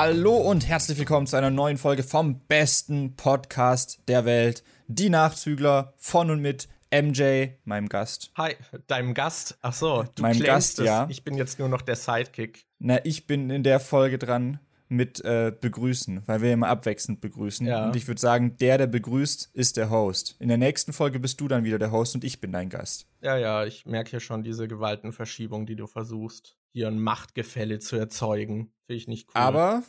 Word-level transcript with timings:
Hallo 0.00 0.36
und 0.36 0.68
herzlich 0.68 0.96
willkommen 0.96 1.26
zu 1.26 1.34
einer 1.34 1.50
neuen 1.50 1.76
Folge 1.76 2.04
vom 2.04 2.38
besten 2.46 3.16
Podcast 3.16 3.98
der 4.06 4.24
Welt. 4.24 4.62
Die 4.86 5.10
Nachzügler 5.10 5.92
von 5.96 6.30
und 6.30 6.40
mit 6.40 6.68
MJ, 6.92 7.48
meinem 7.64 7.88
Gast. 7.88 8.30
Hi, 8.36 8.54
deinem 8.86 9.12
Gast. 9.12 9.58
Ach 9.60 9.72
so, 9.72 10.04
du 10.14 10.22
meinem 10.22 10.40
Gast, 10.40 10.78
es. 10.78 10.86
ja. 10.86 11.08
Ich 11.10 11.24
bin 11.24 11.34
jetzt 11.34 11.58
nur 11.58 11.68
noch 11.68 11.82
der 11.82 11.96
Sidekick. 11.96 12.64
Na, 12.78 13.04
ich 13.04 13.26
bin 13.26 13.50
in 13.50 13.64
der 13.64 13.80
Folge 13.80 14.18
dran 14.18 14.60
mit 14.88 15.24
äh, 15.24 15.52
begrüßen, 15.58 16.22
weil 16.26 16.42
wir 16.42 16.52
immer 16.52 16.68
abwechselnd 16.68 17.20
begrüßen. 17.20 17.66
Ja. 17.66 17.86
Und 17.86 17.96
ich 17.96 18.08
würde 18.08 18.20
sagen, 18.20 18.56
der, 18.58 18.78
der 18.78 18.86
begrüßt, 18.86 19.50
ist 19.52 19.76
der 19.76 19.90
Host. 19.90 20.36
In 20.38 20.48
der 20.48 20.58
nächsten 20.58 20.92
Folge 20.92 21.20
bist 21.20 21.40
du 21.40 21.48
dann 21.48 21.64
wieder 21.64 21.78
der 21.78 21.92
Host 21.92 22.14
und 22.14 22.24
ich 22.24 22.40
bin 22.40 22.52
dein 22.52 22.68
Gast. 22.70 23.06
Ja, 23.20 23.36
ja, 23.36 23.64
ich 23.64 23.86
merke 23.86 24.10
hier 24.10 24.20
schon 24.20 24.42
diese 24.42 24.68
Gewaltenverschiebung, 24.68 25.66
die 25.66 25.76
du 25.76 25.86
versuchst, 25.86 26.56
hier 26.72 26.88
ein 26.88 26.98
Machtgefälle 26.98 27.78
zu 27.78 27.96
erzeugen. 27.96 28.72
Finde 28.86 28.98
ich 28.98 29.08
nicht 29.08 29.28
cool. 29.28 29.40
Aber 29.40 29.82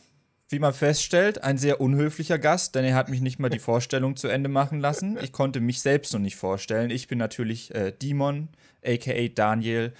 wie 0.48 0.58
man 0.58 0.74
feststellt, 0.74 1.44
ein 1.44 1.58
sehr 1.58 1.80
unhöflicher 1.80 2.38
Gast, 2.38 2.74
denn 2.74 2.84
er 2.84 2.96
hat 2.96 3.08
mich 3.08 3.20
nicht 3.20 3.38
mal 3.38 3.50
die 3.50 3.60
Vorstellung 3.60 4.16
zu 4.16 4.26
Ende 4.26 4.48
machen 4.48 4.80
lassen. 4.80 5.16
Ich 5.22 5.32
konnte 5.32 5.60
mich 5.60 5.80
selbst 5.80 6.12
noch 6.12 6.20
nicht 6.20 6.34
vorstellen. 6.34 6.90
Ich 6.90 7.06
bin 7.06 7.18
natürlich 7.18 7.72
äh, 7.72 7.92
Demon, 7.92 8.48
aka 8.84 9.28
Daniel. 9.32 9.92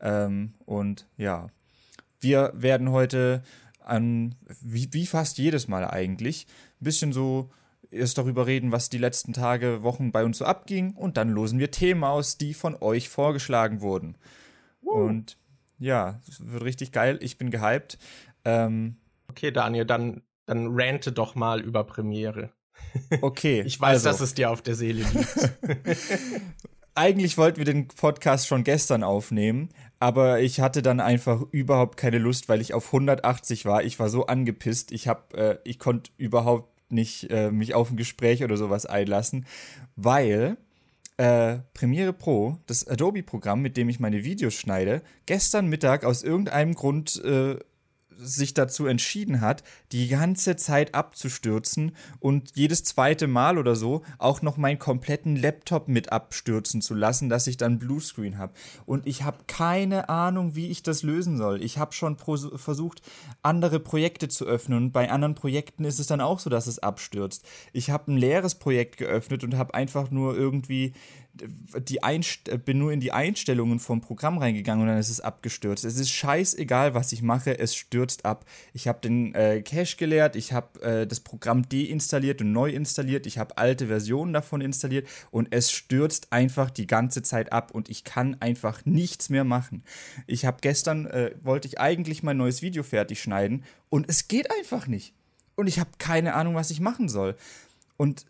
Ähm, 0.00 0.54
und 0.64 1.06
ja, 1.16 1.48
wir 2.20 2.52
werden 2.54 2.92
heute 2.92 3.42
an, 3.86 4.34
wie, 4.60 4.92
wie 4.92 5.06
fast 5.06 5.38
jedes 5.38 5.68
Mal 5.68 5.84
eigentlich, 5.88 6.46
ein 6.80 6.84
bisschen 6.84 7.12
so 7.12 7.50
erst 7.90 8.18
darüber 8.18 8.46
reden, 8.46 8.72
was 8.72 8.88
die 8.88 8.98
letzten 8.98 9.32
Tage, 9.32 9.82
Wochen 9.82 10.12
bei 10.12 10.24
uns 10.24 10.38
so 10.38 10.44
abging 10.44 10.94
und 10.94 11.16
dann 11.16 11.30
losen 11.30 11.58
wir 11.58 11.70
Themen 11.70 12.04
aus, 12.04 12.36
die 12.36 12.54
von 12.54 12.76
euch 12.80 13.08
vorgeschlagen 13.08 13.80
wurden. 13.80 14.16
Uh. 14.82 14.90
Und 14.90 15.38
ja, 15.78 16.20
es 16.28 16.44
wird 16.44 16.64
richtig 16.64 16.92
geil. 16.92 17.18
Ich 17.20 17.38
bin 17.38 17.50
gehypt. 17.50 17.98
Ähm, 18.44 18.96
okay, 19.28 19.50
Daniel, 19.50 19.84
dann, 19.84 20.22
dann 20.46 20.68
rante 20.70 21.12
doch 21.12 21.34
mal 21.34 21.60
über 21.60 21.84
Premiere. 21.84 22.50
Okay. 23.20 23.62
ich 23.66 23.80
weiß, 23.80 24.06
also. 24.06 24.08
dass 24.08 24.20
es 24.20 24.34
dir 24.34 24.50
auf 24.50 24.62
der 24.62 24.74
Seele 24.74 25.04
liegt. 25.04 25.52
Eigentlich 26.98 27.36
wollten 27.36 27.58
wir 27.58 27.66
den 27.66 27.88
Podcast 27.88 28.46
schon 28.46 28.64
gestern 28.64 29.02
aufnehmen, 29.02 29.68
aber 30.00 30.40
ich 30.40 30.60
hatte 30.60 30.80
dann 30.80 30.98
einfach 30.98 31.42
überhaupt 31.50 31.98
keine 31.98 32.16
Lust, 32.16 32.48
weil 32.48 32.62
ich 32.62 32.72
auf 32.72 32.86
180 32.86 33.66
war. 33.66 33.84
Ich 33.84 33.98
war 33.98 34.08
so 34.08 34.24
angepisst, 34.24 34.92
ich 34.92 35.06
hab, 35.06 35.34
äh, 35.34 35.58
ich 35.64 35.78
konnte 35.78 36.10
überhaupt 36.16 36.90
nicht 36.90 37.30
äh, 37.30 37.50
mich 37.50 37.74
auf 37.74 37.90
ein 37.90 37.98
Gespräch 37.98 38.42
oder 38.42 38.56
sowas 38.56 38.86
einlassen, 38.86 39.44
weil 39.94 40.56
äh, 41.18 41.58
Premiere 41.74 42.14
Pro, 42.14 42.56
das 42.66 42.88
Adobe-Programm, 42.88 43.60
mit 43.60 43.76
dem 43.76 43.90
ich 43.90 44.00
meine 44.00 44.24
Videos 44.24 44.54
schneide, 44.54 45.02
gestern 45.26 45.66
Mittag 45.66 46.02
aus 46.02 46.22
irgendeinem 46.22 46.72
Grund 46.72 47.22
äh, 47.22 47.58
sich 48.18 48.54
dazu 48.54 48.86
entschieden 48.86 49.40
hat, 49.40 49.62
die 49.92 50.08
ganze 50.08 50.56
Zeit 50.56 50.94
abzustürzen 50.94 51.92
und 52.20 52.52
jedes 52.54 52.84
zweite 52.84 53.26
Mal 53.26 53.58
oder 53.58 53.76
so 53.76 54.02
auch 54.18 54.42
noch 54.42 54.56
meinen 54.56 54.78
kompletten 54.78 55.36
Laptop 55.36 55.88
mit 55.88 56.12
abstürzen 56.12 56.80
zu 56.80 56.94
lassen, 56.94 57.28
dass 57.28 57.46
ich 57.46 57.56
dann 57.56 57.78
Bluescreen 57.78 58.38
habe. 58.38 58.52
Und 58.84 59.06
ich 59.06 59.22
habe 59.22 59.38
keine 59.46 60.08
Ahnung, 60.08 60.54
wie 60.54 60.68
ich 60.68 60.82
das 60.82 61.02
lösen 61.02 61.36
soll. 61.36 61.62
Ich 61.62 61.78
habe 61.78 61.92
schon 61.92 62.16
versucht, 62.16 63.02
andere 63.42 63.80
Projekte 63.80 64.28
zu 64.28 64.44
öffnen 64.46 64.78
und 64.78 64.92
bei 64.92 65.10
anderen 65.10 65.34
Projekten 65.34 65.84
ist 65.84 65.98
es 65.98 66.06
dann 66.06 66.20
auch 66.20 66.38
so, 66.38 66.50
dass 66.50 66.66
es 66.66 66.78
abstürzt. 66.78 67.44
Ich 67.72 67.90
habe 67.90 68.12
ein 68.12 68.16
leeres 68.16 68.54
Projekt 68.54 68.96
geöffnet 68.96 69.44
und 69.44 69.56
habe 69.56 69.74
einfach 69.74 70.10
nur 70.10 70.36
irgendwie 70.36 70.92
die 71.78 72.02
Einst 72.02 72.64
bin 72.64 72.78
nur 72.78 72.92
in 72.92 73.00
die 73.00 73.12
Einstellungen 73.12 73.78
vom 73.78 74.00
Programm 74.00 74.38
reingegangen 74.38 74.82
und 74.82 74.88
dann 74.88 74.98
ist 74.98 75.10
es 75.10 75.20
abgestürzt. 75.20 75.84
Es 75.84 75.98
ist 75.98 76.10
scheißegal, 76.10 76.94
was 76.94 77.12
ich 77.12 77.22
mache, 77.22 77.58
es 77.58 77.74
stürzt 77.74 78.24
ab. 78.24 78.44
Ich 78.72 78.88
habe 78.88 79.00
den 79.00 79.34
äh, 79.34 79.62
Cache 79.62 79.96
geleert, 79.96 80.36
ich 80.36 80.52
habe 80.52 80.82
äh, 80.82 81.06
das 81.06 81.20
Programm 81.20 81.68
deinstalliert 81.68 82.40
und 82.40 82.52
neu 82.52 82.70
installiert, 82.70 83.26
ich 83.26 83.38
habe 83.38 83.58
alte 83.58 83.86
Versionen 83.86 84.32
davon 84.32 84.60
installiert 84.60 85.08
und 85.30 85.48
es 85.50 85.70
stürzt 85.70 86.32
einfach 86.32 86.70
die 86.70 86.86
ganze 86.86 87.22
Zeit 87.22 87.52
ab 87.52 87.70
und 87.72 87.88
ich 87.88 88.04
kann 88.04 88.36
einfach 88.40 88.84
nichts 88.84 89.28
mehr 89.28 89.44
machen. 89.44 89.82
Ich 90.26 90.44
habe 90.44 90.58
gestern, 90.60 91.06
äh, 91.06 91.32
wollte 91.42 91.68
ich 91.68 91.80
eigentlich 91.80 92.22
mein 92.22 92.36
neues 92.36 92.62
Video 92.62 92.82
fertig 92.82 93.20
schneiden 93.20 93.64
und 93.88 94.08
es 94.08 94.28
geht 94.28 94.50
einfach 94.50 94.86
nicht. 94.86 95.14
Und 95.54 95.68
ich 95.68 95.80
habe 95.80 95.90
keine 95.98 96.34
Ahnung, 96.34 96.54
was 96.54 96.70
ich 96.70 96.80
machen 96.80 97.08
soll. 97.08 97.34
Und 97.96 98.26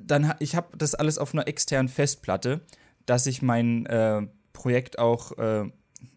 dann 0.00 0.34
ich 0.38 0.54
habe 0.56 0.76
das 0.76 0.94
alles 0.94 1.18
auf 1.18 1.34
einer 1.34 1.48
externen 1.48 1.88
Festplatte, 1.88 2.60
dass 3.06 3.26
ich 3.26 3.42
mein 3.42 3.86
äh, 3.86 4.26
Projekt 4.52 4.98
auch, 4.98 5.36
äh, 5.38 5.70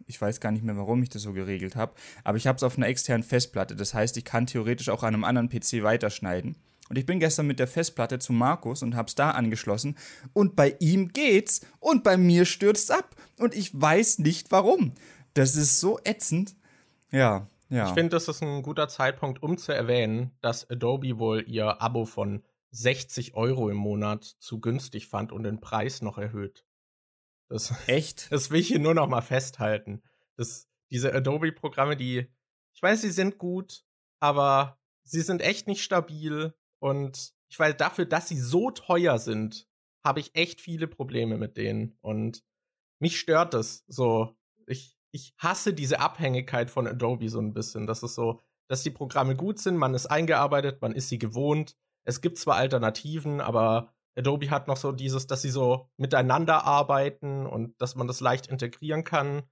ich 0.08 0.20
weiß 0.20 0.40
gar 0.40 0.52
nicht 0.52 0.64
mehr, 0.64 0.78
warum 0.78 1.04
ich 1.04 1.10
das 1.10 1.22
so 1.22 1.34
geregelt 1.34 1.76
habe, 1.76 1.94
aber 2.24 2.38
ich 2.38 2.48
habe 2.48 2.56
es 2.58 2.64
auf 2.64 2.78
einer 2.78 2.88
externen 2.88 3.24
Festplatte. 3.24 3.76
Das 3.76 3.94
heißt, 3.94 4.18
ich 4.18 4.26
kann 4.26 4.48
theoretisch 4.48 4.90
auch 4.90 5.04
an 5.04 5.14
einem 5.14 5.24
anderen 5.24 5.50
PC 5.50 5.84
weiterschneiden. 5.84 6.56
Und 6.90 6.98
ich 6.98 7.06
bin 7.06 7.20
gestern 7.20 7.46
mit 7.46 7.60
der 7.60 7.68
Festplatte 7.68 8.18
zu 8.18 8.34
Markus 8.34 8.82
und 8.82 8.96
habe 8.96 9.08
es 9.08 9.16
da 9.16 9.32
angeschlossen. 9.32 9.96
Und 10.34 10.56
bei 10.56 10.76
ihm 10.80 11.10
geht's 11.10 11.62
und 11.80 12.04
bei 12.04 12.18
mir 12.18 12.46
stürzt 12.46 12.92
ab. 12.92 13.16
Und 13.38 13.56
ich 13.56 13.80
weiß 13.80 14.20
nicht 14.20 14.52
warum. 14.52 14.94
Das 15.36 15.56
ist 15.56 15.80
so 15.80 16.00
ätzend. 16.04 16.56
Ja, 17.12 17.48
ja. 17.70 17.88
Ich 17.88 17.94
finde, 17.94 18.10
das 18.10 18.28
ist 18.28 18.42
ein 18.42 18.64
guter 18.64 18.88
Zeitpunkt, 18.88 19.44
um 19.44 19.58
zu 19.58 19.72
erwähnen, 19.72 20.32
dass 20.42 20.68
Adobe 20.70 21.20
wohl 21.20 21.44
ihr 21.48 21.80
Abo 21.80 22.06
von 22.06 22.42
60 22.72 23.36
Euro 23.36 23.70
im 23.70 23.78
Monat 23.78 24.24
zu 24.24 24.60
günstig 24.60 25.08
fand 25.08 25.32
und 25.32 25.44
den 25.44 25.60
Preis 25.60 26.02
noch 26.02 26.18
erhöht. 26.18 26.66
Das, 27.50 27.74
Echt? 27.88 28.28
Das 28.32 28.52
will 28.52 28.60
ich 28.60 28.68
hier 28.68 28.80
nur 28.80 28.94
noch 28.94 29.08
mal 29.08 29.22
festhalten. 29.22 30.04
Das, 30.36 30.70
diese 30.92 31.14
Adobe-Programme, 31.14 31.98
die, 31.98 32.28
ich 32.74 32.82
weiß, 32.82 33.02
sie 33.02 33.12
sind 33.12 33.38
gut, 33.38 33.84
aber 34.20 34.80
sie 35.04 35.22
sind 35.22 35.42
echt 35.42 35.68
nicht 35.68 35.84
stabil 35.84 36.54
und 36.80 37.34
ich 37.50 37.58
weiß, 37.58 37.78
dafür, 37.78 38.06
dass 38.06 38.28
sie 38.28 38.40
so 38.40 38.70
teuer 38.70 39.18
sind, 39.18 39.68
habe 40.04 40.20
ich 40.20 40.36
echt 40.36 40.62
viele 40.62 40.88
Probleme 40.88 41.38
mit 41.38 41.58
denen 41.58 41.98
und 42.02 42.44
mich 43.00 43.20
stört 43.20 43.54
das 43.54 43.84
so. 43.88 44.38
Ich, 44.68 44.98
ich 45.12 45.34
hasse 45.38 45.74
diese 45.74 46.00
Abhängigkeit 46.00 46.70
von 46.70 46.88
Adobe 46.88 47.30
so 47.30 47.40
ein 47.40 47.54
bisschen. 47.54 47.88
Das 47.88 48.04
ist 48.04 48.16
so, 48.16 48.42
dass 48.68 48.84
die 48.84 48.92
Programme 48.92 49.36
gut 49.36 49.58
sind, 49.60 49.78
man 49.78 49.96
ist 49.96 50.06
eingearbeitet, 50.06 50.82
man 50.82 50.94
ist 50.94 51.10
sie 51.10 51.18
gewohnt 51.18 51.76
es 52.04 52.22
gibt 52.22 52.38
zwar 52.38 52.56
Alternativen, 52.56 53.42
aber 53.42 53.94
Adobe 54.18 54.50
hat 54.50 54.68
noch 54.68 54.78
so 54.78 54.92
dieses, 54.92 55.28
dass 55.28 55.42
sie 55.42 55.50
so 55.50 55.90
miteinander 55.98 56.66
arbeiten 56.66 57.46
und 57.46 57.80
dass 57.82 57.96
man 57.96 58.08
das 58.08 58.20
leicht 58.20 58.48
integrieren 58.48 59.04
kann 59.04 59.44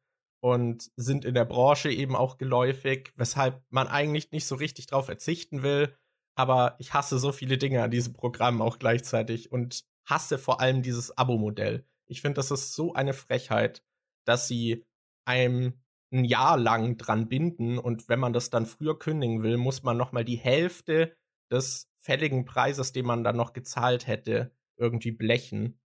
und 0.41 0.91
sind 0.95 1.25
in 1.25 1.33
der 1.33 1.45
Branche 1.45 1.89
eben 1.89 2.15
auch 2.15 2.37
geläufig, 2.37 3.13
weshalb 3.15 3.61
man 3.69 3.87
eigentlich 3.87 4.31
nicht 4.31 4.45
so 4.45 4.55
richtig 4.55 4.87
drauf 4.87 5.05
verzichten 5.05 5.63
will. 5.63 5.95
Aber 6.35 6.75
ich 6.79 6.93
hasse 6.93 7.17
so 7.17 7.31
viele 7.31 7.57
Dinge 7.57 7.81
an 7.81 7.91
diesem 7.91 8.13
Programm 8.13 8.61
auch 8.61 8.77
gleichzeitig 8.77 9.51
und 9.51 9.85
hasse 10.05 10.37
vor 10.37 10.61
allem 10.61 10.83
dieses 10.83 11.17
Abo-Modell. 11.17 11.85
Ich 12.05 12.21
finde, 12.21 12.35
das 12.35 12.51
ist 12.51 12.73
so 12.73 12.93
eine 12.93 13.13
Frechheit, 13.13 13.83
dass 14.25 14.47
sie 14.47 14.85
einem 15.25 15.73
ein 16.11 16.23
Jahr 16.23 16.57
lang 16.57 16.97
dran 16.97 17.27
binden 17.27 17.77
und 17.77 18.07
wenn 18.07 18.19
man 18.19 18.31
das 18.31 18.49
dann 18.49 18.65
früher 18.65 18.97
kündigen 18.97 19.43
will, 19.43 19.57
muss 19.57 19.83
man 19.83 19.97
noch 19.97 20.13
mal 20.13 20.23
die 20.23 20.37
Hälfte 20.37 21.17
des 21.51 21.89
fälligen 21.99 22.45
Preises, 22.45 22.91
den 22.91 23.05
man 23.05 23.23
dann 23.23 23.35
noch 23.35 23.53
gezahlt 23.53 24.07
hätte, 24.07 24.51
irgendwie 24.77 25.11
blechen. 25.11 25.79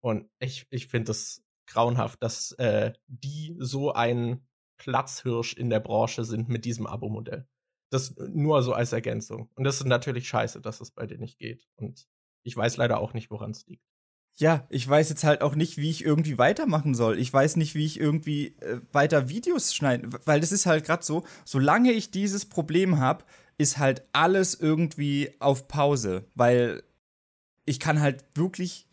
Und 0.00 0.28
ich, 0.38 0.66
ich 0.70 0.88
finde 0.88 1.12
es 1.12 1.44
grauenhaft, 1.66 2.22
dass 2.22 2.52
äh, 2.52 2.92
die 3.06 3.56
so 3.58 3.92
ein 3.92 4.46
Platzhirsch 4.78 5.54
in 5.54 5.70
der 5.70 5.80
Branche 5.80 6.24
sind 6.24 6.48
mit 6.48 6.64
diesem 6.64 6.86
Abo-Modell. 6.86 7.46
Das 7.90 8.14
nur 8.16 8.62
so 8.62 8.72
als 8.72 8.92
Ergänzung. 8.92 9.50
Und 9.54 9.64
das 9.64 9.76
ist 9.76 9.86
natürlich 9.86 10.28
scheiße, 10.28 10.60
dass 10.60 10.80
es 10.80 10.90
bei 10.90 11.06
denen 11.06 11.20
nicht 11.20 11.38
geht. 11.38 11.66
Und 11.76 12.06
ich 12.42 12.56
weiß 12.56 12.76
leider 12.76 13.00
auch 13.00 13.14
nicht, 13.14 13.30
woran 13.30 13.50
es 13.50 13.66
liegt. 13.66 13.84
Ja, 14.36 14.66
ich 14.70 14.88
weiß 14.88 15.08
jetzt 15.08 15.24
halt 15.24 15.42
auch 15.42 15.56
nicht, 15.56 15.78
wie 15.78 15.90
ich 15.90 16.04
irgendwie 16.04 16.38
weitermachen 16.38 16.94
soll. 16.94 17.18
Ich 17.18 17.32
weiß 17.32 17.56
nicht, 17.56 17.74
wie 17.74 17.84
ich 17.84 17.98
irgendwie 17.98 18.56
äh, 18.60 18.80
weiter 18.92 19.28
Videos 19.28 19.74
schneiden, 19.74 20.14
weil 20.26 20.40
das 20.40 20.52
ist 20.52 20.66
halt 20.66 20.84
gerade 20.84 21.04
so, 21.04 21.24
solange 21.44 21.90
ich 21.90 22.12
dieses 22.12 22.46
Problem 22.46 23.00
habe, 23.00 23.24
ist 23.58 23.78
halt 23.78 24.04
alles 24.12 24.54
irgendwie 24.54 25.34
auf 25.40 25.68
Pause, 25.68 26.24
weil 26.34 26.82
ich 27.66 27.80
kann 27.80 28.00
halt 28.00 28.24
wirklich 28.34 28.88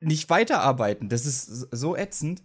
nicht 0.00 0.30
weiterarbeiten. 0.30 1.08
Das 1.08 1.26
ist 1.26 1.46
so 1.70 1.96
ätzend. 1.96 2.42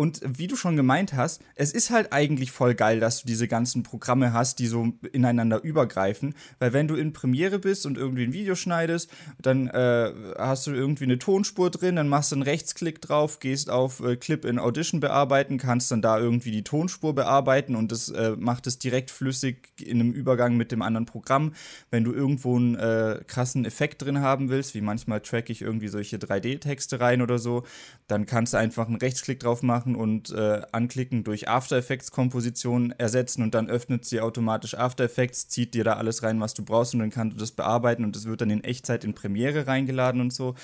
Und 0.00 0.22
wie 0.24 0.46
du 0.46 0.56
schon 0.56 0.76
gemeint 0.76 1.12
hast, 1.12 1.42
es 1.56 1.72
ist 1.72 1.90
halt 1.90 2.10
eigentlich 2.14 2.52
voll 2.52 2.74
geil, 2.74 3.00
dass 3.00 3.20
du 3.20 3.26
diese 3.26 3.46
ganzen 3.48 3.82
Programme 3.82 4.32
hast, 4.32 4.58
die 4.58 4.66
so 4.66 4.94
ineinander 5.12 5.62
übergreifen. 5.62 6.34
Weil 6.58 6.72
wenn 6.72 6.88
du 6.88 6.94
in 6.94 7.12
Premiere 7.12 7.58
bist 7.58 7.84
und 7.84 7.98
irgendwie 7.98 8.24
ein 8.24 8.32
Video 8.32 8.54
schneidest, 8.54 9.10
dann 9.42 9.66
äh, 9.68 10.10
hast 10.38 10.66
du 10.66 10.70
irgendwie 10.70 11.04
eine 11.04 11.18
Tonspur 11.18 11.68
drin, 11.68 11.96
dann 11.96 12.08
machst 12.08 12.32
du 12.32 12.36
einen 12.36 12.44
Rechtsklick 12.44 13.02
drauf, 13.02 13.40
gehst 13.40 13.68
auf 13.68 14.00
äh, 14.00 14.16
Clip 14.16 14.46
in 14.46 14.58
Audition 14.58 15.00
bearbeiten, 15.00 15.58
kannst 15.58 15.90
dann 15.90 16.00
da 16.00 16.18
irgendwie 16.18 16.50
die 16.50 16.64
Tonspur 16.64 17.14
bearbeiten 17.14 17.76
und 17.76 17.92
das 17.92 18.08
äh, 18.08 18.36
macht 18.38 18.66
es 18.66 18.78
direkt 18.78 19.10
flüssig 19.10 19.68
in 19.78 20.00
einem 20.00 20.12
Übergang 20.12 20.56
mit 20.56 20.72
dem 20.72 20.80
anderen 20.80 21.04
Programm. 21.04 21.52
Wenn 21.90 22.04
du 22.04 22.14
irgendwo 22.14 22.56
einen 22.56 22.74
äh, 22.74 23.20
krassen 23.26 23.66
Effekt 23.66 24.00
drin 24.00 24.20
haben 24.22 24.48
willst, 24.48 24.74
wie 24.74 24.80
manchmal 24.80 25.20
track 25.20 25.50
ich 25.50 25.60
irgendwie 25.60 25.88
solche 25.88 26.16
3D-Texte 26.16 27.00
rein 27.00 27.20
oder 27.20 27.38
so, 27.38 27.64
dann 28.08 28.24
kannst 28.24 28.54
du 28.54 28.56
einfach 28.56 28.86
einen 28.86 28.96
Rechtsklick 28.96 29.40
drauf 29.40 29.62
machen 29.62 29.89
machen 29.90 30.00
und 30.00 30.30
äh, 30.30 30.62
anklicken, 30.72 31.24
durch 31.24 31.48
After 31.48 31.76
Effects 31.76 32.10
Komposition 32.10 32.92
ersetzen 32.92 33.42
und 33.42 33.54
dann 33.54 33.68
öffnet 33.68 34.04
sie 34.04 34.20
automatisch 34.20 34.74
After 34.74 35.04
Effects, 35.04 35.48
zieht 35.48 35.74
dir 35.74 35.84
da 35.84 35.94
alles 35.94 36.22
rein, 36.22 36.40
was 36.40 36.54
du 36.54 36.64
brauchst 36.64 36.94
und 36.94 37.00
dann 37.00 37.10
kannst 37.10 37.36
du 37.36 37.40
das 37.40 37.52
bearbeiten 37.52 38.04
und 38.04 38.16
das 38.16 38.26
wird 38.26 38.40
dann 38.40 38.50
in 38.50 38.64
Echtzeit 38.64 39.04
in 39.04 39.14
Premiere 39.14 39.66
reingeladen 39.66 40.20
und 40.20 40.32
so. 40.32 40.54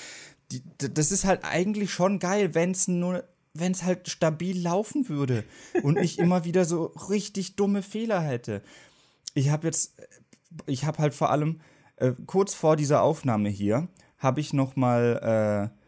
Die, 0.53 0.63
das 0.79 1.11
ist 1.11 1.25
halt 1.25 1.41
eigentlich 1.45 1.91
schon 1.91 2.19
geil, 2.19 2.55
wenn 2.55 2.71
es 2.71 2.89
nur 2.89 3.25
wenn 3.59 3.73
es 3.73 3.85
halt 3.85 4.11
stabil 4.11 4.61
laufen 4.61 5.09
würde 5.09 5.43
und 5.83 5.97
ich 5.97 6.19
immer 6.19 6.45
wieder 6.45 6.67
so 6.67 6.93
richtig 7.09 7.57
dumme 7.57 7.81
Fehler 7.81 8.21
hätte. 8.21 8.61
Ich 9.33 9.49
habe 9.49 9.67
jetzt, 9.67 9.95
ich 10.67 10.85
habe 10.85 10.99
halt 10.99 11.15
vor 11.15 11.31
allem 11.31 11.61
äh, 11.97 12.13
kurz 12.27 12.53
vor 12.53 12.77
dieser 12.77 13.01
Aufnahme 13.01 13.49
hier, 13.49 13.89
habe 14.19 14.41
ich 14.41 14.53
noch 14.53 14.77
mal 14.77 15.73
äh, 15.73 15.79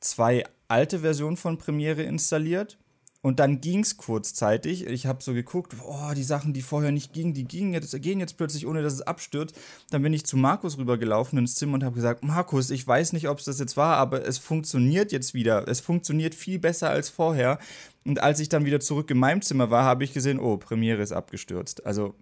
zwei 0.00 0.44
alte 0.68 0.98
Versionen 0.98 1.38
von 1.38 1.56
Premiere 1.56 2.02
installiert 2.02 2.76
und 3.24 3.40
dann 3.40 3.62
ging 3.62 3.80
es 3.80 3.96
kurzzeitig. 3.96 4.86
Ich 4.86 5.06
habe 5.06 5.22
so 5.22 5.32
geguckt, 5.32 5.74
oh, 5.82 6.12
die 6.14 6.22
Sachen, 6.22 6.52
die 6.52 6.60
vorher 6.60 6.92
nicht 6.92 7.14
gingen, 7.14 7.32
die 7.32 7.44
gingen 7.44 7.72
jetzt, 7.72 7.98
gehen 8.02 8.20
jetzt 8.20 8.36
plötzlich, 8.36 8.66
ohne 8.66 8.82
dass 8.82 8.92
es 8.92 9.00
abstürzt. 9.00 9.58
Dann 9.88 10.02
bin 10.02 10.12
ich 10.12 10.26
zu 10.26 10.36
Markus 10.36 10.76
rübergelaufen 10.76 11.38
ins 11.38 11.54
Zimmer 11.54 11.72
und 11.72 11.84
habe 11.84 11.94
gesagt, 11.94 12.22
Markus, 12.22 12.68
ich 12.68 12.86
weiß 12.86 13.14
nicht, 13.14 13.30
ob 13.30 13.38
es 13.38 13.46
das 13.46 13.58
jetzt 13.58 13.78
war, 13.78 13.96
aber 13.96 14.26
es 14.26 14.36
funktioniert 14.36 15.10
jetzt 15.10 15.32
wieder. 15.32 15.66
Es 15.66 15.80
funktioniert 15.80 16.34
viel 16.34 16.58
besser 16.58 16.90
als 16.90 17.08
vorher. 17.08 17.58
Und 18.04 18.22
als 18.22 18.40
ich 18.40 18.50
dann 18.50 18.66
wieder 18.66 18.80
zurück 18.80 19.10
in 19.10 19.16
meinem 19.16 19.40
Zimmer 19.40 19.70
war, 19.70 19.84
habe 19.84 20.04
ich 20.04 20.12
gesehen, 20.12 20.38
oh, 20.38 20.58
Premiere 20.58 21.00
ist 21.00 21.12
abgestürzt. 21.12 21.86
Also 21.86 22.14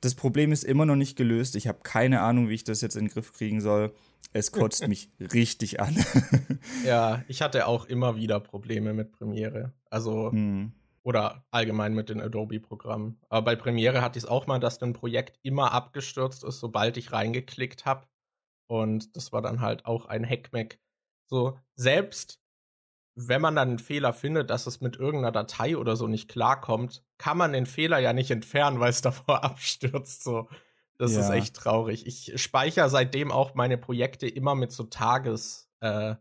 das 0.00 0.14
Problem 0.14 0.52
ist 0.52 0.64
immer 0.64 0.86
noch 0.86 0.96
nicht 0.96 1.16
gelöst. 1.16 1.54
Ich 1.54 1.68
habe 1.68 1.80
keine 1.82 2.22
Ahnung, 2.22 2.48
wie 2.48 2.54
ich 2.54 2.64
das 2.64 2.80
jetzt 2.80 2.96
in 2.96 3.04
den 3.04 3.12
Griff 3.12 3.34
kriegen 3.34 3.60
soll. 3.60 3.92
Es 4.32 4.52
kotzt 4.52 4.88
mich 4.88 5.10
richtig 5.20 5.80
an. 5.80 6.02
ja, 6.86 7.22
ich 7.28 7.42
hatte 7.42 7.66
auch 7.66 7.84
immer 7.84 8.16
wieder 8.16 8.40
Probleme 8.40 8.94
mit 8.94 9.12
Premiere. 9.12 9.74
Also, 9.90 10.32
hm. 10.32 10.72
oder 11.02 11.44
allgemein 11.50 11.94
mit 11.94 12.08
den 12.08 12.20
Adobe-Programmen. 12.20 13.20
Aber 13.28 13.44
bei 13.44 13.56
Premiere 13.56 14.02
hatte 14.02 14.18
ich 14.18 14.24
es 14.24 14.30
auch 14.30 14.46
mal, 14.46 14.60
dass 14.60 14.80
ein 14.82 14.92
Projekt 14.92 15.38
immer 15.42 15.72
abgestürzt 15.72 16.44
ist, 16.44 16.60
sobald 16.60 16.96
ich 16.96 17.12
reingeklickt 17.12 17.84
habe. 17.84 18.06
Und 18.68 19.16
das 19.16 19.32
war 19.32 19.42
dann 19.42 19.60
halt 19.60 19.84
auch 19.84 20.06
ein 20.06 20.24
Hackmack. 20.24 20.78
So, 21.26 21.58
selbst 21.74 22.40
wenn 23.16 23.40
man 23.40 23.56
dann 23.56 23.68
einen 23.68 23.78
Fehler 23.78 24.12
findet, 24.12 24.50
dass 24.50 24.66
es 24.66 24.80
mit 24.80 24.96
irgendeiner 24.96 25.32
Datei 25.32 25.76
oder 25.76 25.96
so 25.96 26.06
nicht 26.06 26.28
klarkommt, 26.28 27.04
kann 27.18 27.36
man 27.36 27.52
den 27.52 27.66
Fehler 27.66 27.98
ja 27.98 28.12
nicht 28.12 28.30
entfernen, 28.30 28.80
weil 28.80 28.90
es 28.90 29.02
davor 29.02 29.44
abstürzt. 29.44 30.22
So, 30.22 30.48
das 30.98 31.14
ja. 31.14 31.20
ist 31.20 31.30
echt 31.30 31.56
traurig. 31.56 32.06
Ich 32.06 32.40
speichere 32.40 32.88
seitdem 32.88 33.32
auch 33.32 33.54
meine 33.54 33.78
Projekte 33.78 34.28
immer 34.28 34.54
mit 34.54 34.72
so 34.72 34.84
Tages, 34.84 35.70
äh, 35.80 36.14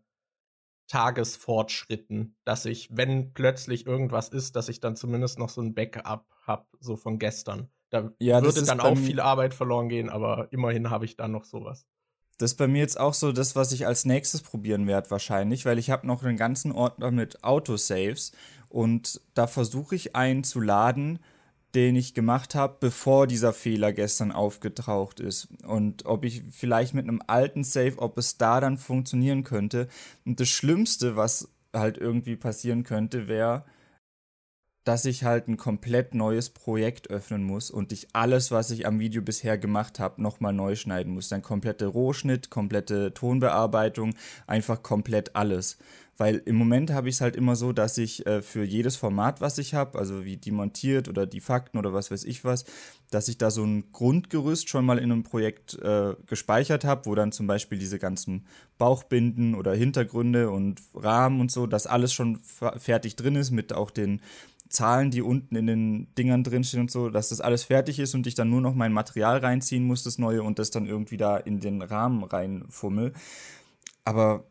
Tagesfortschritten, 0.89 2.35
dass 2.43 2.65
ich, 2.65 2.89
wenn 2.91 3.33
plötzlich 3.33 3.85
irgendwas 3.85 4.29
ist, 4.29 4.55
dass 4.55 4.69
ich 4.69 4.81
dann 4.81 4.95
zumindest 4.95 5.39
noch 5.39 5.49
so 5.49 5.61
ein 5.61 5.73
Backup 5.73 6.25
habe, 6.45 6.65
so 6.79 6.97
von 6.97 7.19
gestern. 7.19 7.69
Da 7.89 8.11
ja, 8.19 8.41
würde 8.43 8.63
dann 8.63 8.81
auch 8.81 8.97
viel 8.97 9.19
Arbeit 9.19 9.53
verloren 9.53 9.89
gehen, 9.89 10.09
aber 10.09 10.51
immerhin 10.51 10.89
habe 10.89 11.05
ich 11.05 11.15
dann 11.15 11.31
noch 11.31 11.45
sowas. 11.45 11.87
Das 12.37 12.51
ist 12.51 12.57
bei 12.57 12.67
mir 12.67 12.79
jetzt 12.79 12.99
auch 12.99 13.13
so 13.13 13.31
das, 13.31 13.55
was 13.55 13.71
ich 13.71 13.85
als 13.85 14.05
nächstes 14.05 14.41
probieren 14.41 14.87
werde 14.87 15.11
wahrscheinlich, 15.11 15.65
weil 15.65 15.77
ich 15.77 15.89
habe 15.89 16.07
noch 16.07 16.23
einen 16.23 16.37
ganzen 16.37 16.71
Ordner 16.71 17.11
mit 17.11 17.43
Autosaves 17.43 18.31
und 18.69 19.21
da 19.33 19.45
versuche 19.47 19.95
ich 19.95 20.15
einen 20.15 20.43
zu 20.43 20.59
laden, 20.59 21.19
den 21.75 21.95
ich 21.95 22.13
gemacht 22.13 22.55
habe, 22.55 22.77
bevor 22.79 23.27
dieser 23.27 23.53
Fehler 23.53 23.93
gestern 23.93 24.31
aufgetaucht 24.31 25.19
ist. 25.19 25.47
Und 25.65 26.05
ob 26.05 26.25
ich 26.25 26.43
vielleicht 26.49 26.93
mit 26.93 27.03
einem 27.03 27.21
alten 27.27 27.63
Save, 27.63 27.97
ob 27.97 28.17
es 28.17 28.37
da 28.37 28.59
dann 28.59 28.77
funktionieren 28.77 29.43
könnte. 29.43 29.87
Und 30.25 30.39
das 30.39 30.49
Schlimmste, 30.49 31.15
was 31.15 31.49
halt 31.73 31.97
irgendwie 31.97 32.35
passieren 32.35 32.83
könnte, 32.83 33.27
wäre, 33.27 33.65
dass 34.83 35.05
ich 35.05 35.23
halt 35.23 35.47
ein 35.47 35.57
komplett 35.57 36.15
neues 36.15 36.49
Projekt 36.49 37.11
öffnen 37.11 37.43
muss 37.43 37.69
und 37.69 37.91
ich 37.91 38.07
alles, 38.13 38.49
was 38.49 38.71
ich 38.71 38.87
am 38.87 38.99
Video 38.99 39.21
bisher 39.21 39.57
gemacht 39.59 39.99
habe, 39.99 40.19
nochmal 40.21 40.53
neu 40.53 40.75
schneiden 40.75 41.13
muss. 41.13 41.29
Dann 41.29 41.43
komplette 41.43 41.85
Rohschnitt, 41.85 42.49
komplette 42.49 43.13
Tonbearbeitung, 43.13 44.15
einfach 44.47 44.81
komplett 44.81 45.35
alles. 45.35 45.77
Weil 46.19 46.41
im 46.45 46.57
Moment 46.57 46.91
habe 46.91 47.07
ich 47.07 47.15
es 47.15 47.21
halt 47.21 47.37
immer 47.37 47.55
so, 47.55 47.71
dass 47.71 47.97
ich 47.97 48.27
äh, 48.27 48.41
für 48.41 48.65
jedes 48.65 48.97
Format, 48.97 49.39
was 49.39 49.57
ich 49.57 49.73
habe, 49.73 49.97
also 49.97 50.25
wie 50.25 50.35
die 50.35 50.51
montiert 50.51 51.07
oder 51.07 51.25
die 51.25 51.39
Fakten 51.39 51.77
oder 51.77 51.93
was 51.93 52.11
weiß 52.11 52.25
ich 52.25 52.43
was, 52.43 52.65
dass 53.09 53.29
ich 53.29 53.37
da 53.37 53.49
so 53.49 53.63
ein 53.63 53.93
Grundgerüst 53.93 54.67
schon 54.67 54.85
mal 54.85 54.97
in 54.97 55.13
einem 55.13 55.23
Projekt 55.23 55.79
äh, 55.79 56.15
gespeichert 56.27 56.83
habe, 56.83 57.05
wo 57.05 57.15
dann 57.15 57.31
zum 57.31 57.47
Beispiel 57.47 57.79
diese 57.79 57.99
ganzen 57.99 58.45
Bauchbinden 58.77 59.55
oder 59.55 59.73
Hintergründe 59.73 60.49
und 60.49 60.81
Rahmen 60.93 61.39
und 61.39 61.51
so, 61.51 61.67
dass 61.67 61.87
alles 61.87 62.11
schon 62.11 62.35
fertig 62.35 63.15
drin 63.15 63.37
ist 63.37 63.51
mit 63.51 63.71
auch 63.71 63.89
den 63.89 64.21
Zahlen, 64.67 65.11
die 65.11 65.21
unten 65.21 65.55
in 65.55 65.67
den 65.67 66.13
Dingern 66.15 66.43
drinstehen 66.43 66.81
und 66.81 66.91
so, 66.91 67.09
dass 67.09 67.29
das 67.29 67.39
alles 67.39 67.63
fertig 67.63 67.97
ist 67.97 68.13
und 68.13 68.27
ich 68.27 68.35
dann 68.35 68.49
nur 68.49 68.59
noch 68.59 68.75
mein 68.75 68.91
Material 68.91 69.37
reinziehen 69.37 69.85
muss, 69.85 70.03
das 70.03 70.17
neue, 70.17 70.43
und 70.43 70.59
das 70.59 70.69
dann 70.69 70.85
irgendwie 70.85 71.17
da 71.17 71.37
in 71.37 71.61
den 71.61 71.81
Rahmen 71.81 72.25
reinfummel. 72.25 73.13
Aber 74.03 74.43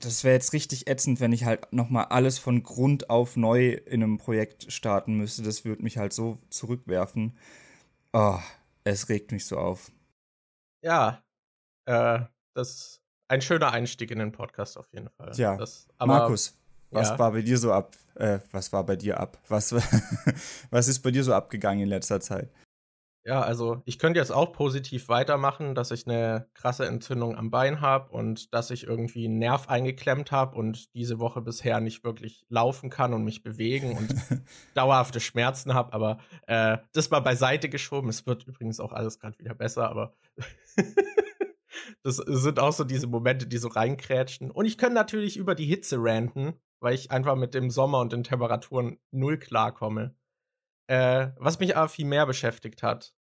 das 0.00 0.24
wäre 0.24 0.34
jetzt 0.34 0.52
richtig 0.52 0.88
ätzend, 0.88 1.20
wenn 1.20 1.32
ich 1.32 1.44
halt 1.44 1.72
nochmal 1.72 2.06
alles 2.06 2.38
von 2.38 2.62
Grund 2.62 3.10
auf 3.10 3.36
neu 3.36 3.70
in 3.70 4.02
einem 4.02 4.18
Projekt 4.18 4.72
starten 4.72 5.16
müsste. 5.16 5.42
Das 5.42 5.64
würde 5.64 5.82
mich 5.82 5.98
halt 5.98 6.12
so 6.12 6.38
zurückwerfen. 6.50 7.36
Oh, 8.12 8.38
es 8.84 9.08
regt 9.08 9.32
mich 9.32 9.46
so 9.46 9.58
auf. 9.58 9.90
Ja, 10.82 11.22
äh, 11.86 12.20
das 12.54 12.70
ist 12.70 13.02
ein 13.28 13.42
schöner 13.42 13.72
Einstieg 13.72 14.10
in 14.10 14.18
den 14.18 14.32
Podcast 14.32 14.76
auf 14.76 14.92
jeden 14.92 15.08
Fall. 15.10 15.32
Ja, 15.36 15.56
das, 15.56 15.86
aber, 15.98 16.18
Markus, 16.18 16.58
was 16.90 17.10
ja. 17.10 17.18
war 17.18 17.32
bei 17.32 17.42
dir 17.42 17.58
so 17.58 17.72
ab? 17.72 17.96
Äh, 18.14 18.40
was 18.50 18.72
war 18.72 18.84
bei 18.84 18.96
dir 18.96 19.20
ab? 19.20 19.38
Was, 19.48 19.72
was 20.70 20.88
ist 20.88 21.00
bei 21.00 21.10
dir 21.10 21.22
so 21.22 21.32
abgegangen 21.32 21.84
in 21.84 21.88
letzter 21.88 22.20
Zeit? 22.20 22.50
Ja, 23.24 23.42
also 23.42 23.82
ich 23.84 23.98
könnte 23.98 24.18
jetzt 24.18 24.32
auch 24.32 24.52
positiv 24.52 25.08
weitermachen, 25.08 25.74
dass 25.74 25.90
ich 25.90 26.06
eine 26.06 26.48
krasse 26.54 26.86
Entzündung 26.86 27.36
am 27.36 27.50
Bein 27.50 27.82
habe 27.82 28.10
und 28.12 28.54
dass 28.54 28.70
ich 28.70 28.84
irgendwie 28.84 29.26
einen 29.26 29.38
Nerv 29.38 29.68
eingeklemmt 29.68 30.32
habe 30.32 30.56
und 30.56 30.94
diese 30.94 31.18
Woche 31.18 31.42
bisher 31.42 31.80
nicht 31.80 32.02
wirklich 32.02 32.46
laufen 32.48 32.88
kann 32.88 33.12
und 33.12 33.22
mich 33.22 33.42
bewegen 33.42 33.96
und 33.98 34.14
dauerhafte 34.74 35.20
Schmerzen 35.20 35.74
habe. 35.74 35.92
Aber 35.92 36.18
äh, 36.46 36.78
das 36.94 37.10
mal 37.10 37.20
beiseite 37.20 37.68
geschoben. 37.68 38.08
Es 38.08 38.26
wird 38.26 38.46
übrigens 38.46 38.80
auch 38.80 38.92
alles 38.92 39.18
gerade 39.18 39.38
wieder 39.38 39.54
besser, 39.54 39.90
aber 39.90 40.14
das 42.02 42.16
sind 42.16 42.58
auch 42.58 42.72
so 42.72 42.84
diese 42.84 43.06
Momente, 43.06 43.46
die 43.46 43.58
so 43.58 43.68
reinkrätschen. 43.68 44.50
Und 44.50 44.64
ich 44.64 44.78
kann 44.78 44.94
natürlich 44.94 45.36
über 45.36 45.54
die 45.54 45.66
Hitze 45.66 45.98
ranten, 46.00 46.54
weil 46.80 46.94
ich 46.94 47.10
einfach 47.10 47.36
mit 47.36 47.52
dem 47.52 47.68
Sommer 47.68 48.00
und 48.00 48.14
den 48.14 48.24
Temperaturen 48.24 48.98
null 49.10 49.38
klarkomme. 49.38 50.14
Äh, 50.90 51.30
was 51.36 51.60
mich 51.60 51.76
aber 51.76 51.88
viel 51.88 52.04
mehr 52.04 52.26
beschäftigt 52.26 52.82
hat, 52.82 53.14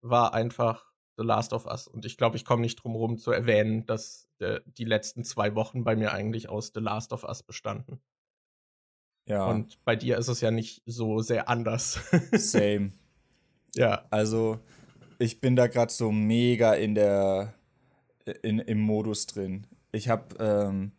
war 0.00 0.32
einfach 0.32 0.92
The 1.16 1.24
Last 1.24 1.52
of 1.52 1.66
Us. 1.66 1.88
Und 1.88 2.04
ich 2.04 2.16
glaube, 2.16 2.36
ich 2.36 2.44
komme 2.44 2.62
nicht 2.62 2.76
drum 2.76 2.94
rum 2.94 3.18
zu 3.18 3.32
erwähnen, 3.32 3.84
dass 3.84 4.28
äh, 4.38 4.60
die 4.64 4.84
letzten 4.84 5.24
zwei 5.24 5.56
Wochen 5.56 5.82
bei 5.82 5.96
mir 5.96 6.12
eigentlich 6.12 6.48
aus 6.48 6.70
The 6.72 6.78
Last 6.78 7.12
of 7.12 7.24
Us 7.24 7.42
bestanden. 7.42 8.00
Ja. 9.26 9.44
Und 9.46 9.82
bei 9.84 9.96
dir 9.96 10.18
ist 10.18 10.28
es 10.28 10.40
ja 10.40 10.52
nicht 10.52 10.82
so 10.86 11.18
sehr 11.18 11.48
anders. 11.48 11.98
Same. 12.32 12.92
Ja. 13.76 14.06
Also, 14.10 14.60
ich 15.18 15.40
bin 15.40 15.56
da 15.56 15.66
gerade 15.66 15.92
so 15.92 16.12
mega 16.12 16.74
in 16.74 16.94
der 16.94 17.54
in, 18.42 18.60
im 18.60 18.78
Modus 18.78 19.26
drin. 19.26 19.66
Ich 19.90 20.08
habe 20.08 20.36
ähm, 20.38 20.92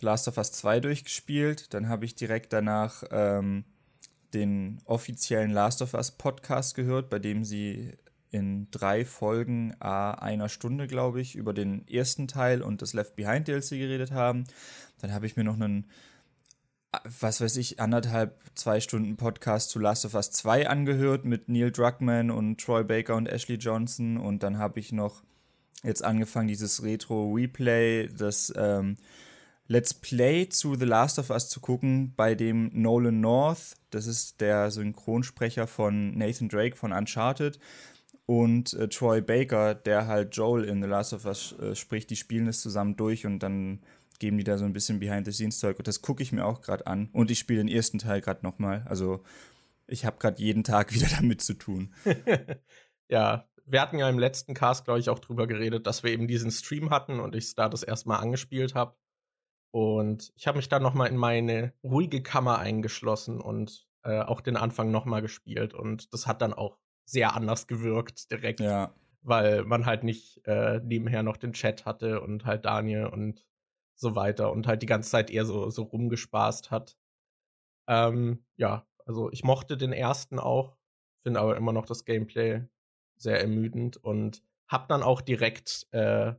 Last 0.00 0.28
of 0.28 0.38
Us 0.38 0.50
2 0.52 0.80
durchgespielt. 0.80 1.74
Dann 1.74 1.90
habe 1.90 2.06
ich 2.06 2.14
direkt 2.14 2.54
danach 2.54 3.04
ähm, 3.10 3.66
den 4.34 4.78
offiziellen 4.84 5.50
Last 5.50 5.82
of 5.82 5.94
Us 5.94 6.10
Podcast 6.10 6.74
gehört, 6.74 7.08
bei 7.10 7.18
dem 7.18 7.44
sie 7.44 7.92
in 8.30 8.68
drei 8.70 9.04
Folgen 9.04 9.74
a 9.80 10.12
einer 10.12 10.48
Stunde, 10.48 10.86
glaube 10.86 11.20
ich, 11.20 11.36
über 11.36 11.54
den 11.54 11.86
ersten 11.88 12.28
Teil 12.28 12.62
und 12.62 12.82
das 12.82 12.92
Left 12.92 13.16
Behind 13.16 13.46
DLC 13.46 13.70
geredet 13.70 14.10
haben. 14.10 14.44
Dann 15.00 15.12
habe 15.12 15.26
ich 15.26 15.36
mir 15.36 15.44
noch 15.44 15.54
einen, 15.54 15.86
was 17.04 17.40
weiß 17.40 17.56
ich, 17.56 17.80
anderthalb, 17.80 18.40
zwei 18.54 18.80
Stunden 18.80 19.16
Podcast 19.16 19.70
zu 19.70 19.78
Last 19.78 20.04
of 20.04 20.14
Us 20.14 20.30
2 20.32 20.68
angehört 20.68 21.24
mit 21.24 21.48
Neil 21.48 21.70
Druckmann 21.70 22.30
und 22.30 22.60
Troy 22.60 22.84
Baker 22.84 23.16
und 23.16 23.28
Ashley 23.28 23.56
Johnson. 23.56 24.16
Und 24.16 24.42
dann 24.42 24.58
habe 24.58 24.80
ich 24.80 24.92
noch 24.92 25.22
jetzt 25.82 26.04
angefangen, 26.04 26.48
dieses 26.48 26.82
Retro-Replay, 26.82 28.08
das 28.08 28.52
ähm, 28.56 28.96
Let's 29.68 29.94
Play 29.94 30.48
zu 30.48 30.76
The 30.76 30.84
Last 30.84 31.18
of 31.18 31.30
Us 31.30 31.48
zu 31.48 31.60
gucken, 31.60 32.14
bei 32.16 32.34
dem 32.34 32.70
Nolan 32.72 33.20
North, 33.20 33.74
das 33.90 34.06
ist 34.06 34.40
der 34.40 34.70
Synchronsprecher 34.70 35.66
von 35.66 36.16
Nathan 36.16 36.48
Drake 36.48 36.76
von 36.76 36.92
Uncharted, 36.92 37.58
und 38.26 38.74
äh, 38.74 38.88
Troy 38.88 39.20
Baker, 39.20 39.74
der 39.74 40.06
halt 40.06 40.36
Joel 40.36 40.64
in 40.64 40.82
The 40.82 40.88
Last 40.88 41.12
of 41.12 41.24
Us 41.24 41.52
äh, 41.60 41.74
spricht, 41.74 42.10
die 42.10 42.16
spielen 42.16 42.48
es 42.48 42.60
zusammen 42.60 42.96
durch 42.96 43.24
und 43.24 43.38
dann 43.38 43.80
geben 44.18 44.38
die 44.38 44.44
da 44.44 44.58
so 44.58 44.64
ein 44.64 44.72
bisschen 44.72 44.98
Behind-the-Scenes-Zeug 44.98 45.78
und 45.78 45.86
das 45.86 46.02
gucke 46.02 46.22
ich 46.22 46.32
mir 46.32 46.44
auch 46.44 46.60
gerade 46.60 46.86
an. 46.86 47.08
Und 47.12 47.30
ich 47.30 47.38
spiele 47.38 47.60
den 47.60 47.68
ersten 47.68 47.98
Teil 47.98 48.20
gerade 48.20 48.44
nochmal. 48.44 48.84
Also 48.88 49.22
ich 49.86 50.04
habe 50.04 50.18
gerade 50.18 50.42
jeden 50.42 50.64
Tag 50.64 50.92
wieder 50.94 51.08
damit 51.08 51.40
zu 51.42 51.54
tun. 51.54 51.94
ja, 53.08 53.46
wir 53.64 53.80
hatten 53.80 53.98
ja 53.98 54.08
im 54.08 54.18
letzten 54.18 54.54
Cast, 54.54 54.84
glaube 54.84 55.00
ich, 55.00 55.08
auch 55.08 55.18
drüber 55.18 55.46
geredet, 55.46 55.86
dass 55.86 56.02
wir 56.02 56.10
eben 56.10 56.26
diesen 56.26 56.50
Stream 56.50 56.90
hatten 56.90 57.20
und 57.20 57.34
ich 57.34 57.54
da 57.54 57.68
das 57.68 57.82
erstmal 57.82 58.20
angespielt 58.20 58.74
habe. 58.74 58.96
Und 59.76 60.32
ich 60.36 60.46
habe 60.46 60.56
mich 60.56 60.70
dann 60.70 60.82
nochmal 60.82 61.10
in 61.10 61.18
meine 61.18 61.74
ruhige 61.84 62.22
Kammer 62.22 62.58
eingeschlossen 62.58 63.42
und 63.42 63.86
äh, 64.04 64.22
auch 64.22 64.40
den 64.40 64.56
Anfang 64.56 64.90
nochmal 64.90 65.20
gespielt. 65.20 65.74
Und 65.74 66.14
das 66.14 66.26
hat 66.26 66.40
dann 66.40 66.54
auch 66.54 66.78
sehr 67.04 67.34
anders 67.34 67.66
gewirkt 67.66 68.30
direkt. 68.30 68.60
Ja. 68.60 68.94
Weil 69.20 69.64
man 69.64 69.84
halt 69.84 70.02
nicht 70.02 70.40
äh, 70.46 70.80
nebenher 70.82 71.22
noch 71.22 71.36
den 71.36 71.52
Chat 71.52 71.84
hatte 71.84 72.22
und 72.22 72.46
halt 72.46 72.64
Daniel 72.64 73.04
und 73.04 73.44
so 73.94 74.14
weiter 74.14 74.50
und 74.50 74.66
halt 74.66 74.80
die 74.80 74.86
ganze 74.86 75.10
Zeit 75.10 75.30
eher 75.30 75.44
so, 75.44 75.68
so 75.68 75.82
rumgespaßt 75.82 76.70
hat. 76.70 76.96
Ähm, 77.86 78.46
ja, 78.56 78.86
also 79.04 79.30
ich 79.30 79.44
mochte 79.44 79.76
den 79.76 79.92
ersten 79.92 80.38
auch, 80.38 80.78
finde 81.22 81.40
aber 81.40 81.54
immer 81.54 81.74
noch 81.74 81.84
das 81.84 82.06
Gameplay 82.06 82.62
sehr 83.18 83.42
ermüdend 83.42 83.98
und 83.98 84.42
hab 84.68 84.88
dann 84.88 85.02
auch 85.02 85.20
direkt 85.20 85.86
äh, 85.90 86.32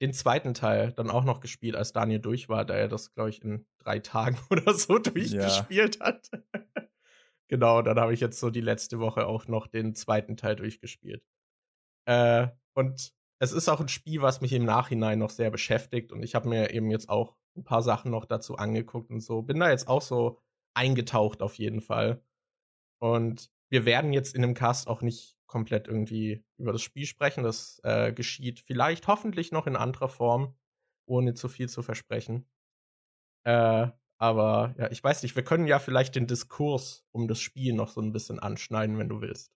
den 0.00 0.12
zweiten 0.12 0.54
Teil 0.54 0.92
dann 0.92 1.10
auch 1.10 1.24
noch 1.24 1.40
gespielt, 1.40 1.76
als 1.76 1.92
Daniel 1.92 2.20
durch 2.20 2.48
war, 2.48 2.64
da 2.64 2.74
er 2.74 2.88
das, 2.88 3.14
glaube 3.14 3.30
ich, 3.30 3.42
in 3.42 3.66
drei 3.78 3.98
Tagen 3.98 4.38
oder 4.50 4.74
so 4.74 4.98
durchgespielt 4.98 5.96
ja. 5.96 6.06
hat. 6.06 6.30
genau, 7.48 7.82
dann 7.82 7.98
habe 7.98 8.12
ich 8.12 8.20
jetzt 8.20 8.38
so 8.38 8.50
die 8.50 8.60
letzte 8.60 8.98
Woche 8.98 9.26
auch 9.26 9.48
noch 9.48 9.66
den 9.66 9.94
zweiten 9.94 10.36
Teil 10.36 10.56
durchgespielt. 10.56 11.22
Äh, 12.06 12.48
und 12.74 13.12
es 13.38 13.52
ist 13.52 13.68
auch 13.68 13.80
ein 13.80 13.88
Spiel, 13.88 14.22
was 14.22 14.40
mich 14.40 14.52
im 14.52 14.64
Nachhinein 14.64 15.18
noch 15.18 15.30
sehr 15.30 15.50
beschäftigt 15.50 16.12
und 16.12 16.22
ich 16.22 16.34
habe 16.34 16.48
mir 16.48 16.72
eben 16.72 16.90
jetzt 16.90 17.08
auch 17.08 17.36
ein 17.56 17.64
paar 17.64 17.82
Sachen 17.82 18.10
noch 18.10 18.24
dazu 18.26 18.56
angeguckt 18.56 19.10
und 19.10 19.20
so. 19.20 19.42
Bin 19.42 19.60
da 19.60 19.70
jetzt 19.70 19.88
auch 19.88 20.02
so 20.02 20.38
eingetaucht 20.74 21.42
auf 21.42 21.54
jeden 21.54 21.80
Fall. 21.80 22.22
Und 22.98 23.50
wir 23.70 23.84
werden 23.84 24.12
jetzt 24.12 24.34
in 24.34 24.42
dem 24.42 24.54
Cast 24.54 24.88
auch 24.88 25.02
nicht 25.02 25.35
komplett 25.46 25.88
irgendwie 25.88 26.44
über 26.58 26.72
das 26.72 26.82
Spiel 26.82 27.06
sprechen. 27.06 27.44
Das 27.44 27.80
äh, 27.84 28.12
geschieht 28.12 28.60
vielleicht 28.60 29.06
hoffentlich 29.06 29.52
noch 29.52 29.66
in 29.66 29.76
anderer 29.76 30.08
Form, 30.08 30.54
ohne 31.06 31.34
zu 31.34 31.48
viel 31.48 31.68
zu 31.68 31.82
versprechen. 31.82 32.46
Äh, 33.44 33.88
aber 34.18 34.74
ja, 34.78 34.90
ich 34.90 35.02
weiß 35.02 35.22
nicht, 35.22 35.36
wir 35.36 35.44
können 35.44 35.66
ja 35.66 35.78
vielleicht 35.78 36.14
den 36.14 36.26
Diskurs 36.26 37.04
um 37.12 37.28
das 37.28 37.38
Spiel 37.38 37.74
noch 37.74 37.88
so 37.88 38.00
ein 38.00 38.12
bisschen 38.12 38.38
anschneiden, 38.38 38.98
wenn 38.98 39.08
du 39.08 39.20
willst. 39.20 39.52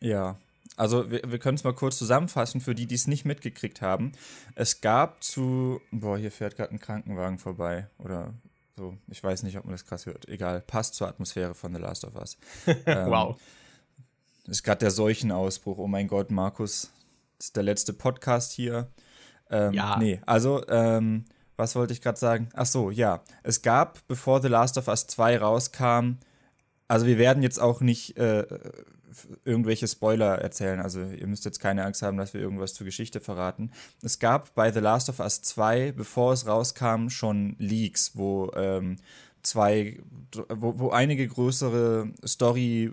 Ja, 0.00 0.38
also 0.76 1.10
wir, 1.10 1.22
wir 1.26 1.38
können 1.38 1.56
es 1.56 1.64
mal 1.64 1.74
kurz 1.74 1.98
zusammenfassen 1.98 2.60
für 2.60 2.74
die, 2.74 2.86
die 2.86 2.96
es 2.96 3.06
nicht 3.06 3.24
mitgekriegt 3.24 3.80
haben. 3.80 4.12
Es 4.54 4.80
gab 4.80 5.22
zu, 5.22 5.80
boah, 5.90 6.18
hier 6.18 6.32
fährt 6.32 6.56
gerade 6.56 6.72
ein 6.72 6.80
Krankenwagen 6.80 7.38
vorbei 7.38 7.88
oder 7.98 8.34
so. 8.76 8.96
Ich 9.08 9.22
weiß 9.22 9.44
nicht, 9.44 9.56
ob 9.56 9.64
man 9.64 9.72
das 9.72 9.86
krass 9.86 10.06
hört. 10.06 10.28
Egal, 10.28 10.60
passt 10.60 10.94
zur 10.94 11.06
Atmosphäre 11.06 11.54
von 11.54 11.72
The 11.72 11.80
Last 11.80 12.04
of 12.04 12.16
Us. 12.16 12.36
ähm, 12.66 13.10
wow. 13.10 13.40
Das 14.44 14.58
ist 14.58 14.62
gerade 14.62 14.80
der 14.80 14.90
Seuchenausbruch. 14.90 15.78
Oh 15.78 15.86
mein 15.86 16.06
Gott, 16.06 16.30
Markus, 16.30 16.90
das 17.38 17.46
ist 17.46 17.56
der 17.56 17.62
letzte 17.62 17.92
Podcast 17.92 18.52
hier. 18.52 18.88
Ähm, 19.50 19.72
ja. 19.72 19.96
Nee, 19.98 20.20
also, 20.26 20.66
ähm, 20.68 21.24
was 21.56 21.76
wollte 21.76 21.92
ich 21.92 22.02
gerade 22.02 22.18
sagen? 22.18 22.48
Ach 22.54 22.66
so, 22.66 22.90
ja. 22.90 23.22
Es 23.42 23.62
gab, 23.62 24.06
bevor 24.06 24.42
The 24.42 24.48
Last 24.48 24.76
of 24.76 24.88
Us 24.88 25.06
2 25.06 25.38
rauskam, 25.38 26.18
also 26.88 27.06
wir 27.06 27.18
werden 27.18 27.42
jetzt 27.42 27.58
auch 27.58 27.80
nicht 27.80 28.16
äh, 28.18 28.44
irgendwelche 29.44 29.88
Spoiler 29.88 30.38
erzählen. 30.38 30.80
Also 30.80 31.02
ihr 31.02 31.26
müsst 31.26 31.44
jetzt 31.44 31.60
keine 31.60 31.84
Angst 31.84 32.02
haben, 32.02 32.16
dass 32.16 32.34
wir 32.34 32.40
irgendwas 32.40 32.74
zur 32.74 32.84
Geschichte 32.84 33.20
verraten. 33.20 33.70
Es 34.02 34.18
gab 34.18 34.54
bei 34.54 34.72
The 34.72 34.80
Last 34.80 35.08
of 35.08 35.20
Us 35.20 35.42
2, 35.42 35.92
bevor 35.92 36.32
es 36.32 36.46
rauskam, 36.46 37.08
schon 37.08 37.56
Leaks, 37.58 38.12
wo 38.14 38.50
ähm, 38.54 38.96
zwei, 39.42 40.00
wo, 40.48 40.78
wo 40.78 40.90
einige 40.90 41.26
größere 41.26 42.12
Story 42.26 42.92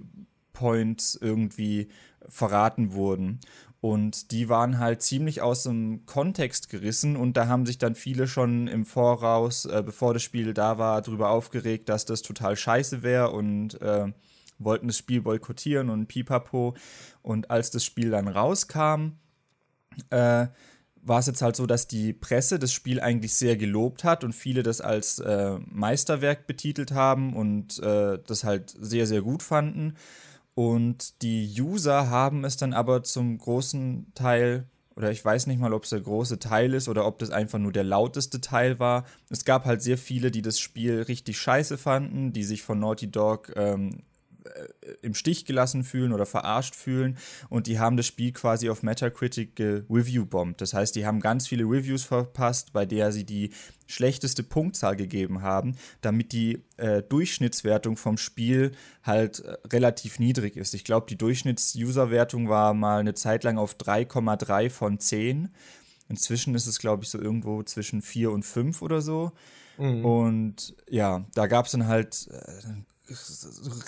Points 0.54 1.18
irgendwie 1.20 1.90
verraten 2.28 2.94
wurden. 2.94 3.40
Und 3.82 4.32
die 4.32 4.48
waren 4.48 4.78
halt 4.78 5.02
ziemlich 5.02 5.42
aus 5.42 5.64
dem 5.64 6.06
Kontext 6.06 6.70
gerissen 6.70 7.16
und 7.16 7.36
da 7.36 7.48
haben 7.48 7.66
sich 7.66 7.80
dann 7.80 7.96
viele 7.96 8.28
schon 8.28 8.68
im 8.68 8.86
Voraus, 8.86 9.66
äh, 9.66 9.82
bevor 9.84 10.14
das 10.14 10.22
Spiel 10.22 10.54
da 10.54 10.78
war, 10.78 11.02
darüber 11.02 11.32
aufgeregt, 11.32 11.90
dass 11.90 12.06
das 12.06 12.22
total 12.22 12.56
scheiße 12.56 13.02
wäre 13.02 13.32
und 13.32 13.82
äh, 13.82 14.14
wollten 14.60 14.88
das 14.88 14.98
Spiel 14.98 15.22
boykottieren 15.22 15.90
und 15.90 16.06
pipapo. 16.06 16.76
Und 17.24 17.50
als 17.50 17.72
das 17.72 17.84
Spiel 17.84 18.12
dann 18.12 18.28
rauskam, 18.28 19.14
äh, 20.12 20.48
war 21.04 21.20
es 21.20 21.26
jetzt 21.26 21.42
halt 21.42 21.56
so, 21.56 21.66
dass 21.66 21.88
die 21.88 22.14
Presse 22.14 22.60
das 22.60 22.72
Spiel 22.72 23.00
eigentlich 23.00 23.34
sehr 23.34 23.58
gelobt 23.58 24.04
hat 24.04 24.24
und 24.24 24.34
viele 24.34 24.62
das 24.62 24.82
als 24.82 25.18
äh, 25.18 25.58
Meisterwerk 25.66 26.46
betitelt 26.46 26.92
haben 26.92 27.36
und 27.36 27.80
äh, 27.80 28.20
das 28.26 28.44
halt 28.44 28.76
sehr, 28.80 29.08
sehr 29.08 29.22
gut 29.22 29.42
fanden. 29.42 29.96
Und 30.54 31.22
die 31.22 31.50
User 31.60 32.10
haben 32.10 32.44
es 32.44 32.58
dann 32.58 32.74
aber 32.74 33.04
zum 33.04 33.38
großen 33.38 34.12
Teil, 34.16 34.68
oder 34.96 35.12
ich 35.12 35.24
weiß 35.24 35.48
nicht 35.48 35.60
mal, 35.60 35.74
ob 35.74 35.84
es 35.84 35.92
der 35.92 36.02
große 36.02 36.40
Teil 36.40 36.74
ist 36.74 36.90
oder 36.90 37.06
ob 37.06 37.20
das 37.20 37.32
einfach 37.32 37.60
nur 37.60 37.72
der 37.72 37.86
lauteste 37.86 38.42
Teil 38.42 38.80
war. 38.80 39.06
Es 39.30 39.46
gab 39.46 39.66
halt 39.66 39.82
sehr 39.82 39.98
viele, 39.98 40.30
die 40.32 40.42
das 40.42 40.60
Spiel 40.60 41.02
richtig 41.04 41.38
scheiße 41.40 41.78
fanden, 41.78 42.34
die 42.34 42.44
sich 42.44 42.62
von 42.64 42.80
Naughty 42.80 43.10
Dog 43.10 43.54
ähm, 43.56 43.90
äh, 43.90 44.11
im 45.02 45.14
Stich 45.14 45.46
gelassen 45.46 45.84
fühlen 45.84 46.14
oder 46.14 46.26
verarscht 46.26 46.76
fühlen 46.76 47.18
und 47.50 47.68
die 47.68 47.80
haben 47.80 47.98
das 47.98 48.08
Spiel 48.08 48.32
quasi 48.32 48.70
auf 48.70 48.84
Metacritic 48.84 49.60
review-bombt. 49.60 50.62
Das 50.62 50.74
heißt, 50.74 50.96
die 50.96 51.06
haben 51.06 51.20
ganz 51.20 51.48
viele 51.48 51.64
Reviews 51.64 52.04
verpasst, 52.04 52.74
bei 52.74 52.86
der 52.86 53.12
sie 53.12 53.26
die 53.26 53.52
schlechteste 53.92 54.44
Punktzahl 54.44 54.96
gegeben 54.96 55.42
haben, 55.42 55.76
damit 56.02 56.32
die 56.32 56.64
äh, 56.78 57.04
Durchschnittswertung 57.04 57.98
vom 57.98 58.18
Spiel 58.18 58.72
halt 59.04 59.40
äh, 59.40 59.58
relativ 59.72 60.20
niedrig 60.20 60.58
ist. 60.58 60.74
Ich 60.74 60.84
glaube, 60.84 61.08
die 61.10 61.18
Durchschnitts-User-Wertung 61.18 62.50
war 62.50 62.74
mal 62.74 63.00
eine 63.00 63.14
Zeit 63.14 63.44
lang 63.44 63.58
auf 63.58 63.76
3,3 63.76 64.70
von 64.70 65.00
10. 65.00 65.50
Inzwischen 66.10 66.56
ist 66.56 66.68
es, 66.68 66.80
glaube 66.80 67.04
ich, 67.04 67.10
so 67.10 67.20
irgendwo 67.20 67.64
zwischen 67.64 68.02
4 68.02 68.32
und 68.32 68.44
5 68.44 68.82
oder 68.82 69.02
so. 69.02 69.32
Mhm. 69.78 70.06
Und 70.06 70.76
ja, 70.90 71.26
da 71.34 71.48
gab 71.48 71.66
es 71.66 71.74
dann 71.74 71.88
halt 71.88 72.28
äh, 72.32 73.01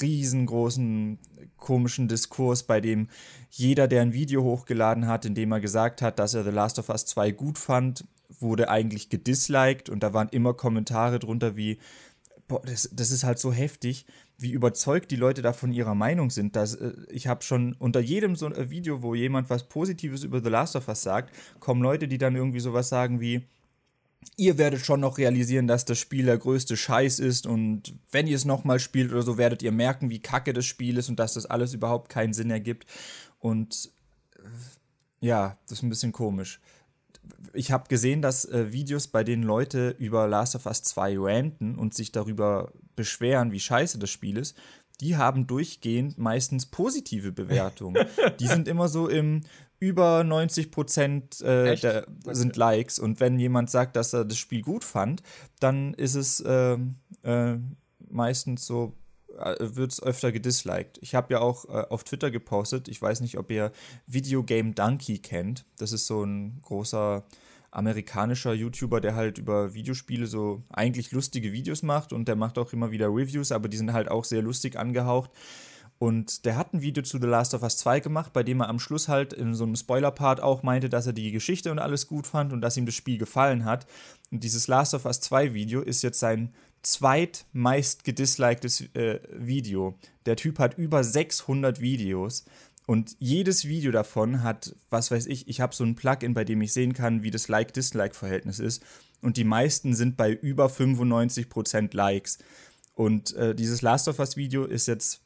riesengroßen 0.01 1.20
komischen 1.58 2.08
Diskurs, 2.08 2.63
bei 2.63 2.82
dem 2.82 3.08
jeder, 3.50 3.88
der 3.88 4.01
ein 4.01 4.13
Video 4.13 4.44
hochgeladen 4.44 5.08
hat, 5.08 5.25
in 5.25 5.36
dem 5.36 5.51
er 5.51 5.60
gesagt 5.60 6.01
hat, 6.01 6.20
dass 6.20 6.34
er 6.34 6.44
The 6.44 6.50
Last 6.50 6.80
of 6.80 6.89
Us 6.89 7.06
2 7.06 7.32
gut 7.32 7.58
fand, 7.58 8.06
wurde 8.39 8.70
eigentlich 8.70 9.10
gedisliked 9.10 9.89
und 9.89 10.01
da 10.01 10.13
waren 10.13 10.30
immer 10.30 10.53
Kommentare 10.53 11.20
drunter 11.20 11.56
wie, 11.56 11.80
boah, 12.48 12.62
das, 12.65 12.89
das 12.92 13.12
ist 13.12 13.24
halt 13.24 13.39
so 13.39 13.53
heftig, 13.53 14.06
wie 14.38 14.51
überzeugt 14.51 15.12
die 15.12 15.15
Leute 15.15 15.42
da 15.42 15.53
von 15.53 15.72
ihrer 15.72 15.96
Meinung 15.96 16.30
sind. 16.30 16.56
Dass, 16.56 16.75
äh, 16.75 16.94
ich 17.10 17.27
habe 17.27 17.44
schon 17.44 17.74
unter 17.80 18.00
jedem 18.00 18.36
so 18.36 18.48
ein 18.48 18.70
Video, 18.70 19.01
wo 19.01 19.15
jemand 19.15 19.50
was 19.50 19.63
Positives 19.63 20.24
über 20.24 20.42
The 20.42 20.50
Last 20.50 20.75
of 20.75 20.88
Us 20.88 21.03
sagt, 21.03 21.34
kommen 21.60 21.82
Leute, 21.82 22.08
die 22.08 22.18
dann 22.18 22.36
irgendwie 22.36 22.60
sowas 22.60 22.89
sagen 22.89 23.22
wie, 23.22 23.44
ihr 24.38 24.58
werdet 24.58 24.86
schon 24.86 25.00
noch 25.00 25.18
realisieren, 25.18 25.68
dass 25.68 25.86
das 25.86 25.98
Spiel 25.98 26.25
der 26.25 26.38
größte 26.38 26.77
Scheiß 26.77 27.20
ist 27.20 27.48
und 27.48 27.94
wenn 28.12 28.27
ihr 28.27 28.36
es 28.36 28.46
nochmal 28.46 28.80
spielt 28.80 29.12
oder 29.12 29.24
so, 29.24 29.38
werdet 29.38 29.63
ihr 29.63 29.72
merken, 29.72 30.10
wie 30.10 30.20
kacke 30.20 30.53
das 30.53 30.65
Spiel 30.65 30.98
ist 30.98 31.10
und 31.10 31.20
dass 31.20 31.34
das 31.34 31.46
alles 31.46 31.74
überhaupt 31.74 32.10
keinen 32.10 32.34
Sinn 32.34 32.50
ergibt. 32.50 32.86
Und 33.39 33.92
äh, 34.36 35.25
ja, 35.25 35.58
das 35.68 35.80
ist 35.80 35.84
ein 35.84 35.89
bisschen 35.89 36.12
komisch. 36.12 36.60
Ich 37.53 37.72
habe 37.72 37.88
gesehen, 37.88 38.22
dass 38.22 38.46
äh, 38.46 38.72
Videos, 38.72 39.08
bei 39.08 39.24
denen 39.24 39.44
Leute 39.44 39.96
über 39.98 40.27
Last 40.27 40.56
of 40.56 40.65
Us 40.65 40.84
2 40.84 41.15
ranten 41.18 41.75
und 41.75 41.94
sich 41.94 42.12
darüber 42.12 42.72
beschweren, 42.96 43.51
wie 43.51 43.60
scheiße 43.60 44.00
das 44.00 44.10
Spiel 44.10 44.38
ist, 44.38 44.56
die 45.01 45.18
haben 45.18 45.48
durchgehend 45.48 46.18
meistens 46.18 46.65
positive 46.65 47.32
Bewertungen. 47.32 48.06
die 48.39 48.48
sind 48.48 48.68
immer 48.68 48.88
so 48.88 49.08
im 49.08 49.42
über 49.83 50.23
90 50.23 50.71
Prozent 50.71 51.41
äh, 51.41 51.75
sind 52.31 52.55
Likes. 52.55 52.99
Und 52.99 53.19
wenn 53.19 53.37
jemand 53.37 53.69
sagt, 53.69 53.97
dass 53.97 54.13
er 54.13 54.23
das 54.23 54.37
Spiel 54.37 54.61
gut 54.61 54.85
fand, 54.85 55.21
dann 55.59 55.93
ist 55.95 56.15
es 56.15 56.39
äh, 56.39 56.77
äh, 57.23 57.57
meistens 58.09 58.65
so, 58.65 58.93
äh, 59.37 59.55
wird 59.59 59.91
es 59.91 60.01
öfter 60.01 60.31
gedisliked. 60.31 60.99
Ich 61.01 61.15
habe 61.15 61.33
ja 61.33 61.41
auch 61.41 61.65
äh, 61.65 61.85
auf 61.89 62.05
Twitter 62.05 62.31
gepostet, 62.31 62.87
ich 62.87 63.01
weiß 63.01 63.19
nicht, 63.19 63.37
ob 63.37 63.51
ihr 63.51 63.73
Videogame 64.07 64.71
Donkey 64.71 65.19
kennt. 65.19 65.65
Das 65.77 65.91
ist 65.91 66.07
so 66.07 66.23
ein 66.23 66.61
großer 66.61 67.25
amerikanischer 67.69 68.53
YouTuber, 68.53 69.01
der 69.01 69.15
halt 69.15 69.37
über 69.37 69.73
Videospiele 69.73 70.27
so 70.27 70.63
eigentlich 70.69 71.11
lustige 71.11 71.51
Videos 71.51 71.83
macht 71.83 72.13
und 72.13 72.29
der 72.29 72.37
macht 72.37 72.57
auch 72.57 72.71
immer 72.71 72.91
wieder 72.91 73.07
Reviews, 73.07 73.51
aber 73.51 73.67
die 73.67 73.77
sind 73.77 73.91
halt 73.91 74.09
auch 74.09 74.23
sehr 74.23 74.43
lustig 74.43 74.77
angehaucht. 74.77 75.31
Und 76.03 76.43
der 76.43 76.57
hat 76.57 76.74
ein 76.74 76.81
Video 76.81 77.01
zu 77.01 77.17
The 77.17 77.27
Last 77.27 77.53
of 77.53 77.63
Us 77.63 77.77
2 77.77 78.01
gemacht, 78.01 78.33
bei 78.33 78.43
dem 78.43 78.60
er 78.60 78.67
am 78.67 78.77
Schluss 78.77 79.07
halt 79.07 79.31
in 79.31 79.53
so 79.53 79.63
einem 79.63 79.77
Spoiler-Part 79.77 80.41
auch 80.41 80.62
meinte, 80.62 80.89
dass 80.89 81.07
er 81.07 81.13
die 81.13 81.31
Geschichte 81.31 81.72
und 81.72 81.79
alles 81.79 82.07
gut 82.07 82.27
fand 82.27 82.51
und 82.51 82.60
dass 82.60 82.75
ihm 82.75 82.86
das 82.86 82.93
Spiel 82.93 83.17
gefallen 83.17 83.63
hat. 83.63 83.88
Und 84.29 84.43
dieses 84.43 84.67
Last 84.67 84.93
of 84.93 85.05
Us 85.05 85.22
2 85.22 85.53
Video 85.53 85.79
ist 85.79 86.01
jetzt 86.01 86.19
sein 86.19 86.53
zweitmeist 86.81 88.03
gedisliktes 88.03 88.81
äh, 88.95 89.22
Video. 89.31 89.98
Der 90.25 90.36
Typ 90.36 90.60
hat 90.60 90.77
über 90.77 91.05
600 91.05 91.79
Videos 91.79 92.43
und 92.86 93.15
jedes 93.19 93.63
Video 93.63 93.93
davon 93.93 94.43
hat, 94.43 94.75
was 94.89 95.10
weiß 95.10 95.25
ich, 95.27 95.48
ich 95.48 95.62
habe 95.62 95.74
so 95.74 95.86
ein 95.86 95.95
Plugin, 95.95 96.33
bei 96.33 96.43
dem 96.43 96.62
ich 96.62 96.74
sehen 96.74 96.91
kann, 96.91 97.24
wie 97.24 97.31
das 97.31 97.48
Like-Dislike-Verhältnis 97.48 98.60
ist. 98.60 98.83
Und 99.22 99.38
die 99.38 99.45
meisten 99.45 99.95
sind 99.95 100.17
bei 100.17 100.33
über 100.33 100.65
95% 100.65 101.95
Likes. 101.95 102.39
Und 102.93 103.33
äh, 103.36 103.55
dieses 103.55 103.81
Last 103.81 104.10
of 104.10 104.19
Us 104.19 104.36
Video 104.36 104.65
ist 104.65 104.88
jetzt 104.88 105.23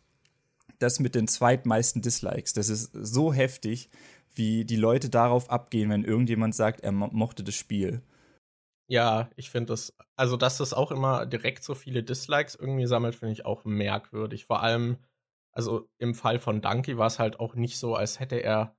das 0.79 0.99
mit 0.99 1.15
den 1.15 1.27
zweitmeisten 1.27 2.01
Dislikes. 2.01 2.53
Das 2.53 2.69
ist 2.69 2.91
so 2.93 3.33
heftig, 3.33 3.89
wie 4.35 4.65
die 4.65 4.75
Leute 4.75 5.09
darauf 5.09 5.49
abgehen, 5.49 5.89
wenn 5.89 6.03
irgendjemand 6.03 6.55
sagt, 6.55 6.81
er 6.81 6.91
mo 6.91 7.07
mochte 7.11 7.43
das 7.43 7.55
Spiel. 7.55 8.01
Ja, 8.89 9.29
ich 9.35 9.49
finde 9.49 9.73
das, 9.73 9.93
also 10.15 10.37
dass 10.37 10.57
das 10.57 10.73
auch 10.73 10.91
immer 10.91 11.25
direkt 11.25 11.63
so 11.63 11.75
viele 11.75 12.03
Dislikes 12.03 12.55
irgendwie 12.55 12.87
sammelt, 12.87 13.15
finde 13.15 13.33
ich 13.33 13.45
auch 13.45 13.65
merkwürdig. 13.65 14.45
Vor 14.45 14.63
allem, 14.63 14.97
also 15.51 15.89
im 15.97 16.13
Fall 16.15 16.39
von 16.39 16.61
Donkey 16.61 16.97
war 16.97 17.07
es 17.07 17.19
halt 17.19 17.39
auch 17.39 17.55
nicht 17.55 17.77
so, 17.77 17.95
als 17.95 18.19
hätte 18.19 18.37
er 18.37 18.77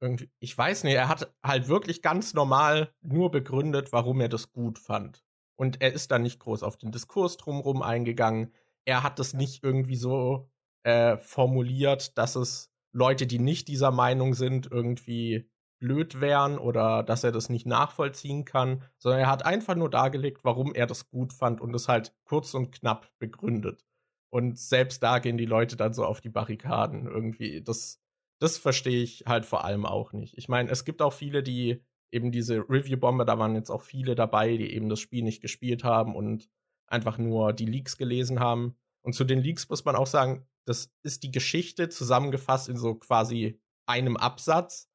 irgendwie, 0.00 0.30
ich 0.40 0.56
weiß 0.56 0.84
nicht, 0.84 0.94
er 0.94 1.08
hat 1.08 1.34
halt 1.42 1.68
wirklich 1.68 2.02
ganz 2.02 2.34
normal 2.34 2.94
nur 3.02 3.30
begründet, 3.30 3.92
warum 3.92 4.20
er 4.20 4.28
das 4.28 4.52
gut 4.52 4.78
fand. 4.78 5.24
Und 5.56 5.82
er 5.82 5.92
ist 5.92 6.10
da 6.10 6.18
nicht 6.18 6.40
groß 6.40 6.62
auf 6.62 6.76
den 6.76 6.92
Diskurs 6.92 7.36
drumherum 7.36 7.82
eingegangen. 7.82 8.52
Er 8.84 9.02
hat 9.02 9.18
das 9.18 9.34
nicht 9.34 9.64
irgendwie 9.64 9.96
so 9.96 10.50
äh, 10.86 11.18
formuliert, 11.18 12.16
dass 12.16 12.36
es 12.36 12.70
Leute, 12.92 13.26
die 13.26 13.40
nicht 13.40 13.66
dieser 13.66 13.90
Meinung 13.90 14.34
sind, 14.34 14.70
irgendwie 14.70 15.50
blöd 15.80 16.20
wären 16.20 16.58
oder 16.58 17.02
dass 17.02 17.24
er 17.24 17.32
das 17.32 17.48
nicht 17.48 17.66
nachvollziehen 17.66 18.44
kann, 18.44 18.84
sondern 18.96 19.20
er 19.22 19.26
hat 19.26 19.44
einfach 19.44 19.74
nur 19.74 19.90
dargelegt, 19.90 20.44
warum 20.44 20.74
er 20.74 20.86
das 20.86 21.10
gut 21.10 21.32
fand 21.32 21.60
und 21.60 21.74
es 21.74 21.88
halt 21.88 22.14
kurz 22.24 22.54
und 22.54 22.70
knapp 22.70 23.10
begründet. 23.18 23.84
Und 24.30 24.58
selbst 24.60 25.02
da 25.02 25.18
gehen 25.18 25.36
die 25.36 25.44
Leute 25.44 25.76
dann 25.76 25.92
so 25.92 26.04
auf 26.04 26.20
die 26.20 26.28
Barrikaden 26.28 27.06
irgendwie. 27.06 27.62
Das, 27.62 28.00
das 28.38 28.56
verstehe 28.56 29.02
ich 29.02 29.24
halt 29.26 29.44
vor 29.44 29.64
allem 29.64 29.86
auch 29.86 30.12
nicht. 30.12 30.38
Ich 30.38 30.48
meine, 30.48 30.70
es 30.70 30.84
gibt 30.84 31.02
auch 31.02 31.12
viele, 31.12 31.42
die 31.42 31.84
eben 32.12 32.30
diese 32.30 32.58
Review-Bombe, 32.58 33.24
da 33.24 33.40
waren 33.40 33.56
jetzt 33.56 33.70
auch 33.70 33.82
viele 33.82 34.14
dabei, 34.14 34.56
die 34.56 34.72
eben 34.72 34.88
das 34.88 35.00
Spiel 35.00 35.24
nicht 35.24 35.42
gespielt 35.42 35.82
haben 35.82 36.14
und 36.14 36.48
einfach 36.86 37.18
nur 37.18 37.52
die 37.52 37.66
Leaks 37.66 37.96
gelesen 37.96 38.38
haben. 38.38 38.76
Und 39.06 39.12
zu 39.12 39.22
den 39.22 39.40
Leaks 39.40 39.68
muss 39.68 39.84
man 39.84 39.94
auch 39.94 40.08
sagen, 40.08 40.48
das 40.64 40.90
ist 41.04 41.22
die 41.22 41.30
Geschichte 41.30 41.88
zusammengefasst 41.88 42.68
in 42.68 42.76
so 42.76 42.96
quasi 42.96 43.60
einem 43.86 44.16
Absatz. 44.16 44.90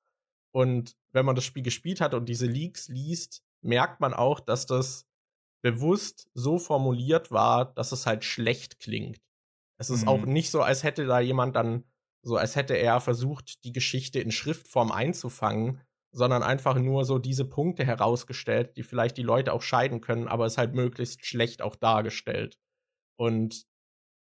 Und 0.53 0.97
wenn 1.13 1.25
man 1.25 1.35
das 1.35 1.45
Spiel 1.45 1.63
gespielt 1.63 2.01
hat 2.01 2.13
und 2.13 2.27
diese 2.27 2.45
Leaks 2.45 2.89
liest, 2.89 3.41
merkt 3.61 4.01
man 4.01 4.13
auch, 4.13 4.41
dass 4.41 4.65
das 4.65 5.07
bewusst 5.63 6.29
so 6.33 6.59
formuliert 6.59 7.31
war, 7.31 7.73
dass 7.73 7.93
es 7.93 8.05
halt 8.05 8.25
schlecht 8.25 8.79
klingt. 8.79 9.21
Es 9.77 9.89
ist 9.89 10.01
mhm. 10.01 10.07
auch 10.09 10.25
nicht 10.25 10.51
so, 10.51 10.61
als 10.61 10.83
hätte 10.83 11.05
da 11.05 11.21
jemand 11.21 11.55
dann, 11.55 11.85
so 12.21 12.35
als 12.35 12.57
hätte 12.57 12.73
er 12.73 12.99
versucht, 12.99 13.63
die 13.63 13.71
Geschichte 13.71 14.19
in 14.19 14.31
Schriftform 14.31 14.91
einzufangen, 14.91 15.79
sondern 16.11 16.43
einfach 16.43 16.75
nur 16.75 17.05
so 17.05 17.17
diese 17.17 17.45
Punkte 17.45 17.85
herausgestellt, 17.85 18.75
die 18.75 18.83
vielleicht 18.83 19.15
die 19.15 19.23
Leute 19.23 19.53
auch 19.53 19.61
scheiden 19.61 20.01
können, 20.01 20.27
aber 20.27 20.45
es 20.45 20.57
halt 20.57 20.73
möglichst 20.73 21.25
schlecht 21.25 21.61
auch 21.61 21.77
dargestellt. 21.77 22.59
Und 23.15 23.70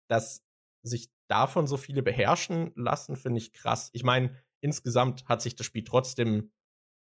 dass 0.10 0.44
sich 0.84 1.10
davon 1.30 1.68
so 1.68 1.78
viele 1.78 2.02
beherrschen 2.02 2.72
lassen, 2.76 3.16
finde 3.16 3.40
ich 3.40 3.54
krass. 3.54 3.90
Ich 3.94 4.04
meine, 4.04 4.36
insgesamt 4.62 5.26
hat 5.26 5.42
sich 5.42 5.56
das 5.56 5.66
Spiel 5.66 5.84
trotzdem 5.84 6.52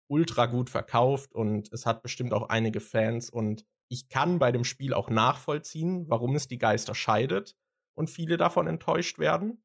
ultra 0.08 0.46
gut 0.46 0.70
verkauft 0.70 1.34
und 1.34 1.72
es 1.72 1.86
hat 1.86 2.02
bestimmt 2.02 2.32
auch 2.32 2.48
einige 2.48 2.80
Fans 2.80 3.30
und 3.30 3.64
ich 3.88 4.08
kann 4.08 4.38
bei 4.38 4.52
dem 4.52 4.64
Spiel 4.64 4.92
auch 4.94 5.08
nachvollziehen, 5.08 6.08
warum 6.08 6.36
es 6.36 6.48
die 6.48 6.58
Geister 6.58 6.94
scheidet 6.94 7.56
und 7.96 8.10
viele 8.10 8.36
davon 8.36 8.66
enttäuscht 8.66 9.18
werden, 9.18 9.64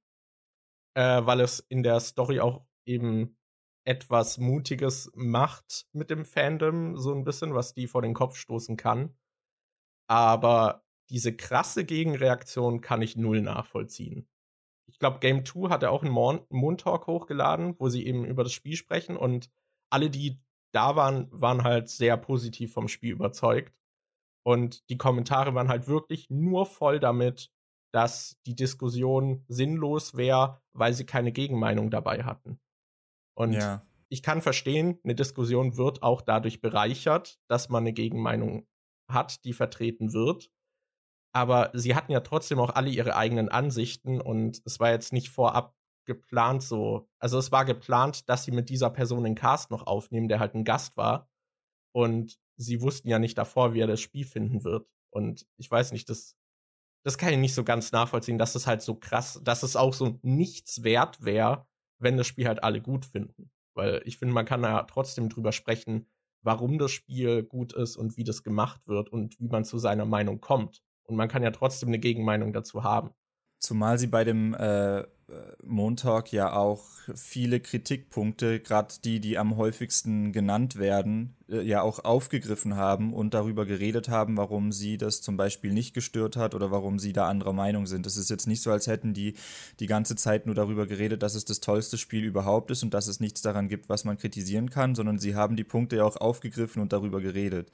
äh, 0.96 1.26
weil 1.26 1.42
es 1.42 1.60
in 1.60 1.84
der 1.84 2.00
Story 2.00 2.40
auch 2.40 2.66
eben 2.86 3.38
etwas 3.88 4.38
Mutiges 4.38 5.12
macht 5.16 5.88
mit 5.94 6.10
dem 6.10 6.26
Fandom, 6.26 6.98
so 6.98 7.14
ein 7.14 7.24
bisschen, 7.24 7.54
was 7.54 7.74
die 7.74 7.88
vor 7.88 8.02
den 8.02 8.14
Kopf 8.14 8.36
stoßen 8.36 8.78
kann. 8.78 9.16
Aber 10.08 10.85
diese 11.10 11.36
krasse 11.36 11.86
Gegenreaktion 11.86 12.82
kann 12.82 13.02
ich 13.02 13.16
null 13.16 13.42
nachvollziehen 13.42 14.28
ich 14.88 15.00
glaube, 15.00 15.20
Game 15.20 15.46
2 15.46 15.70
hatte 15.70 15.90
auch 15.90 16.04
einen 16.04 16.14
Moon 16.50 16.78
Talk 16.78 17.08
hochgeladen, 17.08 17.76
wo 17.80 17.90
sie 17.90 18.06
eben 18.06 18.26
über 18.26 18.44
das 18.44 18.54
Spiel 18.54 18.76
sprechen 18.76 19.18
und 19.18 19.50
alle, 19.90 20.10
die 20.10 20.40
da 20.74 20.96
waren, 20.96 21.28
waren 21.32 21.64
halt 21.64 21.90
sehr 21.90 22.18
positiv 22.18 22.74
vom 22.74 22.88
Spiel 22.88 23.12
überzeugt. 23.12 23.74
Und 24.44 24.88
die 24.90 24.98
Kommentare 24.98 25.56
waren 25.56 25.70
halt 25.70 25.88
wirklich 25.88 26.30
nur 26.30 26.66
voll 26.66 27.00
damit, 27.00 27.52
dass 27.94 28.40
die 28.46 28.56
Diskussion 28.56 29.44
sinnlos 29.48 30.16
wäre, 30.16 30.62
weil 30.74 30.94
sie 30.94 31.06
keine 31.06 31.32
Gegenmeinung 31.32 31.90
dabei 31.90 32.24
hatten. 32.24 32.60
Und 33.36 33.54
ja. 33.54 33.86
ich 34.10 34.22
kann 34.22 34.42
verstehen, 34.42 35.00
eine 35.04 35.16
Diskussion 35.16 35.78
wird 35.78 36.04
auch 36.04 36.22
dadurch 36.22 36.62
bereichert, 36.62 37.40
dass 37.48 37.70
man 37.70 37.84
eine 37.84 37.94
Gegenmeinung 37.94 38.68
hat, 39.10 39.46
die 39.46 39.54
vertreten 39.54 40.14
wird 40.14 40.52
aber 41.36 41.70
sie 41.74 41.96
hatten 41.96 42.14
ja 42.14 42.22
trotzdem 42.22 42.60
auch 42.60 42.70
alle 42.70 42.90
ihre 42.90 43.18
eigenen 43.18 43.50
Ansichten 43.50 44.22
und 44.22 44.62
es 44.64 44.80
war 44.80 44.92
jetzt 44.92 45.12
nicht 45.12 45.28
vorab 45.28 45.76
geplant 46.06 46.64
so. 46.64 47.10
Also 47.20 47.38
es 47.38 47.52
war 47.52 47.66
geplant, 47.66 48.30
dass 48.30 48.46
sie 48.46 48.52
mit 48.52 48.70
dieser 48.70 48.90
Person 48.90 49.26
den 49.26 49.36
Cast 49.36 49.70
noch 49.70 49.86
aufnehmen, 49.86 50.30
der 50.30 50.40
halt 50.40 50.56
ein 50.56 50.64
Gast 50.64 50.96
war. 50.96 51.30
Und 51.92 52.40
sie 52.56 52.82
wussten 52.82 53.10
ja 53.10 53.20
nicht 53.20 53.38
davor, 53.38 53.74
wie 53.74 53.82
er 53.82 53.88
das 53.88 54.00
Spiel 54.00 54.24
finden 54.24 54.64
wird. 54.64 54.88
Und 55.10 55.46
ich 55.58 55.70
weiß 55.70 55.92
nicht, 55.92 56.10
das, 56.10 56.38
das 57.04 57.18
kann 57.18 57.34
ich 57.34 57.40
nicht 57.40 57.54
so 57.54 57.66
ganz 57.66 57.92
nachvollziehen, 57.92 58.38
dass 58.38 58.56
es 58.56 58.66
halt 58.66 58.82
so 58.82 58.96
krass, 58.96 59.42
dass 59.44 59.64
es 59.64 59.76
auch 59.76 59.94
so 59.94 60.18
nichts 60.22 60.84
wert 60.86 61.26
wäre, 61.26 61.68
wenn 62.00 62.16
das 62.16 62.28
Spiel 62.28 62.48
halt 62.48 62.64
alle 62.64 62.82
gut 62.82 63.06
finden. 63.06 63.52
Weil 63.74 64.02
ich 64.06 64.20
finde, 64.20 64.34
man 64.34 64.46
kann 64.46 64.64
ja 64.64 64.84
trotzdem 64.84 65.28
drüber 65.28 65.52
sprechen, 65.52 66.08
warum 66.44 66.78
das 66.78 66.92
Spiel 66.92 67.44
gut 67.44 67.74
ist 67.74 67.98
und 67.98 68.16
wie 68.16 68.24
das 68.24 68.42
gemacht 68.42 68.88
wird 68.88 69.10
und 69.10 69.38
wie 69.42 69.50
man 69.50 69.66
zu 69.66 69.80
seiner 69.80 70.06
Meinung 70.06 70.40
kommt. 70.40 70.82
Und 71.06 71.16
man 71.16 71.30
kann 71.30 71.44
ja 71.44 71.52
trotzdem 71.52 71.90
eine 71.90 72.00
Gegenmeinung 72.00 72.54
dazu 72.54 72.84
haben. 72.84 73.12
Zumal 73.60 73.98
sie 73.98 74.08
bei 74.08 74.24
dem 74.24 74.54
äh, 74.54 75.04
Montalk 75.64 76.32
ja 76.32 76.54
auch 76.54 76.84
viele 77.16 77.60
Kritikpunkte, 77.60 78.60
gerade 78.60 78.94
die, 79.04 79.20
die 79.20 79.40
am 79.40 79.58
häufigsten 79.58 80.32
genannt 80.32 80.76
werden, 80.76 81.36
äh, 81.50 81.62
ja 81.62 81.82
auch 81.82 82.06
aufgegriffen 82.06 82.76
haben 82.76 83.12
und 83.12 83.34
darüber 83.34 83.66
geredet 83.66 84.08
haben, 84.08 84.38
warum 84.38 84.72
sie 84.72 84.98
das 84.98 85.22
zum 85.22 85.36
Beispiel 85.36 85.74
nicht 85.74 85.96
gestört 85.96 86.38
hat 86.38 86.54
oder 86.54 86.70
warum 86.70 87.00
sie 87.00 87.12
da 87.12 87.28
anderer 87.28 87.54
Meinung 87.54 87.88
sind. 87.88 88.06
Es 88.06 88.18
ist 88.18 88.30
jetzt 88.30 88.46
nicht 88.46 88.62
so, 88.62 88.72
als 88.72 88.86
hätten 88.86 89.14
die 89.16 89.36
die 89.80 89.88
ganze 89.88 90.16
Zeit 90.16 90.46
nur 90.46 90.54
darüber 90.54 90.86
geredet, 90.86 91.24
dass 91.24 91.34
es 91.34 91.46
das 91.46 91.60
tollste 91.60 91.98
Spiel 91.98 92.24
überhaupt 92.24 92.70
ist 92.70 92.84
und 92.84 92.94
dass 92.94 93.08
es 93.08 93.20
nichts 93.20 93.42
daran 93.42 93.68
gibt, 93.68 93.90
was 93.90 94.04
man 94.06 94.18
kritisieren 94.18 94.70
kann, 94.70 94.94
sondern 94.94 95.18
sie 95.18 95.34
haben 95.34 95.56
die 95.56 95.64
Punkte 95.64 95.98
ja 95.98 96.04
auch 96.04 96.18
aufgegriffen 96.18 96.82
und 96.84 96.94
darüber 96.94 97.20
geredet. 97.20 97.72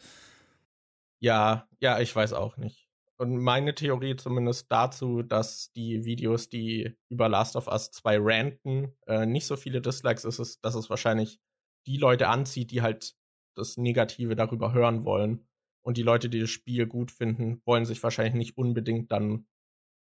Ja, 1.20 1.67
ja, 1.80 2.00
ich 2.00 2.15
weiß 2.15 2.34
auch 2.34 2.58
nicht. 2.58 2.90
Und 3.21 3.38
meine 3.38 3.75
Theorie 3.75 4.15
zumindest 4.15 4.71
dazu, 4.71 5.21
dass 5.21 5.71
die 5.73 6.05
Videos, 6.05 6.49
die 6.49 6.97
über 7.07 7.29
Last 7.29 7.55
of 7.55 7.67
Us 7.67 7.91
2 7.91 8.17
ranten, 8.19 8.97
äh, 9.05 9.27
nicht 9.27 9.45
so 9.45 9.57
viele 9.57 9.79
Dislikes 9.79 10.25
ist, 10.25 10.39
ist, 10.39 10.65
dass 10.65 10.73
es 10.73 10.89
wahrscheinlich 10.89 11.39
die 11.86 11.97
Leute 11.97 12.29
anzieht, 12.29 12.71
die 12.71 12.81
halt 12.81 13.13
das 13.55 13.77
Negative 13.77 14.36
darüber 14.36 14.73
hören 14.73 15.05
wollen. 15.05 15.47
Und 15.86 15.97
die 15.97 16.01
Leute, 16.01 16.29
die 16.29 16.39
das 16.39 16.49
Spiel 16.49 16.88
gut 16.88 17.12
finden, 17.12 17.62
wollen 17.63 17.86
sich 17.86 18.01
wahrscheinlich 18.01 18.34
nicht 18.34 18.57
unbedingt 18.57 19.12
dann 19.12 19.45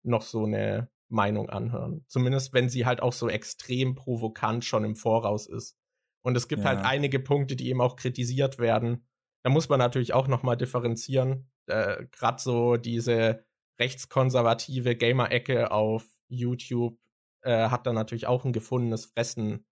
noch 0.03 0.23
so 0.23 0.45
eine 0.45 0.89
Meinung 1.07 1.51
anhören. 1.51 2.05
Zumindest 2.07 2.51
wenn 2.55 2.67
sie 2.67 2.87
halt 2.87 3.03
auch 3.03 3.13
so 3.13 3.29
extrem 3.29 3.93
provokant 3.93 4.65
schon 4.65 4.83
im 4.85 4.95
Voraus 4.95 5.45
ist. 5.45 5.77
Und 6.23 6.35
es 6.35 6.47
gibt 6.47 6.65
halt 6.65 6.79
ja. 6.79 6.83
halt 6.83 6.91
einige 6.95 7.19
Punkte, 7.19 7.55
die 7.55 7.69
eben 7.69 7.81
auch 7.81 7.95
kritisiert 7.95 8.57
werden. 8.57 9.05
Da 9.43 9.51
muss 9.51 9.69
man 9.69 9.77
natürlich 9.77 10.15
auch 10.15 10.27
noch 10.27 10.41
mal 10.41 10.55
differenzieren 10.55 11.51
äh, 11.67 12.05
gerade 12.11 12.41
so 12.41 12.77
diese 12.77 13.45
rechtskonservative 13.79 14.95
Gamer-Ecke 14.95 15.71
auf 15.71 16.05
YouTube 16.27 16.97
äh, 17.41 17.69
hat 17.69 17.87
dann 17.87 17.95
natürlich 17.95 18.27
auch 18.27 18.45
ein 18.45 18.53
gefundenes 18.53 19.05
Fressen 19.05 19.65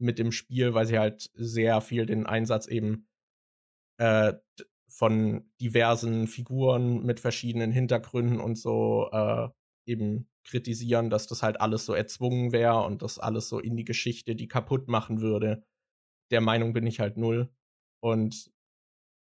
mit 0.00 0.18
dem 0.18 0.32
Spiel, 0.32 0.74
weil 0.74 0.86
sie 0.86 0.98
halt 0.98 1.30
sehr 1.34 1.80
viel 1.80 2.06
den 2.06 2.26
Einsatz 2.26 2.66
eben 2.66 3.08
äh, 3.98 4.34
von 4.88 5.50
diversen 5.60 6.26
Figuren 6.26 7.04
mit 7.04 7.20
verschiedenen 7.20 7.72
Hintergründen 7.72 8.40
und 8.40 8.56
so 8.56 9.10
äh, 9.12 9.48
eben 9.86 10.28
kritisieren, 10.44 11.10
dass 11.10 11.26
das 11.26 11.42
halt 11.42 11.60
alles 11.60 11.84
so 11.84 11.94
erzwungen 11.94 12.52
wäre 12.52 12.84
und 12.84 13.02
das 13.02 13.18
alles 13.18 13.48
so 13.48 13.58
in 13.58 13.76
die 13.76 13.84
Geschichte, 13.84 14.34
die 14.34 14.48
kaputt 14.48 14.88
machen 14.88 15.20
würde. 15.20 15.62
Der 16.30 16.40
Meinung 16.40 16.72
bin 16.72 16.86
ich 16.86 17.00
halt 17.00 17.16
null. 17.16 17.50
Und 18.00 18.50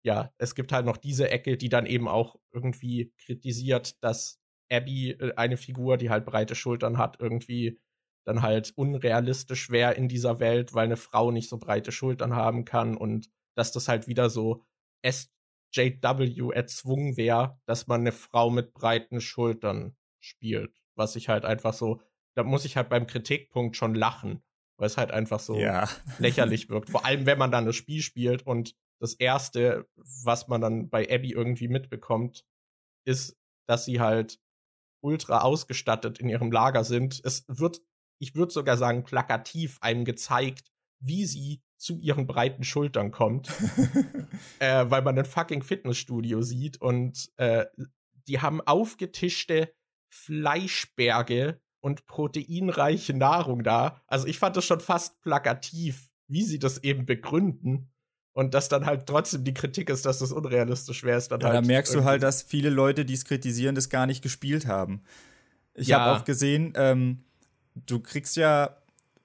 ja, 0.07 0.33
es 0.38 0.55
gibt 0.55 0.71
halt 0.71 0.87
noch 0.87 0.97
diese 0.97 1.31
Ecke, 1.31 1.57
die 1.57 1.69
dann 1.69 1.85
eben 1.85 2.07
auch 2.07 2.37
irgendwie 2.53 3.12
kritisiert, 3.19 4.03
dass 4.05 4.40
Abby, 4.71 5.11
äh, 5.11 5.35
eine 5.35 5.57
Figur, 5.57 5.97
die 5.97 6.11
halt 6.11 6.25
breite 6.25 6.55
Schultern 6.55 6.97
hat, 6.97 7.16
irgendwie 7.19 7.81
dann 8.25 8.40
halt 8.40 8.73
unrealistisch 8.77 9.69
wäre 9.69 9.95
in 9.95 10.09
dieser 10.09 10.38
Welt, 10.38 10.75
weil 10.75 10.85
eine 10.85 10.97
Frau 10.97 11.33
nicht 11.33 11.49
so 11.49 11.59
breite 11.59 11.90
Schultern 11.90 12.37
haben 12.37 12.64
kann 12.64 12.97
und 12.97 13.29
dass 13.57 13.73
das 13.73 13.88
halt 13.88 14.07
wieder 14.07 14.31
so 14.31 14.64
SJW 15.05 16.53
erzwungen 16.53 17.16
wäre, 17.16 17.61
dass 17.66 17.88
man 17.88 18.03
eine 18.03 18.12
Frau 18.12 18.49
mit 18.49 18.75
breiten 18.75 19.21
Schultern 19.21 19.97
spielt. 20.21 20.73
Was 20.95 21.16
ich 21.16 21.29
halt 21.29 21.45
einfach 21.45 21.73
so, 21.73 22.01
da 22.37 22.45
muss 22.45 22.64
ich 22.64 22.77
halt 22.77 22.88
beim 22.88 23.09
Kritikpunkt 23.09 23.77
schon 23.77 23.97
lachen, 23.97 24.45
weil 24.77 24.87
es 24.87 24.97
halt 24.97 25.11
einfach 25.11 25.40
so 25.40 25.59
ja. 25.59 25.88
lächerlich 26.21 26.69
wirkt. 26.69 26.90
Vor 26.90 27.05
allem, 27.05 27.27
wenn 27.27 27.38
man 27.38 27.51
dann 27.51 27.66
das 27.66 27.75
Spiel 27.75 28.03
spielt 28.03 28.47
und 28.47 28.77
das 28.98 29.14
erste, 29.14 29.88
was 29.96 30.48
man 30.48 30.61
dann 30.61 30.88
bei 30.88 31.09
Abby 31.11 31.32
irgendwie 31.32 31.68
mitbekommt, 31.68 32.44
ist, 33.04 33.37
dass 33.66 33.85
sie 33.85 34.00
halt 34.00 34.38
ultra 35.00 35.40
ausgestattet 35.40 36.18
in 36.18 36.28
ihrem 36.28 36.50
Lager 36.50 36.85
sind. 36.85 37.20
Es 37.24 37.44
wird, 37.48 37.82
ich 38.18 38.35
würde 38.35 38.52
sogar 38.52 38.76
sagen, 38.76 39.04
plakativ 39.04 39.78
einem 39.80 40.04
gezeigt, 40.04 40.72
wie 40.98 41.26
sie 41.26 41.62
zu 41.76 41.98
ihren 41.98 42.26
breiten 42.26 42.64
Schultern 42.64 43.11
kommt, 43.11 43.48
äh, 44.59 44.87
weil 44.88 45.02
man 45.02 45.18
ein 45.18 45.24
fucking 45.24 45.62
Fitnessstudio 45.62 46.42
sieht 46.42 46.80
und 46.80 47.30
äh, 47.37 47.66
die 48.26 48.40
haben 48.40 48.61
aufgetischte 48.62 49.72
Fleischberge 50.09 51.61
und 51.80 52.06
proteinreiche 52.06 53.14
Nahrung 53.14 53.62
da. 53.62 54.02
Also 54.06 54.26
ich 54.26 54.38
fand 54.38 54.56
das 54.56 54.64
schon 54.64 54.80
fast 54.80 55.20
plakativ, 55.20 56.11
wie 56.28 56.42
sie 56.42 56.59
das 56.59 56.82
eben 56.82 57.06
begründen. 57.06 57.92
Und 58.37 58.53
dass 58.53 58.68
dann 58.68 58.85
halt 58.85 59.07
trotzdem 59.07 59.44
die 59.44 59.55
Kritik 59.55 59.88
ist, 59.88 60.05
dass 60.05 60.18
das 60.18 60.31
unrealistisch 60.31 61.05
wäre, 61.05 61.16
ist 61.16 61.33
dann 61.33 61.40
ja, 61.40 61.46
halt. 61.46 61.57
Da 61.57 61.66
merkst 61.66 61.94
du 61.94 62.05
halt, 62.05 62.22
dass 62.22 62.42
viele 62.42 62.68
Leute, 62.68 63.07
die 63.07 63.14
es 63.14 63.25
kritisieren, 63.25 63.75
das 63.75 63.88
gar 63.88 64.05
nicht 64.05 64.20
gespielt 64.20 64.66
haben. 64.66 65.01
Ich 65.72 65.88
ja. 65.88 66.01
habe 66.01 66.20
auch 66.20 66.25
gesehen, 66.27 66.75
ähm, 66.77 67.25
du 67.75 67.99
kriegst 67.99 68.37
ja 68.37 68.77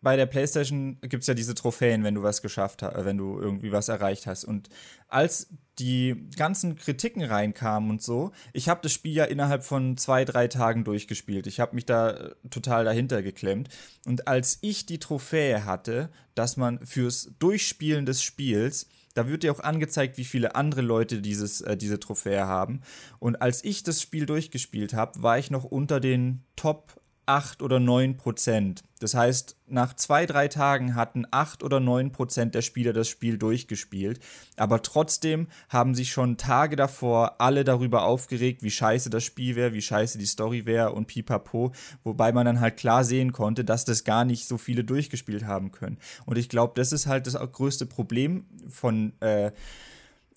bei 0.01 0.15
der 0.15 0.27
PlayStation 0.27 0.97
gibt 1.01 1.23
es 1.23 1.27
ja 1.27 1.33
diese 1.33 1.55
Trophäen, 1.55 2.05
wenn 2.05 2.15
du 2.15 2.23
was 2.23 2.41
geschafft 2.41 2.83
hast, 2.83 3.03
wenn 3.03 3.17
du 3.17 3.37
irgendwie 3.37 3.73
was 3.73 3.89
erreicht 3.89 4.27
hast. 4.27 4.45
Und 4.45 4.69
als 5.09 5.49
die 5.77 6.29
ganzen 6.37 6.77
Kritiken 6.77 7.21
reinkamen 7.21 7.89
und 7.89 8.01
so, 8.01 8.31
ich 8.53 8.69
habe 8.69 8.79
das 8.81 8.93
Spiel 8.93 9.13
ja 9.13 9.25
innerhalb 9.25 9.65
von 9.65 9.97
zwei, 9.97 10.23
drei 10.23 10.47
Tagen 10.47 10.85
durchgespielt. 10.85 11.47
Ich 11.47 11.59
habe 11.59 11.75
mich 11.75 11.85
da 11.85 12.11
äh, 12.11 12.35
total 12.49 12.85
dahinter 12.85 13.21
geklemmt. 13.21 13.67
Und 14.05 14.29
als 14.29 14.57
ich 14.61 14.85
die 14.85 14.99
Trophäe 14.99 15.65
hatte, 15.65 16.09
dass 16.33 16.55
man 16.55 16.85
fürs 16.85 17.33
Durchspielen 17.39 18.05
des 18.05 18.23
Spiels 18.23 18.87
da 19.13 19.27
wird 19.27 19.43
dir 19.43 19.51
auch 19.51 19.59
angezeigt, 19.59 20.17
wie 20.17 20.25
viele 20.25 20.55
andere 20.55 20.81
Leute 20.81 21.21
dieses, 21.21 21.61
äh, 21.61 21.77
diese 21.77 21.99
Trophäe 21.99 22.47
haben. 22.47 22.81
Und 23.19 23.41
als 23.41 23.63
ich 23.63 23.83
das 23.83 24.01
Spiel 24.01 24.25
durchgespielt 24.25 24.93
habe, 24.93 25.21
war 25.21 25.37
ich 25.37 25.51
noch 25.51 25.63
unter 25.63 25.99
den 25.99 26.43
Top 26.55 27.00
8 27.25 27.61
oder 27.61 27.79
9 27.79 28.17
Prozent. 28.17 28.83
Das 28.99 29.13
heißt, 29.13 29.55
nach 29.67 29.95
zwei, 29.95 30.25
drei 30.25 30.47
Tagen 30.47 30.95
hatten 30.95 31.25
8 31.31 31.63
oder 31.63 31.79
9 31.79 32.11
Prozent 32.11 32.55
der 32.55 32.61
Spieler 32.61 32.93
das 32.93 33.07
Spiel 33.07 33.37
durchgespielt. 33.37 34.19
Aber 34.57 34.81
trotzdem 34.81 35.47
haben 35.69 35.95
sich 35.95 36.11
schon 36.11 36.37
Tage 36.37 36.75
davor 36.75 37.39
alle 37.39 37.63
darüber 37.63 38.03
aufgeregt, 38.03 38.63
wie 38.63 38.71
scheiße 38.71 39.09
das 39.09 39.23
Spiel 39.23 39.55
wäre, 39.55 39.73
wie 39.73 39.81
scheiße 39.81 40.17
die 40.17 40.25
Story 40.25 40.65
wäre 40.65 40.91
und 40.91 41.07
pipapo. 41.07 41.71
Wobei 42.03 42.31
man 42.31 42.45
dann 42.45 42.59
halt 42.59 42.77
klar 42.77 43.03
sehen 43.03 43.31
konnte, 43.31 43.63
dass 43.63 43.85
das 43.85 44.03
gar 44.03 44.25
nicht 44.25 44.47
so 44.47 44.57
viele 44.57 44.83
durchgespielt 44.83 45.45
haben 45.45 45.71
können. 45.71 45.97
Und 46.25 46.37
ich 46.37 46.49
glaube, 46.49 46.73
das 46.75 46.91
ist 46.91 47.07
halt 47.07 47.27
das 47.27 47.33
größte 47.33 47.85
Problem 47.85 48.45
von 48.67 49.13
äh, 49.21 49.51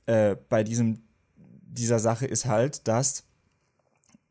äh, 0.07 0.37
bei 0.49 0.63
diesem, 0.63 1.03
dieser 1.37 1.99
Sache 1.99 2.27
ist 2.27 2.47
halt, 2.47 2.87
dass 2.89 3.25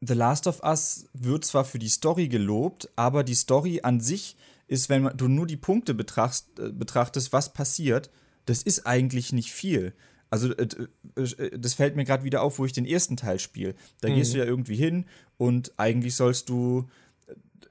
The 0.05 0.13
Last 0.13 0.47
of 0.47 0.61
Us 0.63 1.05
wird 1.13 1.45
zwar 1.45 1.65
für 1.65 1.79
die 1.79 1.89
Story 1.89 2.27
gelobt, 2.27 2.89
aber 2.95 3.23
die 3.23 3.35
Story 3.35 3.81
an 3.83 3.99
sich 3.99 4.35
ist, 4.67 4.89
wenn 4.89 5.09
du 5.15 5.27
nur 5.27 5.47
die 5.47 5.57
Punkte 5.57 5.93
betrachtest, 5.93 6.59
äh, 6.59 6.71
betrachtest 6.71 7.33
was 7.33 7.53
passiert, 7.53 8.09
das 8.45 8.63
ist 8.63 8.85
eigentlich 8.85 9.33
nicht 9.33 9.51
viel. 9.51 9.93
Also 10.29 10.51
äh, 10.55 10.67
äh, 11.15 11.59
das 11.59 11.75
fällt 11.75 11.95
mir 11.95 12.05
gerade 12.05 12.23
wieder 12.23 12.41
auf, 12.41 12.59
wo 12.59 12.65
ich 12.65 12.73
den 12.73 12.85
ersten 12.85 13.17
Teil 13.17 13.39
spiele. 13.39 13.75
Da 14.01 14.09
mhm. 14.09 14.15
gehst 14.15 14.33
du 14.33 14.39
ja 14.39 14.45
irgendwie 14.45 14.75
hin 14.75 15.05
und 15.37 15.73
eigentlich 15.77 16.15
sollst 16.15 16.49
du 16.49 16.89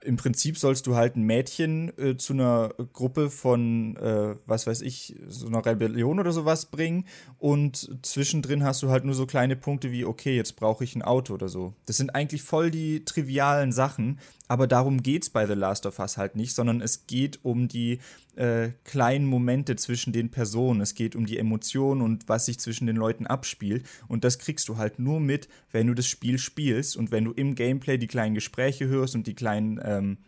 im 0.04 0.16
Prinzip 0.16 0.58
sollst 0.58 0.86
du 0.86 0.96
halt 0.96 1.16
ein 1.16 1.22
Mädchen 1.22 1.96
äh, 1.98 2.16
zu 2.16 2.32
einer 2.32 2.74
Gruppe 2.92 3.30
von, 3.30 3.96
äh, 3.96 4.34
was 4.46 4.66
weiß 4.66 4.82
ich, 4.82 5.16
so 5.28 5.46
einer 5.46 5.64
Rebellion 5.64 6.18
oder 6.18 6.32
sowas 6.32 6.66
bringen 6.66 7.06
und 7.38 7.98
zwischendrin 8.02 8.64
hast 8.64 8.82
du 8.82 8.90
halt 8.90 9.04
nur 9.04 9.14
so 9.14 9.26
kleine 9.26 9.56
Punkte 9.56 9.92
wie, 9.92 10.04
okay, 10.04 10.36
jetzt 10.36 10.56
brauche 10.56 10.84
ich 10.84 10.96
ein 10.96 11.02
Auto 11.02 11.34
oder 11.34 11.48
so. 11.48 11.74
Das 11.86 11.96
sind 11.96 12.14
eigentlich 12.14 12.42
voll 12.42 12.70
die 12.70 13.04
trivialen 13.04 13.72
Sachen, 13.72 14.18
aber 14.52 14.66
darum 14.66 15.02
geht 15.02 15.22
es 15.22 15.30
bei 15.30 15.46
The 15.46 15.54
Last 15.54 15.86
of 15.86 15.98
Us 15.98 16.18
halt 16.18 16.36
nicht, 16.36 16.54
sondern 16.54 16.82
es 16.82 17.06
geht 17.06 17.42
um 17.42 17.68
die 17.68 18.00
äh, 18.36 18.72
kleinen 18.84 19.24
Momente 19.24 19.76
zwischen 19.76 20.12
den 20.12 20.30
Personen. 20.30 20.82
Es 20.82 20.94
geht 20.94 21.16
um 21.16 21.24
die 21.24 21.38
Emotionen 21.38 22.02
und 22.02 22.28
was 22.28 22.44
sich 22.44 22.60
zwischen 22.60 22.86
den 22.86 22.96
Leuten 22.96 23.26
abspielt. 23.26 23.86
Und 24.08 24.24
das 24.24 24.38
kriegst 24.38 24.68
du 24.68 24.76
halt 24.76 24.98
nur 24.98 25.20
mit, 25.20 25.48
wenn 25.70 25.86
du 25.86 25.94
das 25.94 26.06
Spiel 26.06 26.38
spielst 26.38 26.98
und 26.98 27.10
wenn 27.10 27.24
du 27.24 27.32
im 27.32 27.54
Gameplay 27.54 27.96
die 27.96 28.08
kleinen 28.08 28.34
Gespräche 28.34 28.88
hörst 28.88 29.14
und 29.14 29.26
die 29.26 29.34
kleinen 29.34 29.80
ähm, 29.82 30.18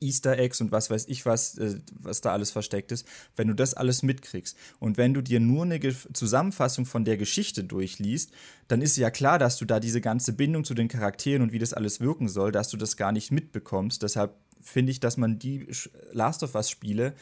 Easter 0.00 0.38
Eggs 0.38 0.60
und 0.60 0.72
was 0.72 0.90
weiß 0.90 1.06
ich 1.08 1.24
was, 1.24 1.56
äh, 1.58 1.80
was 1.92 2.20
da 2.20 2.32
alles 2.32 2.50
versteckt 2.50 2.92
ist, 2.92 3.06
wenn 3.36 3.48
du 3.48 3.54
das 3.54 3.74
alles 3.74 4.02
mitkriegst 4.02 4.56
und 4.80 4.96
wenn 4.96 5.14
du 5.14 5.22
dir 5.22 5.40
nur 5.40 5.64
eine 5.64 5.78
Ge 5.78 5.94
Zusammenfassung 6.12 6.86
von 6.86 7.04
der 7.04 7.16
Geschichte 7.16 7.64
durchliest, 7.64 8.32
dann 8.68 8.82
ist 8.82 8.96
ja 8.96 9.10
klar, 9.10 9.38
dass 9.38 9.56
du 9.58 9.64
da 9.64 9.80
diese 9.80 10.00
ganze 10.00 10.32
Bindung 10.32 10.64
zu 10.64 10.74
den 10.74 10.88
Charakteren 10.88 11.42
und 11.42 11.52
wie 11.52 11.58
das 11.58 11.72
alles 11.72 12.00
wirken 12.00 12.28
soll, 12.28 12.52
dass 12.52 12.68
du 12.68 12.76
das 12.76 12.96
gar 12.96 13.12
nicht 13.12 13.30
mitbekommst. 13.30 14.02
Deshalb 14.02 14.34
finde 14.60 14.92
ich, 14.92 15.00
dass 15.00 15.16
man 15.16 15.38
die 15.38 15.66
Last 16.12 16.42
of 16.42 16.54
Us 16.54 16.70
Spiele 16.70 17.14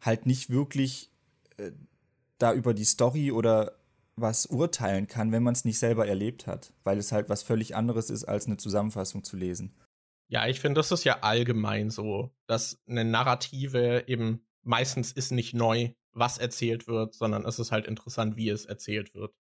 halt 0.00 0.26
nicht 0.26 0.50
wirklich 0.50 1.10
äh, 1.56 1.72
da 2.38 2.52
über 2.52 2.74
die 2.74 2.84
Story 2.84 3.32
oder 3.32 3.72
was 4.16 4.46
urteilen 4.46 5.06
kann, 5.06 5.32
wenn 5.32 5.42
man 5.42 5.54
es 5.54 5.64
nicht 5.64 5.78
selber 5.78 6.06
erlebt 6.06 6.46
hat, 6.46 6.72
weil 6.84 6.98
es 6.98 7.12
halt 7.12 7.28
was 7.28 7.42
völlig 7.42 7.76
anderes 7.76 8.10
ist, 8.10 8.24
als 8.24 8.46
eine 8.46 8.56
Zusammenfassung 8.56 9.22
zu 9.22 9.36
lesen. 9.36 9.72
Ja, 10.28 10.46
ich 10.46 10.60
finde, 10.60 10.78
das 10.78 10.92
ist 10.92 11.04
ja 11.04 11.20
allgemein 11.20 11.90
so, 11.90 12.30
dass 12.46 12.78
eine 12.86 13.04
Narrative 13.04 14.04
eben 14.06 14.46
meistens 14.62 15.12
ist 15.12 15.32
nicht 15.32 15.54
neu, 15.54 15.90
was 16.12 16.38
erzählt 16.38 16.86
wird, 16.86 17.14
sondern 17.14 17.46
es 17.46 17.58
ist 17.58 17.72
halt 17.72 17.86
interessant, 17.86 18.36
wie 18.36 18.50
es 18.50 18.66
erzählt 18.66 19.14
wird. 19.14 19.32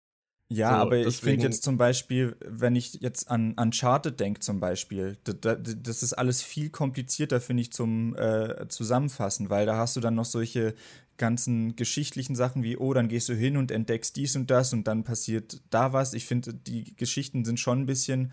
Ja, 0.49 0.69
so, 0.69 0.75
aber 0.75 0.97
ich 0.97 1.17
finde 1.17 1.43
jetzt 1.43 1.63
zum 1.63 1.77
Beispiel, 1.77 2.37
wenn 2.39 2.77
ich 2.77 2.93
jetzt 3.01 3.29
an 3.29 3.53
Uncharted 3.59 4.17
denke 4.17 4.39
zum 4.39 4.61
Beispiel, 4.61 5.17
das, 5.25 5.57
das 5.61 6.03
ist 6.03 6.13
alles 6.13 6.41
viel 6.41 6.69
komplizierter, 6.69 7.41
finde 7.41 7.61
ich, 7.61 7.73
zum 7.73 8.15
äh, 8.15 8.67
Zusammenfassen, 8.69 9.49
weil 9.49 9.65
da 9.65 9.75
hast 9.75 9.97
du 9.97 9.99
dann 9.99 10.15
noch 10.15 10.23
solche 10.23 10.73
ganzen 11.17 11.75
geschichtlichen 11.75 12.35
Sachen 12.35 12.63
wie, 12.63 12.77
oh, 12.77 12.93
dann 12.93 13.09
gehst 13.09 13.27
du 13.27 13.33
hin 13.33 13.57
und 13.57 13.71
entdeckst 13.71 14.15
dies 14.15 14.37
und 14.37 14.49
das 14.49 14.71
und 14.71 14.87
dann 14.87 15.03
passiert 15.03 15.61
da 15.69 15.91
was. 15.91 16.13
Ich 16.13 16.25
finde, 16.25 16.53
die 16.53 16.95
Geschichten 16.95 17.43
sind 17.43 17.59
schon 17.59 17.81
ein 17.81 17.85
bisschen 17.85 18.31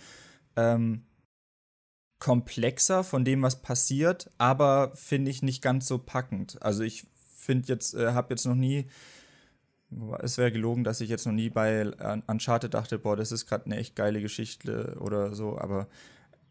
ähm, 0.54 1.06
komplexer 2.24 3.04
von 3.04 3.22
dem, 3.22 3.42
was 3.42 3.60
passiert, 3.60 4.30
aber 4.38 4.92
finde 4.94 5.30
ich 5.30 5.42
nicht 5.42 5.60
ganz 5.60 5.86
so 5.86 5.98
packend. 5.98 6.56
Also 6.62 6.82
ich 6.82 7.06
finde 7.36 7.68
jetzt, 7.68 7.92
äh, 7.92 8.12
habe 8.12 8.32
jetzt 8.32 8.46
noch 8.46 8.54
nie, 8.54 8.86
es 10.20 10.38
wäre 10.38 10.50
gelogen, 10.50 10.84
dass 10.84 11.02
ich 11.02 11.10
jetzt 11.10 11.26
noch 11.26 11.34
nie 11.34 11.50
bei 11.50 11.84
Uncharted 12.26 12.72
dachte, 12.72 12.98
boah, 12.98 13.14
das 13.14 13.30
ist 13.30 13.44
gerade 13.44 13.66
eine 13.66 13.76
echt 13.76 13.94
geile 13.94 14.22
Geschichte 14.22 14.96
oder 15.00 15.34
so, 15.34 15.58
aber 15.58 15.86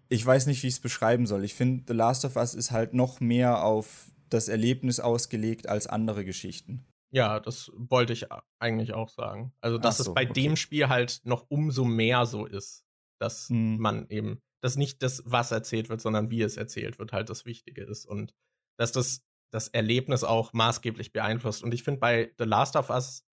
ich 0.10 0.24
weiß 0.24 0.46
nicht, 0.46 0.62
wie 0.62 0.68
ich 0.68 0.76
es 0.76 0.80
beschreiben 0.80 1.26
soll. 1.26 1.44
Ich 1.44 1.56
finde, 1.56 1.86
The 1.88 1.94
Last 1.94 2.24
of 2.24 2.36
Us 2.36 2.54
ist 2.54 2.70
halt 2.70 2.94
noch 2.94 3.20
mehr 3.20 3.64
auf 3.64 4.12
das 4.30 4.50
Erlebnis 4.50 5.00
ausgelegt 5.00 5.68
als 5.68 5.88
andere 5.88 6.24
Geschichten. 6.24 6.86
Ja, 7.10 7.40
das 7.40 7.72
wollte 7.74 8.14
ich 8.14 8.28
eigentlich 8.60 8.94
auch 8.94 9.10
sagen. 9.10 9.54
Also, 9.60 9.80
dass 9.80 9.98
so, 9.98 10.04
es 10.04 10.14
bei 10.14 10.30
okay. 10.30 10.34
dem 10.34 10.56
Spiel 10.56 10.90
halt 10.90 11.22
noch 11.24 11.48
umso 11.50 11.84
mehr 11.84 12.28
so 12.28 12.46
ist, 12.46 12.86
dass 13.18 13.50
hm. 13.50 13.80
man 13.80 14.08
eben 14.10 14.40
dass 14.64 14.78
nicht 14.78 15.04
das, 15.04 15.22
was 15.26 15.52
erzählt 15.52 15.90
wird, 15.90 16.02
sondern 16.02 16.32
wie 16.32 16.42
es 16.42 16.58
erzählt 16.58 16.98
wird, 17.00 17.12
halt 17.12 17.30
das 17.30 17.46
Wichtige 17.46 17.84
ist. 17.84 18.06
Und 18.06 18.34
dass 18.78 18.92
das 18.92 19.26
das 19.54 19.68
Erlebnis 19.68 20.24
auch 20.24 20.52
maßgeblich 20.54 21.14
beeinflusst. 21.14 21.64
Und 21.64 21.74
ich 21.74 21.84
finde 21.84 22.00
bei 22.00 22.34
The 22.40 22.46
Last 22.46 22.76
of 22.76 22.90
Us, 22.90 23.24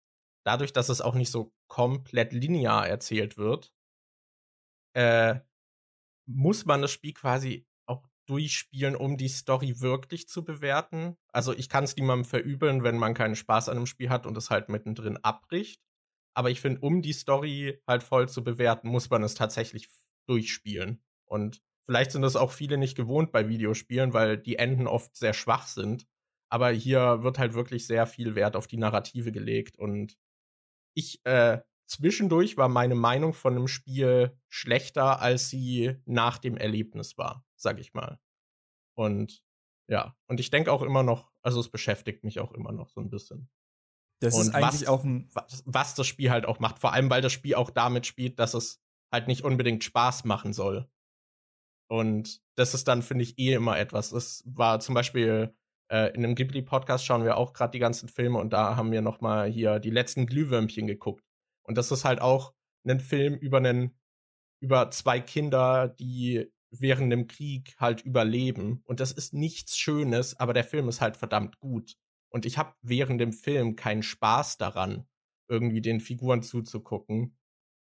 dadurch, 0.44 0.72
dass 0.72 0.90
es 0.90 1.00
auch 1.00 1.14
nicht 1.14 1.30
so 1.30 1.54
komplett 1.66 2.32
linear 2.32 2.86
erzählt 2.86 3.38
wird, 3.38 3.72
äh, 4.94 5.40
muss 6.26 6.66
man 6.66 6.82
das 6.82 6.90
Spiel 6.90 7.14
quasi 7.14 7.66
auch 7.86 8.06
durchspielen, 8.26 8.96
um 8.96 9.16
die 9.16 9.28
Story 9.28 9.80
wirklich 9.80 10.28
zu 10.28 10.44
bewerten. 10.44 11.16
Also 11.32 11.54
ich 11.54 11.70
kann 11.70 11.84
es 11.84 11.96
niemandem 11.96 12.26
verübeln, 12.26 12.82
wenn 12.82 12.98
man 12.98 13.14
keinen 13.14 13.36
Spaß 13.36 13.70
an 13.70 13.78
einem 13.78 13.86
Spiel 13.86 14.10
hat 14.10 14.26
und 14.26 14.36
es 14.36 14.50
halt 14.50 14.68
mittendrin 14.68 15.16
abbricht. 15.16 15.80
Aber 16.34 16.50
ich 16.50 16.60
finde, 16.60 16.80
um 16.82 17.00
die 17.00 17.14
Story 17.14 17.80
halt 17.86 18.02
voll 18.02 18.28
zu 18.28 18.44
bewerten, 18.44 18.88
muss 18.88 19.08
man 19.08 19.22
es 19.22 19.34
tatsächlich 19.34 19.88
durchspielen. 20.28 21.02
Und 21.30 21.62
vielleicht 21.86 22.12
sind 22.12 22.22
das 22.22 22.36
auch 22.36 22.50
viele 22.50 22.76
nicht 22.76 22.96
gewohnt 22.96 23.32
bei 23.32 23.48
Videospielen, 23.48 24.12
weil 24.12 24.36
die 24.36 24.56
Enden 24.56 24.86
oft 24.86 25.16
sehr 25.16 25.32
schwach 25.32 25.66
sind. 25.66 26.06
Aber 26.50 26.70
hier 26.70 27.22
wird 27.22 27.38
halt 27.38 27.54
wirklich 27.54 27.86
sehr 27.86 28.06
viel 28.06 28.34
Wert 28.34 28.56
auf 28.56 28.66
die 28.66 28.76
Narrative 28.76 29.30
gelegt. 29.30 29.78
Und 29.78 30.18
ich, 30.94 31.24
äh, 31.24 31.60
zwischendurch 31.86 32.56
war 32.56 32.68
meine 32.68 32.96
Meinung 32.96 33.32
von 33.32 33.54
einem 33.54 33.68
Spiel 33.68 34.36
schlechter, 34.48 35.20
als 35.20 35.48
sie 35.48 35.96
nach 36.04 36.38
dem 36.38 36.56
Erlebnis 36.56 37.16
war, 37.16 37.44
sag 37.56 37.78
ich 37.78 37.94
mal. 37.94 38.18
Und 38.96 39.44
ja, 39.88 40.16
und 40.26 40.40
ich 40.40 40.50
denke 40.50 40.72
auch 40.72 40.82
immer 40.82 41.02
noch, 41.02 41.30
also 41.42 41.60
es 41.60 41.68
beschäftigt 41.68 42.24
mich 42.24 42.40
auch 42.40 42.52
immer 42.52 42.72
noch 42.72 42.88
so 42.88 43.00
ein 43.00 43.10
bisschen. 43.10 43.48
Das 44.20 44.34
und 44.34 44.42
ist 44.42 44.54
eigentlich 44.54 44.82
was, 44.82 44.86
auch 44.86 45.04
ein. 45.04 45.28
Was, 45.32 45.62
was 45.64 45.94
das 45.94 46.06
Spiel 46.06 46.30
halt 46.30 46.46
auch 46.46 46.58
macht, 46.58 46.78
vor 46.78 46.92
allem 46.92 47.08
weil 47.08 47.22
das 47.22 47.32
Spiel 47.32 47.54
auch 47.54 47.70
damit 47.70 48.06
spielt, 48.06 48.38
dass 48.38 48.54
es 48.54 48.80
halt 49.12 49.28
nicht 49.28 49.42
unbedingt 49.42 49.82
Spaß 49.82 50.24
machen 50.24 50.52
soll. 50.52 50.88
Und 51.90 52.40
das 52.54 52.72
ist 52.72 52.86
dann, 52.86 53.02
finde 53.02 53.24
ich, 53.24 53.38
eh 53.38 53.54
immer 53.54 53.76
etwas. 53.76 54.10
Das 54.10 54.44
war 54.46 54.78
zum 54.78 54.94
Beispiel 54.94 55.52
äh, 55.90 56.14
in 56.14 56.24
einem 56.24 56.36
Ghibli-Podcast 56.36 57.04
schauen 57.04 57.24
wir 57.24 57.36
auch 57.36 57.52
gerade 57.52 57.72
die 57.72 57.80
ganzen 57.80 58.08
Filme 58.08 58.38
und 58.38 58.52
da 58.52 58.76
haben 58.76 58.92
wir 58.92 59.02
noch 59.02 59.20
mal 59.20 59.50
hier 59.50 59.80
die 59.80 59.90
letzten 59.90 60.26
Glühwürmchen 60.26 60.86
geguckt. 60.86 61.24
Und 61.64 61.76
das 61.76 61.90
ist 61.90 62.04
halt 62.04 62.20
auch 62.20 62.54
ein 62.86 63.00
Film 63.00 63.34
über 63.34 63.58
einen 63.58 63.98
über 64.62 64.90
zwei 64.90 65.20
Kinder, 65.20 65.88
die 65.88 66.46
während 66.70 67.10
dem 67.12 67.26
Krieg 67.26 67.74
halt 67.80 68.02
überleben. 68.02 68.82
Und 68.84 69.00
das 69.00 69.10
ist 69.10 69.34
nichts 69.34 69.76
Schönes, 69.76 70.38
aber 70.38 70.52
der 70.52 70.64
Film 70.64 70.88
ist 70.88 71.00
halt 71.00 71.16
verdammt 71.16 71.58
gut. 71.58 71.96
Und 72.28 72.46
ich 72.46 72.58
habe 72.58 72.74
während 72.82 73.20
dem 73.20 73.32
Film 73.32 73.74
keinen 73.74 74.04
Spaß 74.04 74.58
daran, 74.58 75.08
irgendwie 75.48 75.80
den 75.80 75.98
Figuren 75.98 76.42
zuzugucken. 76.42 77.36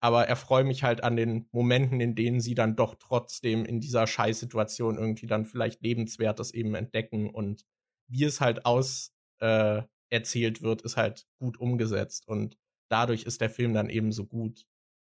Aber 0.01 0.27
erfreue 0.27 0.65
mich 0.65 0.83
halt 0.83 1.05
an 1.05 1.17
den 1.17 1.49
Momenten, 1.53 2.01
in 2.01 2.15
denen 2.15 2.41
sie 2.41 2.55
dann 2.55 2.75
doch 2.75 2.95
trotzdem 2.95 3.65
in 3.65 3.81
dieser 3.81 4.07
Scheißsituation 4.07 4.97
irgendwie 4.97 5.27
dann 5.27 5.45
vielleicht 5.45 5.83
Lebenswertes 5.83 6.53
eben 6.53 6.75
entdecken 6.75 7.29
und 7.29 7.67
wie 8.09 8.25
es 8.25 8.41
halt 8.41 8.65
aus 8.67 9.15
äh, 9.41 9.83
erzählt 10.11 10.63
wird, 10.63 10.83
ist 10.83 10.97
halt 10.97 11.27
gut 11.39 11.59
umgesetzt. 11.59 12.27
Und 12.27 12.59
dadurch 12.89 13.25
ist 13.25 13.41
der 13.41 13.51
Film 13.51 13.73
dann 13.73 13.89
eben 13.89 14.13
so 14.13 14.27
gut. 14.27 14.67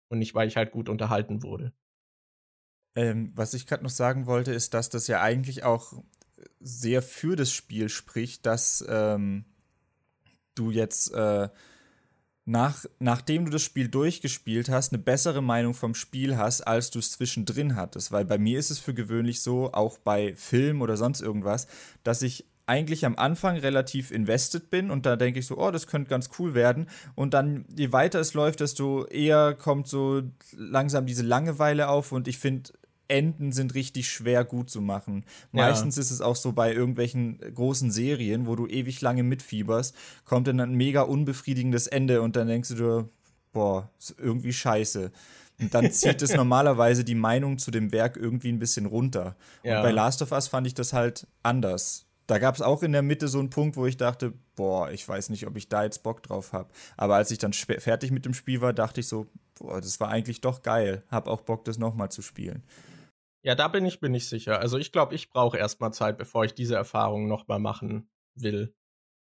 Und 0.09 0.19
nicht, 0.19 0.35
weil 0.35 0.49
ich 0.49 0.57
halt 0.57 0.73
gut 0.73 0.89
unterhalten 0.89 1.43
wurde. 1.43 1.73
Ähm, 2.97 3.33
was 3.35 3.55
ich 3.55 3.67
gerade 3.67 3.85
noch 3.85 3.91
sagen 3.91 4.27
wollte, 4.27 4.53
ist, 4.53 4.75
dass 4.75 4.91
das 4.91 5.07
ja 5.07 5.23
eigentlich 5.23 5.63
auch 5.63 6.03
sehr 6.59 7.03
für 7.03 7.37
das 7.37 7.53
Spiel 7.53 7.89
spricht, 7.89 8.45
dass 8.45 8.85
ähm, 8.89 9.45
du 10.55 10.71
jetzt 10.71 11.13
äh, 11.15 11.49
nach, 12.45 12.85
nachdem 12.99 13.45
du 13.45 13.51
das 13.51 13.63
Spiel 13.63 13.89
durchgespielt 13.89 14.69
hast, 14.69 14.93
eine 14.93 15.03
bessere 15.03 15.43
Meinung 15.43 15.75
vom 15.75 15.95
Spiel 15.95 16.37
hast, 16.37 16.63
als 16.63 16.91
du 16.91 16.99
es 16.99 17.13
zwischendrin 17.13 17.77
hattest. 17.77 18.13
Weil 18.13 18.25
bei 18.25 18.39
mir 18.39 18.59
ist 18.59 18.71
es 18.71 18.79
für 18.79 18.95
gewöhnlich 18.95 19.43
so, 19.43 19.73
auch 19.73 19.99
bei 19.99 20.35
Film 20.35 20.83
oder 20.83 20.97
sonst 20.97 21.21
irgendwas, 21.21 21.67
dass 22.03 22.23
ich 22.23 22.47
eigentlich 22.71 23.05
am 23.05 23.17
Anfang 23.17 23.57
relativ 23.57 24.13
invested 24.13 24.71
bin 24.71 24.93
und 24.93 25.05
da 25.05 25.17
denke 25.17 25.41
ich 25.41 25.47
so, 25.47 25.59
oh, 25.59 25.73
das 25.73 25.89
könnte 25.89 26.09
ganz 26.09 26.31
cool 26.39 26.55
werden. 26.55 26.87
Und 27.17 27.35
dann, 27.35 27.65
je 27.77 27.91
weiter 27.91 28.21
es 28.21 28.33
läuft, 28.33 28.61
desto 28.61 29.07
eher 29.07 29.55
kommt 29.55 29.89
so 29.89 30.23
langsam 30.57 31.05
diese 31.05 31.25
Langeweile 31.25 31.89
auf 31.89 32.13
und 32.13 32.29
ich 32.29 32.39
finde, 32.39 32.71
Enden 33.11 33.53
sind 33.53 33.75
richtig 33.75 34.09
schwer 34.09 34.45
gut 34.45 34.71
zu 34.71 34.81
machen. 34.81 35.25
Meistens 35.53 35.97
ja. 35.97 36.03
ist 36.03 36.11
es 36.11 36.21
auch 36.21 36.37
so 36.37 36.53
bei 36.53 36.73
irgendwelchen 36.73 37.39
großen 37.55 37.91
Serien, 37.91 38.47
wo 38.47 38.57
du 38.57 38.67
ewig 38.67 39.01
lange 39.01 39.23
mitfieberst, 39.23 39.95
kommt 40.25 40.47
dann 40.47 40.61
ein 40.61 40.75
mega 40.75 41.03
unbefriedigendes 41.03 41.87
Ende 41.87 42.23
und 42.23 42.37
dann 42.37 42.49
denkst 42.49 42.71
du 42.71 42.75
dir, 42.75 43.09
boah, 43.53 43.91
ist 43.99 44.15
irgendwie 44.19 44.53
scheiße. 44.53 45.11
Und 45.61 45.75
dann 45.75 45.91
zieht 45.93 46.23
es 46.23 46.35
normalerweise 46.35 47.05
die 47.05 47.15
Meinung 47.15 47.59
zu 47.59 47.71
dem 47.71 47.93
Werk 47.93 48.17
irgendwie 48.17 48.51
ein 48.51 48.59
bisschen 48.59 48.87
runter. 48.87 49.37
Ja. 49.63 49.79
Und 49.79 49.83
bei 49.83 49.91
Last 49.91 50.23
of 50.23 50.33
Us 50.33 50.49
fand 50.49 50.67
ich 50.67 50.75
das 50.75 50.93
halt 50.93 51.27
anders. 51.43 52.07
Da 52.27 52.39
gab 52.39 52.55
es 52.55 52.63
auch 52.63 52.85
in 52.85 52.93
der 52.93 53.03
Mitte 53.03 53.27
so 53.27 53.41
einen 53.41 53.51
Punkt, 53.51 53.77
wo 53.77 53.87
ich 53.87 53.97
dachte, 53.97 54.33
boah, 54.55 54.91
ich 54.93 55.07
weiß 55.07 55.31
nicht, 55.31 55.49
ob 55.49 55.57
ich 55.57 55.69
da 55.69 55.83
jetzt 55.83 56.05
Bock 56.05 56.23
drauf 56.23 56.53
habe. 56.53 56.71
Aber 56.97 57.17
als 57.17 57.33
ich 57.33 57.39
dann 57.39 57.53
fertig 57.53 58.13
mit 58.13 58.25
dem 58.25 58.35
Spiel 58.35 58.61
war, 58.61 58.73
dachte 58.73 59.01
ich 59.01 59.09
so, 59.09 59.27
boah, 59.59 59.81
das 59.81 59.99
war 59.99 60.11
eigentlich 60.11 60.41
doch 60.41 60.63
geil. 60.63 61.03
Hab 61.11 61.27
auch 61.27 61.41
Bock, 61.41 61.65
das 61.65 61.79
nochmal 61.79 62.11
zu 62.11 62.23
spielen. 62.23 62.63
Ja, 63.45 63.55
da 63.55 63.69
bin 63.69 63.87
ich 63.87 64.01
bin 64.01 64.15
ich 64.15 64.29
sicher. 64.29 64.59
Also 64.61 64.77
ich 64.79 64.93
glaube, 64.93 65.15
ich 65.15 65.31
brauche 65.31 65.57
erstmal 65.57 65.93
Zeit, 65.93 66.19
bevor 66.19 66.45
ich 66.45 66.55
diese 66.55 66.75
Erfahrung 66.75 67.27
nochmal 67.27 67.59
machen 67.59 68.11
will. 68.35 68.75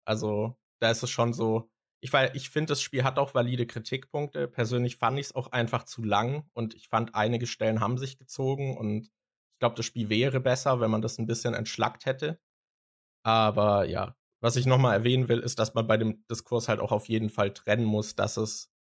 Also 0.05 0.57
da 0.81 0.91
ist 0.91 1.03
es 1.03 1.09
schon 1.09 1.33
so. 1.33 1.69
Ich, 2.01 2.13
ich 2.33 2.49
finde, 2.49 2.67
das 2.71 2.81
Spiel 2.81 3.03
hat 3.03 3.17
auch 3.19 3.33
valide 3.33 3.65
Kritikpunkte. 3.67 4.47
Persönlich 4.47 4.97
fand 4.97 5.19
ich 5.19 5.27
es 5.27 5.35
auch 5.35 5.51
einfach 5.51 5.83
zu 5.83 6.03
lang 6.03 6.49
und 6.53 6.73
ich 6.75 6.87
fand, 6.89 7.15
einige 7.15 7.47
Stellen 7.47 7.79
haben 7.81 7.97
sich 7.97 8.17
gezogen 8.17 8.77
und 8.77 9.05
ich 9.07 9.59
glaube, 9.59 9.75
das 9.75 9.85
Spiel 9.85 10.09
wäre 10.09 10.39
besser, 10.39 10.79
wenn 10.79 10.91
man 10.91 11.01
das 11.01 11.17
ein 11.17 11.25
bisschen 11.27 11.53
entschlackt 11.53 12.05
hätte. 12.05 12.39
Aber 13.23 13.85
ja, 13.85 14.15
was 14.41 14.55
ich 14.55 14.65
nochmal 14.65 14.95
erwähnen 14.95 15.27
will, 15.29 15.39
ist, 15.39 15.59
dass 15.59 15.73
man 15.73 15.87
bei 15.87 15.97
dem 15.97 16.25
Diskurs 16.27 16.69
halt 16.69 16.79
auch 16.79 16.91
auf 16.91 17.09
jeden 17.09 17.29
Fall 17.29 17.53
trennen 17.53 17.85
muss, 17.85 18.15
dass 18.15 18.37
es 18.37 18.71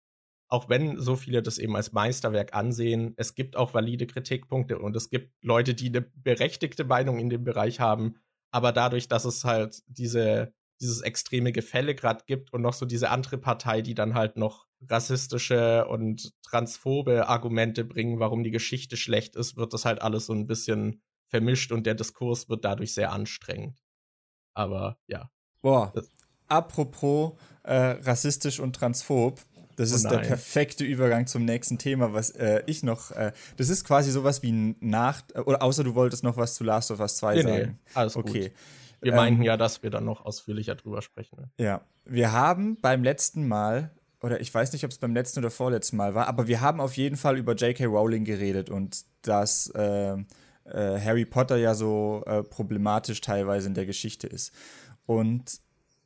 auch 0.48 0.68
wenn 0.68 0.98
so 0.98 1.16
viele 1.16 1.42
das 1.42 1.58
eben 1.58 1.76
als 1.76 1.92
Meisterwerk 1.92 2.54
ansehen, 2.54 3.14
es 3.16 3.34
gibt 3.34 3.56
auch 3.56 3.74
valide 3.74 4.06
Kritikpunkte 4.06 4.78
und 4.78 4.96
es 4.96 5.10
gibt 5.10 5.32
Leute, 5.42 5.74
die 5.74 5.88
eine 5.88 6.00
berechtigte 6.00 6.84
Meinung 6.84 7.18
in 7.18 7.28
dem 7.28 7.44
Bereich 7.44 7.80
haben, 7.80 8.16
aber 8.50 8.72
dadurch, 8.72 9.08
dass 9.08 9.24
es 9.26 9.44
halt 9.44 9.82
diese, 9.86 10.52
dieses 10.80 11.02
extreme 11.02 11.52
Gefälle 11.52 11.94
gerade 11.94 12.24
gibt 12.26 12.52
und 12.52 12.62
noch 12.62 12.72
so 12.72 12.86
diese 12.86 13.10
andere 13.10 13.36
Partei, 13.38 13.82
die 13.82 13.94
dann 13.94 14.14
halt 14.14 14.36
noch 14.36 14.66
rassistische 14.88 15.86
und 15.86 16.32
transphobe 16.42 17.28
Argumente 17.28 17.84
bringen, 17.84 18.20
warum 18.20 18.42
die 18.42 18.50
Geschichte 18.50 18.96
schlecht 18.96 19.36
ist, 19.36 19.56
wird 19.56 19.74
das 19.74 19.84
halt 19.84 20.00
alles 20.00 20.26
so 20.26 20.32
ein 20.32 20.46
bisschen 20.46 21.02
vermischt 21.26 21.72
und 21.72 21.84
der 21.84 21.94
Diskurs 21.94 22.48
wird 22.48 22.64
dadurch 22.64 22.94
sehr 22.94 23.12
anstrengend. 23.12 23.78
Aber 24.54 24.98
ja. 25.06 25.30
Boah. 25.60 25.92
Apropos 26.46 27.38
äh, 27.64 27.74
rassistisch 27.74 28.60
und 28.60 28.74
transphob, 28.74 29.40
das 29.78 29.92
oh 29.92 29.94
ist 29.94 30.10
der 30.10 30.18
perfekte 30.18 30.84
Übergang 30.84 31.28
zum 31.28 31.44
nächsten 31.44 31.78
Thema, 31.78 32.12
was 32.12 32.30
äh, 32.30 32.62
ich 32.66 32.82
noch. 32.82 33.12
Äh, 33.12 33.32
das 33.56 33.68
ist 33.68 33.84
quasi 33.84 34.10
sowas 34.10 34.42
wie 34.42 34.50
ein 34.50 34.76
Nach. 34.80 35.22
Oder 35.46 35.62
außer 35.62 35.84
du 35.84 35.94
wolltest 35.94 36.24
noch 36.24 36.36
was 36.36 36.56
zu 36.56 36.64
Last 36.64 36.90
of 36.90 36.98
Us 36.98 37.16
2 37.18 37.34
nee, 37.34 37.42
sagen. 37.42 37.56
Nee, 37.56 37.90
alles 37.94 38.16
okay. 38.16 38.48
Gut. 38.48 38.52
Wir 39.00 39.12
ähm, 39.12 39.16
meinten 39.16 39.42
ja, 39.42 39.56
dass 39.56 39.84
wir 39.84 39.90
dann 39.90 40.04
noch 40.04 40.24
ausführlicher 40.24 40.74
drüber 40.74 41.00
sprechen. 41.00 41.36
Ne? 41.40 41.50
Ja. 41.64 41.82
Wir 42.04 42.32
haben 42.32 42.80
beim 42.80 43.04
letzten 43.04 43.46
Mal, 43.46 43.92
oder 44.20 44.40
ich 44.40 44.52
weiß 44.52 44.72
nicht, 44.72 44.84
ob 44.84 44.90
es 44.90 44.98
beim 44.98 45.14
letzten 45.14 45.38
oder 45.38 45.52
vorletzten 45.52 45.96
Mal 45.96 46.16
war, 46.16 46.26
aber 46.26 46.48
wir 46.48 46.60
haben 46.60 46.80
auf 46.80 46.96
jeden 46.96 47.16
Fall 47.16 47.38
über 47.38 47.54
J.K. 47.54 47.84
Rowling 47.84 48.24
geredet 48.24 48.70
und 48.70 49.04
dass 49.22 49.68
äh, 49.76 50.14
äh, 50.14 50.24
Harry 50.64 51.24
Potter 51.24 51.56
ja 51.56 51.74
so 51.74 52.24
äh, 52.26 52.42
problematisch 52.42 53.20
teilweise 53.20 53.68
in 53.68 53.74
der 53.74 53.86
Geschichte 53.86 54.26
ist. 54.26 54.52
Und 55.06 55.60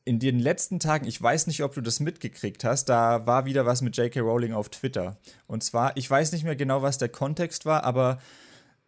in 0.04 0.18
den 0.18 0.38
letzten 0.38 0.80
Tagen, 0.80 1.06
ich 1.06 1.20
weiß 1.20 1.46
nicht, 1.46 1.62
ob 1.62 1.74
du 1.74 1.80
das 1.80 2.00
mitgekriegt 2.00 2.64
hast, 2.64 2.86
da 2.86 3.26
war 3.26 3.44
wieder 3.44 3.66
was 3.66 3.82
mit 3.82 3.96
J.K. 3.96 4.20
Rowling 4.20 4.52
auf 4.52 4.68
Twitter. 4.68 5.16
Und 5.46 5.62
zwar, 5.62 5.96
ich 5.96 6.10
weiß 6.10 6.32
nicht 6.32 6.44
mehr 6.44 6.56
genau, 6.56 6.82
was 6.82 6.98
der 6.98 7.08
Kontext 7.08 7.66
war, 7.66 7.84
aber 7.84 8.18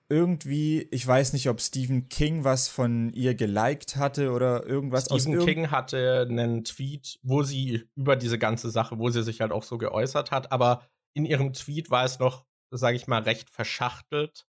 irgendwie, 0.08 0.86
ich 0.90 1.06
weiß 1.06 1.32
nicht, 1.32 1.48
ob 1.48 1.60
Stephen 1.60 2.08
King 2.08 2.44
was 2.44 2.68
von 2.68 3.12
ihr 3.12 3.34
geliked 3.34 3.96
hatte 3.96 4.32
oder 4.32 4.66
irgendwas. 4.66 5.06
Stephen 5.06 5.44
King 5.44 5.70
hatte 5.70 6.26
einen 6.28 6.64
Tweet, 6.64 7.18
wo 7.22 7.42
sie 7.42 7.88
über 7.94 8.16
diese 8.16 8.38
ganze 8.38 8.70
Sache, 8.70 8.98
wo 8.98 9.08
sie 9.10 9.22
sich 9.22 9.40
halt 9.40 9.52
auch 9.52 9.62
so 9.62 9.78
geäußert 9.78 10.30
hat, 10.30 10.52
aber 10.52 10.86
in 11.14 11.24
ihrem 11.24 11.52
Tweet 11.52 11.90
war 11.90 12.04
es 12.04 12.18
noch, 12.18 12.44
sage 12.70 12.96
ich 12.96 13.06
mal, 13.06 13.22
recht 13.22 13.48
verschachtelt, 13.48 14.46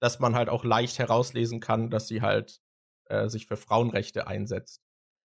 dass 0.00 0.18
man 0.18 0.34
halt 0.34 0.48
auch 0.48 0.64
leicht 0.64 0.98
herauslesen 0.98 1.60
kann, 1.60 1.90
dass 1.90 2.08
sie 2.08 2.22
halt 2.22 2.60
äh, 3.06 3.28
sich 3.28 3.46
für 3.46 3.56
Frauenrechte 3.56 4.26
einsetzt. 4.26 4.82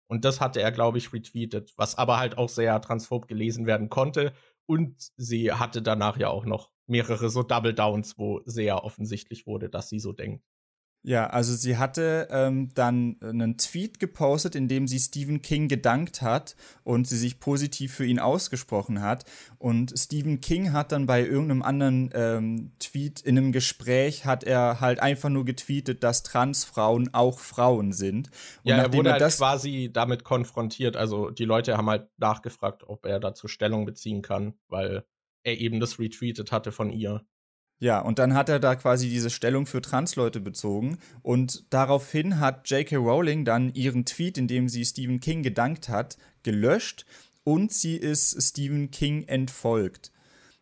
Und 0.07 0.25
das 0.25 0.41
hatte 0.41 0.61
er, 0.61 0.71
glaube 0.71 0.97
ich, 0.97 1.13
retweetet, 1.13 1.73
was 1.77 1.97
aber 1.97 2.17
halt 2.17 2.37
auch 2.37 2.49
sehr 2.49 2.79
transphob 2.81 3.27
gelesen 3.27 3.65
werden 3.65 3.89
konnte. 3.89 4.33
Und 4.65 5.11
sie 5.17 5.51
hatte 5.51 5.81
danach 5.81 6.17
ja 6.17 6.29
auch 6.29 6.45
noch 6.45 6.71
mehrere 6.87 7.29
so 7.29 7.43
Double 7.43 7.73
Downs, 7.73 8.17
wo 8.17 8.41
sehr 8.45 8.83
offensichtlich 8.83 9.47
wurde, 9.47 9.69
dass 9.69 9.89
sie 9.89 9.99
so 9.99 10.13
denkt. 10.13 10.43
Ja, 11.05 11.27
also 11.27 11.53
sie 11.53 11.75
hatte 11.77 12.29
ähm, 12.31 12.69
dann 12.75 13.17
einen 13.21 13.57
Tweet 13.57 13.99
gepostet, 13.99 14.55
in 14.55 14.69
dem 14.69 14.87
sie 14.87 14.99
Stephen 14.99 15.41
King 15.41 15.67
gedankt 15.67 16.21
hat 16.21 16.55
und 16.85 17.09
sie 17.09 17.17
sich 17.17 17.41
positiv 17.41 17.93
für 17.93 18.05
ihn 18.05 18.19
ausgesprochen 18.19 19.01
hat. 19.01 19.25
Und 19.57 19.93
Stephen 19.99 20.39
King 20.39 20.71
hat 20.71 20.93
dann 20.93 21.05
bei 21.05 21.21
irgendeinem 21.21 21.61
anderen 21.61 22.09
ähm, 22.13 22.71
Tweet 22.79 23.19
in 23.19 23.37
einem 23.37 23.51
Gespräch 23.51 24.25
hat 24.25 24.45
er 24.45 24.79
halt 24.79 25.01
einfach 25.01 25.27
nur 25.27 25.43
getweetet, 25.43 26.03
dass 26.03 26.23
Transfrauen 26.23 27.13
auch 27.13 27.39
Frauen 27.39 27.91
sind. 27.91 28.29
Und 28.63 28.69
ja, 28.69 28.77
er 28.77 28.93
wurde 28.93 29.09
er 29.09 29.19
halt 29.19 29.35
quasi 29.35 29.89
damit 29.91 30.23
konfrontiert. 30.23 30.95
Also 30.95 31.31
die 31.31 31.45
Leute 31.45 31.75
haben 31.75 31.89
halt 31.89 32.07
nachgefragt, 32.17 32.83
ob 32.87 33.05
er 33.05 33.19
dazu 33.19 33.49
Stellung 33.49 33.85
beziehen 33.85 34.21
kann, 34.21 34.53
weil 34.69 35.03
er 35.43 35.59
eben 35.59 35.81
das 35.81 35.99
retweetet 35.99 36.53
hatte 36.53 36.71
von 36.71 36.91
ihr. 36.91 37.25
Ja, 37.83 37.99
und 37.99 38.17
dann 38.17 38.33
hat 38.33 38.47
er 38.47 38.61
da 38.61 38.75
quasi 38.75 39.09
diese 39.09 39.29
Stellung 39.29 39.65
für 39.65 39.81
Transleute 39.81 40.39
bezogen. 40.39 40.99
Und 41.21 41.65
daraufhin 41.69 42.39
hat 42.39 42.69
J.K. 42.69 42.95
Rowling 42.95 43.43
dann 43.43 43.73
ihren 43.73 44.05
Tweet, 44.05 44.37
in 44.37 44.47
dem 44.47 44.69
sie 44.69 44.85
Stephen 44.85 45.19
King 45.19 45.43
gedankt 45.43 45.89
hat, 45.89 46.17
gelöscht 46.43 47.05
und 47.43 47.73
sie 47.73 47.97
ist 47.97 48.41
Stephen 48.41 48.89
King 48.89 49.27
entfolgt 49.27 50.13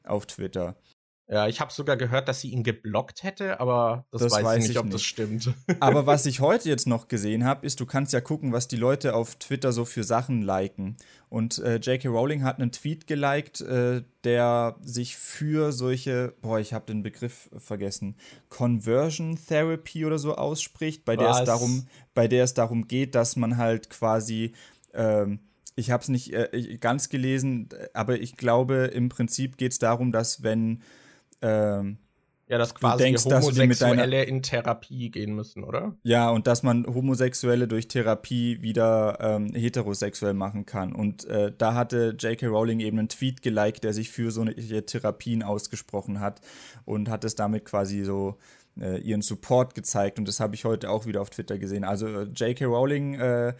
auf 0.03 0.25
Twitter. 0.25 0.75
Ja, 1.27 1.47
ich 1.47 1.61
habe 1.61 1.71
sogar 1.71 1.95
gehört, 1.95 2.27
dass 2.27 2.41
sie 2.41 2.49
ihn 2.49 2.61
geblockt 2.61 3.23
hätte, 3.23 3.61
aber 3.61 4.05
das, 4.11 4.23
das 4.23 4.33
weiß, 4.33 4.43
weiß 4.43 4.63
ich 4.63 4.69
nicht, 4.69 4.77
ob 4.77 4.85
nicht. 4.85 4.95
das 4.95 5.03
stimmt. 5.03 5.53
aber 5.79 6.05
was 6.05 6.25
ich 6.25 6.41
heute 6.41 6.67
jetzt 6.67 6.87
noch 6.87 7.07
gesehen 7.07 7.45
habe, 7.45 7.65
ist, 7.65 7.79
du 7.79 7.85
kannst 7.85 8.11
ja 8.11 8.19
gucken, 8.19 8.51
was 8.51 8.67
die 8.67 8.75
Leute 8.75 9.15
auf 9.15 9.35
Twitter 9.35 9.71
so 9.71 9.85
für 9.85 10.03
Sachen 10.03 10.41
liken. 10.41 10.97
Und 11.29 11.59
äh, 11.59 11.77
J.K. 11.77 12.09
Rowling 12.09 12.43
hat 12.43 12.59
einen 12.59 12.73
Tweet 12.73 13.07
geliked, 13.07 13.61
äh, 13.61 14.03
der 14.25 14.75
sich 14.81 15.15
für 15.15 15.71
solche, 15.71 16.33
boah, 16.41 16.59
ich 16.59 16.73
habe 16.73 16.85
den 16.87 17.01
Begriff 17.01 17.49
vergessen, 17.57 18.17
Conversion 18.49 19.39
Therapy 19.47 20.05
oder 20.05 20.19
so 20.19 20.35
ausspricht, 20.35 21.05
bei 21.05 21.15
der 21.15 21.29
es 21.29 21.43
darum, 21.45 21.87
bei 22.13 22.27
der 22.27 22.43
es 22.43 22.53
darum 22.53 22.89
geht, 22.89 23.15
dass 23.15 23.37
man 23.37 23.55
halt 23.55 23.89
quasi 23.89 24.51
ähm, 24.93 25.39
ich 25.75 25.89
habe 25.89 26.03
es 26.03 26.09
nicht 26.09 26.33
äh, 26.33 26.77
ganz 26.79 27.07
gelesen, 27.07 27.69
aber 27.93 28.19
ich 28.19 28.35
glaube, 28.35 28.91
im 28.93 29.07
Prinzip 29.07 29.57
geht 29.57 29.71
es 29.71 29.79
darum, 29.79 30.11
dass 30.11 30.43
wenn 30.43 30.81
ähm, 31.41 31.97
ja, 32.51 32.57
dass 32.57 32.75
quasi 32.75 33.05
denkst, 33.05 33.23
Homosexuelle 33.23 34.23
in 34.23 34.43
Therapie 34.43 35.09
gehen 35.09 35.33
müssen, 35.33 35.63
oder? 35.63 35.95
Ja, 36.03 36.29
und 36.29 36.47
dass 36.47 36.63
man 36.63 36.85
Homosexuelle 36.85 37.65
durch 37.65 37.87
Therapie 37.87 38.61
wieder 38.61 39.17
ähm, 39.21 39.53
heterosexuell 39.53 40.33
machen 40.33 40.65
kann. 40.65 40.93
Und 40.93 41.23
äh, 41.27 41.53
da 41.57 41.75
hatte 41.75 42.13
J.K. 42.19 42.47
Rowling 42.47 42.81
eben 42.81 42.99
einen 42.99 43.07
Tweet 43.07 43.41
geliked, 43.41 43.85
der 43.85 43.93
sich 43.93 44.09
für 44.09 44.31
so 44.31 44.41
eine 44.41 44.53
Therapien 44.53 45.43
ausgesprochen 45.43 46.19
hat 46.19 46.41
und 46.83 47.07
hat 47.07 47.23
es 47.23 47.35
damit 47.35 47.63
quasi 47.63 48.03
so 48.03 48.37
äh, 48.77 48.99
ihren 48.99 49.21
Support 49.21 49.73
gezeigt. 49.73 50.19
Und 50.19 50.27
das 50.27 50.41
habe 50.41 50.53
ich 50.53 50.65
heute 50.65 50.89
auch 50.89 51.05
wieder 51.05 51.21
auf 51.21 51.29
Twitter 51.29 51.57
gesehen. 51.57 51.85
Also 51.85 52.07
äh, 52.07 52.23
J.K. 52.23 52.65
Rowling, 52.65 53.13
äh, 53.13 53.53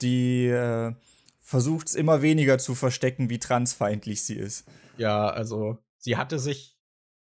die 0.00 0.46
äh, 0.46 0.94
versucht 1.38 1.88
es 1.88 1.94
immer 1.94 2.22
weniger 2.22 2.56
zu 2.56 2.74
verstecken, 2.74 3.28
wie 3.28 3.38
transfeindlich 3.38 4.22
sie 4.24 4.36
ist. 4.36 4.66
Ja, 4.96 5.28
also 5.28 5.76
sie 5.98 6.16
hatte 6.16 6.38
sich 6.38 6.78